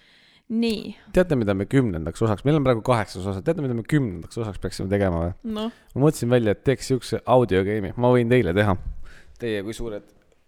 nii, 0.48 0.94
teate, 1.12 1.39
mida 1.39 1.55
me 1.59 1.66
kümnendaks 1.66 2.23
osaks, 2.23 2.44
meil 2.47 2.61
on 2.61 2.66
praegu 2.66 2.85
kaheksas 2.86 3.27
osa, 3.27 3.43
teate, 3.43 3.65
mida 3.65 3.74
me 3.74 3.82
kümnendaks 3.89 4.39
osaks 4.39 4.62
peaksime 4.62 4.90
tegema 4.93 5.24
või? 5.24 5.32
noh, 5.59 5.73
ma 5.94 6.05
mõtlesin 6.07 6.31
välja, 6.31 6.55
et 6.55 6.62
teeks 6.66 6.93
siukse 6.93 7.23
audiogeimi, 7.27 7.97
ma 7.97 8.12
võin 8.15 8.31
teile 8.31 8.55
teha. 8.57 8.77
Teie 9.36 9.61
kui 9.66 9.74
suured 9.77 10.07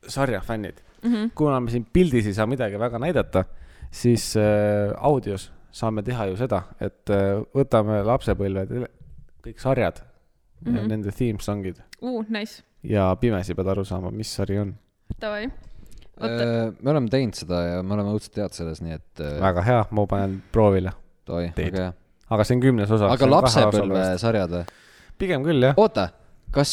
sarjafännid. 0.09 0.79
mm. 1.03 1.15
-hmm. 1.15 1.31
kuna 1.35 1.61
me 1.61 1.71
siin 1.71 1.87
pildis 1.93 2.27
ei 2.27 2.35
saa 2.35 2.47
midagi 2.47 2.79
väga 2.79 2.99
näidata, 2.99 3.45
siis 3.91 4.37
äh, 4.37 4.95
audios 4.97 5.51
saame 5.79 6.05
teha 6.07 6.29
ju 6.31 6.39
seda, 6.41 6.63
et 6.83 7.13
äh, 7.15 7.39
võtame 7.55 8.01
lapsepõlve 8.07 8.67
tele- 8.71 8.91
kõik 9.45 9.63
sarjad 9.63 10.03
mm. 10.03 10.75
-hmm. 10.75 10.91
nende 10.91 11.15
theme 11.15 11.43
song'id 11.45 11.81
uh,, 12.03 12.21
nice, 12.35 12.63
ja 12.87 13.11
pimesi 13.21 13.57
pead 13.59 13.73
aru 13.75 13.85
saama, 13.87 14.13
mis 14.15 14.33
sari 14.35 14.59
on. 14.63 14.75
davai. 15.21 15.49
oota, 16.19 16.47
me 16.81 16.93
oleme 16.95 17.13
teinud 17.13 17.39
seda 17.39 17.63
ja 17.65 17.83
me 17.83 17.97
oleme 17.97 18.15
õudselt 18.17 18.41
head 18.43 18.59
selles, 18.59 18.83
nii 18.85 18.97
et 18.99 19.25
äh, 19.25 19.39
väga 19.43 19.67
hea, 19.67 19.83
ma 19.95 20.07
panen 20.11 20.39
proovile, 20.55 20.95
oi, 21.29 21.51
väga 21.57 21.85
hea. 21.85 21.93
aga 22.29 22.47
see 22.47 22.59
on 22.59 22.65
kümnes 22.65 22.95
osa. 22.99 23.13
aga 23.15 23.31
lapsepõlvesarjad 23.35 24.57
või? 24.57 24.65
pigem 25.19 25.47
küll 25.47 25.69
jah, 25.71 25.79
oota, 25.79 26.09
kas, 26.55 26.73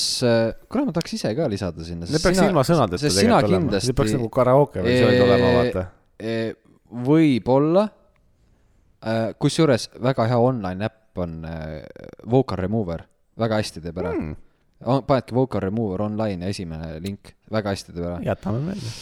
kuule 0.71 0.87
ma 0.89 0.95
tahaks 0.95 1.17
ise 1.19 1.33
ka 1.37 1.49
lisada 1.51 1.85
sinna. 1.85 2.09
need 2.09 2.25
peaks 2.25 2.41
ilma 2.41 2.65
sõnadeta 2.65 3.05
tegelikult 3.05 3.51
olema, 3.51 3.61
kindlasti 3.61 3.91
see 3.91 3.99
peaks 4.01 4.17
nagu 4.17 4.31
karaoke 4.33 4.85
versioonid 4.85 5.25
olema, 5.27 5.53
vaata. 5.59 5.85
Võib-olla, 7.05 7.81
kusjuures 9.41 9.89
väga 10.01 10.25
hea 10.31 10.37
online 10.41 10.87
äpp 10.87 11.05
on 11.17 11.45
äh, 11.45 11.83
Vocal 12.31 12.57
Remover, 12.57 13.05
väga 13.39 13.59
hästi 13.61 13.83
teeb 13.83 13.99
ära 14.01 14.13
mm.. 14.13 14.35
panedki 15.07 15.35
Vocal 15.35 15.63
Remover 15.63 16.05
online 16.07 16.45
ja 16.47 16.53
esimene 16.55 16.95
link, 17.03 17.35
väga 17.51 17.75
hästi 17.75 17.93
teeb 17.95 18.07
ära. 18.09 18.17
jätame 18.25 18.63
meelde. 18.69 18.93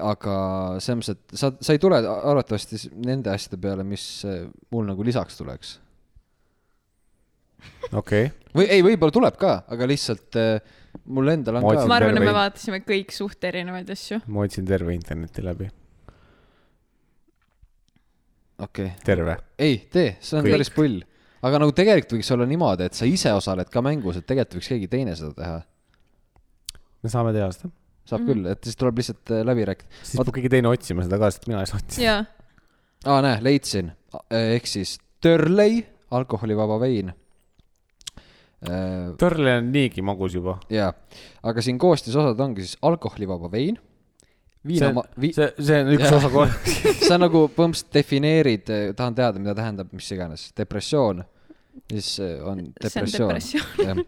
aga 0.00 0.36
selles 0.78 1.00
mõttes, 1.00 1.16
et 1.18 1.40
sa, 1.40 1.50
sa 1.60 1.74
ei 1.74 1.82
tule 1.82 1.98
arvatavasti 1.98 2.80
nende 3.04 3.32
asjade 3.34 3.60
peale, 3.60 3.86
mis 3.86 4.06
äh, 4.28 4.46
mul 4.74 4.86
nagu 4.88 5.06
lisaks 5.06 5.40
tuleks. 5.40 5.76
okei, 7.92 8.30
või 8.54 8.68
ei, 8.68 8.84
võib-olla 8.86 9.18
tuleb 9.18 9.38
ka, 9.40 9.56
aga 9.74 9.88
lihtsalt 9.90 10.40
äh, 10.40 10.80
mul 11.04 11.32
endal 11.32 11.58
on 11.58 11.66
Ma 11.66 11.76
ka 11.76 11.86
ma 11.90 11.98
arvan, 12.00 12.20
et 12.20 12.28
me 12.28 12.36
vaatasime 12.36 12.84
kõik 12.86 13.12
suht 13.14 13.44
erinevaid 13.44 13.90
asju. 13.92 14.22
ma 14.26 14.46
otsin 14.46 14.68
terve 14.68 14.94
interneti 14.96 15.44
läbi, 15.44 15.68
okei 18.58 18.86
okay., 18.86 19.04
terve. 19.04 19.36
ei 19.58 19.78
tee, 19.92 20.16
see 20.20 20.38
on 20.38 20.46
Kõik. 20.46 20.56
päris 20.56 20.70
pull. 20.74 20.98
aga 21.44 21.60
nagu 21.62 21.74
tegelikult 21.76 22.18
võiks 22.18 22.32
olla 22.34 22.46
niimoodi, 22.48 22.88
et 22.88 22.98
sa 22.98 23.08
ise 23.08 23.32
osaled 23.36 23.70
ka 23.72 23.82
mängus, 23.84 24.20
et 24.20 24.28
tegelikult 24.28 24.60
võiks 24.60 24.70
keegi 24.74 24.90
teine 24.92 25.16
seda 25.18 25.32
teha. 25.38 25.56
me 27.02 27.12
saame 27.12 27.34
teha 27.36 27.50
seda, 27.56 27.72
saab 28.04 28.22
mm. 28.22 28.30
küll, 28.30 28.52
et 28.52 28.68
siis 28.68 28.80
tuleb 28.80 29.02
lihtsalt 29.02 29.34
äh, 29.34 29.42
läbi 29.46 29.66
rääkida. 29.70 29.90
siis 30.02 30.20
peab 30.20 30.32
keegi 30.38 30.52
teine 30.56 30.70
otsima 30.72 31.06
seda 31.06 31.20
ka, 31.22 31.32
sest 31.34 31.50
mina 31.50 31.64
ei 31.64 31.70
saa 31.70 31.80
otsida. 31.82 32.06
jaa, 32.06 32.22
aa, 33.06 33.18
näe, 33.26 33.42
leidsin. 33.44 33.92
ehk 34.30 34.70
siis 34.70 34.98
Törlei, 35.24 35.78
alkoholivaba 36.12 36.76
vein. 36.82 37.14
Törle 39.20 39.54
on 39.56 39.70
niigi 39.72 40.02
magus 40.04 40.34
juba. 40.36 40.58
jaa, 40.72 40.90
aga 41.42 41.64
siin 41.64 41.78
koostisosad 41.80 42.40
ongi 42.40 42.64
siis 42.64 42.78
alkoholivaba 42.84 43.50
vein, 43.52 43.78
see 44.64 44.72
viina 44.72 44.88
on, 44.90 45.04
see, 45.36 45.48
see 45.60 45.80
on 45.84 45.92
üks 45.94 46.10
osa 46.16 46.30
kohe. 46.32 46.74
sa 47.08 47.18
nagu 47.20 47.44
põhimõtteliselt 47.52 47.92
defineerid, 47.94 48.70
tahan 48.96 49.14
teada, 49.18 49.38
mida 49.42 49.54
tähendab 49.58 49.92
mis 49.92 50.10
iganes, 50.16 50.48
depressioon, 50.56 51.22
siis 51.92 52.14
äh, 52.24 52.38
on 52.46 52.64
see 52.64 52.64
on 52.64 52.74
depressioon. 52.84 54.04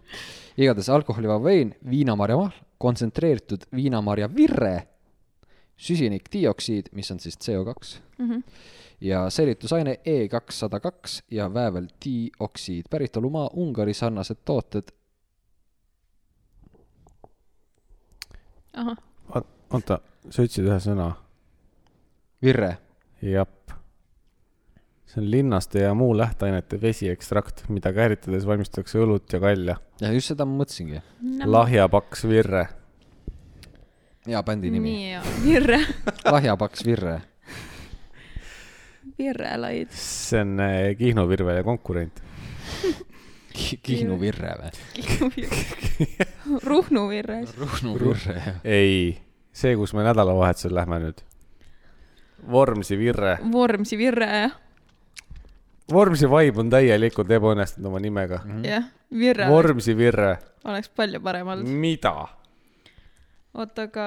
igatahes 0.56 0.88
alkoholivaba 0.88 1.44
vein, 1.44 1.74
viinamarja 1.90 2.36
mahl, 2.40 2.56
kontsentreeritud 2.80 3.66
viinamarja 3.76 4.28
virre, 4.32 4.74
süsinikdioksiid, 5.76 6.88
mis 6.96 7.10
on 7.12 7.20
siis 7.20 7.36
CO2 7.44 7.98
Mhm. 8.18 8.38
ja 9.00 9.26
säilitusaine 9.30 9.98
E 10.06 10.28
kakssada 10.28 10.80
kaks 10.80 11.22
ja 11.30 11.50
vääveldioksiid, 11.54 12.84
päritolumaa 12.90 13.50
Ungari 13.52 13.92
sarnased 13.94 14.36
tooted. 14.44 14.88
ahah, 18.76 18.96
oota, 19.70 19.98
sa 20.30 20.44
ütlesid 20.46 20.66
ühe 20.66 20.78
sõna. 20.82 21.10
virre, 22.42 22.76
jep. 23.24 23.72
see 25.06 25.20
on 25.22 25.30
linnaste 25.30 25.82
ja 25.84 25.94
muu 25.94 26.12
lähteainete 26.18 26.80
vesiekstrakt, 26.82 27.64
mida 27.72 27.92
kääritades 27.94 28.46
valmistatakse 28.46 29.00
õlut 29.02 29.32
ja 29.32 29.40
kalja. 29.40 29.78
ja 30.00 30.12
just 30.12 30.32
seda 30.32 30.46
ma 30.48 30.62
mõtlesingi. 30.62 31.02
lahjapaks 31.44 32.26
virre. 32.28 32.66
hea 34.26 34.42
bändi 34.42 34.70
nimi, 34.74 34.92
nii 34.92 35.08
hea, 35.10 35.24
Virre, 35.44 35.80
lahjapaks 36.34 36.84
virre. 36.86 37.20
Virrelaid. 39.16 39.92
see 39.96 40.40
on 40.42 40.60
eh, 40.60 40.94
Kihnu 40.98 41.28
virvele 41.28 41.62
konkurent. 41.64 42.22
Kihnu 43.86 44.18
virre 44.20 44.50
või? 44.60 45.38
Ruhnu 46.66 47.06
Virres. 47.08 47.54
Ruhnu 47.56 47.94
virre, 47.96 48.34
jah. 48.36 48.58
ei, 48.68 49.14
see, 49.56 49.72
kus 49.78 49.96
me 49.96 50.04
nädalavahetusel 50.06 50.74
lähme 50.76 51.00
nüüd. 51.06 51.24
Vormsi 52.52 52.98
virre. 53.00 53.38
Vormsi 53.52 53.96
Virre, 53.98 54.26
jah, 54.44 54.54
Vormsi 55.92 56.26
vibe 56.26 56.64
on 56.64 56.70
täielikult 56.72 57.30
ebaõnnestunud 57.30 57.92
oma 57.92 58.00
nimega. 58.02 58.40
jah, 58.66 58.88
Virre 59.14 59.46
Vormsi 59.50 59.94
virre, 59.94 60.32
oleks 60.66 60.90
palju 60.90 61.20
parem 61.22 61.52
olnud. 61.54 61.68
mida? 61.70 62.14
oota, 63.56 63.86
aga. 63.86 64.06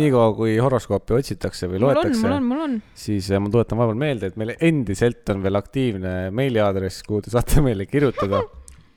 niikaua 0.00 0.32
kui 0.38 0.56
horoskoopi 0.58 1.14
otsitakse 1.18 1.68
või 1.68 1.82
mul 1.82 1.90
on, 1.90 1.98
loetakse 2.00 2.22
mul 2.24 2.36
on, 2.38 2.48
mul 2.48 2.62
on. 2.64 2.78
siis 2.96 3.28
eh, 3.30 3.42
ma 3.42 3.52
tuletan 3.52 3.78
vahepeal 3.78 4.00
meelde, 4.00 4.32
et 4.32 4.40
meil 4.40 4.54
endiselt 4.56 5.28
on 5.34 5.44
veel 5.44 5.60
aktiivne 5.60 6.14
meiliaadress, 6.34 7.04
kuhu 7.06 7.20
te 7.26 7.34
saate 7.34 7.60
meile 7.64 7.84
kirjutada. 7.86 8.40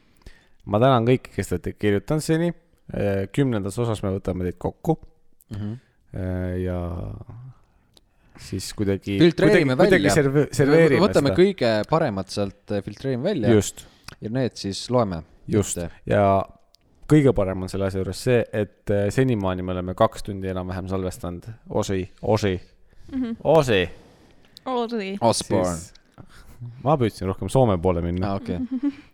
ma 0.72 0.80
tänan 0.80 1.06
kõiki, 1.12 1.36
kes 1.36 1.52
te 1.52 1.58
olete 1.60 1.76
kirjutanud 1.76 2.24
seni. 2.24 2.54
Kümnendas 3.34 3.78
osas 3.80 4.04
me 4.04 4.10
võtame 4.20 4.44
teid 4.50 4.58
kokku 4.62 5.00
Mhm. 5.54 5.74
Eh, 6.14 6.64
ja 6.64 6.78
siis 8.38 8.68
kuidagi. 8.78 9.18
Filtreerime 9.20 9.76
kuidagi 9.76 10.04
välja. 10.04 10.14
serve- 10.14 10.48
serveerime 10.54 11.02
võtame 11.02 11.32
seda. 11.32 11.38
kõige 11.40 11.72
paremad 11.90 12.28
sealt, 12.34 12.74
filtreerime 12.86 13.24
välja 13.24 13.50
just, 13.54 13.86
ja 14.22 14.30
need 14.30 14.56
siis 14.56 14.90
loeme. 14.94 15.24
just 15.48 15.78
ja 16.06 16.44
kõige 17.10 17.34
parem 17.36 17.62
on 17.66 17.70
selle 17.70 17.86
asja 17.88 18.00
juures 18.02 18.18
see, 18.24 18.44
et 18.54 18.90
senimaani 19.14 19.62
me 19.64 19.72
oleme 19.76 19.94
kaks 19.96 20.24
tundi 20.24 20.48
enam-vähem 20.48 20.88
salvestanud 20.90 21.46
osi, 21.70 22.10
osi, 22.22 22.60
osi. 23.44 23.90
Oodi. 24.66 25.18
Osborne. 25.22 25.78
ma 26.84 26.96
püüdsin 26.98 27.28
rohkem 27.28 27.50
Soome 27.52 27.78
poole 27.82 28.02
minna 28.02 28.30
aa, 28.32 28.36
okei. 28.40 28.58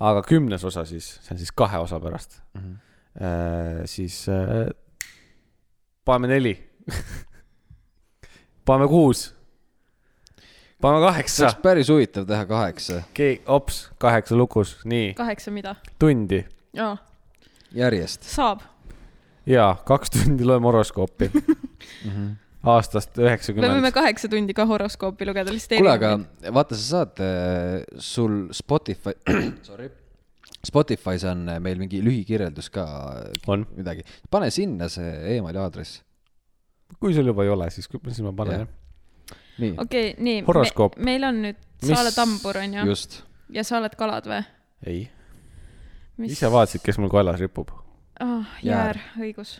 aga 0.00 0.22
kümnes 0.26 0.64
osa 0.64 0.84
siis, 0.88 1.14
see 1.22 1.34
on 1.34 1.38
siis 1.38 1.52
kahe 1.52 1.78
osa 1.78 2.00
pärast 2.00 2.40
mm. 2.54 2.60
Mhm. 2.60 2.72
-hmm. 2.72 3.86
siis 3.86 4.26
äh, 4.28 4.68
paneme 6.04 6.34
neli 6.34 6.54
paneme 8.66 8.88
kuus, 8.88 9.34
paneme 10.80 11.00
see 11.00 11.06
kaheksa 11.06 11.44
oleks, 11.44 11.60
päris 11.62 11.88
huvitav 11.88 12.26
teha 12.26 12.46
kaheksa 12.46 13.02
keegi, 13.14 13.42
ops, 13.46 13.90
kaheksa 13.98 14.36
lukus, 14.36 14.78
nii, 14.84 15.14
kaheksa 15.14 15.50
mida? 15.50 15.76
tundi 15.98 16.44
aa, 16.80 16.96
järjest. 17.72 18.22
saab. 18.22 18.60
ja 19.46 19.76
kaks 19.84 20.10
tundi 20.10 20.44
loeme 20.44 20.66
horoskoopi 20.66 21.30
aastast 22.64 23.16
me 23.16 23.22
võime 23.24 23.30
üheksakümmend. 23.32 23.90
kaheksa 23.94 24.28
tundi 24.32 24.54
ka 24.56 24.66
horoskoopi 24.68 25.26
lugeda, 25.28 25.52
lihtsalt 25.52 25.78
kuule, 25.80 25.92
aga 25.92 26.52
vaata, 26.54 26.78
sa 26.78 26.84
saad, 27.04 27.22
sul 28.00 28.38
Spotify, 28.56 29.14
sorry, 29.68 29.90
Spotify's 30.64 31.24
on 31.28 31.44
meil 31.60 31.80
mingi 31.80 32.00
lühikirjeldus 32.04 32.70
ka 32.72 32.84
on, 33.52 33.66
midagi, 33.76 34.04
pane 34.32 34.50
sinna 34.54 34.88
see 34.92 35.36
emaili 35.36 35.60
aadress. 35.60 36.00
kui 37.00 37.14
sul 37.16 37.28
juba 37.28 37.44
ei 37.44 37.52
ole, 37.52 37.68
siis, 37.74 37.88
siis 37.90 38.22
ma 38.24 38.32
panen 38.36 38.64
Jah. 38.64 38.68
jah. 38.68 39.38
nii, 39.58 39.74
okei, 39.84 40.14
nii. 40.18 40.40
Horoskoop. 40.48 40.96
meil 41.04 41.24
on 41.28 41.42
nüüd, 41.44 41.60
Mis- 41.82 41.92
sa 41.92 42.00
oled 42.04 42.18
hambur, 42.22 42.60
onju, 42.64 42.86
just. 42.88 43.22
ja 43.52 43.64
sa 43.66 43.78
oled 43.82 43.96
kalad 43.98 44.28
või? 44.30 44.40
ei, 44.86 45.04
ise 46.30 46.50
vaatasid, 46.52 46.84
kes 46.84 47.00
mul 47.02 47.12
kaelas 47.12 47.40
ripub. 47.42 47.72
ah,. 48.20 48.56
Jäär. 48.62 48.96
jäär, 48.96 49.02
õigus. 49.20 49.58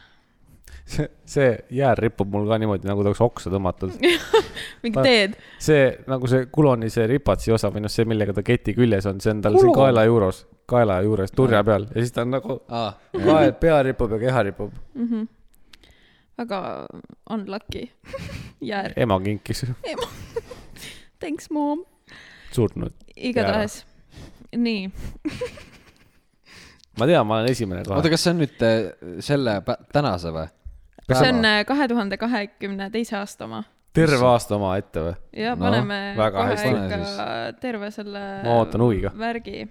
see, 0.85 1.09
see 1.25 1.51
jäär 1.71 1.99
ripub 1.99 2.31
mul 2.33 2.49
ka 2.49 2.59
niimoodi, 2.61 2.89
nagu 2.89 3.05
ta 3.05 3.11
oleks 3.13 3.23
oksa 3.25 3.53
tõmmatud. 3.53 3.95
mingi 4.85 5.05
teed. 5.07 5.37
see 5.63 5.87
nagu 6.11 6.29
see 6.31 6.49
kuloni 6.53 6.91
see 6.93 7.07
ripatsi 7.11 7.55
osa 7.55 7.71
või 7.75 7.85
noh, 7.85 7.93
see, 7.93 8.07
millega 8.09 8.37
ta 8.37 8.45
keti 8.47 8.77
küljes 8.77 9.09
on, 9.11 9.23
see 9.25 9.33
on 9.35 9.41
tal 9.45 9.57
siin 9.59 9.71
Kulon? 9.71 9.81
kaela 9.81 10.05
juures, 10.09 10.43
kaela 10.71 11.01
juures 11.07 11.33
turja 11.35 11.65
peal 11.67 11.89
ja 11.91 12.05
siis 12.05 12.13
ta 12.15 12.27
on 12.27 12.37
nagu 12.37 12.59
aa, 12.69 12.93
kael, 13.17 13.55
pea 13.61 13.81
ripub 13.89 14.13
ja 14.17 14.21
keha 14.27 14.45
ripub. 14.51 14.77
mm. 14.95 15.09
-hmm. 15.09 15.27
väga 16.39 16.61
unlucky. 17.31 17.89
jäär. 18.73 18.93
ema 18.97 19.21
kinkis 19.21 19.67
Thanks, 21.21 21.51
mom. 21.51 21.85
surnud. 22.53 22.93
igatahes. 23.17 23.87
nii, 24.57 24.91
ma 26.99 27.07
tean, 27.07 27.27
ma 27.27 27.39
olen 27.39 27.51
esimene 27.51 27.81
oota, 27.81 28.03
kohe. 28.03 28.11
kas 28.11 28.23
see 28.25 28.35
on 28.35 28.45
nüüd 28.45 28.63
äh, 28.63 28.77
selle 29.25 29.63
tänase 29.93 30.31
või? 30.35 30.47
See 31.13 31.31
on 31.33 31.45
äh, 31.45 31.63
kahe 31.69 31.89
tuhande 31.89 32.17
kahekümne 32.21 32.91
teise 32.95 33.17
aasta 33.21 33.45
oma. 33.49 33.63
terve 33.95 34.25
aasta 34.27 34.57
omaette 34.57 35.03
või? 35.05 35.15
ja 35.45 35.55
No, 35.55 35.65
paneme 35.65 35.99
väga 36.19 36.45
kohe 36.45 36.71
ikka 36.73 37.01
terve 37.61 37.91
selle 37.95 38.23
Ma 38.45 38.59
ootan 38.61 38.81
huviga. 38.85 39.13
värgi. 39.19 39.67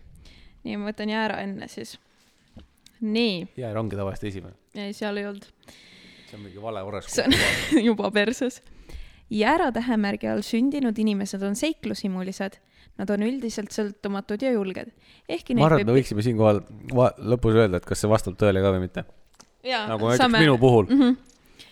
nii, 0.64 0.78
ma 0.78 0.92
võtan 0.92 1.10
jäära 1.12 1.42
enne 1.44 1.68
siis. 1.72 1.96
nii, 3.02 3.48
jäär 3.60 3.78
ongi 3.82 3.98
tavaliselt 4.00 4.30
esimene. 4.32 4.54
ei 4.76 4.94
seal 4.94 5.18
ei 5.18 5.26
olnud. 5.32 5.48
see 6.30 6.38
on 6.38 6.46
mingi 6.46 6.62
vale 6.62 6.80
see 6.84 6.92
horoskoop. 6.92 7.40
on 7.80 7.84
juba 7.90 8.12
perses. 8.12 8.62
jäära 9.34 9.72
tähemärgi 9.76 10.28
all 10.30 10.42
sündinud 10.46 10.98
inimesed 11.00 11.42
on 11.44 11.56
seiklushimulised. 11.56 12.60
Nad 12.94 13.10
on 13.10 13.24
üldiselt 13.26 13.72
sõltumatud 13.74 14.44
ja 14.46 14.52
julged. 14.54 14.92
ehkki 15.30 15.56
ma 15.58 15.66
arvan, 15.66 15.82
et 15.82 15.88
me 15.90 15.96
võiksime 15.96 16.22
siinkohal 16.22 16.60
lõpus 17.18 17.56
öelda, 17.58 17.80
et 17.82 17.86
kas 17.90 18.04
see 18.04 18.10
vastab 18.12 18.36
tõele 18.38 18.62
ka 18.62 18.70
või 18.76 18.84
mitte. 18.84 19.02
Nagu 19.64 20.10
näiteks 20.10 20.24
saame- 20.24 20.40
minu 20.44 20.58
puhul. 20.58 20.86
mm. 20.90 21.00
-hmm. 21.00 21.16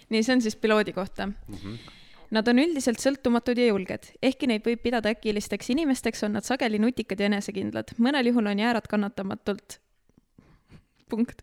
nii, 0.10 0.24
see 0.24 0.36
on 0.36 0.42
siis 0.42 0.56
piloodi 0.56 0.94
kohta 0.94 1.28
mm. 1.28 1.34
-hmm. 1.56 1.78
Nad 2.32 2.48
on 2.48 2.62
üldiselt 2.64 3.02
sõltumatud 3.04 3.60
ja 3.60 3.66
julged, 3.68 4.06
ehkki 4.24 4.48
neid 4.48 4.64
võib 4.64 4.80
pidada 4.80 5.12
äkilisteks 5.12 5.70
inimesteks, 5.74 6.24
on 6.24 6.32
nad 6.38 6.48
sageli 6.48 6.80
nutikad 6.80 7.20
ja 7.20 7.26
enesekindlad. 7.28 7.92
mõnel 8.00 8.30
juhul 8.32 8.48
on 8.48 8.60
jäärad 8.60 8.88
kannatamatult. 8.88 9.80
punkt. 11.10 11.42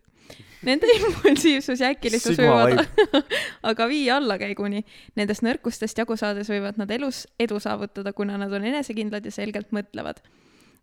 Nende 0.65 0.87
impulsiivsus 0.97 1.79
ja 1.79 1.91
äkilisus 1.93 2.37
võivad 2.37 2.81
aga 3.69 3.87
viia 3.87 4.17
allakäiguni. 4.17 4.83
Nendest 5.15 5.45
nõrkustest 5.45 5.97
jagu 5.97 6.17
saades 6.17 6.49
võivad 6.49 6.81
nad 6.81 6.91
elus 6.91 7.27
edu 7.39 7.59
saavutada, 7.59 8.13
kuna 8.13 8.37
nad 8.37 8.53
on 8.53 8.65
enesekindlad 8.65 9.25
ja 9.25 9.31
selgelt 9.31 9.69
mõtlevad 9.71 10.23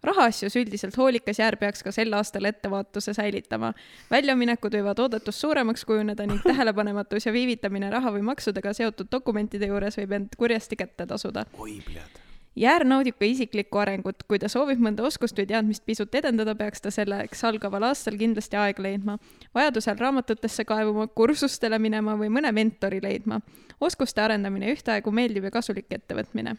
rahaasjus 0.03 0.57
üldiselt 0.57 0.97
hoolikas 0.97 1.39
jäär 1.39 1.57
peaks 1.57 1.83
ka 1.83 1.93
sel 1.93 2.13
aastal 2.13 2.45
ettevaatuse 2.45 3.15
säilitama. 3.15 3.73
väljaminekud 4.11 4.75
võivad 4.79 5.01
oodatust 5.03 5.41
suuremaks 5.41 5.85
kujuneda 5.85 6.27
ning 6.27 6.43
tähelepanematus 6.51 7.27
ja 7.27 7.33
viivitamine 7.33 7.91
raha 7.91 8.13
või 8.13 8.23
maksudega 8.23 8.73
seotud 8.73 9.11
dokumentide 9.13 9.67
juures 9.73 9.99
võib 9.99 10.13
end 10.13 10.37
kurjasti 10.37 10.77
kätte 10.77 11.07
tasuda. 11.07 11.47
oi, 11.59 11.81
pljad. 11.87 12.21
jäär 12.57 12.85
naudib 12.85 13.19
ka 13.19 13.25
isiklikku 13.25 13.79
arengut, 13.79 14.23
kui 14.29 14.39
ta 14.39 14.49
soovib 14.53 14.81
mõnda 14.81 15.05
oskust 15.07 15.39
või 15.39 15.47
teadmist 15.47 15.85
pisut 15.87 16.15
edendada, 16.15 16.55
peaks 16.55 16.81
ta 16.81 16.91
selleks 16.91 17.45
algaval 17.45 17.91
aastal 17.91 18.19
kindlasti 18.19 18.57
aega 18.57 18.83
leidma. 18.83 19.19
vajadusel 19.55 19.99
raamatutesse 19.99 20.65
kaevuma, 20.65 21.07
kursustele 21.07 21.79
minema 21.79 22.17
või 22.17 22.29
mõne 22.29 22.53
mentori 22.53 23.03
leidma. 23.03 23.41
oskuste 23.81 24.21
arendamine 24.21 24.73
ühtaegu 24.73 25.11
meeldiv 25.13 25.45
ja 25.45 25.51
kasulik 25.51 25.93
ettevõtmine. 25.93 26.57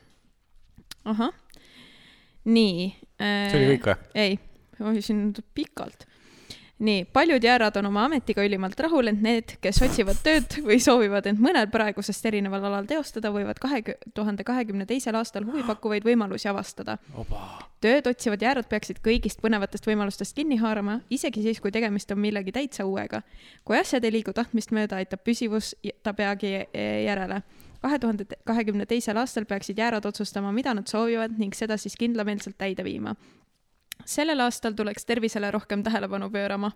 ahah, 1.06 1.34
nii. 2.48 2.92
see 3.18 3.58
oli 3.58 3.74
kõik 3.76 3.90
või? 3.90 4.12
ei, 4.16 4.38
oi 4.84 5.02
siin 5.02 5.26
on 5.28 5.34
pikalt. 5.58 6.06
nii, 6.80 7.06
paljud 7.14 7.44
jäärad 7.44 7.78
on 7.80 7.90
oma 7.90 8.04
ametiga 8.06 8.44
ülimalt 8.46 8.80
rahul, 8.80 9.10
ent 9.10 9.24
need, 9.26 9.56
kes 9.62 9.82
otsivad 9.82 10.20
tööd 10.24 10.60
või 10.68 10.78
soovivad 10.84 11.26
end 11.30 11.42
mõnel 11.42 11.66
praegusest 11.74 12.26
erineval 12.30 12.68
alal 12.70 12.86
teostada, 12.90 13.32
võivad 13.34 13.58
kahe 13.62 13.82
tuhande 14.14 14.46
kahekümne 14.46 14.86
teisel 14.86 15.18
aastal 15.18 15.48
huvipakkuvaid 15.50 16.06
võimalusi 16.06 16.50
avastada. 16.52 17.00
tööd 17.82 18.08
otsivad 18.08 18.42
jäärad 18.42 18.70
peaksid 18.70 19.02
kõigist 19.06 19.42
põnevatest 19.42 19.90
võimalustest 19.90 20.36
kinni 20.38 20.62
haarama, 20.62 21.00
isegi 21.10 21.42
siis, 21.42 21.60
kui 21.60 21.72
tegemist 21.72 22.12
on 22.12 22.22
millegi 22.22 22.52
täitsa 22.52 22.86
uuega. 22.86 23.22
kui 23.66 23.78
asjad 23.78 24.04
ei 24.04 24.20
liigu 24.20 24.34
tahtmist 24.34 24.72
mööda, 24.72 25.02
aitab 25.02 25.26
püsivus 25.26 25.76
ta 26.04 26.14
peagi 26.14 26.54
eh, 26.74 27.04
järele 27.06 27.42
kahe 27.82 28.00
tuhande 28.00 28.26
kahekümne 28.46 28.86
teisel 28.86 29.18
aastal 29.18 29.46
peaksid 29.46 29.78
jäärad 29.78 30.06
otsustama, 30.06 30.52
mida 30.52 30.74
nad 30.74 30.88
soovivad 30.88 31.38
ning 31.38 31.54
seda 31.56 31.78
siis 31.78 31.96
kindlameelselt 31.96 32.58
täide 32.58 32.84
viima. 32.84 33.16
sellel 34.06 34.40
aastal 34.40 34.74
tuleks 34.74 35.06
tervisele 35.06 35.52
rohkem 35.52 35.84
tähelepanu 35.84 36.30
pöörama. 36.30 36.72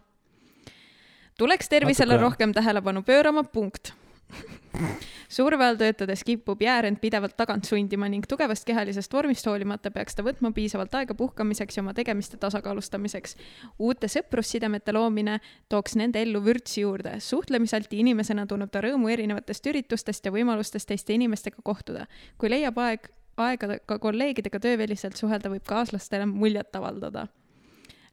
tuleks 1.37 1.69
tervisele 1.69 2.13
Natuke- 2.13 2.21
rohkem 2.21 2.53
tähelepanu 2.53 3.03
pöörama, 3.03 3.43
punkt. 3.43 3.93
surve 5.35 5.65
all 5.65 5.77
töötades 5.79 6.23
kipub 6.23 6.61
jäär 6.63 6.85
end 6.87 6.99
pidevalt 7.01 7.35
tagant 7.37 7.67
sundima 7.67 8.09
ning 8.09 8.25
tugevast 8.27 8.65
kehalisest 8.67 9.13
vormist 9.13 9.45
hoolimata 9.47 9.91
peaks 9.91 10.15
ta 10.15 10.25
võtma 10.25 10.51
piisavalt 10.55 10.95
aega 10.99 11.15
puhkamiseks 11.17 11.77
ja 11.77 11.83
oma 11.83 11.93
tegemiste 11.97 12.37
tasakaalustamiseks. 12.41 13.35
uute 13.79 14.07
sõprussidemete 14.07 14.93
loomine 14.93 15.39
tooks 15.69 15.95
nende 15.95 16.21
ellu 16.21 16.43
vürtsi 16.45 16.81
juurde. 16.81 17.19
suhtlemisalti 17.19 17.99
inimesena 17.99 18.45
tunneb 18.47 18.71
ta 18.71 18.81
rõõmu 18.81 19.11
erinevatest 19.11 19.67
üritustest 19.67 20.25
ja 20.25 20.31
võimalustest 20.31 20.87
teiste 20.87 21.13
inimestega 21.13 21.61
kohtuda. 21.63 22.05
kui 22.37 22.49
leiab 22.49 22.77
aeg, 22.77 23.09
aega 23.37 23.79
ka 23.85 23.99
kolleegidega 23.99 24.59
tööväliselt 24.59 25.17
suhelda, 25.17 25.49
võib 25.49 25.65
kaaslastele 25.67 26.25
muljet 26.25 26.75
avaldada. 26.75 27.27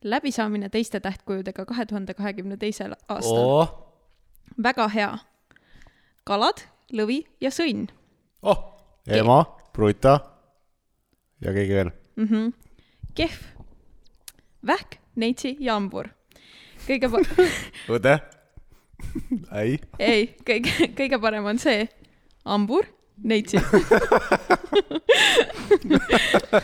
läbisaamine 0.03 0.69
teiste 0.69 1.01
tähtkujudega 1.01 1.65
kahe 1.65 1.87
tuhande 1.87 2.15
kahekümne 2.15 2.57
teisel 2.57 2.95
aastal. 3.09 3.45
oh, 3.45 3.89
väga 4.63 4.89
hea. 4.89 5.19
kalad, 6.29 6.61
lõvi 6.93 7.23
ja 7.43 7.51
sõnn 7.55 7.89
oh, 8.45 8.59
ema, 9.09 9.41
pruta 9.73 10.19
ja 11.45 11.55
keegi 11.57 11.75
veel. 11.79 11.91
mm. 12.17 12.27
-hmm. 12.29 12.53
kehv, 13.15 13.39
vähk, 14.67 14.99
neitsi 15.17 15.57
ja 15.61 15.79
hambur. 15.79 16.09
kõige 16.87 17.09
pa-, 17.13 17.25
õde. 17.97 18.19
ei. 19.63 19.81
ei, 19.99 20.23
kõige, 20.45 20.93
kõige 20.99 21.21
parem 21.23 21.45
on 21.49 21.59
see, 21.63 21.89
hambur, 22.45 22.85
neitsi. 23.25 23.57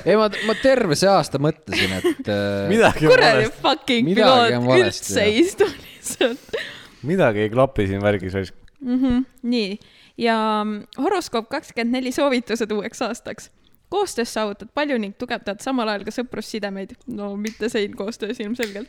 ei, 0.07 0.17
ma, 0.17 0.29
ma 0.29 0.55
terve 0.63 0.95
see 0.99 1.11
aasta 1.11 1.39
mõtlesin, 1.43 1.93
et 2.01 2.29
äh, 2.29 2.95
kuradi 3.01 3.51
fucking 3.61 4.09
Midagi 4.13 4.59
piloot 4.61 4.81
üldse 4.81 5.21
ei 5.25 5.39
istu 5.45 5.65
lihtsalt 5.69 6.59
midagi 7.05 7.45
ei 7.45 7.51
klapi 7.53 7.87
siin 7.89 8.03
värgis. 8.03 8.53
mm. 8.85 9.03
-hmm. 9.03 9.25
nii, 9.43 9.79
ja 10.19 10.63
mm, 10.65 10.83
horoskoop 10.99 11.49
kakskümmend 11.49 11.93
neli 11.93 12.13
soovitused 12.13 12.71
uueks 12.71 13.03
aastaks. 13.03 13.51
koostöös 13.89 14.35
saavutad 14.35 14.69
palju 14.75 14.99
ning 14.99 15.15
tugevdad 15.19 15.61
samal 15.61 15.89
ajal 15.89 16.05
ka 16.05 16.11
sõprussidemeid. 16.11 16.95
no 17.07 17.37
mitte 17.37 17.69
sein 17.69 17.97
koostöös 17.97 18.41
ilmselgelt. 18.41 18.89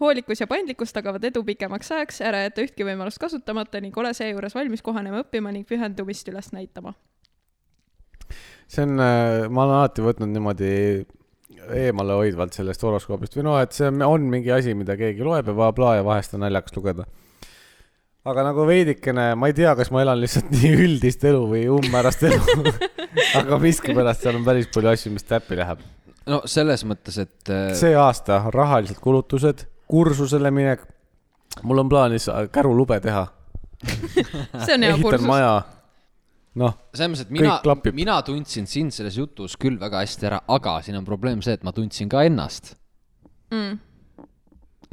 hoolikus 0.00 0.40
ja 0.40 0.46
paindlikkus 0.46 0.92
tagavad 0.92 1.24
edu 1.24 1.44
pikemaks 1.44 1.92
ajaks, 1.92 2.20
ära 2.20 2.42
jäta 2.42 2.62
ühtki 2.62 2.84
võimalust 2.84 3.18
kasutamata 3.18 3.80
ning 3.80 3.96
ole 3.98 4.14
seejuures 4.14 4.54
valmis 4.54 4.82
kohanema, 4.82 5.22
õppima 5.22 5.52
ning 5.52 5.68
pühendumist 5.68 6.28
üles 6.28 6.52
näitama. 6.52 6.94
see 8.68 8.82
on, 8.82 8.94
ma 9.50 9.64
olen 9.64 9.76
alati 9.76 10.02
võtnud 10.02 10.28
niimoodi 10.28 11.06
eemalehoidvalt 11.68 12.52
sellest 12.52 12.82
horoskoobist 12.82 13.36
või 13.36 13.44
noh, 13.44 13.58
et 13.60 13.72
see 13.76 13.90
on 14.06 14.28
mingi 14.32 14.52
asi, 14.52 14.74
mida 14.74 14.96
keegi 14.96 15.22
loeb 15.22 15.46
ja 15.46 15.54
blablabla 15.54 15.96
ja 15.96 16.04
vahest 16.04 16.34
on 16.34 16.40
naljakas 16.44 16.76
lugeda. 16.76 17.06
Aga 18.30 18.44
nagu 18.46 18.64
veidikene, 18.68 19.32
ma 19.38 19.50
ei 19.50 19.56
tea, 19.56 19.72
kas 19.78 19.90
ma 19.94 20.02
elan 20.04 20.20
lihtsalt 20.20 20.50
nii 20.54 20.70
üldist 20.86 21.24
elu 21.26 21.40
või 21.50 21.64
umbmäärast 21.72 22.26
elu 22.28 22.74
aga 23.40 23.58
miskipärast 23.62 24.26
seal 24.26 24.38
on 24.38 24.46
päris 24.46 24.70
palju 24.74 24.92
asju, 24.92 25.12
mis 25.14 25.26
täppi 25.26 25.58
läheb. 25.58 25.82
no 26.30 26.42
selles 26.50 26.84
mõttes, 26.88 27.18
et 27.22 27.52
äh, 27.52 27.72
see 27.78 27.92
aasta 27.98 28.42
rahalised 28.54 29.00
kulutused, 29.02 29.66
kursusele 29.90 30.52
minek. 30.54 30.86
mul 31.66 31.82
on 31.82 31.90
plaanis 31.90 32.28
kärulube 32.52 33.00
teha, 33.02 33.26
see 34.64 34.76
on 34.76 34.86
hea 34.86 34.94
ehitan 34.94 35.06
kursus. 35.06 35.28
maja. 35.28 35.54
noh, 36.60 36.76
selles 36.94 37.14
mõttes, 37.14 37.26
et 37.26 37.34
mina 37.34 37.94
mina 37.96 38.20
tundsin 38.26 38.68
sind 38.70 38.94
selles 38.94 39.18
jutus 39.18 39.56
küll 39.60 39.80
väga 39.80 40.04
hästi 40.04 40.30
ära, 40.30 40.42
aga 40.48 40.80
siin 40.86 41.00
on 41.00 41.08
probleem 41.08 41.42
see, 41.42 41.56
et 41.58 41.66
ma 41.66 41.74
tundsin 41.76 42.10
ka 42.10 42.26
ennast. 42.28 42.76
Mm. 43.50 43.80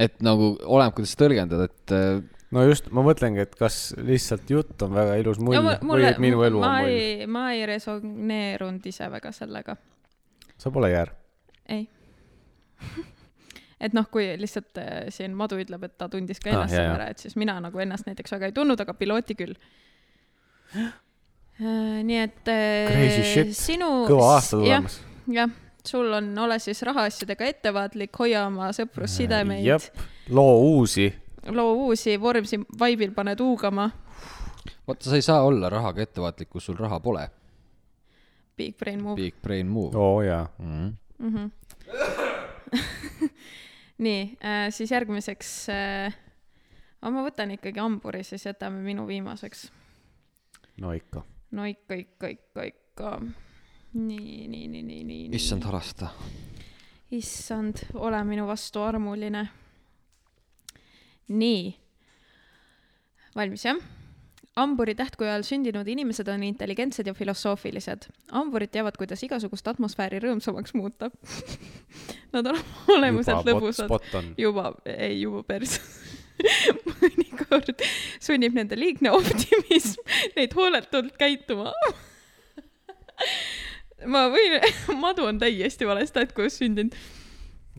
et 0.02 0.16
nagu 0.26 0.56
oleneb, 0.66 0.96
kuidas 0.96 1.12
tõlgendad, 1.18 1.68
et 1.68 1.92
äh, 1.94 2.18
no 2.54 2.64
just, 2.64 2.88
ma 2.94 3.04
mõtlengi, 3.06 3.44
et 3.44 3.54
kas 3.58 3.92
lihtsalt 3.96 4.50
jutt 4.52 4.86
on 4.86 4.94
väga 4.96 5.18
ilus 5.20 5.40
mull 5.42 5.58
ja 5.58 5.62
või 5.64 5.76
mulle 5.90 6.12
et, 6.14 6.22
minu 6.22 6.42
elu 6.46 6.62
on 6.62 6.64
mull. 6.64 7.26
ma 7.34 7.44
ei 7.56 7.66
resoneerunud 7.68 8.88
ise 8.88 9.10
väga 9.12 9.32
sellega, 9.36 9.76
sa 10.56 10.72
pole 10.74 10.92
jäär. 10.92 11.12
ei. 11.68 11.86
et 13.84 13.94
noh, 13.96 14.08
kui 14.12 14.30
lihtsalt 14.40 14.80
äh, 14.80 15.10
siin 15.14 15.36
Madu 15.38 15.58
ütleb, 15.60 15.84
et 15.86 15.98
ta 16.00 16.08
tundis 16.12 16.40
ka 16.42 16.50
Ah, 16.50 16.56
ennast 16.56 16.76
jaa, 16.76 16.86
seal 16.86 16.96
ära, 16.96 17.10
et 17.12 17.26
siis 17.26 17.36
mina 17.40 17.58
nagu 17.62 17.84
ennast 17.84 18.08
näiteks 18.08 18.34
väga 18.36 18.50
ei 18.50 18.56
tundnud, 18.56 18.80
aga 18.80 18.96
pilooti 18.98 19.36
küll. 19.38 19.54
nii 22.08 22.20
et 22.22 22.50
äh, 22.52 22.90
Crazy 22.90 23.22
shit. 23.26 23.56
sinu 23.58 23.88
kõva 24.08 24.34
aasta 24.36 24.60
tulemas. 24.60 25.00
jah, 25.34 25.54
sul 25.86 26.12
on, 26.20 26.30
ole 26.38 26.58
siis 26.62 26.82
rahaasjadega 26.86 27.48
ettevaatlik, 27.52 28.14
hoia 28.18 28.46
oma 28.46 28.70
sõprussidemeid, 28.76 29.90
loo 30.34 30.58
uusi. 30.74 31.10
Loo 31.50 31.72
uusi, 31.74 32.20
Vormsi 32.20 32.60
vaibil 32.78 33.12
paned 33.16 33.40
huugama. 33.40 33.90
vaata, 34.86 35.10
sa 35.10 35.14
ei 35.16 35.22
saa 35.22 35.42
olla 35.42 35.68
rahaga 35.68 36.02
ettevaatlik, 36.02 36.48
kus 36.50 36.66
sul 36.66 36.76
raha 36.76 37.00
pole. 37.00 37.28
Big 38.56 38.76
brain 38.78 39.02
move. 39.02 39.16
Big 39.16 39.34
brain 39.42 39.66
move 39.66 39.96
oo 39.96 40.22
jaa. 40.22 40.48
mm. 40.58 41.50
nii 43.98 44.38
äh,, 44.44 44.68
siis 44.70 44.90
järgmiseks 44.90 45.68
äh,, 45.74 46.14
ma 47.02 47.22
võtan 47.24 47.54
ikkagi 47.54 47.80
hamburi, 47.80 48.24
siis 48.26 48.46
jätame 48.46 48.82
minu 48.82 49.06
viimaseks. 49.06 49.68
no 50.82 50.92
ikka. 50.92 51.22
no 51.50 51.64
ikka, 51.64 51.94
ikka, 51.94 52.28
ikka, 52.28 52.62
ikka. 52.72 53.14
nii, 53.94 54.48
nii, 54.48 54.68
nii, 54.68 54.82
nii, 54.82 54.82
nii, 54.82 55.04
nii. 55.28 55.36
issand, 55.36 55.64
halasta. 55.64 56.10
issand, 57.10 57.86
ole 57.94 58.24
minu 58.24 58.46
vastu 58.46 58.82
armuline. 58.82 59.48
nii. 61.28 61.76
valmis 63.36 63.64
jah? 63.64 63.80
hamburi 64.58 64.94
tähtkuju 64.98 65.30
ajal 65.30 65.44
sündinud 65.46 65.88
inimesed 65.88 66.28
on 66.32 66.42
intelligentsed 66.42 67.06
ja 67.06 67.14
filosoofilised. 67.14 68.08
hamburid 68.32 68.72
teavad, 68.74 68.96
kuidas 68.98 69.22
igasugust 69.22 69.68
atmosfääri 69.68 70.20
rõõmsamaks 70.24 70.74
muuta. 70.74 71.10
Nad 72.34 72.46
on 72.50 72.58
olemuselt 72.96 73.46
lõbusad. 73.46 73.86
spot 73.86 74.14
on. 74.20 74.32
juba, 74.38 74.72
ei 74.84 75.20
juba 75.22 75.42
pers. 75.46 75.78
mõnikord 77.00 77.82
sunnib 78.22 78.54
nende 78.54 78.76
liigne 78.78 79.10
optimism 79.10 80.04
neid 80.36 80.54
hooletult 80.54 81.16
käituma. 81.18 81.72
ma 84.06 84.28
võin, 84.30 84.60
madu 85.00 85.26
on 85.26 85.40
täiesti 85.42 85.86
vales 85.86 86.14
tähtkujus 86.14 86.60
sündinud. 86.62 86.94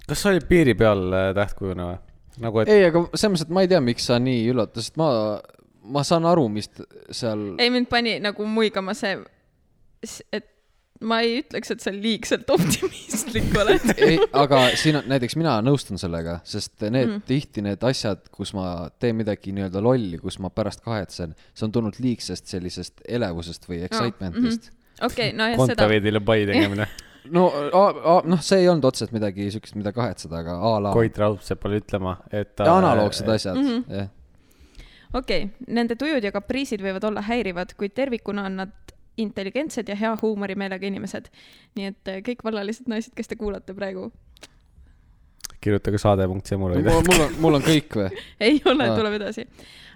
kas 0.07 0.23
sa 0.23 0.34
olid 0.34 0.47
piiri 0.51 0.76
peal 0.76 1.07
äh, 1.13 1.31
tähtkujuna 1.35 1.91
või? 1.91 2.09
nagu, 2.43 2.61
et 2.63 2.71
ei, 2.73 2.85
aga 2.89 3.05
selles 3.13 3.33
mõttes, 3.33 3.47
et 3.47 3.55
ma 3.55 3.65
ei 3.65 3.71
tea, 3.71 3.81
miks 3.83 4.07
sa 4.09 4.19
nii 4.21 4.45
üllatasid, 4.53 4.99
ma, 4.99 5.09
ma 5.95 6.05
saan 6.07 6.27
aru, 6.29 6.47
mis 6.53 6.71
seal, 7.15 7.51
ei, 7.59 7.71
mind 7.73 7.89
pani 7.91 8.17
nagu 8.23 8.47
muigama 8.49 8.95
see, 8.97 9.17
et 10.35 10.55
ma 10.99 11.21
ei 11.23 11.37
ütleks, 11.39 11.71
et 11.71 11.83
sa 11.83 11.93
liigselt 11.95 12.49
optimistlik 12.55 13.53
oled. 13.59 13.85
ei, 13.95 14.17
aga 14.35 14.65
siin 14.79 14.99
on 14.99 15.07
näiteks 15.11 15.37
mina 15.39 15.57
nõustun 15.63 16.01
sellega, 16.01 16.39
sest 16.47 16.75
need 16.87 17.05
mm. 17.07 17.21
tihti 17.29 17.63
need 17.65 17.83
asjad, 17.87 18.25
kus 18.35 18.53
ma 18.57 18.89
teen 18.99 19.17
midagi 19.19 19.53
nii-öelda 19.55 19.83
lolli, 19.83 20.19
kus 20.21 20.39
ma 20.43 20.51
pärast 20.53 20.83
kahetsen, 20.85 21.35
see 21.53 21.67
on 21.67 21.75
tulnud 21.75 22.01
liigsest 22.03 22.51
sellisest 22.51 23.05
elevusest 23.07 23.69
või 23.69 23.83
excitement'ist 23.87 24.71
mm. 24.71 25.05
okei, 25.07 25.31
nojah, 25.35 25.55
seda, 25.55 25.69
kontaveidile 25.75 26.23
pai 26.25 26.41
tegemine. 26.49 26.89
no 27.33 27.47
noh, 28.25 28.41
see 28.45 28.63
ei 28.63 28.69
olnud 28.69 28.85
otseselt 28.89 29.15
midagi 29.15 29.49
siukest, 29.53 29.75
mida 29.79 29.93
kahetseda, 29.95 30.43
aga 30.43 30.55
a 30.55 30.75
la 30.83 30.93
Koit 30.95 31.17
Raudsepp 31.17 31.65
oli 31.69 31.81
ütlema, 31.81 32.17
et 32.31 32.55
ta. 32.55 32.69
analoogsed 32.77 33.29
asjad 33.29 33.59
mm, 33.59 33.67
-hmm. 33.67 33.97
jah. 33.97 34.07
okei 35.13 35.43
okay., 35.43 35.73
nende 35.75 35.95
tujud 35.99 36.23
ja 36.23 36.31
kapriisid 36.31 36.83
võivad 36.85 37.05
olla 37.11 37.25
häirivad, 37.27 37.75
kuid 37.77 37.95
tervikuna 37.97 38.45
on 38.45 38.63
nad 38.63 38.95
intelligentsed 39.19 39.89
ja 39.89 39.95
hea 39.95 40.15
huumorimeelega 40.21 40.87
inimesed. 40.87 41.27
nii 41.75 41.85
et 41.85 42.07
eh, 42.07 42.23
kõik 42.23 42.43
vallalised 42.43 42.87
naised, 42.87 43.13
kes 43.15 43.27
te 43.27 43.35
kuulate 43.35 43.73
praegu, 43.73 44.11
kirjutage 45.63 45.99
saade.semur 46.01 46.75
või 46.75 46.83
mul 46.87 47.05
mul 47.07 47.23
on, 47.25 47.37
mul 47.43 47.59
on 47.59 47.65
kõik 47.65 47.99
või? 47.99 48.09
ei 48.47 48.61
ole 48.69 48.89
Aa., 48.89 48.97
tuleb 48.97 49.17
edasi. 49.19 49.45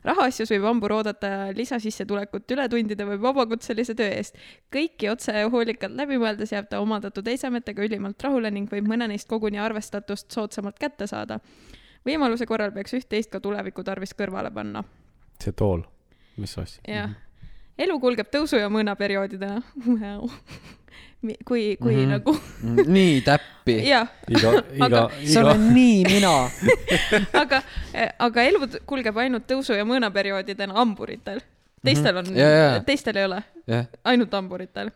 Rahaasjus 0.07 0.51
võib 0.53 0.67
hambur 0.67 0.93
oodata 0.97 1.30
lisasissetulekut 1.55 2.51
ületundide 2.55 3.05
või 3.07 3.19
vabakutselise 3.21 3.95
töö 3.95 4.09
eest. 4.11 4.38
kõiki 4.73 5.09
otse 5.11 5.45
hoolikalt 5.51 5.95
läbi 5.99 6.19
mõeldes 6.21 6.53
jääb 6.53 6.69
ta 6.69 6.81
omandatud 6.84 7.27
esemetega 7.27 7.85
ülimalt 7.85 8.23
rahule 8.23 8.51
ning 8.51 8.71
võib 8.71 8.88
mõne 8.89 9.07
neist 9.11 9.30
koguni 9.30 9.59
arvestatust 9.59 10.31
soodsamalt 10.31 10.80
kätte 10.80 11.07
saada. 11.07 11.39
võimaluse 12.05 12.45
korral 12.45 12.71
peaks 12.71 12.93
üht-teist 12.93 13.31
ka 13.31 13.39
tuleviku 13.39 13.84
tarvis 13.84 14.13
kõrvale 14.13 14.53
panna. 14.53 14.84
see 15.39 15.51
tool, 15.51 15.84
mis 16.38 16.57
asja? 16.57 16.81
jah, 16.88 17.15
elu 17.77 17.99
kulgeb 17.99 18.31
tõusu 18.31 18.59
ja 18.59 18.69
mõõna 18.69 18.95
perioodidena. 18.95 19.61
kui, 21.45 21.77
kui 21.81 21.95
mm 21.95 22.01
-hmm. 22.01 22.07
nagu, 22.07 22.37
nii 22.85 23.21
täppi. 23.21 23.77
iga, 23.87 24.07
iga 24.27 24.51
iga 24.75 25.09
olen 25.41 25.73
nii 25.73 26.03
mina. 26.05 26.49
aga, 27.43 27.61
aga 28.19 28.43
elu 28.43 28.67
kulgeb 28.85 29.17
ainult 29.17 29.47
tõusu 29.51 29.77
ja 29.77 29.85
mõõna 29.85 30.11
perioodidena 30.11 30.73
hamburitel. 30.73 31.39
teistel 31.83 32.17
on 32.17 32.25
Mhm. 32.25 32.37
Jaa, 32.37 32.49
jaa., 32.49 32.79
teistel 32.79 33.15
ei 33.15 33.25
ole, 33.25 33.43
jah, 33.67 33.87
ainult 34.03 34.31
hamburitel. 34.31 34.91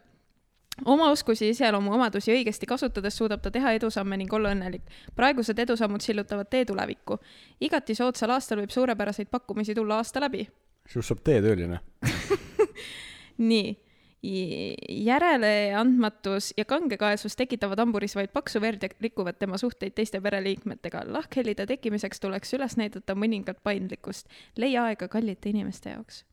oma 0.86 1.10
oskusi, 1.12 1.50
iseloomu 1.50 1.94
omadusi 1.94 2.32
õigesti 2.32 2.66
kasutades 2.66 3.18
suudab 3.18 3.42
ta 3.42 3.52
teha 3.52 3.72
edusamme 3.72 4.18
ning 4.18 4.34
olla 4.34 4.54
õnnelik. 4.54 4.82
praegused 5.16 5.60
edusammud 5.60 6.02
sillutavad 6.02 6.48
tee 6.50 6.66
tulevikku. 6.66 7.20
igati 7.62 7.96
soodsal 7.96 8.30
aastal 8.30 8.60
võib 8.60 8.70
suurepäraseid 8.70 9.28
pakkumisi 9.32 9.76
tulla 9.76 9.96
aasta 9.96 10.20
läbi. 10.20 10.48
sinust 10.90 11.08
saab 11.08 11.20
teetööline. 11.24 11.80
nii, 13.38 13.87
järeleandmatus 14.24 16.54
ja 16.58 16.66
kangekaelsus 16.66 17.36
tekitavad 17.36 17.80
hamburis 17.80 18.16
vaid 18.16 18.30
paksu 18.34 18.62
verd 18.62 18.84
ja 18.84 18.90
rikuvad 19.02 19.36
tema 19.40 19.58
suhteid 19.58 19.92
teiste 19.96 20.22
pereliikmetega. 20.22 21.04
lahkhelide 21.06 21.66
tekkimiseks 21.66 22.20
tuleks 22.20 22.54
üles 22.54 22.78
näidata 22.78 23.16
mõningat 23.16 23.58
paindlikkust. 23.64 24.28
leia 24.58 24.86
aega 24.86 25.08
kallite 25.08 25.50
inimeste 25.50 25.90
jaoks. 25.90 26.26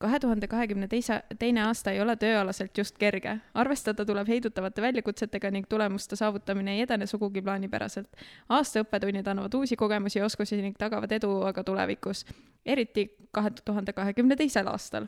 Kahe 0.00 0.18
tuhande 0.20 0.48
kahekümne 0.48 0.88
teise, 0.88 1.20
teine 1.38 1.62
aasta 1.66 1.92
ei 1.92 2.00
ole 2.00 2.16
tööalaselt 2.16 2.78
just 2.78 2.98
kerge. 2.98 3.36
arvestada 3.54 4.04
tuleb 4.04 4.28
heidutavate 4.28 4.82
väljakutsetega 4.82 5.50
ning 5.50 5.68
tulemuste 5.68 6.16
saavutamine 6.16 6.74
ei 6.74 6.80
edene 6.86 7.06
sugugi 7.06 7.42
plaanipäraselt. 7.42 8.08
aasta 8.48 8.80
õppetunnid 8.84 9.28
annavad 9.28 9.54
uusi 9.54 9.76
kogemusi 9.76 10.18
ja 10.18 10.24
oskusi 10.24 10.62
ning 10.62 10.78
tagavad 10.78 11.12
edu 11.12 11.42
aga 11.52 11.64
tulevikus, 11.64 12.24
eriti 12.66 13.10
kahe 13.32 13.50
tuhande 13.64 13.92
kahekümne 13.92 14.36
teisel 14.36 14.66
aastal 14.66 15.06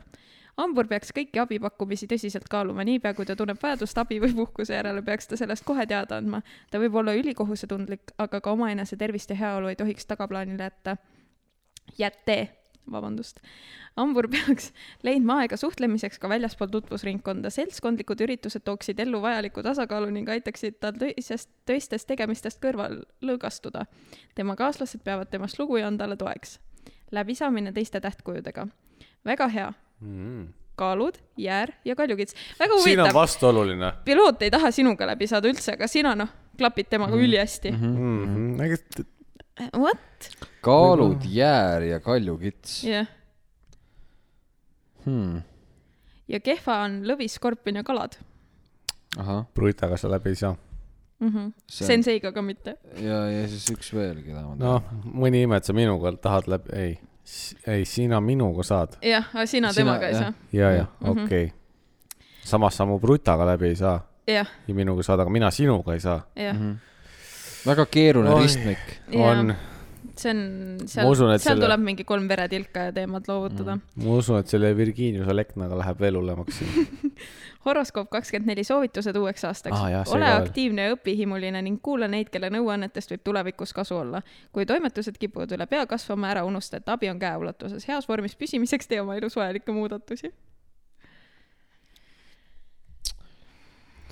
hambur 0.57 0.87
peaks 0.87 1.11
kõiki 1.15 1.41
abipakkumisi 1.41 2.07
tõsiselt 2.07 2.45
kaaluma, 2.49 2.83
niipea 2.85 3.13
kui 3.17 3.25
ta 3.25 3.35
tunneb 3.35 3.57
vajadust 3.61 3.97
abi 3.97 4.19
või 4.21 4.35
puhkuse 4.37 4.75
järele, 4.77 5.01
peaks 5.01 5.27
ta 5.27 5.37
sellest 5.39 5.65
kohe 5.65 5.85
teada 5.89 6.19
andma. 6.21 6.41
ta 6.71 6.79
võib 6.79 6.95
olla 7.01 7.15
ülikohusetundlik, 7.17 8.13
aga 8.17 8.41
ka 8.41 8.51
omaenese 8.51 8.97
tervist 8.97 9.33
ja 9.33 9.35
heaolu 9.35 9.73
ei 9.73 9.75
tohiks 9.75 10.05
tagaplaanile 10.05 10.69
jätta. 10.69 10.97
jätte, 11.97 12.62
vabandust. 12.91 13.39
hambur 13.97 14.27
peaks 14.33 14.71
leidma 15.03 15.39
aega 15.43 15.57
suhtlemiseks 15.57 16.19
ka 16.19 16.29
väljaspool 16.29 16.71
tutvusringkonda. 16.73 17.49
seltskondlikud 17.49 18.21
üritused 18.25 18.65
tooksid 18.65 18.99
ellu 18.99 19.21
vajaliku 19.21 19.63
tasakaalu 19.63 20.09
ning 20.11 20.29
aitaksid 20.29 20.79
tal 20.79 20.97
töisest, 20.99 21.49
töistest 21.65 22.07
tegemistest 22.07 22.61
kõrval 22.63 23.03
lõõgastuda. 23.21 23.85
tema 24.35 24.55
kaaslased 24.55 25.03
peavad 25.03 25.29
temast 25.29 25.59
lugu 25.59 25.77
ja 25.77 25.87
on 25.87 25.97
talle 25.97 26.17
toeks. 26.17 26.59
läbisaamine 27.11 27.71
teiste 27.73 28.01
tähtkujudega. 28.01 28.67
väga 29.25 29.47
hea 29.47 29.71
kaalud, 30.75 31.17
jäär 31.37 31.69
ja 31.85 31.95
kaljukits. 31.95 32.35
väga 32.59 32.77
siin 32.77 32.99
on 32.99 33.05
huvitav, 33.05 33.13
vastuoluline 33.13 33.91
piloot 34.05 34.41
ei 34.41 34.51
taha 34.51 34.71
sinuga 34.71 35.07
läbi 35.07 35.27
saada 35.27 35.47
üldse, 35.47 35.75
aga 35.77 35.87
sina 35.87 36.15
noh, 36.15 36.29
klapid 36.57 36.89
temaga 36.89 37.15
ülihästi. 37.15 37.71
mm. 37.71 37.77
-hmm. 37.77 39.05
What? 39.77 40.29
kaalud, 40.65 41.21
jäär 41.29 41.81
ja 41.85 41.99
kaljukits 41.99 42.79
jah, 42.83 43.05
hmm.. 45.05 45.41
ja 46.31 46.39
kehva 46.43 46.79
on 46.87 47.01
lõvis, 47.07 47.35
skorpion 47.37 47.77
ja 47.81 47.83
kalad 47.85 48.17
ahah, 49.19 49.43
Brutaga 49.53 49.97
sa 49.99 50.09
läbi 50.09 50.29
ei 50.33 50.35
saa. 50.39 50.55
mm. 51.19 51.29
-hmm. 51.29 51.51
See 51.69 51.83
on- 51.85 51.87
Senseiga 51.87 52.31
ka 52.31 52.41
mitte. 52.41 52.75
ja, 52.97 53.25
ja 53.29 53.47
siis 53.47 53.69
üks 53.71 53.93
veel, 53.93 54.23
keda 54.23 54.41
ma 54.41 54.55
noh, 54.55 54.81
mõni 55.05 55.43
ime, 55.43 55.55
et 55.57 55.63
sa 55.65 55.73
minuga 55.73 56.11
tahad 56.17 56.47
läbi, 56.47 56.69
ei, 56.73 56.99
ei, 57.67 57.85
sina 57.85 58.21
minuga 58.21 58.63
saad. 58.63 58.97
jah, 59.01 59.27
aga 59.33 59.45
sina 59.45 59.71
Sina- 59.73 59.85
temaga 59.91 60.07
ei 60.07 60.13
jah. 60.13 60.21
saa. 60.23 60.33
ja, 60.51 60.71
ja 60.71 60.85
Mhm. 61.01 61.09
okei 61.11 61.45
okay.. 61.45 61.51
samas 62.43 62.73
sa 62.77 62.85
mu 62.85 62.99
Brutaga 62.99 63.45
läbi 63.45 63.65
ei 63.67 63.75
saa 63.75 63.99
jah, 64.27 64.47
ja 64.67 64.73
minuga 64.73 65.03
saad, 65.03 65.19
aga 65.19 65.29
mina 65.29 65.51
sinuga 65.51 65.93
ei 65.93 65.99
saa. 65.99 66.21
jah, 66.35 66.55
Mhm. 66.55 66.73
Väga 67.65 67.85
keeruline 67.91 68.33
Oi. 68.33 68.43
ristmik. 68.43 68.83
on, 69.15 69.53
see 70.17 70.33
on, 70.33 70.43
seal 70.85 71.07
seal 71.15 71.37
selle- 71.39 71.65
tuleb 71.65 71.85
mingi 71.85 72.05
kolm 72.07 72.27
veretilka 72.29 72.89
ja 72.89 72.95
teemad 72.95 73.29
loovutada 73.29 73.77
mm.. 73.77 74.05
ma 74.05 74.19
usun, 74.19 74.39
et 74.43 74.51
selle 74.51 74.73
Virginiuse 74.77 75.35
Leknaga 75.35 75.79
läheb 75.79 76.03
veel 76.03 76.19
hullemaks 76.19 76.61
horoskoop 77.65 78.09
kakskümmend 78.09 78.51
neli 78.51 78.63
soovitused 78.63 79.15
uueks 79.15 79.45
aastaks 79.47 79.79
see 79.79 80.15
ole 80.17 80.31
aktiivne 80.31 80.87
ja 80.87 80.95
õpihimuline 80.97 81.61
ning 81.65 81.79
kuula 81.83 82.09
neid, 82.11 82.31
kelle 82.33 82.51
nõuannetest 82.53 83.15
võib 83.15 83.23
tulevikus 83.23 83.73
kasu 83.73 83.99
olla. 84.01 84.21
kui 84.51 84.65
toimetused 84.69 85.17
kipuvad 85.19 85.51
üle 85.55 85.67
pea 85.67 85.85
kasvama, 85.87 86.31
ära 86.33 86.43
unusta, 86.47 86.77
et 86.77 86.89
abi 86.89 87.09
on 87.09 87.19
käeulatuses. 87.19 87.87
heas 87.87 88.09
vormis 88.09 88.35
püsimiseks 88.35 88.87
tee 88.87 89.01
oma 89.01 89.15
elus 89.15 89.35
vajalikke 89.39 89.71
muudatusi. 89.71 90.33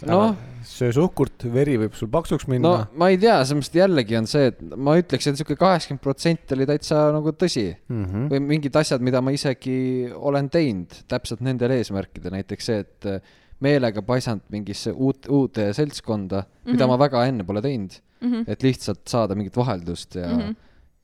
noh, 0.09 0.35
söö 0.65 0.91
suhkurt, 0.95 1.43
veri 1.53 1.75
võib 1.81 1.93
sul 1.97 2.09
paksuks 2.11 2.47
no 2.47 2.51
minna. 2.53 2.71
ma 2.97 3.09
ei 3.13 3.17
tea, 3.21 3.39
selles 3.45 3.67
mõttes 3.67 3.79
jällegi 3.81 4.17
on 4.17 4.27
see, 4.29 4.47
et 4.51 4.61
ma 4.75 4.95
ütleks, 4.99 5.27
et 5.27 5.37
sihuke 5.39 5.55
kaheksakümmend 5.59 6.01
protsenti 6.01 6.55
oli 6.57 6.65
täitsa 6.69 7.11
nagu 7.15 7.33
tõsi 7.33 7.67
Mm 7.89 8.05
-hmm. 8.05 8.29
või 8.31 8.39
mingid 8.39 8.75
asjad, 8.75 9.01
mida 9.01 9.21
ma 9.21 9.31
isegi 9.31 10.09
olen 10.15 10.49
teinud 10.49 10.89
täpselt 11.07 11.41
nendel 11.41 11.71
eesmärkidel, 11.71 12.31
näiteks 12.31 12.65
see, 12.65 12.79
et 12.79 13.05
äh, 13.05 13.21
meelega 13.59 14.01
paisanud 14.01 14.41
mingisse 14.49 14.91
uut, 14.91 15.27
uude 15.29 15.73
seltskonda 15.73 16.41
mm, 16.41 16.47
-hmm. 16.65 16.71
mida 16.71 16.87
ma 16.87 16.97
väga 16.99 17.25
enne 17.25 17.43
pole 17.43 17.61
teinud 17.61 17.91
mm, 17.91 18.27
Mhm. 18.27 18.33
-hmm. 18.35 18.43
et 18.47 18.63
lihtsalt 18.63 19.01
saada 19.07 19.35
mingit 19.35 19.55
vaheldust 19.57 20.15
ja 20.15 20.27
mm, 20.27 20.33
Mhm. 20.37 20.49
-hmm. 20.49 20.55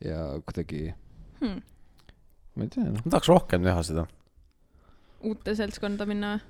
ja 0.07 0.41
kuidagi 0.45 0.93
Hmm. 1.39 1.61
ma 2.55 2.63
ei 2.63 2.69
tea, 2.69 2.83
noh. 2.83 3.01
ma 3.05 3.09
tahaks 3.11 3.27
rohkem 3.27 3.63
teha 3.63 3.83
seda. 3.83 4.07
uute 5.23 5.55
seltskonda 5.55 6.05
minna 6.05 6.35
või? 6.35 6.41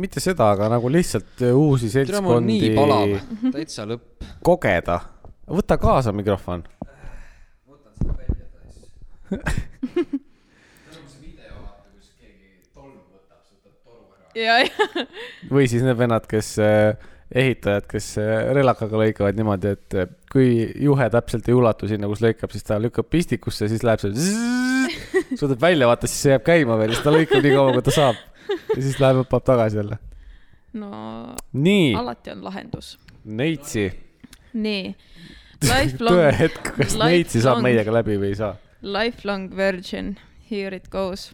Mitte 0.00 0.20
seda, 0.22 0.50
aga 0.54 0.68
nagu 0.72 0.90
lihtsalt 0.92 1.42
äh, 1.44 1.54
uusi 1.54 1.86
on 1.86 1.92
nii 1.92 1.94
seltskondi 1.94 2.74
palav, 2.76 3.08
täitsa 3.54 3.86
lõpp. 3.88 4.24
kogeda. 4.44 5.00
võta 5.50 5.78
kaasa 5.78 6.12
mikrofon. 6.16 6.64
ja, 14.34 14.58
ja, 14.62 14.68
või 15.50 15.66
siis 15.70 15.82
need 15.86 15.98
vennad, 15.98 16.26
kes 16.30 16.58
äh, 16.62 16.96
ehitajad, 17.34 17.86
kes 17.90 18.18
äh, 18.22 18.52
relakaga 18.56 18.96
lõikavad 19.00 19.34
niimoodi, 19.38 19.68
et 19.74 19.90
kui 20.30 20.48
juhe 20.82 21.06
täpselt 21.10 21.48
ei 21.48 21.56
ulatu 21.56 21.88
sinna, 21.90 22.06
kus 22.10 22.22
lõikab, 22.24 22.50
siis 22.54 22.66
ta 22.66 22.78
lükkab 22.82 23.06
pistikusse, 23.10 23.68
siis 23.70 23.82
läheb 23.86 24.00
see 24.02 24.12
suudab 25.40 25.60
välja 25.62 25.86
vaata, 25.90 26.10
siis 26.10 26.20
see 26.26 26.32
jääb 26.34 26.46
käima 26.46 26.78
veel, 26.80 26.92
siis 26.94 27.04
ta 27.06 27.14
lõikab 27.14 27.42
nii 27.44 27.54
kaua, 27.56 27.74
kui 27.76 27.84
ta 27.86 27.92
saab. 27.94 28.16
Ja 28.50 28.80
siis 28.80 28.98
läheb, 29.00 29.22
hüppab 29.22 29.44
tagasi 29.46 29.80
jälle. 29.80 29.98
no 30.72 30.90
nii, 31.52 31.94
alati 31.98 32.34
on 32.34 32.44
lahendus. 32.44 32.94
Neitsi, 33.24 33.86
nii, 34.52 34.92
tõehetk, 35.64 36.74
kas 36.76 36.98
Neitsi 37.00 37.44
saab 37.44 37.62
meiega 37.64 37.94
läbi 37.94 38.18
või 38.20 38.34
ei 38.34 38.40
saa? 38.42 38.54
Lifelong 38.84 39.54
virgin, 39.56 40.16
here 40.50 40.76
it 40.76 40.90
goes. 40.92 41.32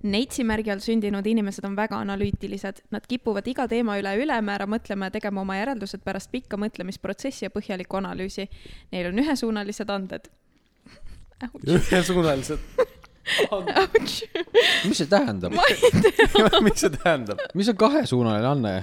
Neitsi 0.00 0.44
märgi 0.48 0.72
all 0.72 0.80
sündinud 0.80 1.26
inimesed 1.28 1.64
on 1.68 1.74
väga 1.76 1.98
analüütilised, 2.00 2.78
nad 2.92 3.04
kipuvad 3.08 3.48
iga 3.52 3.66
teema 3.68 3.98
üle 4.00 4.14
ülemäära 4.22 4.64
mõtlema 4.68 5.10
ja 5.10 5.14
tegema 5.18 5.42
oma 5.42 5.58
järeldused 5.58 6.00
pärast 6.04 6.30
pikka 6.32 6.56
mõtlemisprotsessi 6.60 7.44
ja 7.44 7.52
põhjalikku 7.52 7.98
analüüsi. 8.00 8.48
Neil 8.94 9.10
on 9.10 9.20
ühesuunalised 9.20 9.92
anded. 9.92 10.30
ühesuunalised. 11.76 12.64
Mis 14.88 14.98
see 14.98 15.08
tähendab? 15.10 15.54
mis 16.66 16.82
see 16.82 16.90
tähendab? 16.96 17.42
mis 17.54 17.70
on 17.72 17.78
kahesuunaline 17.80 18.48
anne? 18.50 18.74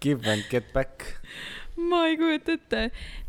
Give 0.00 0.32
and 0.32 0.44
get 0.50 0.72
back. 0.72 1.04
ma 1.76 2.06
ei 2.06 2.16
kujuta 2.20 2.58
ette. 2.58 2.82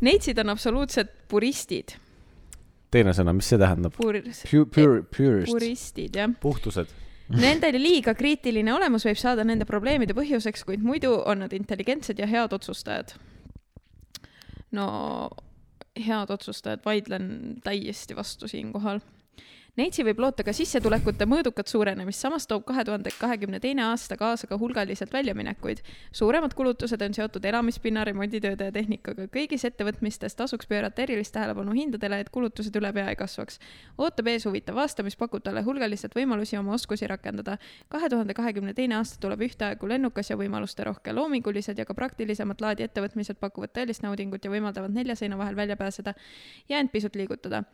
Neitsid 0.06 0.38
on 0.38 0.52
absoluutsed 0.52 1.08
puristid. 1.28 1.96
teine 2.90 3.12
sõna, 3.16 3.34
mis 3.36 3.48
see 3.50 3.58
tähendab? 3.60 3.96
Pur-, 3.96 4.22
Pure, 4.22 4.68
pure, 4.72 5.02
purest. 5.16 5.52
puristid, 5.52 6.16
jah. 6.16 6.30
puhtused. 6.40 6.92
Nende 7.26 7.72
liiga 7.74 8.14
kriitiline 8.14 8.70
olemus 8.70 9.02
võib 9.08 9.18
saada 9.18 9.42
nende 9.44 9.66
probleemide 9.66 10.14
põhjuseks, 10.14 10.62
kuid 10.68 10.84
muidu 10.86 11.10
on 11.26 11.42
nad 11.42 11.56
intelligentsed 11.56 12.20
ja 12.22 12.28
head 12.30 12.54
otsustajad. 12.54 13.16
no 14.76 14.86
head 15.96 16.30
otsustajad, 16.30 16.80
vaidlen 16.84 17.56
täiesti 17.64 18.16
vastu 18.16 18.48
siinkohal. 18.48 19.00
Neitsi 19.76 20.00
võib 20.06 20.22
loota 20.24 20.40
ka 20.40 20.54
sissetulekute 20.56 21.26
mõõdukat 21.28 21.68
suurenemist, 21.68 22.22
samas 22.24 22.46
toob 22.48 22.62
kahe 22.64 22.80
tuhande 22.88 23.10
kahekümne 23.12 23.58
teine 23.60 23.82
aasta 23.84 24.16
kaasa 24.16 24.48
ka 24.48 24.56
hulgaliselt 24.56 25.12
väljaminekuid. 25.12 25.82
suuremad 26.16 26.54
kulutused 26.56 27.02
on 27.04 27.12
seotud 27.12 27.44
elamispinna, 27.44 28.04
remonditööde 28.08 28.70
ja 28.70 28.72
tehnikaga. 28.72 29.26
kõigis 29.34 29.66
ettevõtmistes 29.68 30.34
tasuks 30.34 30.66
pöörata 30.66 31.02
erilist 31.02 31.34
tähelepanu 31.36 31.76
hindadele, 31.76 32.20
et 32.20 32.30
kulutused 32.32 32.76
üle 32.80 32.92
pea 32.92 33.10
ei 33.10 33.16
kasvaks. 33.16 33.60
ootab 33.98 34.26
ees 34.26 34.46
huvitav 34.46 34.78
aasta, 34.78 35.02
mis 35.02 35.16
pakub 35.16 35.44
talle 35.44 35.60
hulgaliselt 35.62 36.16
võimalusi 36.16 36.56
oma 36.58 36.72
oskusi 36.72 37.06
rakendada. 37.06 37.58
kahe 37.88 38.08
tuhande 38.08 38.34
kahekümne 38.34 38.72
teine 38.74 38.96
aasta 38.96 39.20
tuleb 39.20 39.40
ühtaegu 39.40 39.88
lennukas 39.88 40.30
ja 40.30 40.36
võimalusterohke. 40.36 41.12
loomingulised 41.12 41.78
ja 41.78 41.84
ka 41.84 41.94
praktilisemat 41.94 42.60
laadi 42.60 42.82
ettevõtmised 42.82 43.36
pakuvad 43.36 43.76
tõelist 43.76 44.02
naudingut 44.02 44.44
ja 44.44 44.50
võimaldavad 44.50 44.90
nelja 44.90 45.14
seina 45.14 45.36
vahel 45.36 45.56
välja 45.56 45.76
pääseda 45.76 46.14
ja 46.68 46.78
end 46.78 46.88
pisut 46.88 47.14
liigutada 47.14 47.64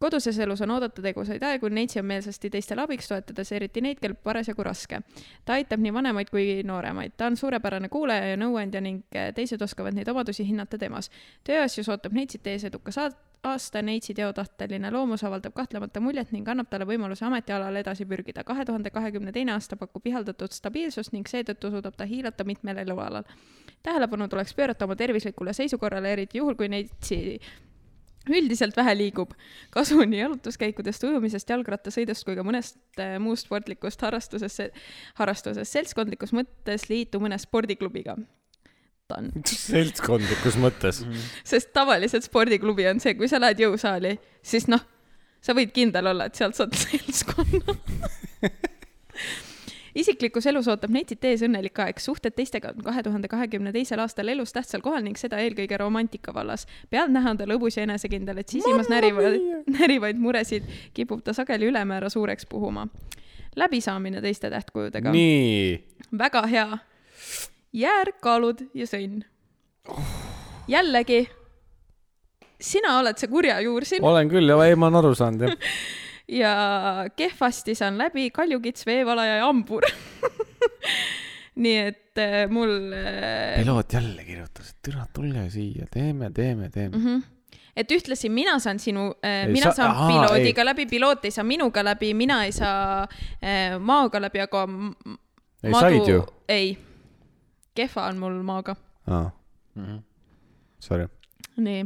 koduses 0.00 0.38
elus 0.38 0.60
on 0.64 0.70
oodata 0.70 1.02
tegusaid 1.02 1.42
aegu, 1.44 1.68
Neitsi 1.68 2.00
on 2.00 2.06
meelsasti 2.08 2.50
teistele 2.50 2.82
abiks, 2.82 3.08
toetades 3.08 3.52
eriti 3.52 3.82
neid, 3.84 4.00
kel 4.00 4.14
parasjagu 4.14 4.64
raske. 4.64 5.00
ta 5.44 5.58
aitab 5.58 5.80
nii 5.80 5.92
vanemaid 5.94 6.30
kui 6.30 6.62
nooremaid, 6.66 7.16
ta 7.16 7.26
on 7.26 7.36
suurepärane 7.36 7.88
kuulaja 7.88 8.32
ja 8.32 8.36
nõuandja 8.40 8.80
ning 8.80 9.04
eh, 9.12 9.32
teised 9.36 9.62
oskavad 9.62 9.94
neid 9.94 10.08
omadusi 10.08 10.46
hinnata 10.48 10.78
temas. 10.78 11.10
tööasjus 11.44 11.88
ootab 11.88 12.16
Neitsit 12.16 12.46
ees 12.46 12.64
edukas 12.64 12.98
aasta, 13.42 13.82
Neitsi 13.82 14.14
teotahteline 14.14 14.90
loomus 14.90 15.24
avaldab 15.24 15.54
kahtlemata 15.54 16.00
muljet 16.00 16.32
ning 16.32 16.48
annab 16.48 16.68
talle 16.70 16.86
võimaluse 16.88 17.24
ametialal 17.24 17.76
edasi 17.76 18.04
pürgida. 18.06 18.44
kahe 18.44 18.64
tuhande 18.64 18.90
kahekümne 18.90 19.32
teine 19.32 19.52
aasta 19.52 19.76
pakub 19.76 20.06
ihaldatud 20.06 20.52
stabiilsust 20.52 21.12
ning 21.12 21.28
seetõttu 21.28 21.70
suudab 21.70 21.96
ta 21.96 22.04
hiilata 22.04 22.44
mitmel 22.44 22.76
elualal. 22.84 23.24
tähelepanu 23.82 24.28
tuleks 24.28 24.54
pöörata 24.54 24.84
oma 24.84 24.96
tervislikule 24.96 25.52
seisukorrale, 25.52 26.12
eriti 26.12 26.38
juhul, 26.38 26.54
kui 26.54 26.68
Neitsi 26.68 27.40
üldiselt 28.28 28.76
vähe 28.76 28.94
liigub. 28.96 29.32
kasu 29.70 30.02
nii 30.04 30.20
jalutuskäikudest, 30.20 31.04
ujumisest, 31.08 31.50
jalgrattasõidust 31.50 32.26
kui 32.26 32.36
ka 32.36 32.44
mõnest 32.44 32.76
äh, 33.00 33.16
muust 33.22 33.48
sportlikust 33.48 34.02
harrastusest, 34.04 34.76
harrastusest. 35.20 35.72
seltskondlikus 35.72 36.34
mõttes 36.36 36.88
liitu 36.92 37.20
mõne 37.22 37.38
spordiklubiga. 37.40 38.16
Done. 39.10 39.44
seltskondlikus 39.72 40.58
mõttes. 40.60 41.04
sest 41.44 41.72
tavaliselt 41.74 42.26
spordiklubi 42.26 42.86
on 42.90 43.00
see, 43.02 43.16
kui 43.18 43.28
sa 43.30 43.40
lähed 43.40 43.64
jõusaali, 43.64 44.16
siis 44.42 44.68
noh, 44.70 44.84
sa 45.40 45.56
võid 45.56 45.72
kindel 45.74 46.12
olla, 46.12 46.28
et 46.28 46.38
sealt 46.38 46.58
saad 46.58 46.76
seltskonna. 46.84 47.78
isiklikus 49.94 50.46
elus 50.46 50.68
ootab 50.68 50.92
Neitsit 50.94 51.24
ees 51.24 51.42
õnnelik 51.46 51.78
aeg, 51.82 52.00
suhted 52.02 52.34
teistega 52.36 52.72
on 52.74 52.84
kahe 52.84 53.02
tuhande 53.06 53.30
kahekümne 53.30 53.72
teisel 53.74 54.02
aastal 54.02 54.28
elus 54.32 54.54
tähtsal 54.56 54.82
kohal 54.84 55.02
ning 55.06 55.18
seda 55.18 55.40
eelkõige 55.42 55.78
romantika 55.80 56.34
vallas. 56.34 56.66
pealtnäha 56.90 57.30
on 57.30 57.40
ta 57.40 57.48
lõbus 57.48 57.78
ja 57.78 57.86
enesekindel, 57.86 58.42
et 58.42 58.48
sisimas 58.48 58.90
närivaid, 58.92 59.40
närivaid 59.80 60.20
muresid 60.20 60.68
kipub 60.94 61.24
ta 61.24 61.34
sageli 61.36 61.70
ülemäära 61.70 62.10
suureks 62.10 62.46
puhuma. 62.46 62.88
läbisaamine 63.56 64.20
teiste 64.20 64.50
tähtkujudega. 64.50 65.12
nii, 65.12 65.84
väga 66.18 66.46
hea. 66.46 66.78
jäär, 67.72 68.12
kaalud 68.20 68.66
ja 68.74 68.86
sõnn. 68.86 69.24
jällegi, 70.68 71.28
sina 72.60 72.98
oled 72.98 73.18
see 73.18 73.28
kurja 73.28 73.60
juur 73.60 73.84
siin 73.84 74.04
olen 74.04 74.28
küll 74.28 74.50
ei, 74.50 74.76
ma 74.76 74.86
olen 74.86 75.02
aru 75.02 75.14
saanud 75.14 75.48
jah. 75.48 75.56
ja 76.30 76.52
kehvasti 77.16 77.74
saan 77.74 77.98
läbi 77.98 78.30
kaljukits, 78.30 78.86
veevalaja 78.86 79.40
ja 79.40 79.48
hambur. 79.48 79.82
nii 81.60 81.76
et 81.90 82.20
äh, 82.20 82.44
mul 82.50 82.70
äh, 82.94 83.58
piloot 83.58 83.92
jälle 83.92 84.24
kirjutas, 84.24 84.70
et 84.70 84.78
türa, 84.86 85.04
tulge 85.14 85.44
siia, 85.50 85.86
teeme, 85.90 86.30
teeme, 86.34 86.70
teeme. 86.70 86.96
mm. 86.96 87.04
-hmm. 87.06 87.56
et 87.76 87.90
ühtlasi 87.90 88.30
mina 88.30 88.58
saan 88.58 88.78
sinu 88.78 89.10
äh,, 89.24 89.46
Ei 89.46 89.52
mina 89.52 89.70
sa- 89.70 89.76
saan 89.76 89.90
ahaa, 89.90 90.08
piloodiga 90.08 90.64
läbi, 90.64 90.86
piloot 90.86 91.24
ei 91.24 91.30
saa 91.30 91.44
minuga 91.44 91.84
läbi, 91.84 92.14
mina 92.14 92.44
ei 92.44 92.52
saa 92.52 93.02
äh, 93.02 93.78
maoga 93.80 94.20
läbi, 94.20 94.40
aga 94.40 94.66
ei 95.64 95.74
said 95.74 96.08
ju. 96.08 96.24
ei, 96.48 96.78
kehva 97.74 98.06
on 98.06 98.18
mul 98.18 98.42
maoga. 98.42 98.76
aa, 99.06 99.30
sorry. 100.78 101.08
nii, 101.56 101.84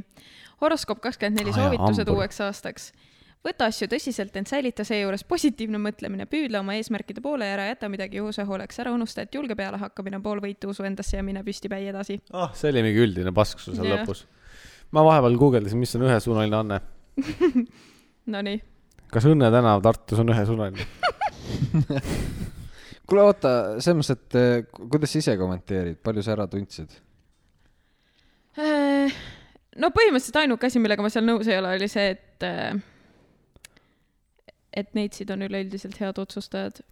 horoskoop 0.61 1.01
kakskümmend 1.01 1.41
neli 1.41 1.53
soovitused 1.53 2.07
hambur. 2.07 2.15
uueks 2.15 2.41
aastaks. 2.41 2.93
Võta 3.45 3.69
asju 3.71 3.89
tõsiselt, 3.93 4.35
ent 4.41 4.49
säilita 4.49 4.85
seejuures 4.89 5.25
positiivne 5.29 5.79
mõtlemine, 5.83 6.27
püüdle 6.31 6.61
oma 6.63 6.77
eesmärkide 6.79 7.21
poole 7.25 7.49
ja 7.49 7.57
ära 7.59 7.67
jäta 7.71 7.91
midagi 7.93 8.17
juhuse 8.21 8.47
hooleks, 8.49 8.79
ära 8.81 8.93
unusta, 8.97 9.25
et 9.27 9.35
julge 9.37 9.57
pealehakkamine 9.59 10.17
on 10.21 10.25
pool 10.25 10.41
võitu, 10.45 10.71
usu 10.73 10.87
endasse 10.89 11.19
ja 11.19 11.23
mine 11.27 11.43
püstipäi 11.45 11.89
edasi. 11.93 12.21
ah, 12.33 12.53
see 12.57 12.71
oli 12.73 12.83
mingi 12.87 13.03
üldine 13.05 13.33
pasksus 13.37 13.77
seal 13.77 13.91
Jah. 13.91 14.01
lõpus. 14.03 14.25
ma 14.97 15.05
vahepeal 15.05 15.37
guugeldasin, 15.41 15.79
mis 15.83 15.95
on 15.99 16.07
ühesuunaline 16.09 16.57
anne. 16.57 16.81
Nonii, 18.35 18.63
kas 19.13 19.27
Õnne 19.29 19.51
tänav 19.53 19.83
Tartus 19.85 20.19
on 20.23 20.33
ühesuunaline? 20.33 20.87
kuule, 23.07 23.23
oota, 23.29 23.51
selles 23.85 23.99
mõttes, 24.01 24.17
et 24.17 24.39
eh, 24.41 24.65
ku- 24.73 24.89
kuidas 24.89 25.13
sa 25.13 25.21
ise 25.21 25.37
kommenteerid, 25.41 26.01
palju 26.03 26.25
sa 26.25 26.33
ära 26.39 26.47
tundsid? 26.49 26.97
Äh, 28.57 29.13
no 29.83 29.91
põhimõtteliselt 29.93 30.41
ainuke 30.45 30.69
asi, 30.71 30.81
millega 30.81 31.05
ma 31.05 31.11
seal 31.13 31.27
nõus 31.27 31.49
ei 31.51 31.59
ole, 31.61 31.75
oli 31.77 31.89
see, 31.91 32.15
et 32.15 32.47
äh, 32.47 32.79
et 34.77 34.91
neitsid 34.97 35.31
on 35.35 35.47
üleüldiselt 35.47 35.97
head 36.03 36.19
otsustajad. 36.21 36.83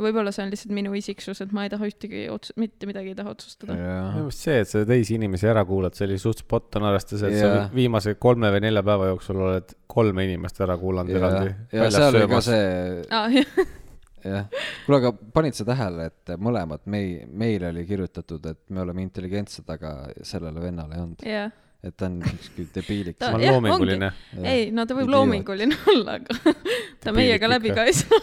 võib-olla 0.00 0.32
see 0.34 0.42
on 0.42 0.50
lihtsalt 0.50 0.72
minu 0.74 0.94
isiksus, 0.98 1.38
et 1.44 1.52
ma 1.54 1.66
ei 1.66 1.70
taha 1.70 1.86
ühtegi 1.86 2.24
ots-, 2.32 2.50
mitte 2.58 2.88
midagi 2.90 3.12
ei 3.12 3.18
taha 3.18 3.34
otsustada. 3.36 3.76
minu 3.76 4.24
meelest 4.24 4.48
see, 4.48 4.58
et 4.64 4.70
sa 4.70 4.82
teisi 4.88 5.14
inimesi 5.18 5.48
ära 5.50 5.62
kuulad, 5.68 5.94
see 5.94 6.08
oli 6.08 6.18
suht 6.22 6.42
spot 6.42 6.80
on, 6.80 6.88
arvestades, 6.90 7.22
et 7.28 7.38
sa 7.38 7.52
Jaa. 7.52 7.62
viimase 7.74 8.16
kolme 8.20 8.50
või 8.56 8.64
nelja 8.66 8.82
päeva 8.86 9.12
jooksul 9.12 9.40
oled 9.46 9.76
kolme 9.94 10.26
inimest 10.26 10.60
ära 10.66 10.76
kuulanud 10.80 11.14
ja, 11.14 11.22
eraldi. 11.22 11.56
ja 11.78 11.88
seal 11.94 12.20
oli 12.20 12.30
ka 12.34 12.42
see, 12.44 12.68
jah, 13.06 13.38
jah, 14.34 14.48
kuule, 14.86 15.00
aga 15.00 15.12
panid 15.38 15.58
sa 15.58 15.68
tähele, 15.68 16.08
et 16.10 16.34
mõlemad 16.42 16.88
mei-, 16.90 17.22
meile 17.30 17.70
oli 17.70 17.86
kirjutatud, 17.88 18.50
et 18.50 18.64
me 18.74 18.82
oleme 18.82 19.06
intelligentsed, 19.06 19.68
aga 19.70 19.96
sellele 20.26 20.64
vennale 20.64 20.98
ei 20.98 21.06
olnud, 21.06 21.28
jah. 21.28 21.60
Et 21.84 21.96
ta 22.00 22.06
on 22.08 22.14
ükskõik 22.24 22.70
debiilik. 22.74 23.16
Ta- 23.20 23.30
ma 23.34 23.40
jah, 23.42 23.52
loominguline. 23.56 24.08
ei, 24.42 24.70
no 24.72 24.86
ta 24.88 24.94
võib 24.96 25.04
Idioot. 25.08 25.14
loominguline 25.18 25.76
olla, 25.92 26.14
aga 26.20 26.54
ta 27.04 27.12
meiega 27.16 27.48
läbi 27.50 27.74
ka 27.76 27.84
ei 27.90 27.92
saa. 27.92 28.20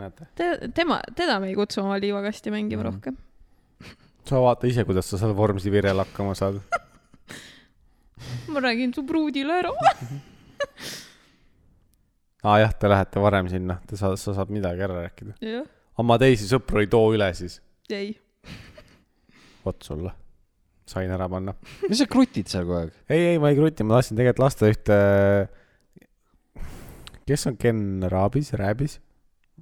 näete, 0.00 0.26
te-, 0.38 0.68
tema, 0.74 1.00
teda 1.16 1.40
me 1.42 1.50
ei 1.50 1.56
kutsu 1.58 1.82
oma 1.84 1.98
liivakasti 2.00 2.50
mängima 2.54 2.82
Mhm. 2.84 2.88
rohkem. 2.92 3.16
sa 4.24 4.40
vaata 4.40 4.66
ise, 4.70 4.84
kuidas 4.86 5.08
sa 5.10 5.18
seal 5.18 5.34
Vormsi 5.36 5.70
virel 5.72 5.98
hakkama 5.98 6.34
saad. 6.38 6.60
ma 8.52 8.60
räägin 8.60 8.94
su 8.94 9.02
pruudile 9.06 9.52
ära. 9.60 9.70
aa 12.44 12.58
jah, 12.62 12.72
te 12.78 12.88
lähete 12.88 13.20
varem 13.20 13.48
sinna, 13.52 13.78
te 13.86 13.96
saad, 14.00 14.16
sa 14.20 14.34
saad 14.36 14.50
midagi 14.54 14.80
ära 14.86 14.96
rääkida. 15.04 15.34
jah, 15.44 15.66
oma 15.98 16.16
teisi 16.18 16.46
sõpru 16.48 16.80
ei 16.80 16.86
too 16.88 17.12
üle 17.16 17.28
siis. 17.36 17.60
ei. 17.90 18.14
vot 19.64 19.82
sulle, 19.84 20.12
sain 20.90 21.10
ära 21.14 21.28
panna. 21.30 21.54
mis 21.88 22.00
sa 22.02 22.06
krutid 22.10 22.50
seal 22.50 22.66
kogu 22.66 22.78
aeg? 22.84 22.94
ei, 23.08 23.26
ei, 23.32 23.38
ma 23.42 23.50
ei 23.52 23.58
kruti, 23.58 23.86
ma 23.86 23.98
tahtsin 23.98 24.18
tegelikult 24.18 24.44
lasta 24.44 24.70
ühte. 24.70 24.96
kes 27.30 27.46
on 27.50 27.56
Ken 27.60 27.84
Raabis, 28.10 28.52
Rääbis? 28.58 28.98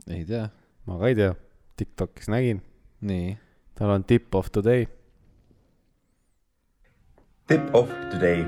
ei 0.08 0.24
tea. 0.28 0.48
ma 0.88 0.98
ka 1.00 1.10
ei 1.12 1.18
tea, 1.18 1.34
Tiktokis 1.78 2.30
nägin, 2.32 2.62
nii. 3.00 3.36
tal 3.78 3.92
on 3.94 4.04
tip 4.04 4.34
of 4.34 4.50
the 4.52 4.62
day. 4.64 4.86
Tip 7.48 7.74
of 7.74 7.88
today. 8.12 8.44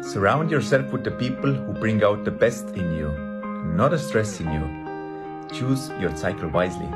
Surround 0.00 0.50
yourself 0.50 0.92
with 0.92 1.04
the 1.04 1.10
people 1.10 1.52
who 1.52 1.72
bring 1.80 2.02
out 2.04 2.24
the 2.24 2.30
best 2.30 2.68
in 2.76 2.92
you, 2.96 3.10
not 3.76 3.92
a 3.92 3.98
stress 3.98 4.40
in 4.40 4.48
you. 4.52 4.64
Choose 5.52 5.90
your 6.00 6.14
cycle 6.16 6.48
wisely. 6.48 6.88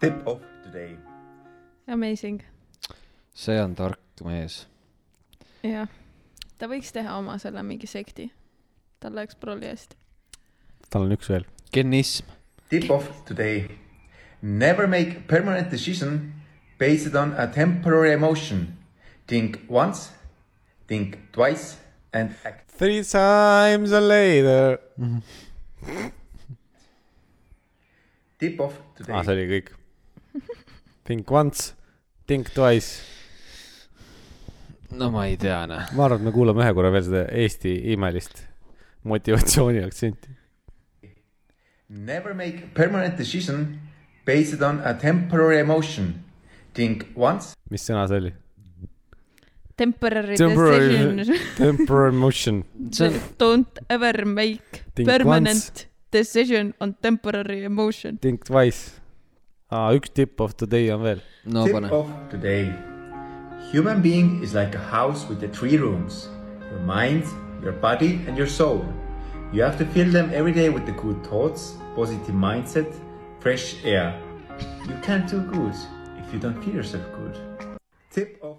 Tip 0.00 0.26
of 0.26 0.40
today. 0.62 0.96
Amazing. 1.88 2.42
See 3.34 3.58
on 3.60 3.74
tark 3.74 4.00
mees. 4.24 4.64
jah. 5.62 5.90
ta 6.58 6.70
võiks 6.70 6.94
teha 6.94 7.18
oma 7.18 7.36
selle 7.42 7.62
mingi 7.66 7.90
sekti. 7.90 8.30
tal 9.00 9.14
läheks 9.18 9.36
prolli 9.40 9.66
hästi. 9.66 9.98
tal 10.90 11.08
on 11.08 11.16
üks 11.16 11.28
veel. 11.30 11.46
genism. 11.74 12.30
Tip 12.70 12.90
of 12.90 13.10
today. 13.26 13.68
Never 14.42 14.86
make 14.86 15.28
permanent 15.28 15.70
decision 15.70 16.32
based 16.78 17.14
on 17.14 17.34
a 17.38 17.46
temporary 17.46 18.12
emotion. 18.12 18.76
Think 19.26 19.60
once, 19.68 20.10
think 20.88 21.18
twice 21.32 21.76
and 22.12 22.34
act. 22.44 22.70
Three 22.70 23.02
times 23.04 23.92
later. 23.92 24.80
Tip 28.38 28.60
of 28.60 28.74
today. 28.96 29.12
Ah, 29.12 29.22
see 29.22 29.32
oli 29.32 29.46
kõik. 29.48 29.72
Think 31.04 31.30
once, 31.30 31.74
think 32.26 32.50
twice. 32.54 33.13
No 34.98 35.10
ma 35.14 35.26
ei 35.28 35.36
tea, 35.40 35.64
noh. 35.70 35.90
ma 35.96 36.06
arvan, 36.06 36.22
et 36.22 36.28
me 36.28 36.32
kuulame 36.34 36.64
ühe 36.64 36.74
korra 36.76 36.92
veel 36.94 37.06
seda 37.08 37.24
Eesti 37.42 37.74
imelist 37.94 38.44
motivatsiooni 39.04 39.82
aktsenti. 39.84 40.32
Never 41.88 42.34
make 42.34 42.70
permanent 42.74 43.18
decision 43.18 43.80
based 44.24 44.62
on 44.62 44.80
a 44.84 44.94
temporary 44.94 45.60
emotion. 45.60 46.14
Think 46.74 47.06
once, 47.14 47.54
mis 47.70 47.84
sõna 47.86 48.06
see 48.10 48.22
oli? 48.22 48.32
Temporary 49.76 50.36
Temporary 50.38 50.88
decision. 51.18 51.38
temporary 51.58 52.12
motion. 52.14 52.62
Don't 53.38 53.78
ever 53.90 54.24
make 54.24 54.84
Think 54.94 55.08
permanent 55.08 55.86
decision 56.10 56.74
on 56.80 56.94
temporary 57.02 57.64
emotion. 57.64 58.18
Think 58.18 58.46
twice. 58.46 59.00
aa, 59.74 59.90
üks 59.98 60.12
tip 60.14 60.40
of 60.40 60.54
the 60.60 60.66
day 60.70 60.90
on 60.94 61.02
veel. 61.02 61.22
no 61.44 61.64
tip 61.66 61.74
pane. 61.74 61.90
of 61.90 62.10
today. 62.30 62.93
Human 63.74 64.00
being 64.00 64.40
is 64.40 64.54
like 64.54 64.76
a 64.76 64.84
house 64.96 65.28
with 65.28 65.40
the 65.40 65.48
three 65.48 65.76
rooms. 65.78 66.28
Your 66.70 66.78
mind, 66.86 67.24
your 67.60 67.72
body 67.72 68.20
and 68.28 68.38
your 68.38 68.46
soul. 68.46 68.84
You 69.52 69.62
have 69.62 69.76
to 69.78 69.86
fill 69.86 70.10
them 70.12 70.30
every 70.32 70.52
day 70.52 70.68
with 70.70 70.86
the 70.86 70.92
good 70.92 71.18
thoughts, 71.26 71.74
positive 71.96 72.36
mindset, 72.36 72.86
fresh 73.40 73.74
air. 73.84 74.14
You 74.88 74.94
can't 75.02 75.26
do 75.28 75.40
good 75.40 75.74
if 76.22 76.32
you 76.32 76.38
don't 76.38 76.62
feel 76.62 76.74
yourself 76.74 77.02
good. 77.18 77.34
Tip 78.14 78.38
of 78.42 78.58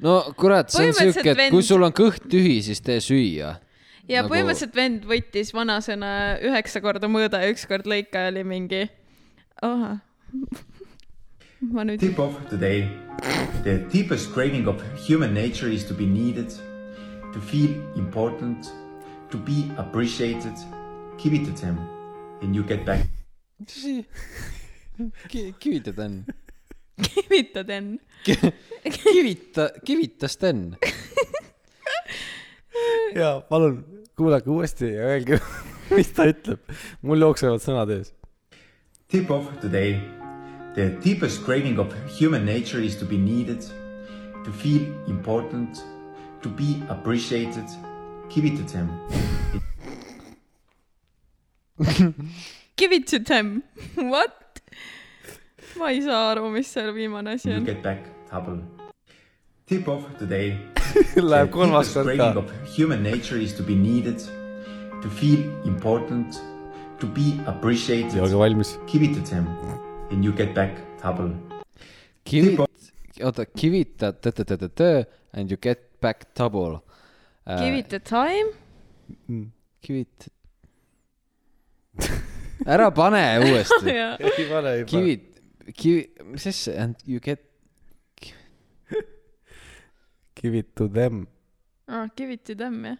no 0.00 0.34
kurat, 0.34 0.72
see 0.74 0.88
on 0.88 0.94
siuke, 0.98 1.22
et 1.30 1.36
vend- 1.38 1.54
kui 1.54 1.62
sul 1.62 1.84
on 1.86 1.92
kõht 1.94 2.26
tühi, 2.26 2.56
siis 2.66 2.80
tee 2.82 2.98
süüa. 2.98 3.52
ja 4.08 4.22
Nagu- 4.24 4.34
põhimõtteliselt 4.34 4.74
vend 4.74 5.04
võttis 5.06 5.54
vanasõna 5.54 6.40
üheksa 6.42 6.82
korda 6.82 7.06
mõõda 7.06 7.38
ja 7.44 7.54
ükskord 7.54 7.86
lõika 7.86 8.26
ja 8.26 8.34
oli 8.34 8.42
mingi. 8.42 8.90
ahah. 9.62 10.00
ma 11.70 11.84
nüüd. 11.84 12.00
Tip 12.00 12.18
of 12.18 12.34
today. 12.50 12.88
The 13.62 13.78
deepest 13.92 14.32
craving 14.34 14.66
of 14.66 14.82
human 15.08 15.34
nature 15.34 15.68
is 15.68 15.84
to 15.84 15.94
be 15.94 16.06
needed, 16.06 16.50
to 17.32 17.40
feel 17.40 17.70
important, 17.96 18.72
to 19.30 19.38
be 19.38 19.70
appreciated. 19.78 20.54
Give 21.18 21.34
it 21.34 21.44
to 21.44 21.52
them 21.52 21.78
and 22.42 22.54
you 22.56 22.62
get 22.64 22.84
back. 22.84 23.06
kivita 25.28 25.92
Sten. 25.92 26.24
kivita 27.02 27.62
Den. 27.66 28.00
kivita, 28.84 29.70
kivita 29.84 30.28
Sten. 30.28 30.76
ja 33.14 33.40
palun 33.48 33.84
kuulake 34.16 34.50
uuesti 34.50 34.92
ja 34.92 35.06
öelge, 35.14 35.38
mis 35.96 36.10
ta 36.16 36.26
ütleb. 36.26 36.58
mul 37.02 37.22
jooksevad 37.22 37.62
sõnad 37.62 37.94
ees. 37.94 38.12
Tip 39.12 39.30
of 39.30 39.46
today. 39.60 40.21
The 40.74 40.90
deepest 41.02 41.44
craving 41.44 41.78
of 41.78 41.92
human 42.08 42.44
nature 42.46 42.80
is 42.80 42.96
to 42.96 43.04
be 43.04 43.18
needed, 43.18 43.60
to 44.44 44.50
feel 44.52 44.82
important, 45.06 45.84
to 46.42 46.48
be 46.48 46.82
appreciated. 46.88 47.64
Give 48.30 48.44
it 48.46 48.56
to 48.56 48.62
them. 48.72 48.88
Give 52.76 52.92
it 52.92 53.06
to 53.08 53.18
them. 53.18 53.62
What? 53.96 54.38
ma 55.78 55.86
ei 55.88 56.00
saa 56.04 56.30
aru, 56.32 56.50
mis 56.54 56.68
see 56.68 56.80
viimane 56.96 57.30
asi 57.34 57.48
You 57.50 57.56
on. 57.56 57.64
get 57.64 57.82
back 57.82 58.00
double. 58.30 58.58
Tip 59.66 59.88
of 59.88 60.04
today. 60.18 60.58
Läheb 61.16 61.46
The 61.50 61.52
kolmas 61.56 61.88
deepest 61.88 61.94
kord 61.96 62.04
craving 62.04 62.34
ka. 62.34 62.40
of 62.40 62.50
human 62.76 63.02
nature 63.02 63.38
is 63.38 63.52
to 63.54 63.62
be 63.62 63.74
needed, 63.74 64.18
to 65.02 65.08
feel 65.20 65.40
important, 65.64 66.40
to 67.00 67.06
be 67.06 67.40
appreciated. 67.46 68.14
ja 68.14 68.22
olge 68.26 68.36
valmis. 68.44 68.78
Give 68.92 69.02
it 69.08 69.14
to 69.14 69.22
them 69.34 69.46
and 70.12 70.24
you 70.24 70.32
get 70.32 70.54
back 70.54 70.76
double. 71.02 71.32
kivita, 72.24 72.66
oota, 73.24 73.44
kivita 73.46 74.12
tõ-tõ-tõ-tõ 74.12 74.90
and 75.34 75.50
you 75.50 75.56
get 75.60 75.80
back 76.00 76.26
double. 76.38 76.80
Give 77.58 77.74
it 77.78 77.92
a 77.92 77.98
time. 77.98 78.52
kivita. 79.82 80.30
ära 82.72 82.90
pane 82.94 83.22
uuesti. 83.42 83.90
ei 83.96 84.46
pane, 84.50 84.74
ei 84.78 84.84
pane. 84.84 84.90
kivit, 84.92 85.24
kivi, 85.74 86.04
mis 86.32 86.46
asja, 86.46 86.76
and 86.84 86.96
you 87.06 87.20
get, 87.20 87.48
Give 90.42 90.56
it 90.58 90.74
to 90.74 90.88
them 90.88 91.28
Ah, 91.86 92.08
give 92.16 92.32
it 92.32 92.42
to 92.46 92.54
them, 92.56 92.82
jah. 92.84 92.96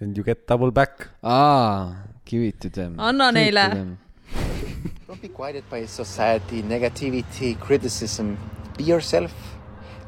and 0.00 0.16
you 0.16 0.24
get 0.24 0.46
double 0.48 0.70
back. 0.72 1.08
aa, 1.22 1.92
give 2.26 2.42
it 2.46 2.58
to 2.60 2.68
them. 2.70 2.98
Anna 2.98 3.30
neile.. 3.30 3.96
Don't 5.10 5.20
be 5.20 5.26
guided 5.26 5.68
by 5.68 5.86
society, 5.86 6.62
negativity, 6.62 7.58
criticism. 7.58 8.38
Be 8.78 8.84
yourself. 8.84 9.34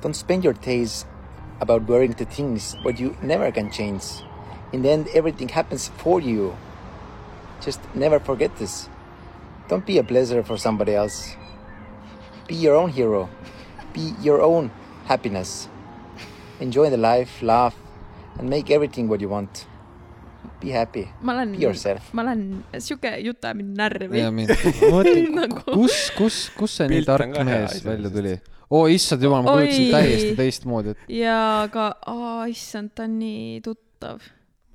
Don't 0.00 0.14
spend 0.14 0.44
your 0.44 0.52
days 0.52 1.06
about 1.60 1.88
worrying 1.88 2.12
the 2.12 2.24
things 2.24 2.76
what 2.82 3.00
you 3.00 3.16
never 3.20 3.50
can 3.50 3.72
change. 3.72 4.04
In 4.72 4.82
the 4.82 4.90
end, 4.90 5.08
everything 5.12 5.48
happens 5.48 5.88
for 5.88 6.20
you. 6.20 6.56
Just 7.60 7.80
never 7.96 8.20
forget 8.20 8.56
this. 8.58 8.88
Don't 9.66 9.84
be 9.84 9.98
a 9.98 10.04
pleasure 10.04 10.44
for 10.44 10.56
somebody 10.56 10.94
else. 10.94 11.34
Be 12.46 12.54
your 12.54 12.76
own 12.76 12.90
hero. 12.90 13.28
Be 13.92 14.14
your 14.20 14.40
own 14.40 14.70
happiness. 15.06 15.68
Enjoy 16.60 16.90
the 16.90 16.96
life, 16.96 17.42
laugh, 17.42 17.74
and 18.38 18.48
make 18.48 18.70
everything 18.70 19.08
what 19.08 19.20
you 19.20 19.28
want. 19.28 19.66
Be 20.62 20.72
happy. 20.72 21.04
ma 21.20 21.32
olen 21.34 21.52
Be 21.56 21.64
yourself., 21.64 22.12
ma 22.14 22.22
olen, 22.22 22.42
sihuke 22.78 23.10
jutt 23.24 23.44
ajab 23.44 23.58
mind 23.60 23.76
närvi. 23.80 24.22
ma 24.22 24.30
mõtlen, 24.94 25.28
Nagu- 25.36 25.64
kus, 25.74 25.96
kus, 26.16 26.36
kus 26.56 26.76
see 26.80 26.88
nii 26.92 27.04
tark 27.08 27.34
mees 27.46 27.80
välja 27.86 28.10
tuli? 28.14 28.36
oo, 28.72 28.86
issand 28.88 29.22
jumal, 29.26 29.42
ma 29.44 29.56
kujutasin 29.58 29.88
Oi. 29.88 29.90
täiesti 29.92 30.36
teistmoodi, 30.38 30.94
et 30.94 31.10
ja 31.12 31.68
ka, 31.72 31.88
aa, 32.08 32.46
issand, 32.52 32.94
ta 32.96 33.04
on 33.08 33.18
nii 33.20 33.60
tuttav. 33.66 34.22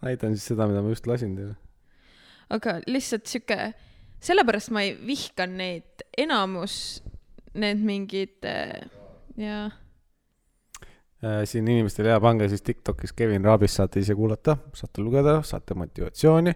näitan 0.05 0.35
siis 0.38 0.51
seda, 0.51 0.68
mida 0.69 0.84
ma 0.85 0.91
just 0.93 1.07
lasin 1.09 1.34
teile. 1.39 1.55
aga 2.53 2.77
lihtsalt 2.88 3.26
sihuke, 3.31 3.72
sellepärast 4.23 4.69
ma 4.76 4.84
ei 4.85 4.93
vihka 5.07 5.47
neid, 5.49 6.05
enamus 6.18 7.01
need 7.57 7.81
mingid 7.81 8.38
ja 9.38 9.57
Äh, 9.65 9.72
siin 11.22 11.65
inimestele 11.65 12.11
hea, 12.14 12.19
pange 12.22 12.45
siis 12.52 12.61
Tiktokis 12.61 13.15
Kevin 13.18 13.45
Raabist 13.48 13.80
saate 13.80 14.03
ise 14.03 14.14
kuulata, 14.15 14.57
saate 14.77 15.02
lugeda, 15.02 15.39
saate 15.41 15.73
motivatsiooni. 15.73 16.53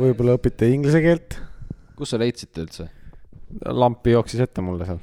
võib-olla 0.00 0.38
õpite 0.38 0.70
inglise 0.72 1.02
keelt. 1.04 1.36
kus 1.96 2.14
sa 2.14 2.20
leidsite 2.22 2.64
üldse? 2.64 2.88
lampi 3.64 4.14
jooksis 4.14 4.40
ette 4.40 4.64
mulle 4.64 4.86
seal. 4.88 5.00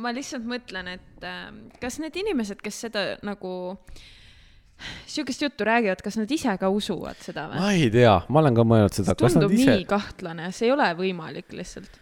ma 0.00 0.12
lihtsalt 0.14 0.46
mõtlen, 0.48 0.88
et 0.96 1.26
äh, 1.26 1.48
kas 1.82 1.98
need 2.02 2.16
inimesed, 2.22 2.60
kes 2.62 2.80
seda 2.86 3.04
nagu 3.26 3.52
sihukest 5.08 5.42
juttu 5.42 5.66
räägivad, 5.66 6.02
kas 6.04 6.18
nad 6.20 6.30
ise 6.32 6.54
ka 6.60 6.70
usuvad 6.72 7.18
seda 7.24 7.48
või? 7.50 7.60
ma 7.62 7.70
ei 7.76 7.90
tea, 7.92 8.16
ma 8.28 8.42
olen 8.42 8.56
ka 8.56 8.66
mõelnud 8.68 8.96
seda, 8.96 9.16
kas 9.16 9.36
nad 9.36 9.46
tundub 9.46 9.56
ise 9.56 9.78
nii, 9.78 9.86
kahtlane, 9.90 10.50
see 10.56 10.68
ei 10.68 10.74
ole 10.74 10.90
võimalik 10.98 11.54
lihtsalt. 11.56 12.00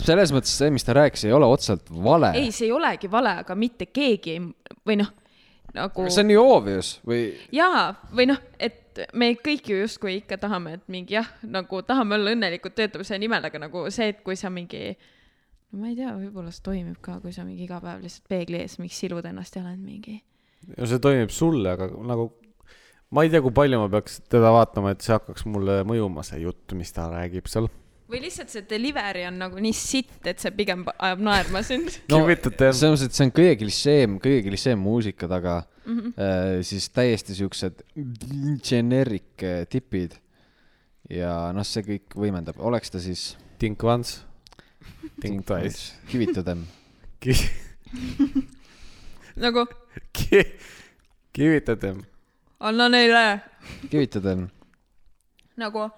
Selles 0.00 0.32
mõttes 0.34 0.52
see, 0.56 0.70
mis 0.74 0.86
ta 0.86 0.94
rääkis, 0.96 1.26
ei 1.28 1.34
ole 1.36 1.48
otseselt 1.50 1.90
vale. 1.90 2.32
ei, 2.38 2.50
see 2.54 2.68
ei 2.68 2.74
olegi 2.76 3.10
vale, 3.10 3.40
aga 3.44 3.56
mitte 3.58 3.90
keegi 3.90 4.36
ei, 4.36 4.42
või 4.86 5.00
noh, 5.02 5.12
nagu 5.76 6.08
see 6.08 6.24
on 6.24 6.30
nii 6.30 6.40
obvious 6.40 6.92
või 7.06 7.22
jaa, 7.54 7.90
või 8.14 8.30
noh, 8.32 8.42
et 8.58 9.02
me 9.16 9.32
kõik 9.38 9.70
ju 9.70 9.78
justkui 9.82 10.18
ikka 10.20 10.40
tahame, 10.42 10.78
et 10.78 10.92
mingi 10.92 11.16
jah, 11.16 11.28
nagu 11.46 11.82
tahame 11.86 12.18
olla 12.18 12.34
õnnelikud, 12.34 12.74
töötame 12.76 13.06
selle 13.06 13.22
nimel, 13.24 13.46
aga 13.46 13.62
nagu 13.62 13.86
see, 13.94 14.10
et 14.14 14.22
kui 14.26 14.38
sa 14.38 14.50
mingi 14.52 14.94
no 15.70 15.82
ma 15.82 15.90
ei 15.92 15.96
tea, 15.98 16.12
võib-olla 16.16 16.52
see 16.54 16.66
toimib 16.66 16.98
ka, 17.04 17.20
kui 17.22 17.34
sa 17.34 17.46
mingi 17.46 17.66
iga 17.66 17.80
päev 17.82 18.02
lihtsalt 18.04 18.30
peegli 18.30 18.60
ees 18.60 18.78
mingi 18.80 18.96
silud 18.96 19.26
ennast 19.30 19.56
ja 19.56 19.64
oled 19.64 19.80
mingi. 19.82 20.18
no 20.76 20.88
see 20.90 21.02
toimib 21.02 21.34
sulle, 21.34 21.76
aga 21.76 21.90
nagu 22.06 22.30
ma 23.14 23.24
ei 23.26 23.30
tea, 23.32 23.42
kui 23.44 23.54
palju 23.54 23.82
ma 23.82 23.90
peaks 23.92 24.20
teda 24.30 24.52
vaatama, 24.54 24.94
et 24.94 25.04
see 25.04 25.14
hakkaks 25.14 25.46
mulle 25.50 25.80
mõjuma, 25.88 26.24
see 26.26 26.42
jutt, 26.44 26.74
mis 26.78 26.92
ta 26.94 27.08
räägib 27.12 27.50
seal. 27.50 27.70
Või 28.10 28.22
lihtsalt 28.24 28.50
see 28.52 28.64
delivery 28.68 29.24
on 29.28 29.38
nagu 29.40 29.60
nii 29.62 29.74
sitt, 29.76 30.18
et 30.26 30.42
see 30.42 30.52
pigem 30.56 30.84
ajab 30.96 31.22
naerma 31.24 31.62
sind. 31.66 31.92
no 32.12 32.22
selles 32.26 32.80
mõttes, 32.80 33.04
et 33.06 33.16
see 33.16 33.28
on 33.28 33.34
kõige 33.36 33.58
klišeem, 33.62 34.16
kõige 34.22 34.42
klišeem 34.48 34.82
muusika 34.82 35.28
taga 35.30 35.60
mm. 35.84 36.00
-hmm. 36.00 36.64
siis 36.66 36.88
täiesti 36.94 37.36
siuksed 37.38 37.84
generic 38.66 39.44
äh, 39.46 39.62
tipid. 39.68 40.18
ja 41.10 41.52
noh, 41.54 41.66
see 41.66 41.82
kõik 41.86 42.14
võimendab, 42.14 42.58
oleks 42.58 42.90
ta 42.90 43.00
siis. 43.02 43.36
Think 43.60 43.82
once, 43.84 44.22
think 45.20 45.44
twice. 45.46 45.92
Give 46.08 46.24
it 46.24 46.34
to 46.34 46.42
them. 46.42 46.66
nagu 49.36 49.66
kivitate. 51.32 51.94
anna 52.60 52.88
neile 52.88 53.40
kivitada. 53.90 54.36
nagu, 55.56 55.90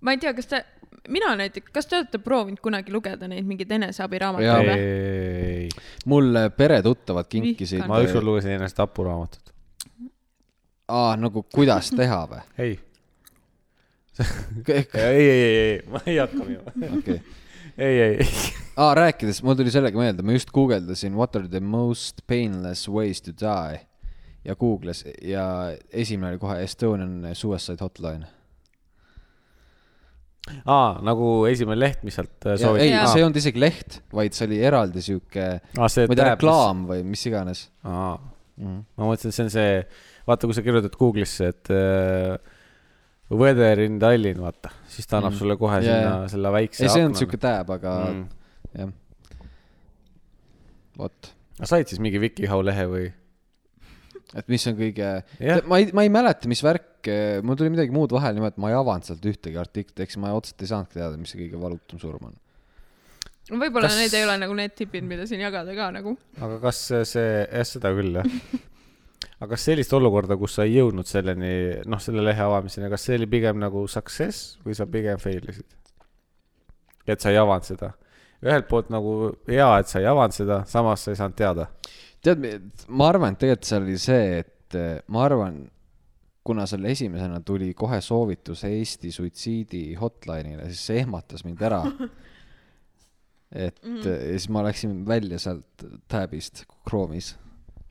ma 0.00 0.12
ei 0.12 0.20
tea, 0.20 0.34
kas 0.36 0.46
te, 0.50 0.60
mina 1.08 1.32
näiteks, 1.36 1.72
kas 1.72 1.86
te 1.86 1.98
olete 1.98 2.20
proovinud 2.22 2.60
kunagi 2.62 2.92
lugeda 2.92 3.28
neid 3.30 3.46
mingeid 3.48 3.72
eneseabiraamatuid 3.78 4.68
või? 4.68 4.76
ei, 4.76 5.68
mulle 6.10 6.46
peretuttavad 6.54 7.28
kinkisid. 7.30 7.84
Ma 7.88 8.02
ükskord 8.04 8.26
lugesin 8.26 8.56
ennast 8.58 8.78
tapuraamatut. 8.78 9.52
aa, 10.88 11.16
nagu 11.20 11.44
kuidas 11.54 11.92
teha 11.96 12.22
või? 12.30 12.40
ei, 12.58 12.78
okei, 14.60 14.86
ei, 14.94 15.04
ei, 15.04 15.28
ei, 15.28 15.60
ei, 15.66 15.76
ma 15.90 16.02
ei 16.06 16.16
hakka 16.18 16.44
minema. 16.44 16.74
ei, 17.10 17.20
ei, 17.78 18.00
ei. 18.08 18.28
aa, 18.76 18.94
rääkides, 18.98 19.42
mul 19.46 19.58
tuli 19.58 19.72
sellega 19.74 19.98
meelde, 19.98 20.26
ma 20.26 20.36
just 20.36 20.52
guugeldasin 20.54 21.16
what 21.18 21.36
are 21.36 21.48
the 21.48 21.60
most 21.60 22.26
painless 22.26 22.88
ways 22.88 23.22
to 23.22 23.32
die 23.32 23.86
ja 24.44 24.54
Google'is 24.56 25.04
ja 25.22 25.44
esimene 25.92 26.34
oli 26.34 26.38
kohe 26.38 26.62
Estonian 26.64 27.34
suicide 27.34 27.80
hotline. 27.80 28.26
aa, 30.66 31.00
nagu 31.06 31.46
esimene 31.50 31.76
leht, 31.78 32.02
mis 32.06 32.16
sealt 32.18 32.46
äh, 32.48 32.56
ei, 32.56 32.62
sooviti. 32.64 32.86
see 33.12 33.20
ei 33.20 33.24
olnud 33.26 33.36
isegi 33.42 33.60
leht, 33.60 34.00
vaid 34.12 34.34
see 34.36 34.46
oli 34.48 34.58
eraldi 34.66 35.02
sihuke, 35.04 35.48
ma 35.76 35.86
ei 35.90 36.08
tea, 36.16 36.30
reklaam 36.32 36.86
või 36.90 37.04
mis 37.06 37.26
iganes. 37.30 37.66
aa, 37.84 38.16
Mhm. 38.60 38.80
ma 38.98 39.04
mõtlesin, 39.08 39.28
et 39.30 39.34
see 39.38 39.44
on 39.46 39.50
see, 39.54 39.76
vaata, 40.28 40.46
kui 40.48 40.52
sa 40.56 40.60
kirjutad 40.64 40.96
Google'isse, 41.00 41.46
et 41.48 41.70
äh, 41.72 42.36
weather 43.30 43.80
in 43.86 43.98
Tallinn, 44.02 44.40
vaata, 44.42 44.68
siis 44.90 45.06
ta 45.06 45.16
annab 45.20 45.32
Mhm. 45.32 45.38
sulle 45.38 45.56
kohe 45.56 45.78
Jaa, 45.80 46.00
sinna 46.00 46.28
selle 46.28 46.50
väikse 46.52 46.84
ei, 46.84 46.88
see 46.92 47.04
on 47.06 47.14
sihuke 47.14 47.38
tääb, 47.40 47.70
aga 47.70 47.94
mm.. 48.10 48.26
jah. 48.80 48.90
vot, 50.98 51.30
said 51.62 51.88
siis 51.88 52.00
mingi 52.02 52.20
Wikihow 52.20 52.60
lehe 52.64 52.84
või? 52.90 53.06
Et 54.36 54.52
mis 54.52 54.66
on 54.70 54.76
kõige, 54.78 55.08
jah, 55.40 55.62
ma 55.70 55.80
ei, 55.82 55.90
ma 55.96 56.04
ei 56.06 56.12
mäleta, 56.12 56.50
mis 56.50 56.62
värk, 56.64 57.08
mul 57.46 57.58
tuli 57.58 57.72
midagi 57.72 57.94
muud 57.94 58.12
vahele, 58.14 58.38
nimelt 58.38 58.60
ma 58.60 58.70
ei 58.70 58.78
avanud 58.78 59.08
sealt 59.08 59.26
ühtegi 59.26 59.58
artiklit, 59.60 59.98
eks 60.04 60.18
ma 60.22 60.34
otseselt 60.36 60.64
ei 60.64 60.70
saanudki 60.70 60.98
teada, 60.98 61.18
mis 61.20 61.32
see 61.32 61.42
kõige 61.44 61.60
valutum 61.62 62.02
surm 62.02 62.30
on. 62.30 62.36
võib-olla 63.50 63.88
Kas- 63.90 63.98
need 63.98 64.16
ei 64.18 64.26
ole 64.26 64.36
nagu 64.42 64.56
need 64.58 64.76
tipid, 64.78 65.06
mida 65.06 65.26
siin 65.26 65.42
jagada 65.42 65.74
ka 65.76 65.90
nagu. 65.96 66.16
aga 66.38 66.60
kas 66.66 66.82
see, 66.90 67.06
see, 67.08 67.30
jah, 67.46 67.66
seda 67.72 67.94
küll, 67.96 68.20
jah. 68.20 68.60
aga 69.40 69.50
kas 69.54 69.66
sellist 69.70 69.92
olukorda, 69.96 70.36
kus 70.40 70.58
sa 70.58 70.68
ei 70.68 70.76
jõudnud 70.78 71.08
selleni, 71.08 71.52
noh, 71.88 72.00
selle 72.02 72.24
lehe 72.24 72.44
avamiseni, 72.44 72.90
kas 72.92 73.08
see 73.08 73.18
oli 73.18 73.28
pigem 73.32 73.58
nagu 73.62 73.86
success 73.88 74.58
või 74.66 74.76
sa 74.78 74.86
pigem 74.90 75.20
fail 75.22 75.50
isid? 75.50 75.66
et 77.10 77.20
sa 77.20 77.32
ei 77.32 77.40
avanud 77.40 77.66
seda. 77.66 77.94
ühelt 78.44 78.68
poolt 78.70 78.88
nagu 78.92 79.34
hea, 79.48 79.68
et 79.80 79.88
sa 79.90 80.00
ei 80.00 80.06
avanud 80.08 80.36
seda, 80.36 80.62
samas 80.68 81.02
sa 81.04 81.12
ei 81.12 81.18
saanud 81.18 81.36
teada. 81.36 81.66
tead, 82.24 82.46
ma 82.88 83.10
arvan, 83.12 83.34
et 83.34 83.42
tegelikult 83.42 83.68
seal 83.70 83.84
oli 83.86 83.98
see, 84.00 84.40
et 84.42 84.78
eh, 84.78 85.02
ma 85.12 85.24
arvan, 85.26 85.60
kuna 86.46 86.66
seal 86.68 86.86
esimesena 86.90 87.42
tuli 87.46 87.72
kohe 87.76 88.00
soovitus 88.04 88.64
Eesti 88.68 89.12
suitsiidi 89.12 89.84
hotline'ile, 90.00 90.70
siis 90.70 90.86
see 90.90 91.02
ehmatas 91.04 91.44
mind 91.46 91.62
ära. 91.68 91.82
et 93.66 93.78
mm. 93.82 94.00
ja 94.06 94.16
siis 94.38 94.48
ma 94.52 94.64
läksin 94.66 95.00
välja 95.08 95.40
sealt 95.42 95.86
tab'ist 96.10 96.64
Chrome'is. 96.88 97.34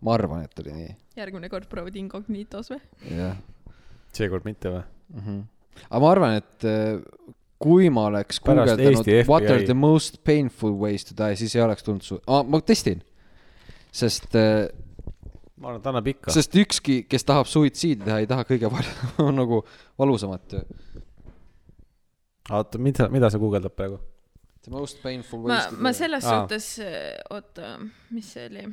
ma 0.02 0.14
arvan, 0.16 0.46
et 0.48 0.60
oli 0.64 0.74
nii, 0.74 0.92
järgmine 1.20 1.50
kord 1.52 1.68
proovid 1.68 1.98
incognitos 2.00 2.72
või? 2.72 2.80
jah 3.12 3.36
seekord 4.16 4.48
mitte 4.48 4.72
või? 4.74 4.84
mm. 5.14 5.26
-hmm. 5.26 5.44
aga 5.90 6.02
ma 6.04 6.12
arvan, 6.14 6.38
et 6.40 6.68
eh, 6.68 7.36
kui 7.60 7.90
ma 7.94 8.08
oleks 8.10 8.40
guugeldanud 8.44 9.10
what 9.28 9.50
are 9.50 9.64
the 9.66 9.76
most 9.76 10.24
painful 10.24 10.76
ways 10.80 11.06
to 11.06 11.16
die, 11.18 11.36
siis 11.40 11.56
ei 11.56 11.64
oleks 11.66 11.86
tulnud 11.86 12.06
su- 12.06 12.22
ah,, 12.28 12.44
ma 12.46 12.62
testin. 12.62 13.04
Sest 13.92 14.36
äh, 14.38 14.68
ma 15.60 15.72
arvan, 15.72 15.82
et 15.82 15.90
annab 15.92 16.12
ikka. 16.14 16.34
sest 16.34 16.56
ükski, 16.60 17.02
kes 17.10 17.26
tahab 17.28 17.50
suitsiidi 17.52 18.06
teha, 18.06 18.22
ei 18.24 18.30
taha 18.30 18.46
kõige 18.48 18.72
palju 18.72 19.30
nagu 19.42 19.62
valusamat 20.00 20.58
ju. 20.58 20.62
oota, 22.50 22.82
mida, 22.82 23.10
mida 23.14 23.32
sa 23.32 23.42
guugeldad 23.42 23.76
praegu? 23.76 24.00
The 24.66 24.74
most 24.74 25.00
painful 25.04 25.40
ma 25.46 25.54
ways, 25.54 25.72
to 25.72 25.80
ma 25.80 25.94
die. 25.94 26.00
selles 26.02 26.28
Aa. 26.28 26.38
suhtes, 26.44 26.70
oota, 27.32 27.74
mis 28.16 28.32
see 28.36 28.46
oli? 28.50 28.68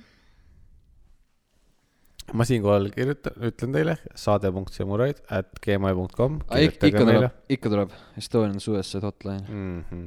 ma 2.35 2.47
siinkohal 2.47 2.89
kirjutan, 2.95 3.37
ütlen 3.49 3.75
teile 3.75 3.97
saade.semuraid 4.19 5.23
at 5.31 5.59
gmail.com. 5.63 6.41
ikka 6.59 6.91
tuleb, 6.99 7.27
ikka 7.55 7.71
tuleb 7.71 7.95
Estonian 8.19 8.61
Suicide 8.61 9.07
Hotline. 9.07 9.45
mm. 9.49 9.85
-hmm. 9.91 10.07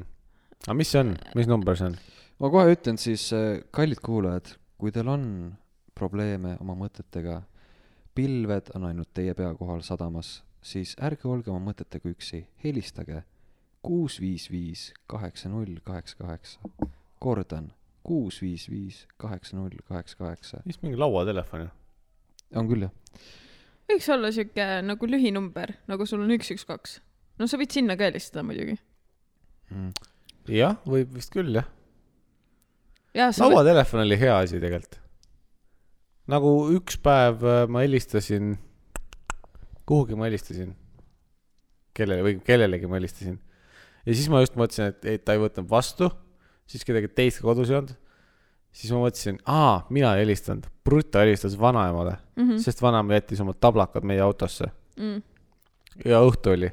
aga 0.68 0.76
mis 0.76 0.92
see 0.92 1.00
on, 1.00 1.14
mis 1.36 1.48
number 1.48 1.78
see 1.80 1.88
on? 1.88 1.96
ma 2.40 2.52
kohe 2.52 2.76
ütlen 2.76 3.00
siis, 3.00 3.30
kallid 3.72 4.04
kuulajad, 4.04 4.52
kui 4.80 4.94
teil 4.96 5.08
on 5.12 5.26
probleeme 5.96 6.56
oma 6.64 6.76
mõtetega, 6.80 7.42
pilved 8.16 8.72
on 8.76 8.88
ainult 8.88 9.12
teie 9.14 9.36
pea 9.36 9.52
kohal 9.60 9.84
sadamas, 9.84 10.40
siis 10.64 10.96
ärge 11.04 11.28
olge 11.28 11.52
oma 11.52 11.72
mõtetega 11.72 12.10
üksi, 12.12 12.46
helistage 12.64 13.24
kuus 13.82 14.20
viis 14.22 14.50
viis 14.52 14.94
kaheksa 15.08 15.50
null 15.50 15.80
kaheksa 15.84 16.18
kaheksa. 16.18 16.60
kordan, 17.20 17.72
kuus 18.04 18.42
viis 18.42 18.70
viis 18.70 19.08
kaheksa 19.18 19.58
null 19.58 19.78
kaheksa 19.88 20.18
kaheksa. 20.18 20.62
mis 20.66 20.82
mingi 20.82 20.98
lauatelefon 20.98 21.62
ju? 21.62 21.70
on 22.56 22.68
küll 22.68 22.88
jah? 22.88 22.94
võiks 23.90 24.10
olla 24.14 24.32
siuke 24.32 24.68
nagu 24.84 25.08
lühinumber, 25.08 25.74
nagu 25.88 26.06
sul 26.06 26.24
on 26.26 26.36
üks, 26.36 26.52
üks, 26.56 26.66
kaks. 26.68 27.00
no 27.40 27.48
sa 27.48 27.58
võid 27.58 27.72
sinna 27.72 27.98
ka 27.98 28.10
helistada 28.10 28.44
muidugi. 28.44 28.78
Mm. 29.72 29.92
jah, 30.52 30.80
võib 30.86 31.16
vist 31.16 31.34
küll 31.34 31.56
jah. 31.56 31.68
Lauatelefon 33.16 34.04
oli 34.06 34.20
hea 34.20 34.38
asi 34.38 34.60
tegelikult. 34.62 35.00
nagu 36.30 36.50
üks 36.76 37.00
päev 37.02 37.44
äh, 37.44 37.64
ma 37.72 37.82
helistasin, 37.82 38.54
kuhugi 39.90 40.18
ma 40.18 40.28
helistasin, 40.30 40.76
kellele 41.98 42.26
või 42.26 42.36
kellelegi 42.46 42.90
ma 42.90 43.00
helistasin. 43.00 43.40
ja 44.06 44.14
siis 44.14 44.30
ma 44.30 44.44
just 44.44 44.60
mõtlesin, 44.60 44.94
et, 44.94 45.06
et 45.06 45.26
ta 45.26 45.34
ei 45.34 45.42
võtnud 45.42 45.70
vastu, 45.70 46.12
siis 46.70 46.86
kedagi 46.86 47.10
teist 47.16 47.42
ka 47.42 47.50
kodus 47.50 47.72
ei 47.72 47.80
olnud. 47.80 47.96
siis 48.72 48.94
ma 48.94 49.02
mõtlesin, 49.08 49.40
aa, 49.50 49.88
mina 49.90 50.14
ei 50.16 50.26
helistanud, 50.26 50.70
Bruta 50.86 51.24
helistas 51.26 51.58
vanaemale 51.60 52.16
mm, 52.36 52.44
-hmm. 52.44 52.62
sest 52.62 52.82
vanaema 52.82 53.18
jättis 53.18 53.42
oma 53.42 53.54
tablakad 53.54 54.06
meie 54.06 54.22
autosse 54.22 54.70
mm, 54.98 55.22
ja 56.06 56.22
õhtu 56.22 56.54
oli. 56.54 56.70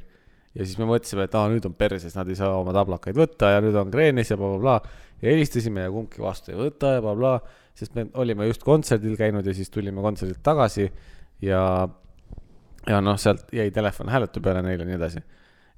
ja 0.54 0.64
siis 0.66 0.76
me 0.78 0.84
mõtlesime, 0.84 1.24
et 1.24 1.34
aa, 1.34 1.48
nüüd 1.48 1.64
on 1.64 1.74
perses, 1.74 2.14
nad 2.16 2.28
ei 2.28 2.36
saa 2.36 2.52
oma 2.60 2.76
tablakaid 2.76 3.16
võtta 3.16 3.56
ja 3.56 3.64
nüüd 3.64 3.76
on 3.76 3.90
kreenis 3.90 4.30
ja 4.30 4.36
blablabla 4.36 4.80
bla,. 4.80 5.04
Ja 5.22 5.30
helistasime 5.30 5.86
ja 5.86 5.92
kumbki 5.92 6.22
vastu 6.22 6.52
ei 6.52 6.58
võta 6.58 6.96
ja 6.96 7.04
blablabla, 7.04 7.54
sest 7.76 7.94
me 7.96 8.06
olime 8.20 8.48
just 8.50 8.64
kontserdil 8.66 9.16
käinud 9.18 9.46
ja 9.46 9.54
siis 9.56 9.70
tulime 9.72 10.04
kontserdilt 10.04 10.42
tagasi 10.44 10.86
ja, 11.44 11.62
ja 12.88 13.00
noh, 13.04 13.18
sealt 13.20 13.48
jäi 13.56 13.70
telefon 13.74 14.12
hääletu 14.12 14.42
peale 14.44 14.62
neile 14.66 14.84
ja 14.84 14.90
nii 14.90 14.98
edasi. 14.98 15.22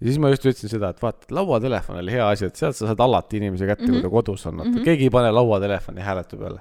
ja 0.01 0.06
siis 0.09 0.19
ma 0.23 0.32
just 0.32 0.47
ütlesin 0.47 0.73
seda, 0.74 0.90
et 0.94 1.02
vaata, 1.02 1.31
lauatelefon 1.35 2.02
oli 2.02 2.16
hea 2.16 2.28
asi, 2.28 2.51
et 2.51 2.60
sealt 2.60 2.78
sa 2.78 2.90
saad 2.90 3.05
alati 3.05 3.43
inimese 3.43 3.66
kätte 3.66 3.86
mm, 3.86 3.94
-hmm. 3.94 4.01
kui 4.01 4.10
ta 4.10 4.15
kodus 4.16 4.47
on, 4.47 4.56
vaata 4.56 4.70
mm, 4.70 4.77
-hmm. 4.77 4.90
keegi 4.90 5.09
ei 5.10 5.10
pane 5.10 5.31
lauatelefoni 5.31 6.01
hääletu 6.01 6.36
peale. 6.36 6.60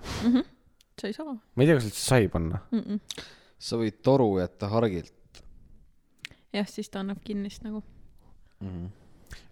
sa 1.01 1.07
ei 1.07 1.13
saa 1.13 1.33
ma 1.33 1.63
ei 1.63 1.67
tea, 1.67 1.75
kas 1.75 1.85
üldse 1.85 2.01
sai 2.01 2.27
panna. 2.27 2.59
mm. 2.71 2.79
-mm. 2.79 3.23
sa 3.59 3.77
võid 3.77 4.01
toru 4.03 4.39
jätta 4.39 4.67
hargilt 4.67 5.13
jah, 6.53 6.67
siis 6.69 6.89
ta 6.89 7.01
annab 7.03 7.19
kinnist 7.23 7.63
nagu. 7.63 7.83
mm. 8.59 8.69
-hmm. 8.69 8.89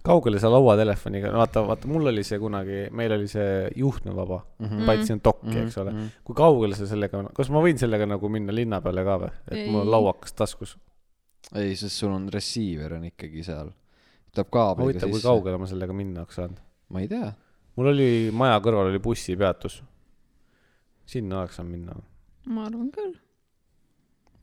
Kaugele 0.05 0.39
sa 0.41 0.49
lauatelefoniga, 0.53 1.31
vaata, 1.33 1.63
vaata, 1.67 1.89
mul 1.89 2.11
oli 2.11 2.23
see 2.25 2.39
kunagi, 2.41 2.81
meil 2.95 3.15
oli 3.17 3.27
see 3.31 3.69
juhtmevaba 3.75 4.39
mm. 4.59 4.65
-hmm. 4.67 4.89
paitsi 4.89 5.13
on 5.13 5.21
dokki 5.23 5.47
mm, 5.47 5.55
-hmm. 5.55 5.67
eks 5.67 5.77
ole. 5.77 5.93
kui 6.23 6.35
kaugele 6.35 6.75
sa 6.75 6.87
sellega, 6.87 7.23
kas 7.35 7.49
ma 7.49 7.61
võin 7.63 7.79
sellega 7.81 8.05
nagu 8.09 8.29
minna 8.29 8.55
linna 8.55 8.81
peale 8.81 9.03
ka 9.07 9.17
või, 9.23 9.31
et 9.51 9.71
mul 9.71 9.81
on 9.81 9.87
Ei. 9.87 9.91
lauakas 9.97 10.33
taskus? 10.33 10.77
ei, 11.53 11.75
sest 11.75 11.95
sul 12.01 12.13
on 12.13 12.29
receiver 12.33 12.93
on 12.93 13.05
ikkagi 13.09 13.43
seal. 13.43 13.71
tuleb 14.33 14.49
kaabliga 14.51 14.89
huvitav, 14.89 15.09
kui 15.09 15.19
sisse. 15.19 15.27
kaugele 15.29 15.57
ma 15.61 15.67
sellega 15.69 15.93
minna 15.93 16.23
oleks 16.23 16.39
saanud. 16.41 16.61
ma 16.89 17.03
ei 17.03 17.07
tea. 17.11 17.33
mul 17.75 17.91
oli 17.93 18.09
maja 18.33 18.59
kõrval 18.59 18.91
oli 18.91 18.99
bussipeatus. 18.99 19.83
sinna 21.05 21.39
oleks 21.41 21.59
saanud 21.59 21.71
minna. 21.71 21.97
ma 22.45 22.65
arvan 22.65 22.91
küll. 22.91 23.17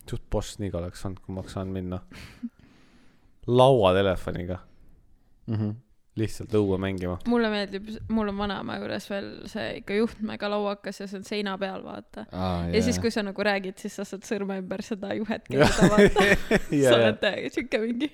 suht 0.09 0.27
boss 0.31 0.59
niga 0.59 0.79
oleks 0.79 1.05
olnud, 1.07 1.23
kui 1.23 1.35
ma 1.35 1.43
oleks 1.43 1.59
saanud 1.59 1.73
minna. 1.79 2.03
lauatelefoniga, 3.47 4.61
mm. 5.47 5.55
-hmm. 5.55 5.75
lihtsalt 6.17 6.53
õue 6.55 6.79
mängima. 6.79 7.19
mulle 7.27 7.51
meeldib, 7.51 7.89
mul 8.13 8.29
on 8.29 8.39
vanaema 8.39 8.77
juures 8.83 9.11
veel 9.11 9.31
see 9.49 9.79
ikka 9.81 9.95
juhtmega 9.97 10.51
lauakas 10.53 11.01
ja 11.01 11.07
see 11.07 11.19
on 11.19 11.25
seina 11.25 11.57
peal, 11.59 11.85
vaata. 11.85 12.27
Ah, 12.33 12.69
ja 12.75 12.83
siis, 12.83 12.99
kui 13.01 13.11
sa 13.11 13.23
nagu 13.23 13.43
räägid, 13.43 13.79
siis 13.81 13.97
sa 13.97 14.05
saad 14.05 14.23
sõrme 14.29 14.59
ümber 14.61 14.83
seda 14.83 15.15
juhet 15.15 15.49
keerata, 15.49 15.89
vaata. 15.89 16.27
sa 16.71 16.97
oled 16.99 17.21
täiega 17.21 17.53
siuke 17.55 17.79
mingi. 17.87 18.11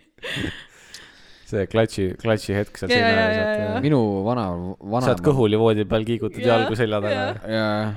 see 1.48 1.66
klatši, 1.66 2.10
klatši 2.20 2.54
hetk 2.54 2.76
seal 2.76 2.90
Ja, 2.92 2.96
seina 2.96 3.08
ja, 3.08 3.22
ääres, 3.24 3.36
ja, 3.36 3.52
et 3.52 3.74
ja. 3.74 3.80
minu 3.80 4.00
vana, 4.26 4.50
vana. 4.78 5.06
saad 5.06 5.22
kõhuli 5.24 5.58
voodi 5.58 5.84
peal, 5.88 6.04
kiigutad 6.04 6.44
Jaa, 6.44 6.58
jalgu 6.58 6.76
selja 6.76 7.00
taga 7.00 7.14
ja 7.14 7.54
ja 7.56 7.94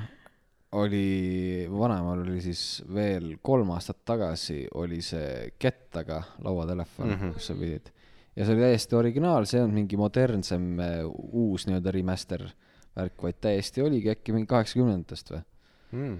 oli, 0.72 1.68
vanaemal 1.68 2.22
oli 2.24 2.40
siis 2.40 2.82
veel 2.94 3.34
kolm 3.44 3.74
aastat 3.74 3.98
tagasi 4.08 4.62
oli 4.80 5.02
see 5.04 5.50
kettaga 5.60 6.22
lauatelefon 6.44 7.06
mm, 7.06 7.12
Mhm. 7.12 7.28
-hmm. 7.28 7.34
kus 7.34 7.46
sa 7.46 7.54
pidid. 7.54 7.91
Ja 8.36 8.44
see 8.46 8.54
oli 8.54 8.64
täiesti 8.64 8.96
originaal, 8.96 9.44
see 9.48 9.58
ei 9.60 9.64
olnud 9.66 9.76
mingi 9.82 9.98
modernsem 10.00 10.68
äh, 10.80 11.00
uus 11.32 11.66
nii-öelda 11.68 11.92
remaster 11.94 12.46
värk, 12.96 13.16
vaid 13.24 13.38
täiesti 13.44 13.82
oligi 13.84 14.10
äkki 14.12 14.34
mingi 14.36 14.48
kaheksakümnendatest 14.50 15.34
või? 15.34 15.42
mm,. 15.92 16.16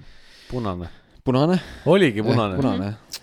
punane. 0.51 0.89
punane. 1.25 1.59
oligi 1.87 2.25
punane. 2.27 2.57
punane 2.61 2.91
jah. 2.93 3.21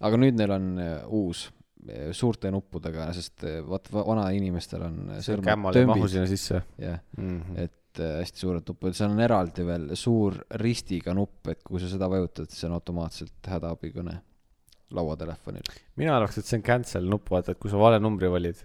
aga 0.00 0.20
nüüd 0.20 0.36
neil 0.40 0.52
on 0.56 0.68
äh, 0.82 0.92
uus 1.16 1.46
äh, 1.88 2.10
suurte 2.16 2.50
nuppudega, 2.54 3.08
sest 3.16 3.44
vaat 3.68 3.90
va- 3.94 4.04
vanainimestel 4.12 4.86
on 4.88 5.02
sõrmed 5.24 5.66
tõmbid 5.80 6.08
sinna 6.12 6.28
sisse. 6.30 6.62
jah, 6.82 7.00
Mhm. 7.16 7.56
et 7.64 8.00
äh, 8.02 8.18
hästi 8.20 8.42
suured 8.44 8.68
nupud, 8.68 8.92
seal 8.96 9.12
on 9.14 9.20
eraldi 9.24 9.64
veel 9.64 9.90
suur 9.96 10.36
ristiga 10.60 11.14
nupp, 11.16 11.48
et 11.48 11.62
kui 11.64 11.80
sa 11.80 11.88
seda 11.88 12.08
vajutad, 12.12 12.50
siis 12.52 12.64
on 12.68 12.76
automaatselt 12.76 13.48
hädaabikõne 13.48 14.18
lauatelefonil. 14.94 15.68
mina 15.96 16.16
arvaks, 16.16 16.38
et 16.38 16.48
see 16.48 16.58
on 16.60 16.64
cancel 16.66 17.06
nupp, 17.10 17.30
vaata, 17.30 17.54
et 17.54 17.60
kui 17.62 17.70
sa 17.72 17.80
vale 17.80 17.98
numbri 18.02 18.30
valid, 18.30 18.62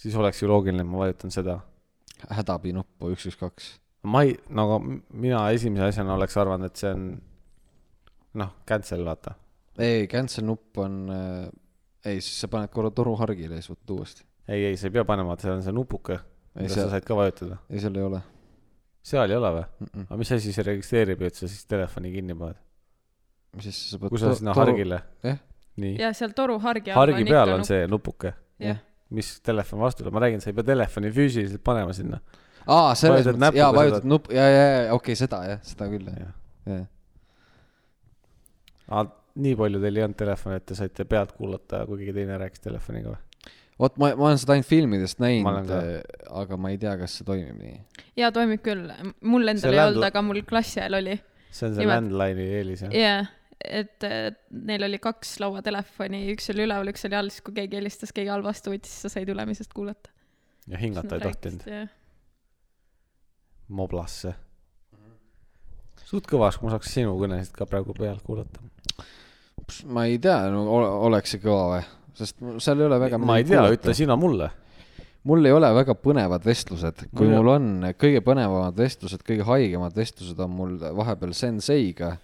siis 0.00 0.16
oleks 0.18 0.42
ju 0.42 0.50
loogiline, 0.50 0.82
et 0.82 0.90
ma 0.90 1.04
vajutan 1.04 1.34
seda. 1.34 1.60
hädaabinuppu 2.32 3.10
üks, 3.12 3.26
üks, 3.30 3.36
kaks. 3.40 3.72
ma 4.08 4.22
ei, 4.24 4.36
no 4.48 4.66
aga 4.66 4.78
mina 5.12 5.42
esimese 5.52 5.90
asjana 5.90 6.14
oleks 6.16 6.36
arvanud, 6.40 6.70
et 6.70 6.82
see 6.82 6.92
on 6.94 7.08
noh, 8.42 8.54
cancel 8.68 9.04
vaata. 9.06 9.36
ei, 9.78 10.06
cancel 10.10 10.48
nupp 10.48 10.78
on 10.82 11.02
äh,, 11.12 11.50
ei, 12.04 12.20
siis 12.20 12.40
sa 12.40 12.48
paned 12.52 12.72
korra 12.72 12.90
toruhargile 12.90 13.58
ja 13.58 13.64
siis 13.64 13.74
võtad 13.74 13.98
uuesti. 13.98 14.24
ei, 14.48 14.64
ei, 14.70 14.80
sa 14.80 14.88
ei 14.88 14.96
pea 14.96 15.04
panema, 15.04 15.36
see 15.40 15.52
on 15.52 15.62
see 15.66 15.76
nupuke, 15.76 16.18
mida 16.54 16.72
seal 16.72 16.88
sa, 16.88 16.96
said 16.96 17.06
ka 17.06 17.18
vajutada. 17.18 17.60
ei 17.70 17.82
seal 17.82 18.00
ei 18.00 18.08
ole 18.08 18.22
seal 19.06 19.30
ei 19.30 19.38
ole 19.38 19.52
või? 19.54 19.66
mm. 19.66 19.88
-mm. 19.92 20.06
aga 20.08 20.20
mis 20.22 20.32
asi 20.36 20.52
see 20.54 20.66
registreerib, 20.66 21.22
et 21.28 21.38
sa 21.38 21.48
siis 21.48 21.66
telefoni 21.70 22.12
kinni 22.14 22.34
paned? 22.38 22.58
Mis 23.56 23.68
siis 23.68 23.82
sa 23.92 24.00
pead 24.00 24.12
kui 24.14 24.22
sa 24.22 24.32
sinna 24.38 24.54
hargile, 24.56 25.00
jah, 25.26 25.38
nii, 25.82 25.94
ja 26.02 26.12
seal 26.16 26.34
toruhargi 26.36 26.92
all 26.94 27.02
hargi 27.02 27.28
peal 27.28 27.54
on 27.56 27.66
see 27.68 27.84
nupuke, 27.90 28.32
jah, 28.62 28.80
mis 29.16 29.36
telefon 29.46 29.82
vastu 29.84 30.04
tuleb, 30.04 30.16
ma 30.16 30.24
räägin, 30.26 30.42
sa 30.44 30.52
ei 30.52 30.58
pea 30.58 30.70
telefoni 30.72 31.12
füüsiliselt 31.14 31.64
panema 31.66 31.94
sinna. 31.96 32.20
aa, 32.66 32.94
selles 32.98 33.28
mõttes, 33.28 33.60
jaa, 33.60 33.70
vajutad 33.76 34.08
nupp, 34.08 34.32
ja, 34.34 34.48
ja, 34.50 34.64
ja 34.64 34.80
okei 34.94 35.14
okay,, 35.14 35.20
seda 35.20 35.42
jah, 35.50 35.62
seda 35.66 35.90
küll 35.92 36.10
jah, 36.10 36.34
jah. 36.72 36.88
aga 38.88 39.08
nii 39.36 39.56
palju 39.58 39.80
teil 39.82 39.98
ei 39.98 40.06
olnud 40.06 40.18
telefoni, 40.18 40.58
et 40.60 40.66
te 40.68 40.76
saite 40.78 41.04
pealt 41.08 41.34
kuulata, 41.36 41.84
kui 41.88 42.00
keegi 42.00 42.16
teine 42.16 42.38
rääkis 42.40 42.62
telefoniga 42.64 43.12
või? 43.12 43.22
vot 43.80 43.96
ma, 44.00 44.10
ma 44.16 44.30
olen 44.30 44.40
seda 44.40 44.56
ainult 44.56 44.68
filmidest 44.68 45.20
näinud 45.22 45.68
ka., 45.68 45.80
aga 46.42 46.58
ma 46.60 46.72
ei 46.72 46.78
tea, 46.80 46.94
kas 47.00 47.18
see 47.18 47.26
toimib 47.28 47.56
nii. 47.60 47.80
ja 48.20 48.30
toimib 48.34 48.62
küll, 48.64 48.86
mul 49.20 49.44
See 49.44 49.56
endal 49.56 49.72
ei 49.72 49.80
landla- 49.80 49.88
olnud, 49.92 50.06
aga 50.08 50.22
mul 50.24 50.42
klassi 50.48 50.80
ajal 50.80 51.00
oli. 51.02 51.18
see 51.50 51.68
on 51.68 51.76
see 51.76 51.88
landline'i 51.90 52.46
eelis 52.60 52.86
jah? 52.86 52.96
jaa, 52.96 53.18
et 53.64 54.04
neil 54.50 54.86
oli 54.86 54.98
kaks 55.02 55.36
lauatelefoni, 55.42 56.24
üks 56.34 56.50
oli 56.52 56.66
üleval, 56.66 56.90
üks 56.92 57.06
oli 57.08 57.18
all, 57.18 57.30
siis 57.32 57.44
kui 57.46 57.56
keegi 57.56 57.78
helistas, 57.78 58.12
keegi 58.16 58.32
all 58.32 58.44
vastu 58.44 58.72
võttis, 58.72 58.92
siis 58.92 59.06
sa 59.06 59.12
said 59.16 59.30
ülemisest 59.32 59.72
kuulata. 59.76 60.12
ja 60.68 60.80
hingata 60.80 61.16
ei 61.16 61.24
tohtinud. 61.24 61.64
moblasse. 63.68 64.34
suht 66.04 66.28
kõvaks, 66.30 66.60
ma 66.62 66.74
saaks 66.74 66.92
sinu 66.98 67.16
kõnesid 67.20 67.56
ka 67.56 67.66
praegu 67.66 67.96
pealt 67.96 68.22
kuulata. 68.26 68.60
ma 69.86 70.06
ei 70.06 70.18
tea, 70.18 70.44
no 70.52 70.66
ole, 70.76 70.92
oleks 71.08 71.34
see 71.34 71.42
kõva 71.42 71.66
või? 71.72 71.88
sest 72.16 72.38
seal 72.64 72.80
ei 72.80 72.88
ole 72.88 73.00
väga 73.00 73.18
ma 73.20 73.40
ei 73.40 73.48
tea, 73.48 73.66
ütle 73.72 73.96
sina 73.96 74.16
mulle. 74.20 74.50
mul 75.26 75.48
ei 75.48 75.52
ole 75.56 75.72
väga 75.74 75.96
põnevad 75.98 76.44
vestlused, 76.44 77.08
kui 77.16 77.26
Mul 77.26 77.40
mul 77.40 77.52
on 77.56 77.72
kõige 77.98 78.20
põnevamad 78.24 78.76
vestlused, 78.78 79.24
kõige 79.26 79.48
haigemad 79.48 79.96
vestlused 79.96 80.38
on 80.44 80.54
mul 80.60 80.78
vahepeal 81.00 81.32
senseiga, 81.34 82.18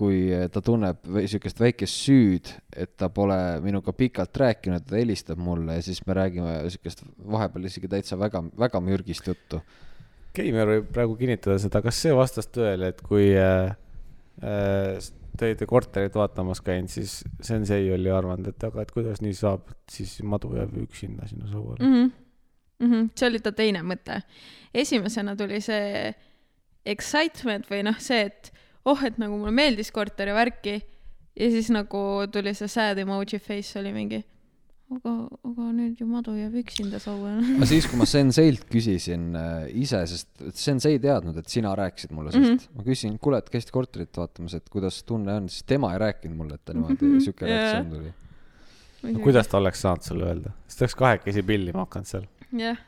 kui 0.00 0.30
ta 0.52 0.62
tunneb 0.64 1.04
siukest 1.28 1.60
väikest 1.60 2.00
süüd, 2.06 2.48
et 2.72 2.94
ta 3.00 3.10
pole 3.12 3.36
minuga 3.64 3.92
pikalt 3.96 4.40
rääkinud, 4.40 4.86
ta 4.88 4.96
helistab 4.96 5.40
mulle 5.42 5.76
ja 5.76 5.84
siis 5.84 6.00
me 6.06 6.16
räägime 6.16 6.56
siukest 6.72 7.04
vahepeal 7.34 7.68
isegi 7.68 7.90
täitsa 7.90 8.18
väga, 8.20 8.42
väga 8.58 8.80
mürgist 8.84 9.28
juttu. 9.28 9.60
Keimer 10.36 10.68
võib 10.70 10.90
praegu 10.94 11.16
kinnitada 11.18 11.58
seda, 11.60 11.82
kas 11.84 11.98
see 12.00 12.14
vastas 12.16 12.48
tõele, 12.54 12.92
et 12.94 13.02
kui 13.04 13.32
äh, 13.34 13.72
äh, 14.46 15.10
te 15.36 15.50
olite 15.50 15.68
korterit 15.68 16.16
vaatamas 16.16 16.62
käinud, 16.64 16.92
siis 16.92 17.18
sensei 17.44 17.90
oli 17.94 18.12
arvanud, 18.14 18.48
et 18.52 18.66
aga 18.70 18.84
et 18.84 18.94
kuidas 18.94 19.20
nii 19.24 19.36
saab, 19.36 19.68
et 19.74 19.98
siis 19.98 20.16
madu 20.22 20.54
jääb 20.56 20.74
üksinda 20.84 21.28
sinna 21.28 21.50
sauale 21.50 21.80
mm. 21.80 21.92
mm. 21.92 22.06
-hmm. 22.06 22.16
Mm 22.80 22.92
-hmm. 22.92 23.10
see 23.14 23.28
oli 23.28 23.40
ta 23.40 23.52
teine 23.52 23.82
mõte. 23.82 24.22
esimesena 24.74 25.36
tuli 25.36 25.60
see 25.60 26.14
excitement 26.86 27.66
või 27.70 27.82
noh, 27.84 27.98
see, 27.98 28.20
et 28.20 28.52
oh, 28.84 29.04
et 29.04 29.18
nagu 29.18 29.36
mulle 29.38 29.52
meeldis 29.54 29.90
korter 29.92 30.28
ja 30.28 30.34
värki 30.34 30.80
ja 31.36 31.48
siis 31.50 31.70
nagu 31.70 32.26
tuli 32.32 32.54
see 32.54 32.68
sad 32.68 32.98
emoji 32.98 33.38
face 33.38 33.78
oli 33.80 33.92
mingi, 33.94 34.18
aga, 34.90 35.12
aga 35.46 35.66
nüüd 35.76 36.00
ju 36.00 36.06
madu 36.10 36.32
jääb 36.34 36.54
üksinda 36.62 36.98
sauale. 36.98 37.44
aga 37.56 37.66
siis, 37.70 37.86
kui 37.86 37.98
ma 38.00 38.06
senseilt 38.08 38.64
küsisin 38.72 39.28
äh, 39.38 39.68
ise, 39.82 40.00
sest 40.10 40.28
sensei 40.58 40.96
ei 40.98 41.02
teadnud, 41.04 41.36
et 41.38 41.48
sina 41.48 41.74
rääkisid 41.78 42.10
mulle 42.16 42.30
Mhm. 42.30 42.42
sellest 42.42 42.66
mm, 42.70 42.74
-hmm. 42.74 42.76
ma 42.78 42.88
küsisin, 42.88 43.18
kuule, 43.18 43.38
et 43.38 43.50
käisid 43.50 43.70
korterit 43.70 44.16
vaatamas, 44.16 44.54
et 44.54 44.68
kuidas 44.68 45.02
tunne 45.04 45.32
on, 45.34 45.48
siis 45.48 45.62
tema 45.62 45.92
ei 45.92 45.98
rääkinud 45.98 46.36
mulle, 46.36 46.54
et 46.54 46.64
ta 46.64 46.72
niimoodi 46.74 46.98
mm 47.06 47.16
-hmm. 47.16 47.20
siuke 47.24 47.46
Jaa. 47.48 47.56
reaktsioon 47.58 47.90
tuli. 47.90 48.12
-hmm. 49.04 49.22
kuidas 49.22 49.48
ta 49.48 49.58
oleks 49.58 49.80
saanud 49.82 50.02
sulle 50.02 50.24
öelda, 50.24 50.50
siis 50.66 50.76
ta 50.76 50.82
oleks 50.84 50.94
kahekesi 50.94 51.42
pillima 51.42 51.78
hakanud 51.86 52.06
seal. 52.06 52.26
jah, 52.52 52.78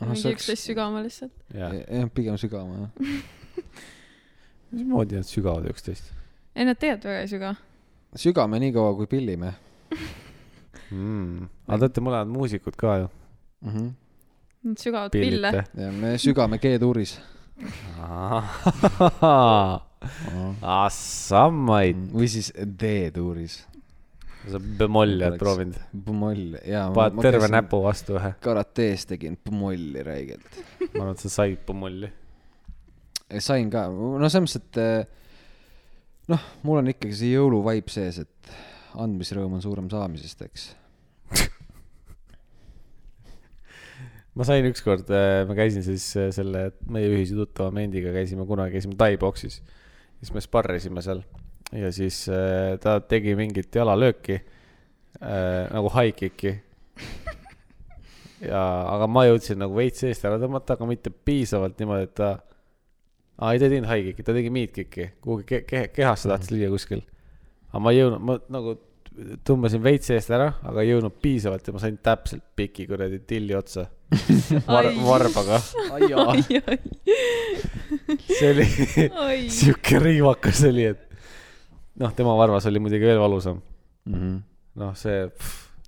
Ah, 0.00 0.08
mingi 0.08 0.28
üksteist 0.32 0.64
sügavama 0.68 1.02
lihtsalt. 1.02 1.32
jah, 1.54 1.72
jah, 1.74 2.10
pigem 2.14 2.36
sügavam 2.38 2.80
jah. 2.80 2.90
mismoodi 4.70 5.20
nad 5.20 5.28
sügavad 5.28 5.68
üksteist 5.70 6.12
ei, 6.54 6.64
nad 6.64 6.78
tegelikult 6.80 7.10
väga 7.10 7.20
ei 7.20 7.30
süga. 7.30 7.54
sügame 8.16 8.60
nii 8.62 8.72
kaua, 8.76 8.96
kui 8.98 9.10
pillime 9.10 9.52
mm.? 10.90 11.46
aga 11.66 11.78
te 11.78 11.84
olete 11.84 12.04
mõlemad 12.08 12.32
muusikud 12.32 12.76
ka 12.78 12.98
ju. 13.04 13.08
mm. 13.62 13.70
-hmm. 13.76 13.94
Nad 14.66 14.82
sügavad 14.82 15.12
pille. 15.14 15.50
pillite. 15.50 15.82
ja 15.82 15.92
me 15.92 16.16
sügame 16.18 16.58
G-tuuris. 16.58 17.20
ah, 20.62 20.88
sammaid. 20.90 21.96
või 22.12 22.28
siis 22.30 22.50
D-tuuris. 22.82 23.60
sa 24.50 24.58
bemolli 24.58 25.22
oled 25.22 25.38
proovinud. 25.38 25.78
Pomoll, 26.04 26.58
jaa. 26.66 26.90
paned 26.94 27.22
terve. 27.22 27.48
näpu 27.52 27.82
vastu 27.84 28.18
ühe. 28.18 28.34
karates 28.42 29.06
tegin 29.06 29.38
pomolli 29.44 30.02
räigelt. 30.02 30.62
ma 30.94 31.04
arvan, 31.04 31.14
et 31.14 31.22
sa 31.22 31.28
said 31.38 31.62
bemolli. 31.66 32.10
Sain 33.42 33.70
ka, 33.72 33.86
no 33.90 34.28
selles 34.30 34.56
mõttes, 34.56 34.62
et 34.62 34.80
eh, 34.82 35.06
noh, 36.32 36.48
mul 36.66 36.82
on 36.82 36.90
ikkagi 36.92 37.14
see 37.18 37.34
jõuluvaip 37.34 37.90
sees, 37.92 38.20
et 38.24 38.52
andmisrõõm 39.02 39.58
on 39.58 39.64
suurem 39.64 39.88
saamisest, 39.92 40.44
eks. 40.46 40.66
ma 44.36 44.46
sain 44.46 44.68
ükskord, 44.70 45.10
ma 45.48 45.56
käisin 45.58 45.84
siis 45.86 46.08
äh, 46.20 46.30
selle 46.34 46.68
meie 46.92 47.10
ühise 47.12 47.36
tuttava 47.38 47.74
Mendiga 47.74 48.14
käisime 48.14 48.46
kunagi, 48.48 48.76
käisime 48.78 48.98
Tai-boksis. 49.00 49.60
siis 50.20 50.32
me 50.32 50.40
sparrisime 50.44 51.02
seal 51.04 51.24
ja 51.74 51.90
siis 51.92 52.28
ta 52.80 53.00
tegi 53.02 53.34
mingit 53.34 53.74
jalalööki 53.74 54.38
nagu 55.18 55.90
high 55.96 56.14
kick'i. 56.14 56.52
ja, 58.44 58.62
aga 58.92 59.08
ma 59.10 59.24
jõudsin 59.26 59.60
nagu 59.60 59.76
veits 59.76 60.04
eest 60.06 60.24
ära 60.28 60.38
tõmmata, 60.42 60.76
aga 60.76 60.88
mitte 60.88 61.10
piisavalt 61.10 61.78
niimoodi, 61.80 62.10
et 62.10 62.14
ta. 62.18 62.36
aa, 63.38 63.52
ei 63.52 63.58
ta 63.60 63.68
ei 63.68 63.74
teinud 63.76 63.90
high 63.90 64.04
kick'i, 64.10 64.24
ta 64.26 64.34
tegi 64.36 64.50
mid 64.54 64.72
kick'i, 64.74 65.10
kuhugi 65.24 65.44
ke 65.50 65.62
ke 65.68 65.86
kehasse 65.94 66.28
tahtis 66.30 66.52
lüüa 66.54 66.70
kuskil. 66.72 67.02
aga 67.72 67.80
ma 67.84 67.92
ei 67.92 68.00
jõudnud, 68.02 68.22
ma 68.28 68.38
nagu 68.56 68.76
tõmbasin 69.48 69.80
veits 69.84 70.10
eest 70.12 70.30
ära, 70.36 70.50
aga 70.66 70.82
ei 70.84 70.90
jõudnud 70.92 71.14
piisavalt 71.24 71.66
ja 71.68 71.72
ma 71.72 71.80
sain 71.80 71.96
täpselt 72.04 72.42
piki 72.56 72.84
kuradi 72.88 73.20
tilli 73.28 73.54
otsa 73.56 73.86
Var,. 74.68 74.86
Ai. 74.86 74.96
varbaga. 75.02 75.58
see 78.38 78.50
oli 78.52 78.66
sihuke 79.56 79.98
riivakas 80.02 80.62
oli, 80.68 80.84
et 80.92 81.06
noh, 82.00 82.12
tema 82.16 82.34
varvas 82.38 82.66
oli 82.70 82.82
muidugi 82.82 83.08
veel 83.08 83.20
valusam. 83.22 83.62
Mhm. 84.08 84.36
noh, 84.82 84.92
see, 84.98 85.30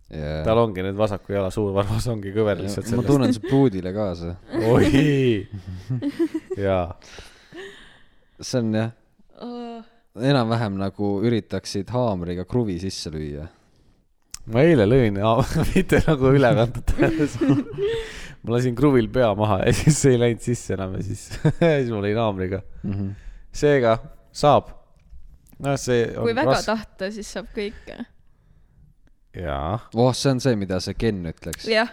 Yeah. 0.08 0.38
tal 0.40 0.56
ongi 0.56 0.80
nüüd 0.80 0.96
vasaku 0.96 1.34
jala 1.34 1.50
suur 1.52 1.74
varvas 1.76 2.06
ongi 2.08 2.30
kõver 2.32 2.56
lihtsalt 2.62 2.88
ma 2.96 3.02
tunnen 3.04 3.28
su 3.36 3.42
pruudile 3.44 3.90
kaasa. 3.92 4.38
oi, 4.56 5.44
jaa, 6.56 6.94
see 8.40 8.60
on 8.60 8.74
jah, 8.74 8.90
enam-vähem 10.18 10.78
nagu 10.78 11.12
üritaksid 11.26 11.90
haamriga 11.94 12.44
kruvi 12.48 12.78
sisse 12.82 13.10
lüüa. 13.12 13.46
ma 14.48 14.64
eile 14.64 14.86
lõin, 14.88 15.18
mitte 15.74 16.00
nagu 16.06 16.32
ülekantud 16.34 16.86
tähendas. 16.88 17.36
ma 18.42 18.54
lasin 18.54 18.76
kruvil 18.78 19.10
pea 19.12 19.30
maha 19.38 19.60
ja 19.66 19.74
siis 19.76 20.00
see 20.02 20.16
ei 20.16 20.22
läinud 20.24 20.44
sisse 20.44 20.74
enam 20.78 20.96
ja 20.98 21.04
siis, 21.04 21.28
siis 21.60 21.92
ma 21.92 22.02
lõin 22.04 22.18
haamriga. 22.18 22.62
Mhm. 22.82 23.14
seega 23.52 23.98
saab. 24.32 24.72
noh, 25.58 25.78
see 25.80 26.06
on 26.14 26.28
kui 26.28 26.36
väga 26.36 26.54
raske. 26.54 26.72
tahta, 26.72 27.10
siis 27.14 27.32
saab 27.36 27.50
kõike. 27.54 28.02
jaa, 29.38 29.78
oh, 29.94 30.12
see 30.14 30.34
on 30.34 30.44
see, 30.44 30.58
mida 30.58 30.80
see 30.84 30.98
Ken 30.98 31.24
ütleks. 31.32 31.68
jah. 31.70 31.90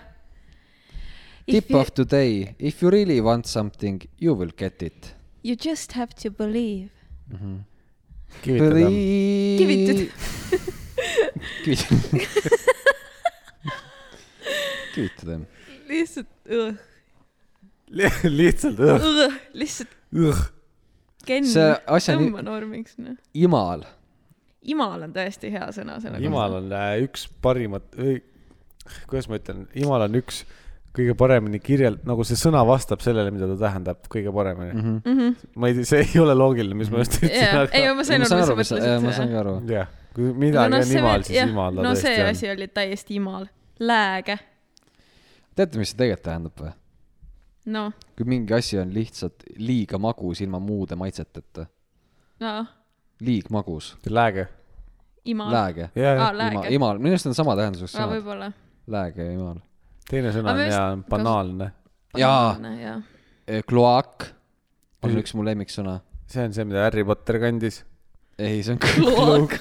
Tip 1.46 1.76
of 1.78 1.92
the 1.94 2.06
day, 2.10 2.56
if 2.58 2.82
you 2.82 2.90
really 2.90 3.20
want 3.22 3.46
something, 3.46 4.02
you 4.18 4.34
will 4.34 4.50
get 4.58 4.82
it. 4.82 5.15
You 5.46 5.56
just 5.56 5.92
have 5.92 6.16
to 6.24 6.32
believe. 6.32 6.90
kivitada. 8.42 8.88
Kivitud. 9.60 10.10
kivitada. 11.64 11.96
kivitada. 14.96 15.38
lihtsalt, 15.88 16.28
lihtsalt 18.24 18.82
õh, 18.82 19.38
lihtsalt, 19.54 19.94
õh. 20.18 20.42
Ken, 21.30 21.46
See 21.46 21.70
asja 21.94 22.18
ni- 22.18 22.26
tõmba 22.26 22.42
normiks, 22.42 22.98
noh. 22.98 23.14
imal. 23.38 23.86
imal 24.66 25.06
on 25.06 25.14
tõesti 25.14 25.54
hea 25.54 25.70
sõna 25.78 26.00
imal 26.26 26.58
on 26.64 26.74
äh, 26.74 26.96
üks 27.06 27.28
parimat, 27.46 27.86
kuidas 29.06 29.30
ma 29.30 29.38
ütlen, 29.38 29.68
imal 29.78 30.10
on 30.10 30.18
üks 30.24 30.42
kõige 30.96 31.16
paremini 31.20 31.60
kirjel-, 31.64 32.00
nagu 32.08 32.26
see 32.28 32.40
sõna 32.40 32.64
vastab 32.68 33.04
sellele, 33.04 33.34
mida 33.36 33.50
ta 33.52 33.58
tähendab 33.66 34.08
kõige 34.12 34.34
paremini 34.36 34.72
mm. 34.74 34.96
-hmm. 35.04 35.52
ma 35.62 35.70
ei 35.70 35.78
tea, 35.80 35.90
see 35.92 36.06
ei 36.06 36.22
ole 36.24 36.36
loogiline, 36.38 36.78
mis 36.80 36.92
ma 36.94 37.04
just 37.04 37.20
ütlesin 37.20 37.68
ei, 37.68 37.84
aga 37.84 37.94
ma 37.98 38.08
sain 38.08 38.24
ma 38.24 38.32
saan 38.32 38.46
aru, 38.46 38.56
mis 38.62 38.72
sa 38.72 38.80
sa, 38.80 38.88
ma 38.88 38.96
mõtlesid. 39.04 39.20
saangi 39.20 39.40
aru. 39.42 39.56
jah, 39.72 39.92
kui 40.16 40.32
midagi 40.46 40.80
on 40.80 40.98
imal, 41.02 41.28
siis 41.28 41.42
imal 41.44 41.82
ta 41.82 41.86
no 41.90 41.94
see 42.00 42.16
tõesti 42.16 42.32
asi 42.32 42.52
oli 42.56 42.70
täiesti 42.80 43.20
imal. 43.20 43.48
lääge, 43.80 44.40
teate, 45.56 45.82
mis 45.82 45.94
see 45.94 46.02
tegelikult 46.02 46.28
tähendab 46.30 46.66
või? 46.66 46.74
noh, 47.76 47.94
kui 48.18 48.30
mingi 48.30 48.56
asi 48.56 48.80
on 48.80 48.94
lihtsalt 48.94 49.48
liiga 49.58 50.00
magus 50.02 50.42
ilma 50.46 50.60
muude 50.64 50.98
maitseteta. 51.00 51.68
noh, 52.44 52.74
liigmagus, 53.20 53.94
on. 53.96 54.14
lääge. 54.14 54.48
imal. 55.26 55.52
lääge. 55.52 55.90
aa, 56.18 56.34
lääge. 56.38 56.68
imal, 56.76 57.00
minu 57.00 57.16
arust 57.16 57.32
on 57.32 57.38
sama 57.38 57.56
tähenduseks 57.56 57.96
aa, 57.96 58.02
sõnad. 58.02 58.18
võib-olla. 58.18 58.52
lääge 58.88 59.24
ja 59.24 59.38
imal. 59.38 59.64
Teine 60.10 60.32
sõna 60.36 60.54
on 60.54 60.64
ja 60.70 60.82
banaalne. 61.10 61.72
Jaa.. 62.20 62.56
jaa. 62.80 62.98
kloaak 63.68 64.30
on 65.06 65.20
üks 65.20 65.36
mu 65.38 65.46
lemmiksõna. 65.46 66.00
see 66.32 66.48
on 66.48 66.56
see, 66.56 66.66
mida 66.68 66.86
Harry 66.86 67.06
Potter 67.08 67.40
kandis. 67.44 67.84
ei, 68.38 68.64
see 68.66 68.76
on 68.76 68.82
kloak. 68.82 69.58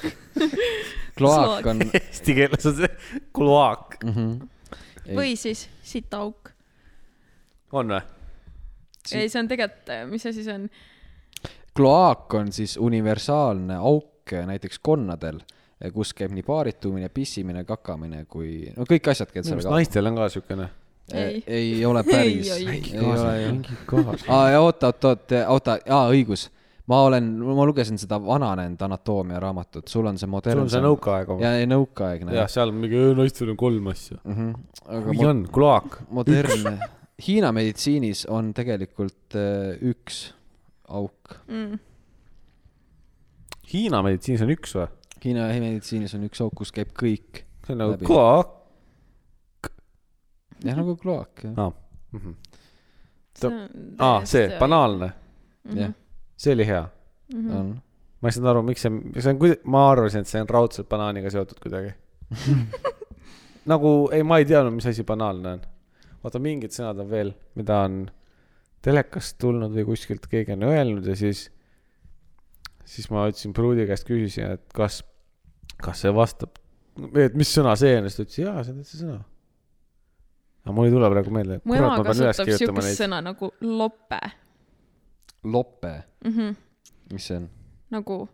kloaak 1.18 1.70
on 1.72 1.84
Eesti 1.90 2.36
keeles 2.40 2.66
on 2.70 2.76
see 2.80 2.90
kloaak. 3.36 3.98
mm. 4.02 4.16
-hmm. 4.16 5.14
või 5.18 5.36
siis 5.40 5.68
sitaauk. 5.82 6.52
on 7.72 7.96
või? 7.96 8.02
Ei, 9.12 9.28
see 9.28 9.40
on 9.40 9.48
tegelikult, 9.48 9.90
mis 10.10 10.26
asi 10.26 10.44
see 10.44 10.54
on? 10.54 10.68
kloaak 11.76 12.34
on 12.34 12.52
siis 12.52 12.76
universaalne 12.80 13.76
auk 13.76 14.32
näiteks 14.46 14.78
konnadel, 14.82 15.42
kus 15.92 16.14
käib 16.16 16.32
nii 16.36 16.44
paaritumine, 16.46 17.10
pissimine, 17.12 17.64
kakamine 17.68 18.24
kui, 18.30 18.70
no 18.76 18.86
kõik 18.88 19.12
asjad 19.12 19.30
käivad 19.32 19.48
seal 19.48 19.58
meelest 19.58 19.74
naistel 19.74 20.10
on 20.10 20.18
ka 20.20 20.30
siukene. 20.32 20.70
Ei. 21.12 21.42
ei 21.46 21.84
ole 21.84 22.00
päris, 22.08 22.48
Ei, 22.56 22.80
ole 22.96 23.60
kaasa. 23.86 24.24
aa, 24.32 24.50
ja 24.54 24.60
oota, 24.64 24.86
oota, 24.86 25.08
oota, 25.08 25.42
oota, 25.52 25.78
aa, 25.92 26.06
õigus. 26.14 26.46
ma 26.88 27.02
olen, 27.04 27.28
ma 27.44 27.66
lugesin 27.68 28.00
seda 28.00 28.16
vananenud 28.24 28.80
anatoomia 28.86 29.40
raamatut, 29.40 29.88
sul 29.88 30.06
on 30.08 30.16
see 30.16 30.24
sul 30.24 30.32
modern. 30.32 30.64
on 30.64 30.72
see 30.72 30.80
nõukaaeg 30.80 31.28
ja 31.28 31.36
oma. 31.36 31.52
ei 31.60 31.68
nõukaaegne 31.68 32.36
jah, 32.38 32.48
seal 32.48 32.72
on 32.72 32.80
mingi, 32.80 33.04
naistel 33.20 33.52
on 33.52 33.60
kolm 33.60 33.92
asja. 33.92 34.16
mm. 34.24 34.34
-hmm. 34.34 35.12
mo 35.12 35.28
on, 35.28 35.46
kloak. 35.52 36.00
modernne, 36.08 36.78
Hiina 37.22 37.52
meditsiinis 37.54 38.24
on 38.26 38.50
tegelikult 38.56 39.36
äh, 39.38 39.76
üks 39.86 40.32
auk. 40.90 41.36
Mm. 41.46 41.78
Hiina 43.72 44.02
meditsiinis 44.02 44.42
on 44.42 44.50
üks 44.54 44.74
või? 44.74 44.88
Hiina 45.24 45.46
meditsiinis 45.48 46.14
on 46.18 46.26
üks 46.28 46.42
auk, 46.44 46.52
kus 46.60 46.72
käib 46.74 46.90
kõik. 46.96 47.44
see 47.64 47.72
on 47.72 47.78
nagu 47.80 47.96
kloak. 48.04 49.70
jah, 50.64 50.76
nagu 50.76 50.96
kloak, 51.00 51.44
jah. 51.44 51.54
aa, 51.58 51.72
aa, 53.98 54.24
see, 54.28 54.46
Mhm. 54.48 54.58
banaalne, 54.60 55.12
jah, 55.74 55.94
see 56.36 56.52
oli 56.52 56.66
hea. 56.68 56.84
Mhm. 57.34 57.56
on. 57.56 57.70
ma 58.20 58.28
ei 58.28 58.32
saanud 58.32 58.50
aru, 58.50 58.62
miks 58.62 58.82
see, 58.84 58.90
see 59.20 59.30
on 59.32 59.56
ma 59.64 59.90
arvasin, 59.90 60.20
et 60.24 60.26
see 60.30 60.40
on 60.40 60.48
raudselt 60.48 60.88
banaaniga 60.88 61.30
seotud 61.32 61.58
kuidagi. 61.60 61.94
nagu, 63.72 63.94
ei, 64.12 64.22
ma 64.22 64.38
ei 64.40 64.44
teadnud, 64.48 64.72
mis 64.76 64.86
asi 64.88 65.04
banaalne 65.04 65.56
on. 65.58 65.64
vaata, 66.24 66.40
mingid 66.40 66.72
sõnad 66.72 67.00
on 67.04 67.10
veel, 67.10 67.34
mida 67.58 67.82
on 67.84 67.98
telekast 68.84 69.36
tulnud 69.40 69.72
või 69.72 69.84
kuskilt 69.88 70.26
keegi 70.28 70.52
on 70.56 70.64
öelnud 70.68 71.06
ja 71.08 71.16
siis, 71.16 71.46
siis 72.84 73.10
ma 73.12 73.26
ütlesin 73.28 73.52
pruudi 73.56 73.86
käest, 73.88 74.06
küsisin, 74.08 74.54
et 74.56 74.64
kas, 74.76 75.02
kas 75.84 76.04
see 76.04 76.14
vastab, 76.14 76.56
et 77.20 77.36
mis 77.38 77.50
sõna 77.50 77.74
see 77.78 77.98
on, 77.98 78.08
siis 78.08 78.16
ta 78.16 78.26
ütles, 78.26 78.40
jaa, 78.40 78.64
see 78.64 78.74
on 78.74 78.80
täitsa 78.82 79.02
sõna. 79.02 79.18
aga 80.64 80.76
mul 80.78 80.88
ei 80.88 80.94
tule 80.96 81.12
praegu 81.16 81.34
meelde. 81.34 81.60
mu 81.64 81.76
ema 81.76 81.98
kasutab 82.00 82.56
siukest 82.56 82.96
sõna 83.02 83.20
nagu 83.24 83.52
lope 83.60 84.22
lope, 85.44 86.02
mm. 86.24 86.32
-hmm. 86.32 86.54
mis 87.12 87.26
see 87.26 87.36
on? 87.36 87.48
nagu 87.90 88.28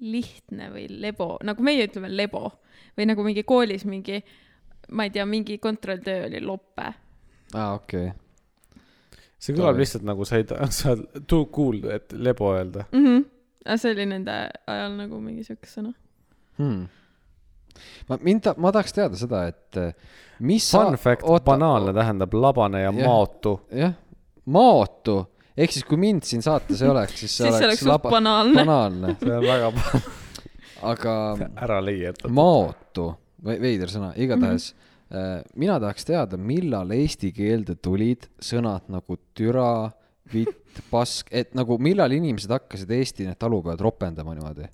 lihtne 0.00 0.70
või 0.70 0.86
lebo, 0.90 1.38
nagu 1.42 1.62
meie 1.62 1.86
ütleme 1.86 2.10
lebo 2.16 2.50
või 2.98 3.08
nagu 3.10 3.24
mingi 3.26 3.42
koolis 3.42 3.84
mingi, 3.84 4.20
ma 4.90 5.06
ei 5.06 5.10
tea, 5.10 5.26
mingi 5.26 5.58
kontrolltöö 5.58 6.26
oli 6.26 6.40
lope. 6.40 6.92
aa, 7.54 7.74
okei 7.74 8.06
okay.. 8.06 8.82
see 9.38 9.56
kõlab 9.56 9.78
lihtsalt 9.78 10.06
nagu 10.06 10.24
sa 10.28 10.38
ei 10.38 10.44
taha, 10.44 10.70
sa 10.70 10.92
oled 10.94 11.24
too 11.26 11.46
cool, 11.54 11.82
et 11.94 12.12
lebo 12.12 12.52
öelda. 12.54 12.84
Mm 12.92 13.06
-hmm. 13.06 13.76
see 13.76 13.92
oli 13.92 14.06
nende 14.06 14.36
ajal 14.66 14.96
nagu 14.98 15.20
mingi 15.20 15.44
siuke 15.44 15.70
sõna. 15.70 15.94
Hmm. 16.58 16.86
ma, 18.08 18.18
mind 18.22 18.44
ta-, 18.46 18.54
ma 18.58 18.72
tahaks 18.74 18.94
teada 18.96 19.18
seda, 19.18 19.44
et 19.50 19.80
eh, 19.80 19.92
mis 20.40 20.70
Fun 20.74 20.98
fact, 21.00 21.26
banaalne 21.46 21.94
tähendab 21.96 22.34
labane 22.34 22.82
ja 22.82 22.92
Jah. 22.92 23.04
maotu. 23.04 23.60
jah, 23.74 23.94
maotu, 24.46 25.20
ehk 25.56 25.76
siis 25.76 25.86
kui 25.88 26.00
mind 26.00 26.26
siin 26.26 26.42
saates 26.42 26.82
ei 26.82 26.90
oleks, 26.90 27.20
siis 27.20 27.36
see 27.36 27.46
siis 27.46 27.54
oleks 27.54 27.68
oleks 27.68 27.84
suht 27.86 28.10
banaalne. 28.10 28.64
banaalne, 28.64 29.14
see 29.22 29.36
on 29.36 29.46
väga 29.46 30.02
aga 30.92 31.14
ära 31.66 31.78
leieta. 31.84 32.30
maotu, 32.30 33.12
veider 33.44 33.90
sõna, 33.92 34.12
igatahes 34.16 34.72
mm. 34.72 34.84
-hmm. 35.10 35.54
mina 35.54 35.78
tahaks 35.80 36.04
teada, 36.04 36.36
millal 36.36 36.90
eesti 36.98 37.32
keelde 37.32 37.78
tulid 37.82 38.28
sõnad 38.42 38.90
nagu 38.92 39.18
türa, 39.34 39.90
vitt, 40.32 40.82
pask, 40.90 41.30
et 41.32 41.54
nagu 41.58 41.78
millal 41.82 42.12
inimesed 42.14 42.52
hakkasid 42.52 42.90
Eesti 42.90 43.26
need 43.26 43.38
talupojad 43.40 43.80
ropendama 43.82 44.34
niimoodi? 44.36 44.68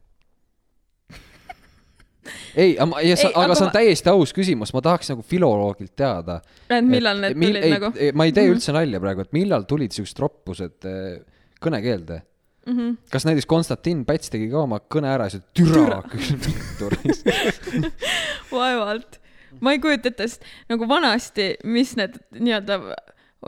ei, 2.57 2.77
aga, 2.81 3.01
ja 3.05 3.17
sa, 3.17 3.29
aga 3.31 3.45
aga 3.45 3.55
see 3.59 3.65
on 3.67 3.71
ma- 3.71 3.77
täiesti 3.79 4.11
aus 4.13 4.33
küsimus, 4.37 4.73
ma 4.75 4.81
tahaks 4.85 5.11
nagu 5.13 5.23
filoloogilt 5.23 5.93
teada. 5.97 6.41
et 6.71 6.85
millal 6.85 7.21
need 7.21 7.35
tulid 7.41 7.63
ei, 7.65 7.73
nagu? 7.79 7.91
ma 8.15 8.25
ei 8.29 8.33
tee 8.33 8.47
Mhm. 8.49 8.55
üldse 8.57 8.73
nalja 8.77 9.01
praegu, 9.01 9.21
et 9.27 9.33
millal 9.37 9.65
tulid 9.69 9.93
siuksed 9.93 10.19
roppused 10.25 10.89
eh, 10.89 11.19
kõnekeelde 11.65 12.21
mm. 12.67 12.73
-hmm. 12.79 12.97
kas 13.11 13.25
näiteks 13.29 13.47
Konstantin 13.47 14.05
Päts 14.09 14.31
tegi 14.33 14.49
ka 14.51 14.63
oma 14.65 14.81
kõne 14.81 15.09
ära 15.15 15.25
ja 15.29 15.31
siis 15.37 15.43
türa 15.55 16.03
küll 16.11 17.91
vaevalt. 18.53 19.21
ma 19.61 19.73
ei 19.75 19.79
kujuta 19.83 20.09
ette, 20.11 20.27
sest 20.29 20.43
nagu 20.69 20.89
vanasti, 20.91 21.55
mis 21.65 21.95
need 21.97 22.17
nii-öelda 22.35 22.79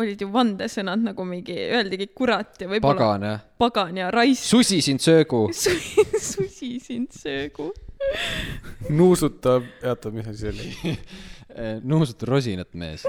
olid 0.00 0.20
ju 0.20 0.28
vandesõnad 0.32 1.04
nagu 1.04 1.24
mingi, 1.28 1.56
öeldigi 1.76 2.08
kurat 2.16 2.60
ja 2.60 2.68
võib-olla 2.70 2.98
pagan 2.98 3.26
jah, 3.26 3.44
pagan 3.60 4.00
ja 4.02 4.10
raisk. 4.14 4.44
susi 4.44 4.80
sind 4.84 5.02
söögu. 5.04 5.46
susi 6.32 6.76
sind 6.82 7.16
söögu. 7.16 7.70
nuusutab, 8.92 9.64
oota, 9.84 10.12
mis 10.14 10.28
asi 10.30 10.44
see 10.44 10.52
oli? 10.52 10.96
nuusuta 11.90 12.28
rosinat 12.28 12.74
mees. 12.74 13.06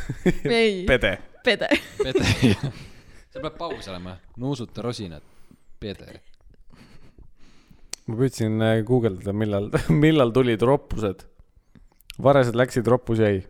ei, 0.60 0.84
pede. 0.88 1.18
pede. 1.44 1.68
pede, 2.00 2.24
seal 2.24 3.44
peab 3.44 3.58
paus 3.58 3.88
olema, 3.92 4.16
nuusuta 4.40 4.84
rosinat, 4.84 5.24
pede. 5.80 6.20
ma 8.08 8.16
püüdsin 8.16 8.56
äh, 8.64 8.80
guugeldada, 8.86 9.36
millal, 9.36 9.70
millal 9.92 10.32
tulid 10.34 10.64
roppused. 10.66 11.26
varesed 12.20 12.56
läksid, 12.56 12.88
roppus 12.88 13.20
jäi. 13.22 13.44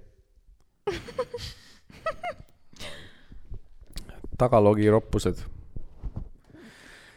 Tagaloogi 4.41 4.89
roppused. 4.91 5.43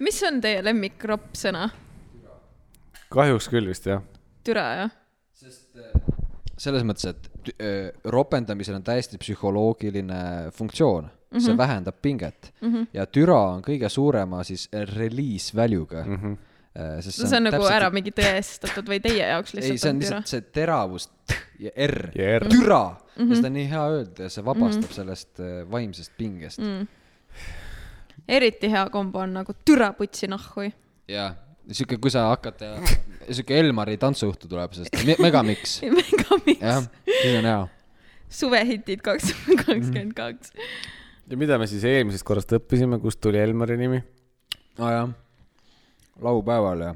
mis 0.04 0.20
on 0.28 0.42
teie 0.44 0.64
lemmik 0.66 1.04
roppsõna? 1.08 1.70
kahjuks 3.14 3.50
küll 3.52 3.70
vist 3.70 3.88
jah. 3.88 4.04
türa 4.44 4.68
jah? 4.82 5.00
selles 6.64 6.86
mõttes, 6.88 7.10
et 7.10 7.54
öö, 7.60 7.90
ropendamisel 8.14 8.78
on 8.78 8.86
täiesti 8.86 9.20
psühholoogiline 9.20 10.52
funktsioon 10.56 11.06
mm, 11.06 11.38
-hmm. 11.38 11.46
see 11.46 11.58
vähendab 11.58 12.02
pinget 12.02 12.54
mm 12.62 12.74
-hmm. 12.74 12.88
ja 12.94 13.06
türa 13.06 13.40
on 13.56 13.64
kõige 13.66 13.90
suurema 13.90 14.44
siis 14.44 14.70
release 14.96 15.56
value'ga 15.56 16.04
mm. 16.06 16.16
-hmm. 16.16 16.38
sest 17.02 17.28
see 17.28 17.38
on 17.38 17.44
nagu 17.50 17.66
ära 17.70 17.90
mingi 17.90 18.12
tõestatud 18.12 18.88
või 18.90 19.02
teie 19.02 19.28
jaoks 19.28 19.54
ei, 19.56 19.62
lihtsalt 19.62 19.80
see 19.80 19.90
on 19.90 19.96
on 19.96 20.00
lihtsalt? 20.00 20.28
see 20.28 20.42
teravus 20.42 21.10
ja 21.60 21.72
R, 21.88 22.12
Ja 22.16 22.40
R. 22.40 22.48
türa 22.50 22.84
mm, 22.90 23.04
Mhm. 23.16 23.26
-hmm. 23.26 23.30
ja 23.30 23.36
seda 23.36 23.48
on 23.48 23.54
nii 23.54 23.70
hea 23.70 23.86
öelda 23.88 24.24
ja 24.24 24.30
see 24.30 24.46
vabastab 24.46 24.82
mm 24.82 24.88
-hmm. 24.88 24.96
sellest 24.96 25.40
äh, 25.40 25.72
vaimsest 25.72 26.12
pingest 26.18 26.60
mm. 26.60 26.88
Eriti 28.28 28.70
hea 28.72 28.86
kombo 28.90 29.20
on 29.20 29.34
nagu 29.40 29.54
türa 29.66 29.92
putsi 29.98 30.28
nahhui. 30.32 30.72
ja 31.08 31.34
sihuke, 31.72 31.98
kui 31.98 32.12
sa 32.12 32.28
hakkad, 32.30 32.60
sihuke 33.30 33.60
Elmari 33.60 33.98
tantsujuhtu 33.98 34.48
tuleb, 34.52 34.74
sest 34.76 34.96
me- 35.08 35.16
Megamix, 35.20 35.78
Megamiks 35.98 36.62
jah, 36.62 36.84
siis 37.08 37.38
on 37.40 37.46
hea. 37.50 37.68
suvehitid 38.30 39.02
kaks 39.06 39.30
tuhat 39.32 39.60
kakskümmend 39.66 40.14
kaks. 40.18 40.52
ja 41.30 41.38
mida 41.38 41.58
me 41.60 41.68
siis 41.68 41.84
eelmisest 41.88 42.24
korrast 42.28 42.52
õppisime, 42.58 43.00
kust 43.04 43.22
tuli 43.24 43.40
Elmari 43.44 43.78
nimi? 43.80 44.02
aa 44.80 44.92
jah, 44.92 45.10
laupäeval 46.22 46.82
ja 46.88 46.96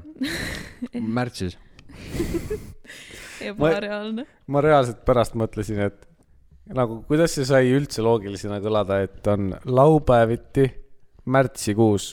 märtsis. 1.18 1.58
ebareaalne. 3.40 4.24
ma 4.46 4.60
reaalselt 4.64 5.04
pärast 5.06 5.36
mõtlesin, 5.38 5.80
et 5.88 6.07
nagu 6.74 7.02
kuidas 7.08 7.34
see 7.36 7.46
sai 7.48 7.70
üldse 7.72 8.02
loogilisena 8.04 8.60
kõlada, 8.64 9.00
et 9.04 9.26
on 9.30 9.52
laupäeviti 9.64 10.68
märtsikuus 11.28 12.12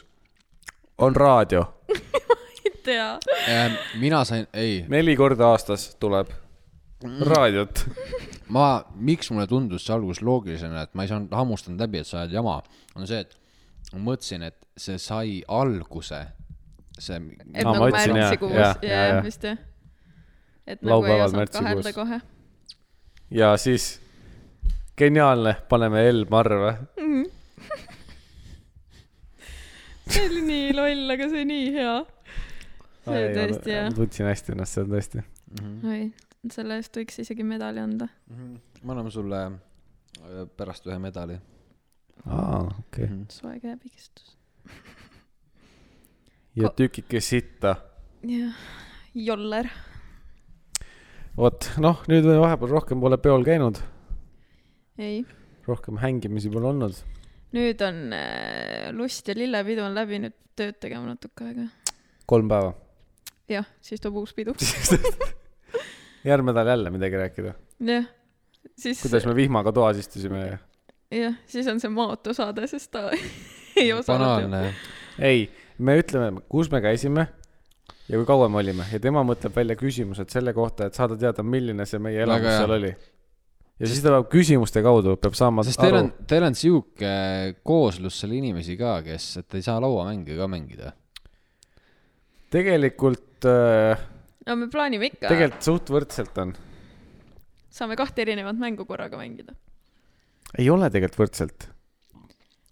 on 0.98 1.16
raadio. 1.16 1.66
ei 2.66 2.74
tea. 2.84 3.12
Äh, 3.50 3.78
mina 4.00 4.24
sain, 4.26 4.48
ei, 4.54 4.84
neli 4.88 5.16
korda 5.16 5.52
aastas 5.54 5.96
tuleb 6.00 6.32
raadiot. 7.04 7.86
ma, 8.48 8.86
miks 8.96 9.32
mulle 9.32 9.48
tundus 9.48 9.86
see 9.88 9.96
alguses 9.96 10.24
loogiline, 10.24 10.86
et 10.86 10.94
ma 10.96 11.06
ei 11.06 11.12
saanud 11.12 11.34
hammustanud 11.36 11.82
läbi, 11.82 12.02
et 12.02 12.10
sa 12.10 12.22
ajad 12.22 12.38
jama, 12.40 12.60
on 12.96 13.08
see, 13.10 13.20
et 13.26 13.94
ma 13.94 14.04
mõtlesin, 14.12 14.46
et 14.48 14.58
see 14.80 15.00
sai 15.02 15.40
alguse, 15.48 16.22
see. 17.00 17.20
et 17.54 17.68
nagu 17.68 17.90
märtsikuus 17.90 18.56
jaa, 18.56 18.72
ja, 18.72 18.88
jaa, 18.88 18.90
ja, 18.92 19.04
jaa. 19.12 19.26
vist 19.26 19.50
jah. 19.50 19.62
et 20.68 20.82
nagu 20.86 21.06
ei 21.10 21.22
osanud 21.26 21.54
kahelda 21.54 21.94
kohe. 21.96 22.22
ja 23.34 23.54
siis 23.62 23.96
geniaalne, 24.98 25.56
paneme 25.70 26.10
L 26.12 26.26
Marve. 26.30 26.78
see 30.08 30.28
oli 30.30 30.42
nii 30.46 30.74
loll, 30.76 31.10
aga 31.16 31.28
see 31.32 31.46
nii 31.48 31.72
hea. 31.76 31.96
see 33.06 33.18
oli 33.18 33.34
tõesti 33.36 33.74
hea. 33.76 33.90
tundsin 33.98 34.30
hästi 34.30 34.54
ennast 34.56 34.78
seal 34.78 34.88
tõesti. 34.92 35.24
oi, 35.92 36.06
selle 36.54 36.78
eest 36.80 36.96
võiks 37.00 37.20
isegi 37.26 37.44
medali 37.48 37.84
anda. 37.84 38.08
me 38.30 38.94
anname 38.94 39.12
sulle 39.12 39.42
äh, 39.50 40.46
pärast 40.58 40.88
ühe 40.88 41.00
medali. 41.04 41.36
aa, 42.26 42.62
okei. 42.86 43.10
soe 43.34 43.60
käepigistus. 43.60 44.38
ja 46.56 46.72
tükike 46.72 47.20
sitta. 47.20 47.76
jah, 48.24 48.64
joller. 49.28 49.68
vot, 51.36 51.68
noh, 51.84 52.06
nüüd 52.08 52.32
me 52.32 52.40
vahepeal 52.46 52.78
rohkem 52.78 53.04
pole 53.04 53.20
peol 53.20 53.44
käinud, 53.44 53.84
ei, 55.02 55.26
rohkem 55.68 56.00
hängimisi 56.02 56.52
pole 56.54 56.70
olnud. 56.72 57.00
nüüd 57.56 57.82
on 57.86 58.02
äh, 58.16 58.92
lust 58.96 59.28
ja 59.28 59.38
lillepidu 59.38 59.86
on 59.86 59.96
läbi, 59.98 60.20
nüüd 60.24 60.36
tööd 60.56 60.80
tegema 60.84 61.10
natuke 61.12 61.50
aega. 61.50 61.68
kolm 62.26 62.52
päeva. 62.52 62.74
jah, 63.52 63.68
siis 63.82 64.04
tuleb 64.04 64.22
uus 64.24 64.36
pidu. 64.38 64.56
järgmine 66.30 66.56
nädal 66.56 66.76
jälle 66.76 66.94
midagi 66.96 67.22
rääkida. 67.22 67.56
jah, 67.92 68.08
siis, 68.78 69.02
kuidas 69.04 69.28
me 69.28 69.36
vihmaga 69.36 69.74
toas 69.76 70.00
istusime 70.02 70.46
ja 70.46 70.58
jah, 71.12 71.40
siis 71.48 71.68
on 71.72 71.80
see 71.80 71.92
Maato 71.94 72.34
saade, 72.34 72.68
sest 72.68 72.92
ta 72.96 73.10
ei 73.82 73.92
osanud 73.94 74.56
ei, 75.20 75.50
me 75.78 76.00
ütleme, 76.00 76.42
kus 76.50 76.72
me 76.72 76.82
käisime 76.84 77.28
ja 78.10 78.18
kui 78.18 78.26
kaua 78.28 78.50
me 78.52 78.62
olime 78.62 78.88
ja 78.92 79.00
tema 79.02 79.24
mõtleb 79.28 79.56
välja 79.56 79.78
küsimused 79.80 80.32
selle 80.34 80.54
kohta, 80.54 80.90
et 80.90 80.98
saada 80.98 81.18
teada, 81.20 81.44
milline 81.44 81.86
see 81.90 82.02
meie 82.02 82.24
elamus 82.26 82.44
Väga 82.44 82.54
hea. 82.54 82.64
seal 82.64 82.76
oli. 82.80 82.92
Ja 83.80 83.90
siis 83.90 84.02
ta 84.04 84.14
peab 84.14 84.30
küsimuste 84.32 84.84
kaudu, 84.86 85.16
peab 85.20 85.36
saama 85.38 85.66
sest 85.68 85.82
teil 85.82 85.98
on 86.00 86.12
teil 86.30 86.46
on 86.48 86.56
sihuke 86.58 87.12
kooslus 87.68 88.22
seal 88.22 88.36
inimesi 88.38 88.78
ka, 88.80 88.98
kes, 89.06 89.30
et 89.42 89.58
ei 89.60 89.66
saa 89.66 89.82
lauamänge 89.84 90.38
ka 90.38 90.48
mängida. 90.52 90.94
tegelikult 92.56 93.48
äh,, 93.52 94.06
no 94.48 94.58
me 94.62 94.70
plaanime 94.72 95.12
ikka, 95.12 95.28
tegelikult 95.28 95.68
suht 95.68 95.92
võrdselt 95.92 96.42
on. 96.44 96.56
saame 97.76 98.00
kahte 98.00 98.24
erinevat 98.24 98.60
mängu 98.62 98.88
korraga 98.88 99.20
mängida. 99.20 99.58
ei 100.58 100.70
ole 100.72 100.90
tegelikult 100.94 101.26
võrdselt. 101.26 101.68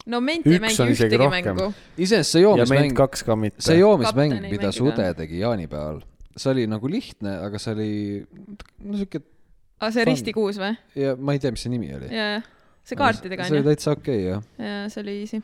no 0.08 0.24
ment 0.24 0.48
ei 0.48 0.64
mängi 0.64 0.88
ühtegi 0.96 1.20
rohkem. 1.20 1.52
mängu. 1.52 1.70
iseenesest 1.98 2.38
see 2.38 2.46
joomismäng, 2.46 2.96
kaks 2.96 3.28
ka 3.28 3.36
mitte. 3.36 3.66
see 3.66 3.82
joomismäng 3.82 4.40
mida 4.48 4.72
Sude 4.72 5.12
tegi 5.20 5.44
jaanipäeval, 5.44 6.00
see 6.32 6.56
oli 6.56 6.66
nagu 6.72 6.96
lihtne, 6.96 7.42
aga 7.50 7.60
see 7.60 7.76
oli 7.76 7.94
no 8.88 9.04
sihuke 9.04 9.26
aa, 9.84 9.92
see 9.92 10.04
Fun. 10.04 10.12
ristikuus 10.12 10.60
või? 10.62 10.74
ja 11.00 11.16
ma 11.20 11.36
ei 11.36 11.42
tea, 11.44 11.54
mis 11.54 11.64
see 11.66 11.74
nimi 11.74 11.92
oli. 11.96 12.10
jaa, 12.12 12.30
jah. 12.38 12.52
see 12.88 13.00
kaartidega 13.00 13.48
see 13.48 13.56
oli 13.56 13.64
onju. 13.64 13.72
täitsa 13.72 13.96
okei 13.96 14.20
okay, 14.20 14.30
jah 14.30 14.70
jaa, 14.70 14.86
see 14.94 15.04
oli 15.04 15.18
easy. 15.24 15.42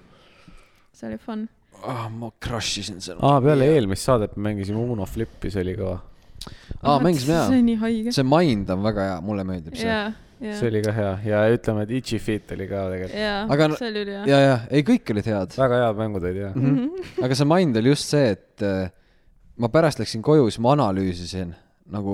see 0.96 1.10
oli 1.10 1.20
fun. 1.24 1.48
ah,. 1.82 2.06
ma 2.14 2.32
crush 2.44 2.84
isin 2.84 3.02
seal. 3.04 3.20
aa, 3.26 3.42
peale 3.44 3.68
eelmist 3.76 4.10
saadet 4.10 4.38
me 4.38 4.50
mängisime 4.50 4.82
Uno 4.84 5.08
Flippi, 5.10 5.52
see 5.54 5.66
oli 5.66 5.76
kõva. 5.80 6.00
aa, 6.82 6.98
mängisime 7.04 7.36
see 7.36 7.38
jaa 7.38 7.52
on. 7.52 7.70
nii 7.72 7.78
haige. 7.84 8.16
see 8.16 8.28
Mind 8.28 8.74
on 8.76 8.84
väga 8.88 9.12
hea, 9.12 9.22
mulle 9.26 9.48
meeldib 9.48 9.80
see. 9.80 9.88
jaa, 9.90 10.12
jaa 10.44 10.60
see, 10.60 10.72
oli 10.72 10.84
ka 10.86 10.96
hea 10.96 11.16
ja 11.28 11.42
ütleme, 11.56 11.88
et 11.88 11.98
Itchy 12.00 12.22
Feet 12.24 12.56
oli 12.56 12.70
ka 12.70 12.86
tegelikult 12.94 13.20
jaa 13.26 13.42
Aga, 13.56 13.72
see 13.80 13.92
oli 13.92 14.06
ülihea. 14.08 14.24
ja, 14.30 14.44
ja 14.46 14.60
ei, 14.70 14.86
kõik 14.88 15.16
olid 15.16 15.34
head. 15.34 15.58
väga 15.64 15.84
head 15.84 16.00
mängud 16.00 16.30
olid 16.30 16.46
ja. 16.46 16.54
aga 17.26 17.40
see 17.42 17.50
Mind 17.56 17.82
oli 17.82 17.96
just 17.96 18.16
see, 18.16 18.36
et 18.38 18.66
äh, 18.68 18.94
ma 19.60 19.68
pärast 19.74 20.00
läksin 20.00 20.24
koju, 20.24 20.48
siis 20.48 20.62
ma 20.64 20.78
analüüsisin 20.78 21.52
nagu 21.90 22.14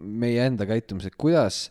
meie 0.00 0.46
enda 0.46 0.66
käitumist, 0.68 1.10
et 1.10 1.18
kuidas 1.20 1.68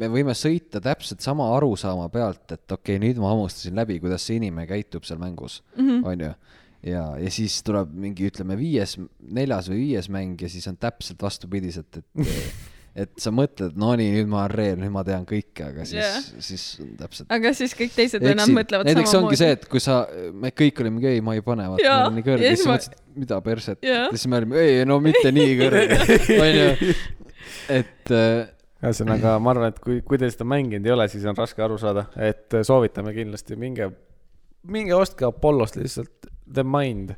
me 0.00 0.08
võime 0.12 0.34
sõita 0.36 0.80
täpselt 0.82 1.24
sama 1.24 1.50
arusaama 1.56 2.08
pealt, 2.12 2.44
et 2.50 2.64
okei 2.64 2.96
okay,, 2.96 3.02
nüüd 3.02 3.20
ma 3.22 3.32
hammustasin 3.32 3.76
läbi, 3.76 3.98
kuidas 4.02 4.24
see 4.26 4.40
inimene 4.40 4.66
käitub 4.70 5.06
seal 5.08 5.20
mängus 5.20 5.60
mm, 5.76 5.88
-hmm. 5.88 6.04
on 6.08 6.26
ju. 6.26 6.32
ja, 6.92 7.04
ja 7.22 7.30
siis 7.30 7.60
tuleb 7.62 7.92
mingi, 7.92 8.30
ütleme, 8.32 8.56
viies, 8.58 8.98
neljas 9.20 9.70
või 9.70 9.82
viies 9.86 10.08
mäng 10.08 10.40
ja 10.40 10.48
siis 10.48 10.68
on 10.68 10.76
täpselt 10.80 11.22
vastupidiselt, 11.22 12.00
et 12.00 12.06
et 12.92 13.12
sa 13.20 13.30
mõtled, 13.32 13.72
no 13.80 13.94
nii, 13.96 14.10
nüüd 14.18 14.28
ma 14.28 14.42
olen 14.42 14.52
reel, 14.52 14.74
nüüd 14.82 14.92
ma 14.92 15.00
tean 15.06 15.24
kõike, 15.28 15.64
aga 15.70 15.86
siis 15.88 15.96
yeah., 15.96 16.26
siis 16.44 16.64
on 16.82 16.90
täpselt 16.98 17.30
aga 17.32 17.52
siis 17.56 17.72
kõik 17.76 17.94
teised 17.96 18.20
vennad 18.20 18.44
Eksid. 18.44 18.56
mõtlevad 18.58 18.90
näiteks 18.90 19.14
ongi 19.16 19.38
see, 19.38 19.48
samamoodi. 19.48 19.64
et 19.64 19.72
kui 19.72 19.80
sa, 19.80 19.96
me 20.44 20.52
kõik 20.52 20.82
olime, 20.84 21.00
ei, 21.08 21.22
ma 21.24 21.36
ei 21.38 21.44
pane, 21.46 21.70
vaata, 21.72 21.86
meil 21.86 22.10
on 22.10 22.18
nii 22.18 22.26
kõrge, 22.26 22.52
siis 22.52 22.68
ma- 22.68 22.76
mõtlesid, 22.76 22.98
mida 23.22 23.40
perset, 23.46 23.80
Jaa. 23.88 24.04
siis 24.12 24.28
me 24.28 24.40
olime, 24.42 24.60
ei, 24.60 24.84
no 24.88 25.00
mitte 25.04 25.32
nii 25.32 25.56
kõrge, 25.62 26.00
onju. 26.44 26.98
Et 27.72 28.12
äh, 28.14 28.46
ühesõnaga, 28.82 29.36
ma 29.42 29.52
arvan, 29.54 29.72
et 29.72 29.80
kui, 29.82 30.00
kui 30.06 30.20
te 30.20 30.30
seda 30.30 30.46
mänginud 30.48 30.86
ei 30.88 30.94
ole, 30.94 31.08
siis 31.12 31.26
on 31.28 31.38
raske 31.38 31.62
aru 31.64 31.78
saada, 31.80 32.06
et 32.16 32.54
äh, 32.54 32.64
soovitame 32.66 33.14
kindlasti, 33.16 33.58
minge, 33.60 33.90
minge 34.68 34.96
ostke 34.96 35.26
Apollost 35.28 35.78
lihtsalt 35.80 36.30
The 36.52 36.64
Mind. 36.66 37.14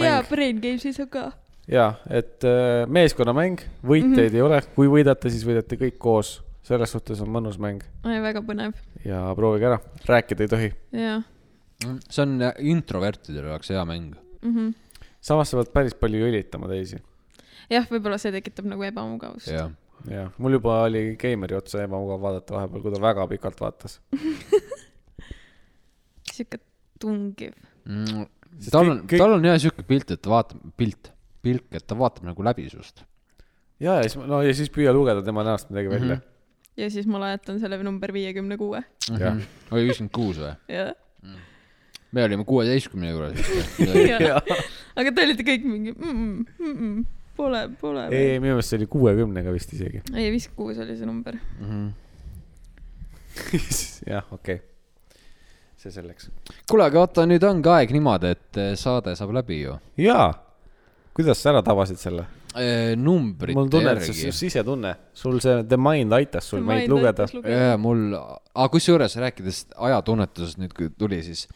jaa, 0.00 0.22
Brain 0.28 0.62
Games'is 0.62 1.00
on 1.04 1.10
ka. 1.12 1.28
ja, 1.70 1.92
et 2.10 2.44
äh, 2.48 2.84
meeskonnamäng, 2.86 3.62
võitjaid 3.82 4.16
mm 4.16 4.24
-hmm. 4.24 4.40
ei 4.40 4.48
ole, 4.48 4.62
kui 4.74 4.90
võidate, 4.90 5.30
siis 5.30 5.46
võidate 5.46 5.80
kõik 5.80 5.98
koos, 5.98 6.40
selles 6.64 6.90
suhtes 6.90 7.20
on 7.20 7.28
mõnus 7.28 7.60
mäng 7.60 7.84
väga 8.02 8.42
põnev, 8.42 8.74
ja 9.04 9.26
proovige 9.36 9.72
ära, 9.72 9.78
rääkida 10.08 10.42
ei 10.42 10.48
tohi. 10.48 10.72
jaa 10.92 11.22
see 11.82 12.24
on 12.24 12.38
introvertidele 12.58 13.52
jaoks 13.52 13.72
hea 13.72 13.84
mäng. 13.88 14.14
mm. 14.42 14.54
-hmm. 14.54 14.74
samas 15.20 15.50
sa 15.50 15.60
pead 15.60 15.72
päris 15.72 15.94
palju 15.94 16.28
õlitama 16.28 16.68
teisi. 16.68 17.02
jah, 17.70 17.86
võib-olla 17.90 18.18
see 18.20 18.32
tekitab 18.34 18.66
nagu 18.70 18.84
ebamugavust. 18.86 19.48
jah. 19.52 19.70
jah, 20.10 20.30
mul 20.38 20.52
juba 20.58 20.82
oli 20.88 21.02
Keimeri 21.20 21.54
otsa 21.58 21.84
ebamugav 21.86 22.20
vaadata 22.24 22.50
vahepeal, 22.58 22.82
kui 22.84 22.92
ta 22.94 23.00
väga 23.02 23.26
pikalt 23.30 23.60
vaatas. 23.60 24.00
sihuke 26.34 26.58
tungiv. 27.00 27.52
Mm, 27.84 28.24
tal 28.72 28.88
on, 28.92 28.98
kõik- 29.08 29.20
tal 29.20 29.32
on 29.36 29.44
jah 29.48 29.58
siuke 29.60 29.82
pilt, 29.86 30.08
et 30.14 30.22
ta 30.24 30.28
vaatab, 30.32 30.58
pilt, 30.78 31.04
pilk, 31.44 31.66
et 31.76 31.84
ta 31.86 31.94
vaatab 31.98 32.24
nagu 32.30 32.42
läbi 32.46 32.64
sust. 32.72 32.96
ja, 33.82 33.98
ja 34.00 34.08
siis, 34.08 34.16
no 34.16 34.40
ja 34.44 34.52
siis 34.56 34.70
püüa 34.72 34.92
lugeda 34.94 35.22
tema 35.26 35.44
näost 35.46 35.70
midagi 35.70 35.88
välja. 35.92 36.16
ja 36.80 36.86
siis 36.90 37.06
ma 37.10 37.18
lajatan 37.22 37.60
selle 37.62 37.76
number 37.82 38.12
viiekümne 38.14 38.56
kuue. 38.60 38.80
Jah. 39.10 39.36
oli 39.70 39.88
viiskümmend 39.90 40.12
kuus 40.14 40.36
või? 40.40 40.54
jah. 40.72 40.94
me 42.14 42.22
olime 42.24 42.44
kuueteistkümne 42.46 43.10
juures 43.10 43.38
aga 44.98 45.08
te 45.10 45.24
olite 45.26 45.42
kõik 45.46 45.62
mingi 45.66 45.90
mm, 45.92 46.14
-mm, 46.14 46.34
mm, 46.58 46.74
mm, 46.74 47.04
pole, 47.36 47.64
pole. 47.80 48.06
ei, 48.10 48.38
minu 48.42 48.56
meelest 48.56 48.72
see 48.72 48.80
oli 48.82 48.90
kuuekümnega 48.90 49.54
vist 49.54 49.74
isegi. 49.76 50.04
ei, 50.12 50.30
viiskümmend 50.34 50.60
kuus 50.60 50.80
oli 50.84 50.96
see 50.98 51.08
number. 51.08 51.40
jah, 54.12 54.30
okei 54.30 54.60
okay.. 54.60 54.62
see 55.80 55.92
selleks. 55.94 56.30
kuule, 56.70 56.86
aga 56.86 57.04
vaata, 57.04 57.26
nüüd 57.30 57.44
ongi 57.48 57.74
aeg 57.74 57.92
niimoodi, 57.96 58.32
et 58.36 58.62
eh, 58.62 58.72
saade 58.78 59.16
saab 59.18 59.34
läbi 59.36 59.64
ju. 59.64 59.76
jaa, 60.00 60.30
kuidas 61.16 61.42
sa 61.42 61.54
ära 61.54 61.62
tabasid 61.66 62.00
selle? 62.00 62.28
numbrite 62.96 63.56
mul 63.56 63.64
on 63.66 63.70
tunne, 63.70 63.92
et 63.96 64.04
see 64.06 64.14
järgi 64.14 64.38
sisetunne, 64.38 64.94
sul 65.16 65.40
see 65.42 65.64
The 65.66 65.78
Mind 65.80 66.14
aitas 66.14 66.52
sul 66.52 66.62
meid 66.62 66.86
lugeda. 66.90 67.26
jaa, 67.42 67.74
mul, 67.82 68.12
aga 68.14 68.68
kusjuures 68.70 69.16
rääkides 69.18 69.64
ajatunnetusest 69.74 70.60
nüüd, 70.62 70.74
kui 70.76 70.92
tuli, 70.94 71.18
siis 71.26 71.48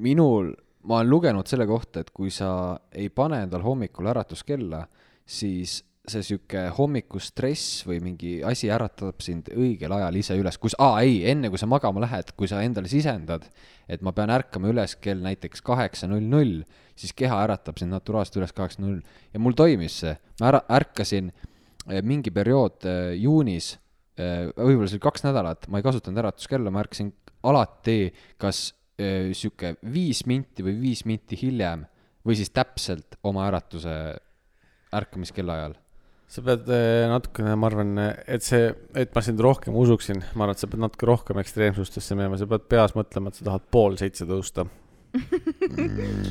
minul, 0.00 0.54
ma 0.88 1.02
olen 1.02 1.12
lugenud 1.12 1.50
selle 1.50 1.66
kohta, 1.68 2.00
et 2.00 2.10
kui 2.16 2.32
sa 2.32 2.78
ei 2.96 3.10
pane 3.12 3.42
endal 3.44 3.64
hommikul 3.66 4.08
äratuskella, 4.14 4.86
siis 5.28 5.80
see 6.02 6.24
sihuke 6.26 6.64
hommikustress 6.74 7.84
või 7.86 8.00
mingi 8.02 8.30
asi 8.46 8.66
äratab 8.74 9.20
sind 9.22 9.52
õigel 9.54 9.92
ajal 9.94 10.16
ise 10.18 10.34
üles, 10.38 10.56
kus, 10.58 10.74
aa 10.82 10.98
ei, 11.04 11.20
enne 11.30 11.50
kui 11.52 11.60
sa 11.60 11.68
magama 11.70 12.02
lähed, 12.02 12.32
kui 12.34 12.50
sa 12.50 12.58
endale 12.66 12.90
sisendad, 12.90 13.46
et 13.86 14.02
ma 14.02 14.10
pean 14.16 14.32
ärkama 14.34 14.72
üles 14.72 14.96
kell 14.98 15.22
näiteks 15.22 15.62
kaheksa 15.62 16.08
null 16.10 16.26
null, 16.26 16.64
siis 16.98 17.14
keha 17.14 17.38
äratab 17.44 17.78
sind 17.78 17.94
naturaalselt 17.94 18.40
üles 18.40 18.54
kaheksa 18.56 18.82
null 18.82 18.98
ja 19.30 19.42
mul 19.42 19.54
toimis 19.58 20.00
see, 20.02 20.16
ma 20.42 20.50
ära, 20.50 20.64
ärkasin 20.80 21.30
eh, 21.30 22.02
mingi 22.02 22.34
periood 22.34 22.82
eh, 22.90 23.14
juunis, 23.22 23.76
võib-olla 24.18 24.90
see 24.90 24.98
oli 24.98 25.06
kaks 25.06 25.24
nädalat, 25.24 25.70
ma 25.72 25.78
ei 25.80 25.86
kasutanud 25.86 26.20
äratuskella, 26.20 26.70
ma 26.74 26.82
ärkasin 26.82 27.14
alati 27.48 28.10
kas 28.42 28.72
eh, 28.98 29.30
sihuke 29.38 29.76
viis 29.94 30.26
minti 30.26 30.66
või 30.66 30.76
viis 30.82 31.06
minti 31.06 31.38
hiljem 31.38 31.86
või 32.26 32.38
siis 32.38 32.52
täpselt 32.54 33.16
oma 33.26 33.46
äratuse 33.48 33.94
ärkamiskellaajal. 34.96 35.78
sa 36.32 36.40
pead 36.40 36.68
eh, 36.72 37.06
natukene, 37.10 37.54
ma 37.60 37.68
arvan, 37.68 37.98
et 38.24 38.44
see, 38.44 38.70
et 38.96 39.10
ma 39.12 39.20
sind 39.24 39.40
rohkem 39.44 39.74
usuksin, 39.76 40.22
ma 40.32 40.46
arvan, 40.46 40.56
et 40.56 40.62
sa 40.62 40.68
pead 40.70 40.80
natuke 40.80 41.08
rohkem 41.08 41.40
ekstreemsustesse 41.42 42.16
minema, 42.16 42.38
sa 42.40 42.48
pead 42.48 42.70
peas 42.72 42.94
mõtlema, 42.96 43.28
et 43.28 43.40
sa 43.40 43.50
tahad 43.50 43.66
pool 43.74 43.98
seitse 44.00 44.24
tõusta. 44.28 44.64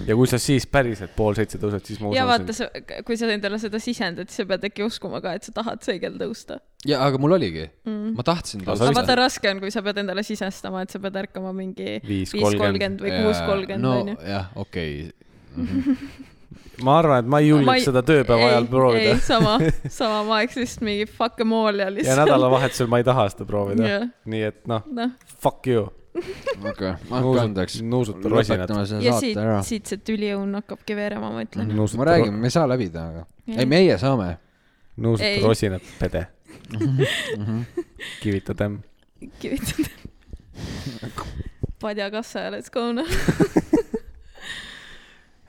ja 0.09 0.15
kui 0.17 0.25
sa 0.25 0.39
siis 0.41 0.65
päriselt 0.65 1.11
pool 1.13 1.35
seitse 1.37 1.59
tõused, 1.61 1.85
siis 1.85 1.99
ma 2.01 2.09
ja 2.15 2.23
usun 2.25 2.31
vaata 2.31 2.55
sind. 2.57 2.79
sa, 2.81 3.03
kui 3.05 3.19
sa 3.19 3.29
endale 3.29 3.59
seda 3.61 3.77
sisendad, 3.83 4.31
siis 4.31 4.41
sa 4.41 4.47
pead 4.49 4.65
äkki 4.71 4.87
uskuma 4.87 5.21
ka, 5.21 5.35
et 5.37 5.45
sa 5.45 5.53
tahad 5.59 5.85
see 5.85 5.99
kell 6.01 6.17
tõusta. 6.17 6.57
ja, 6.89 7.03
aga 7.05 7.21
mul 7.21 7.37
oligi 7.37 7.67
mm., 7.69 8.15
ma 8.17 8.25
tahtsin 8.25 8.65
Aga 8.65 8.79
sa 8.79 8.89
aga 8.89 8.97
vaata, 9.03 9.19
raske 9.21 9.53
on, 9.53 9.61
kui 9.61 9.69
sa 9.69 9.85
pead 9.85 10.01
endale 10.01 10.25
sisestama, 10.25 10.81
et 10.81 10.97
sa 10.97 11.03
pead 11.03 11.21
ärkama 11.27 11.53
mingi 11.53 11.99
Viis 12.07 12.33
kolmkümmend 12.33 13.05
või 13.05 13.13
kuus 13.19 13.45
kolmkümmend 13.45 13.85
no 13.85 13.95
onju. 14.01 14.17
jah, 14.33 14.49
okei 14.65 15.11
ma 16.85 16.97
arvan, 16.99 17.23
et 17.23 17.29
ma 17.31 17.39
ei 17.41 17.51
julgeks 17.51 17.87
seda 17.89 18.03
tööpäeva 18.05 18.49
ajal 18.51 18.67
proovida 18.71 19.15
ei, 19.15 19.23
sama, 19.25 19.55
sama, 19.99 20.21
ma 20.27 20.41
oleks 20.41 20.59
vist 20.59 20.83
mingi 20.85 21.07
fuck 21.09 21.41
em 21.43 21.55
all 21.57 21.81
ja 21.81 21.87
ja 21.87 21.95
lihtsalt. 21.95 22.21
nädalavahetusel 22.23 22.91
ma 22.91 23.01
ei 23.01 23.07
taha 23.07 23.25
seda 23.33 23.47
proovida 23.49 23.87
Jah. 23.87 24.05
nii 24.33 24.43
et 24.49 24.61
noh, 24.71 24.85
noh, 24.97 25.15
fuck 25.41 25.69
you. 25.69 25.87
okei, 26.71 26.93
ma 27.09 27.21
kolmandaks 27.23 27.79
nuusuta 27.87 28.29
rosinat. 28.29 28.73
ja 28.99 29.15
siit 29.19 29.39
siit 29.67 29.91
see 29.91 30.01
tüliõun 30.11 30.59
hakkabki 30.59 30.97
veerema, 30.97 31.31
ma 31.33 31.45
ütlen. 31.45 31.71
ma 31.71 32.09
räägin, 32.11 32.35
me 32.35 32.51
ei 32.51 32.57
saa 32.57 32.67
läbida, 32.69 33.07
aga 33.13 33.25
Jah. 33.47 33.63
ei, 33.63 33.69
meie 33.69 33.97
saame. 34.01 34.35
nuusuta 34.97 35.29
Ei. 35.29 35.41
rosinat, 35.43 35.87
pede. 35.99 36.27
kivita 38.21 38.55
temm. 38.57 38.81
kivitad. 39.39 39.87
padja 41.81 42.11
kassa 42.11 42.47
ja 42.47 42.53
let's 42.53 42.73
go 42.73 42.91
noh. 42.93 43.07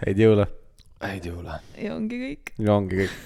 häid 0.02 0.18
jõule 0.18 0.46
häid 1.02 1.26
jõule. 1.30 1.60
ja 1.78 1.94
ongi 1.96 2.18
kõik. 2.24 2.52
ja 2.58 2.76
ongi 2.78 3.04
kõik. 3.04 3.16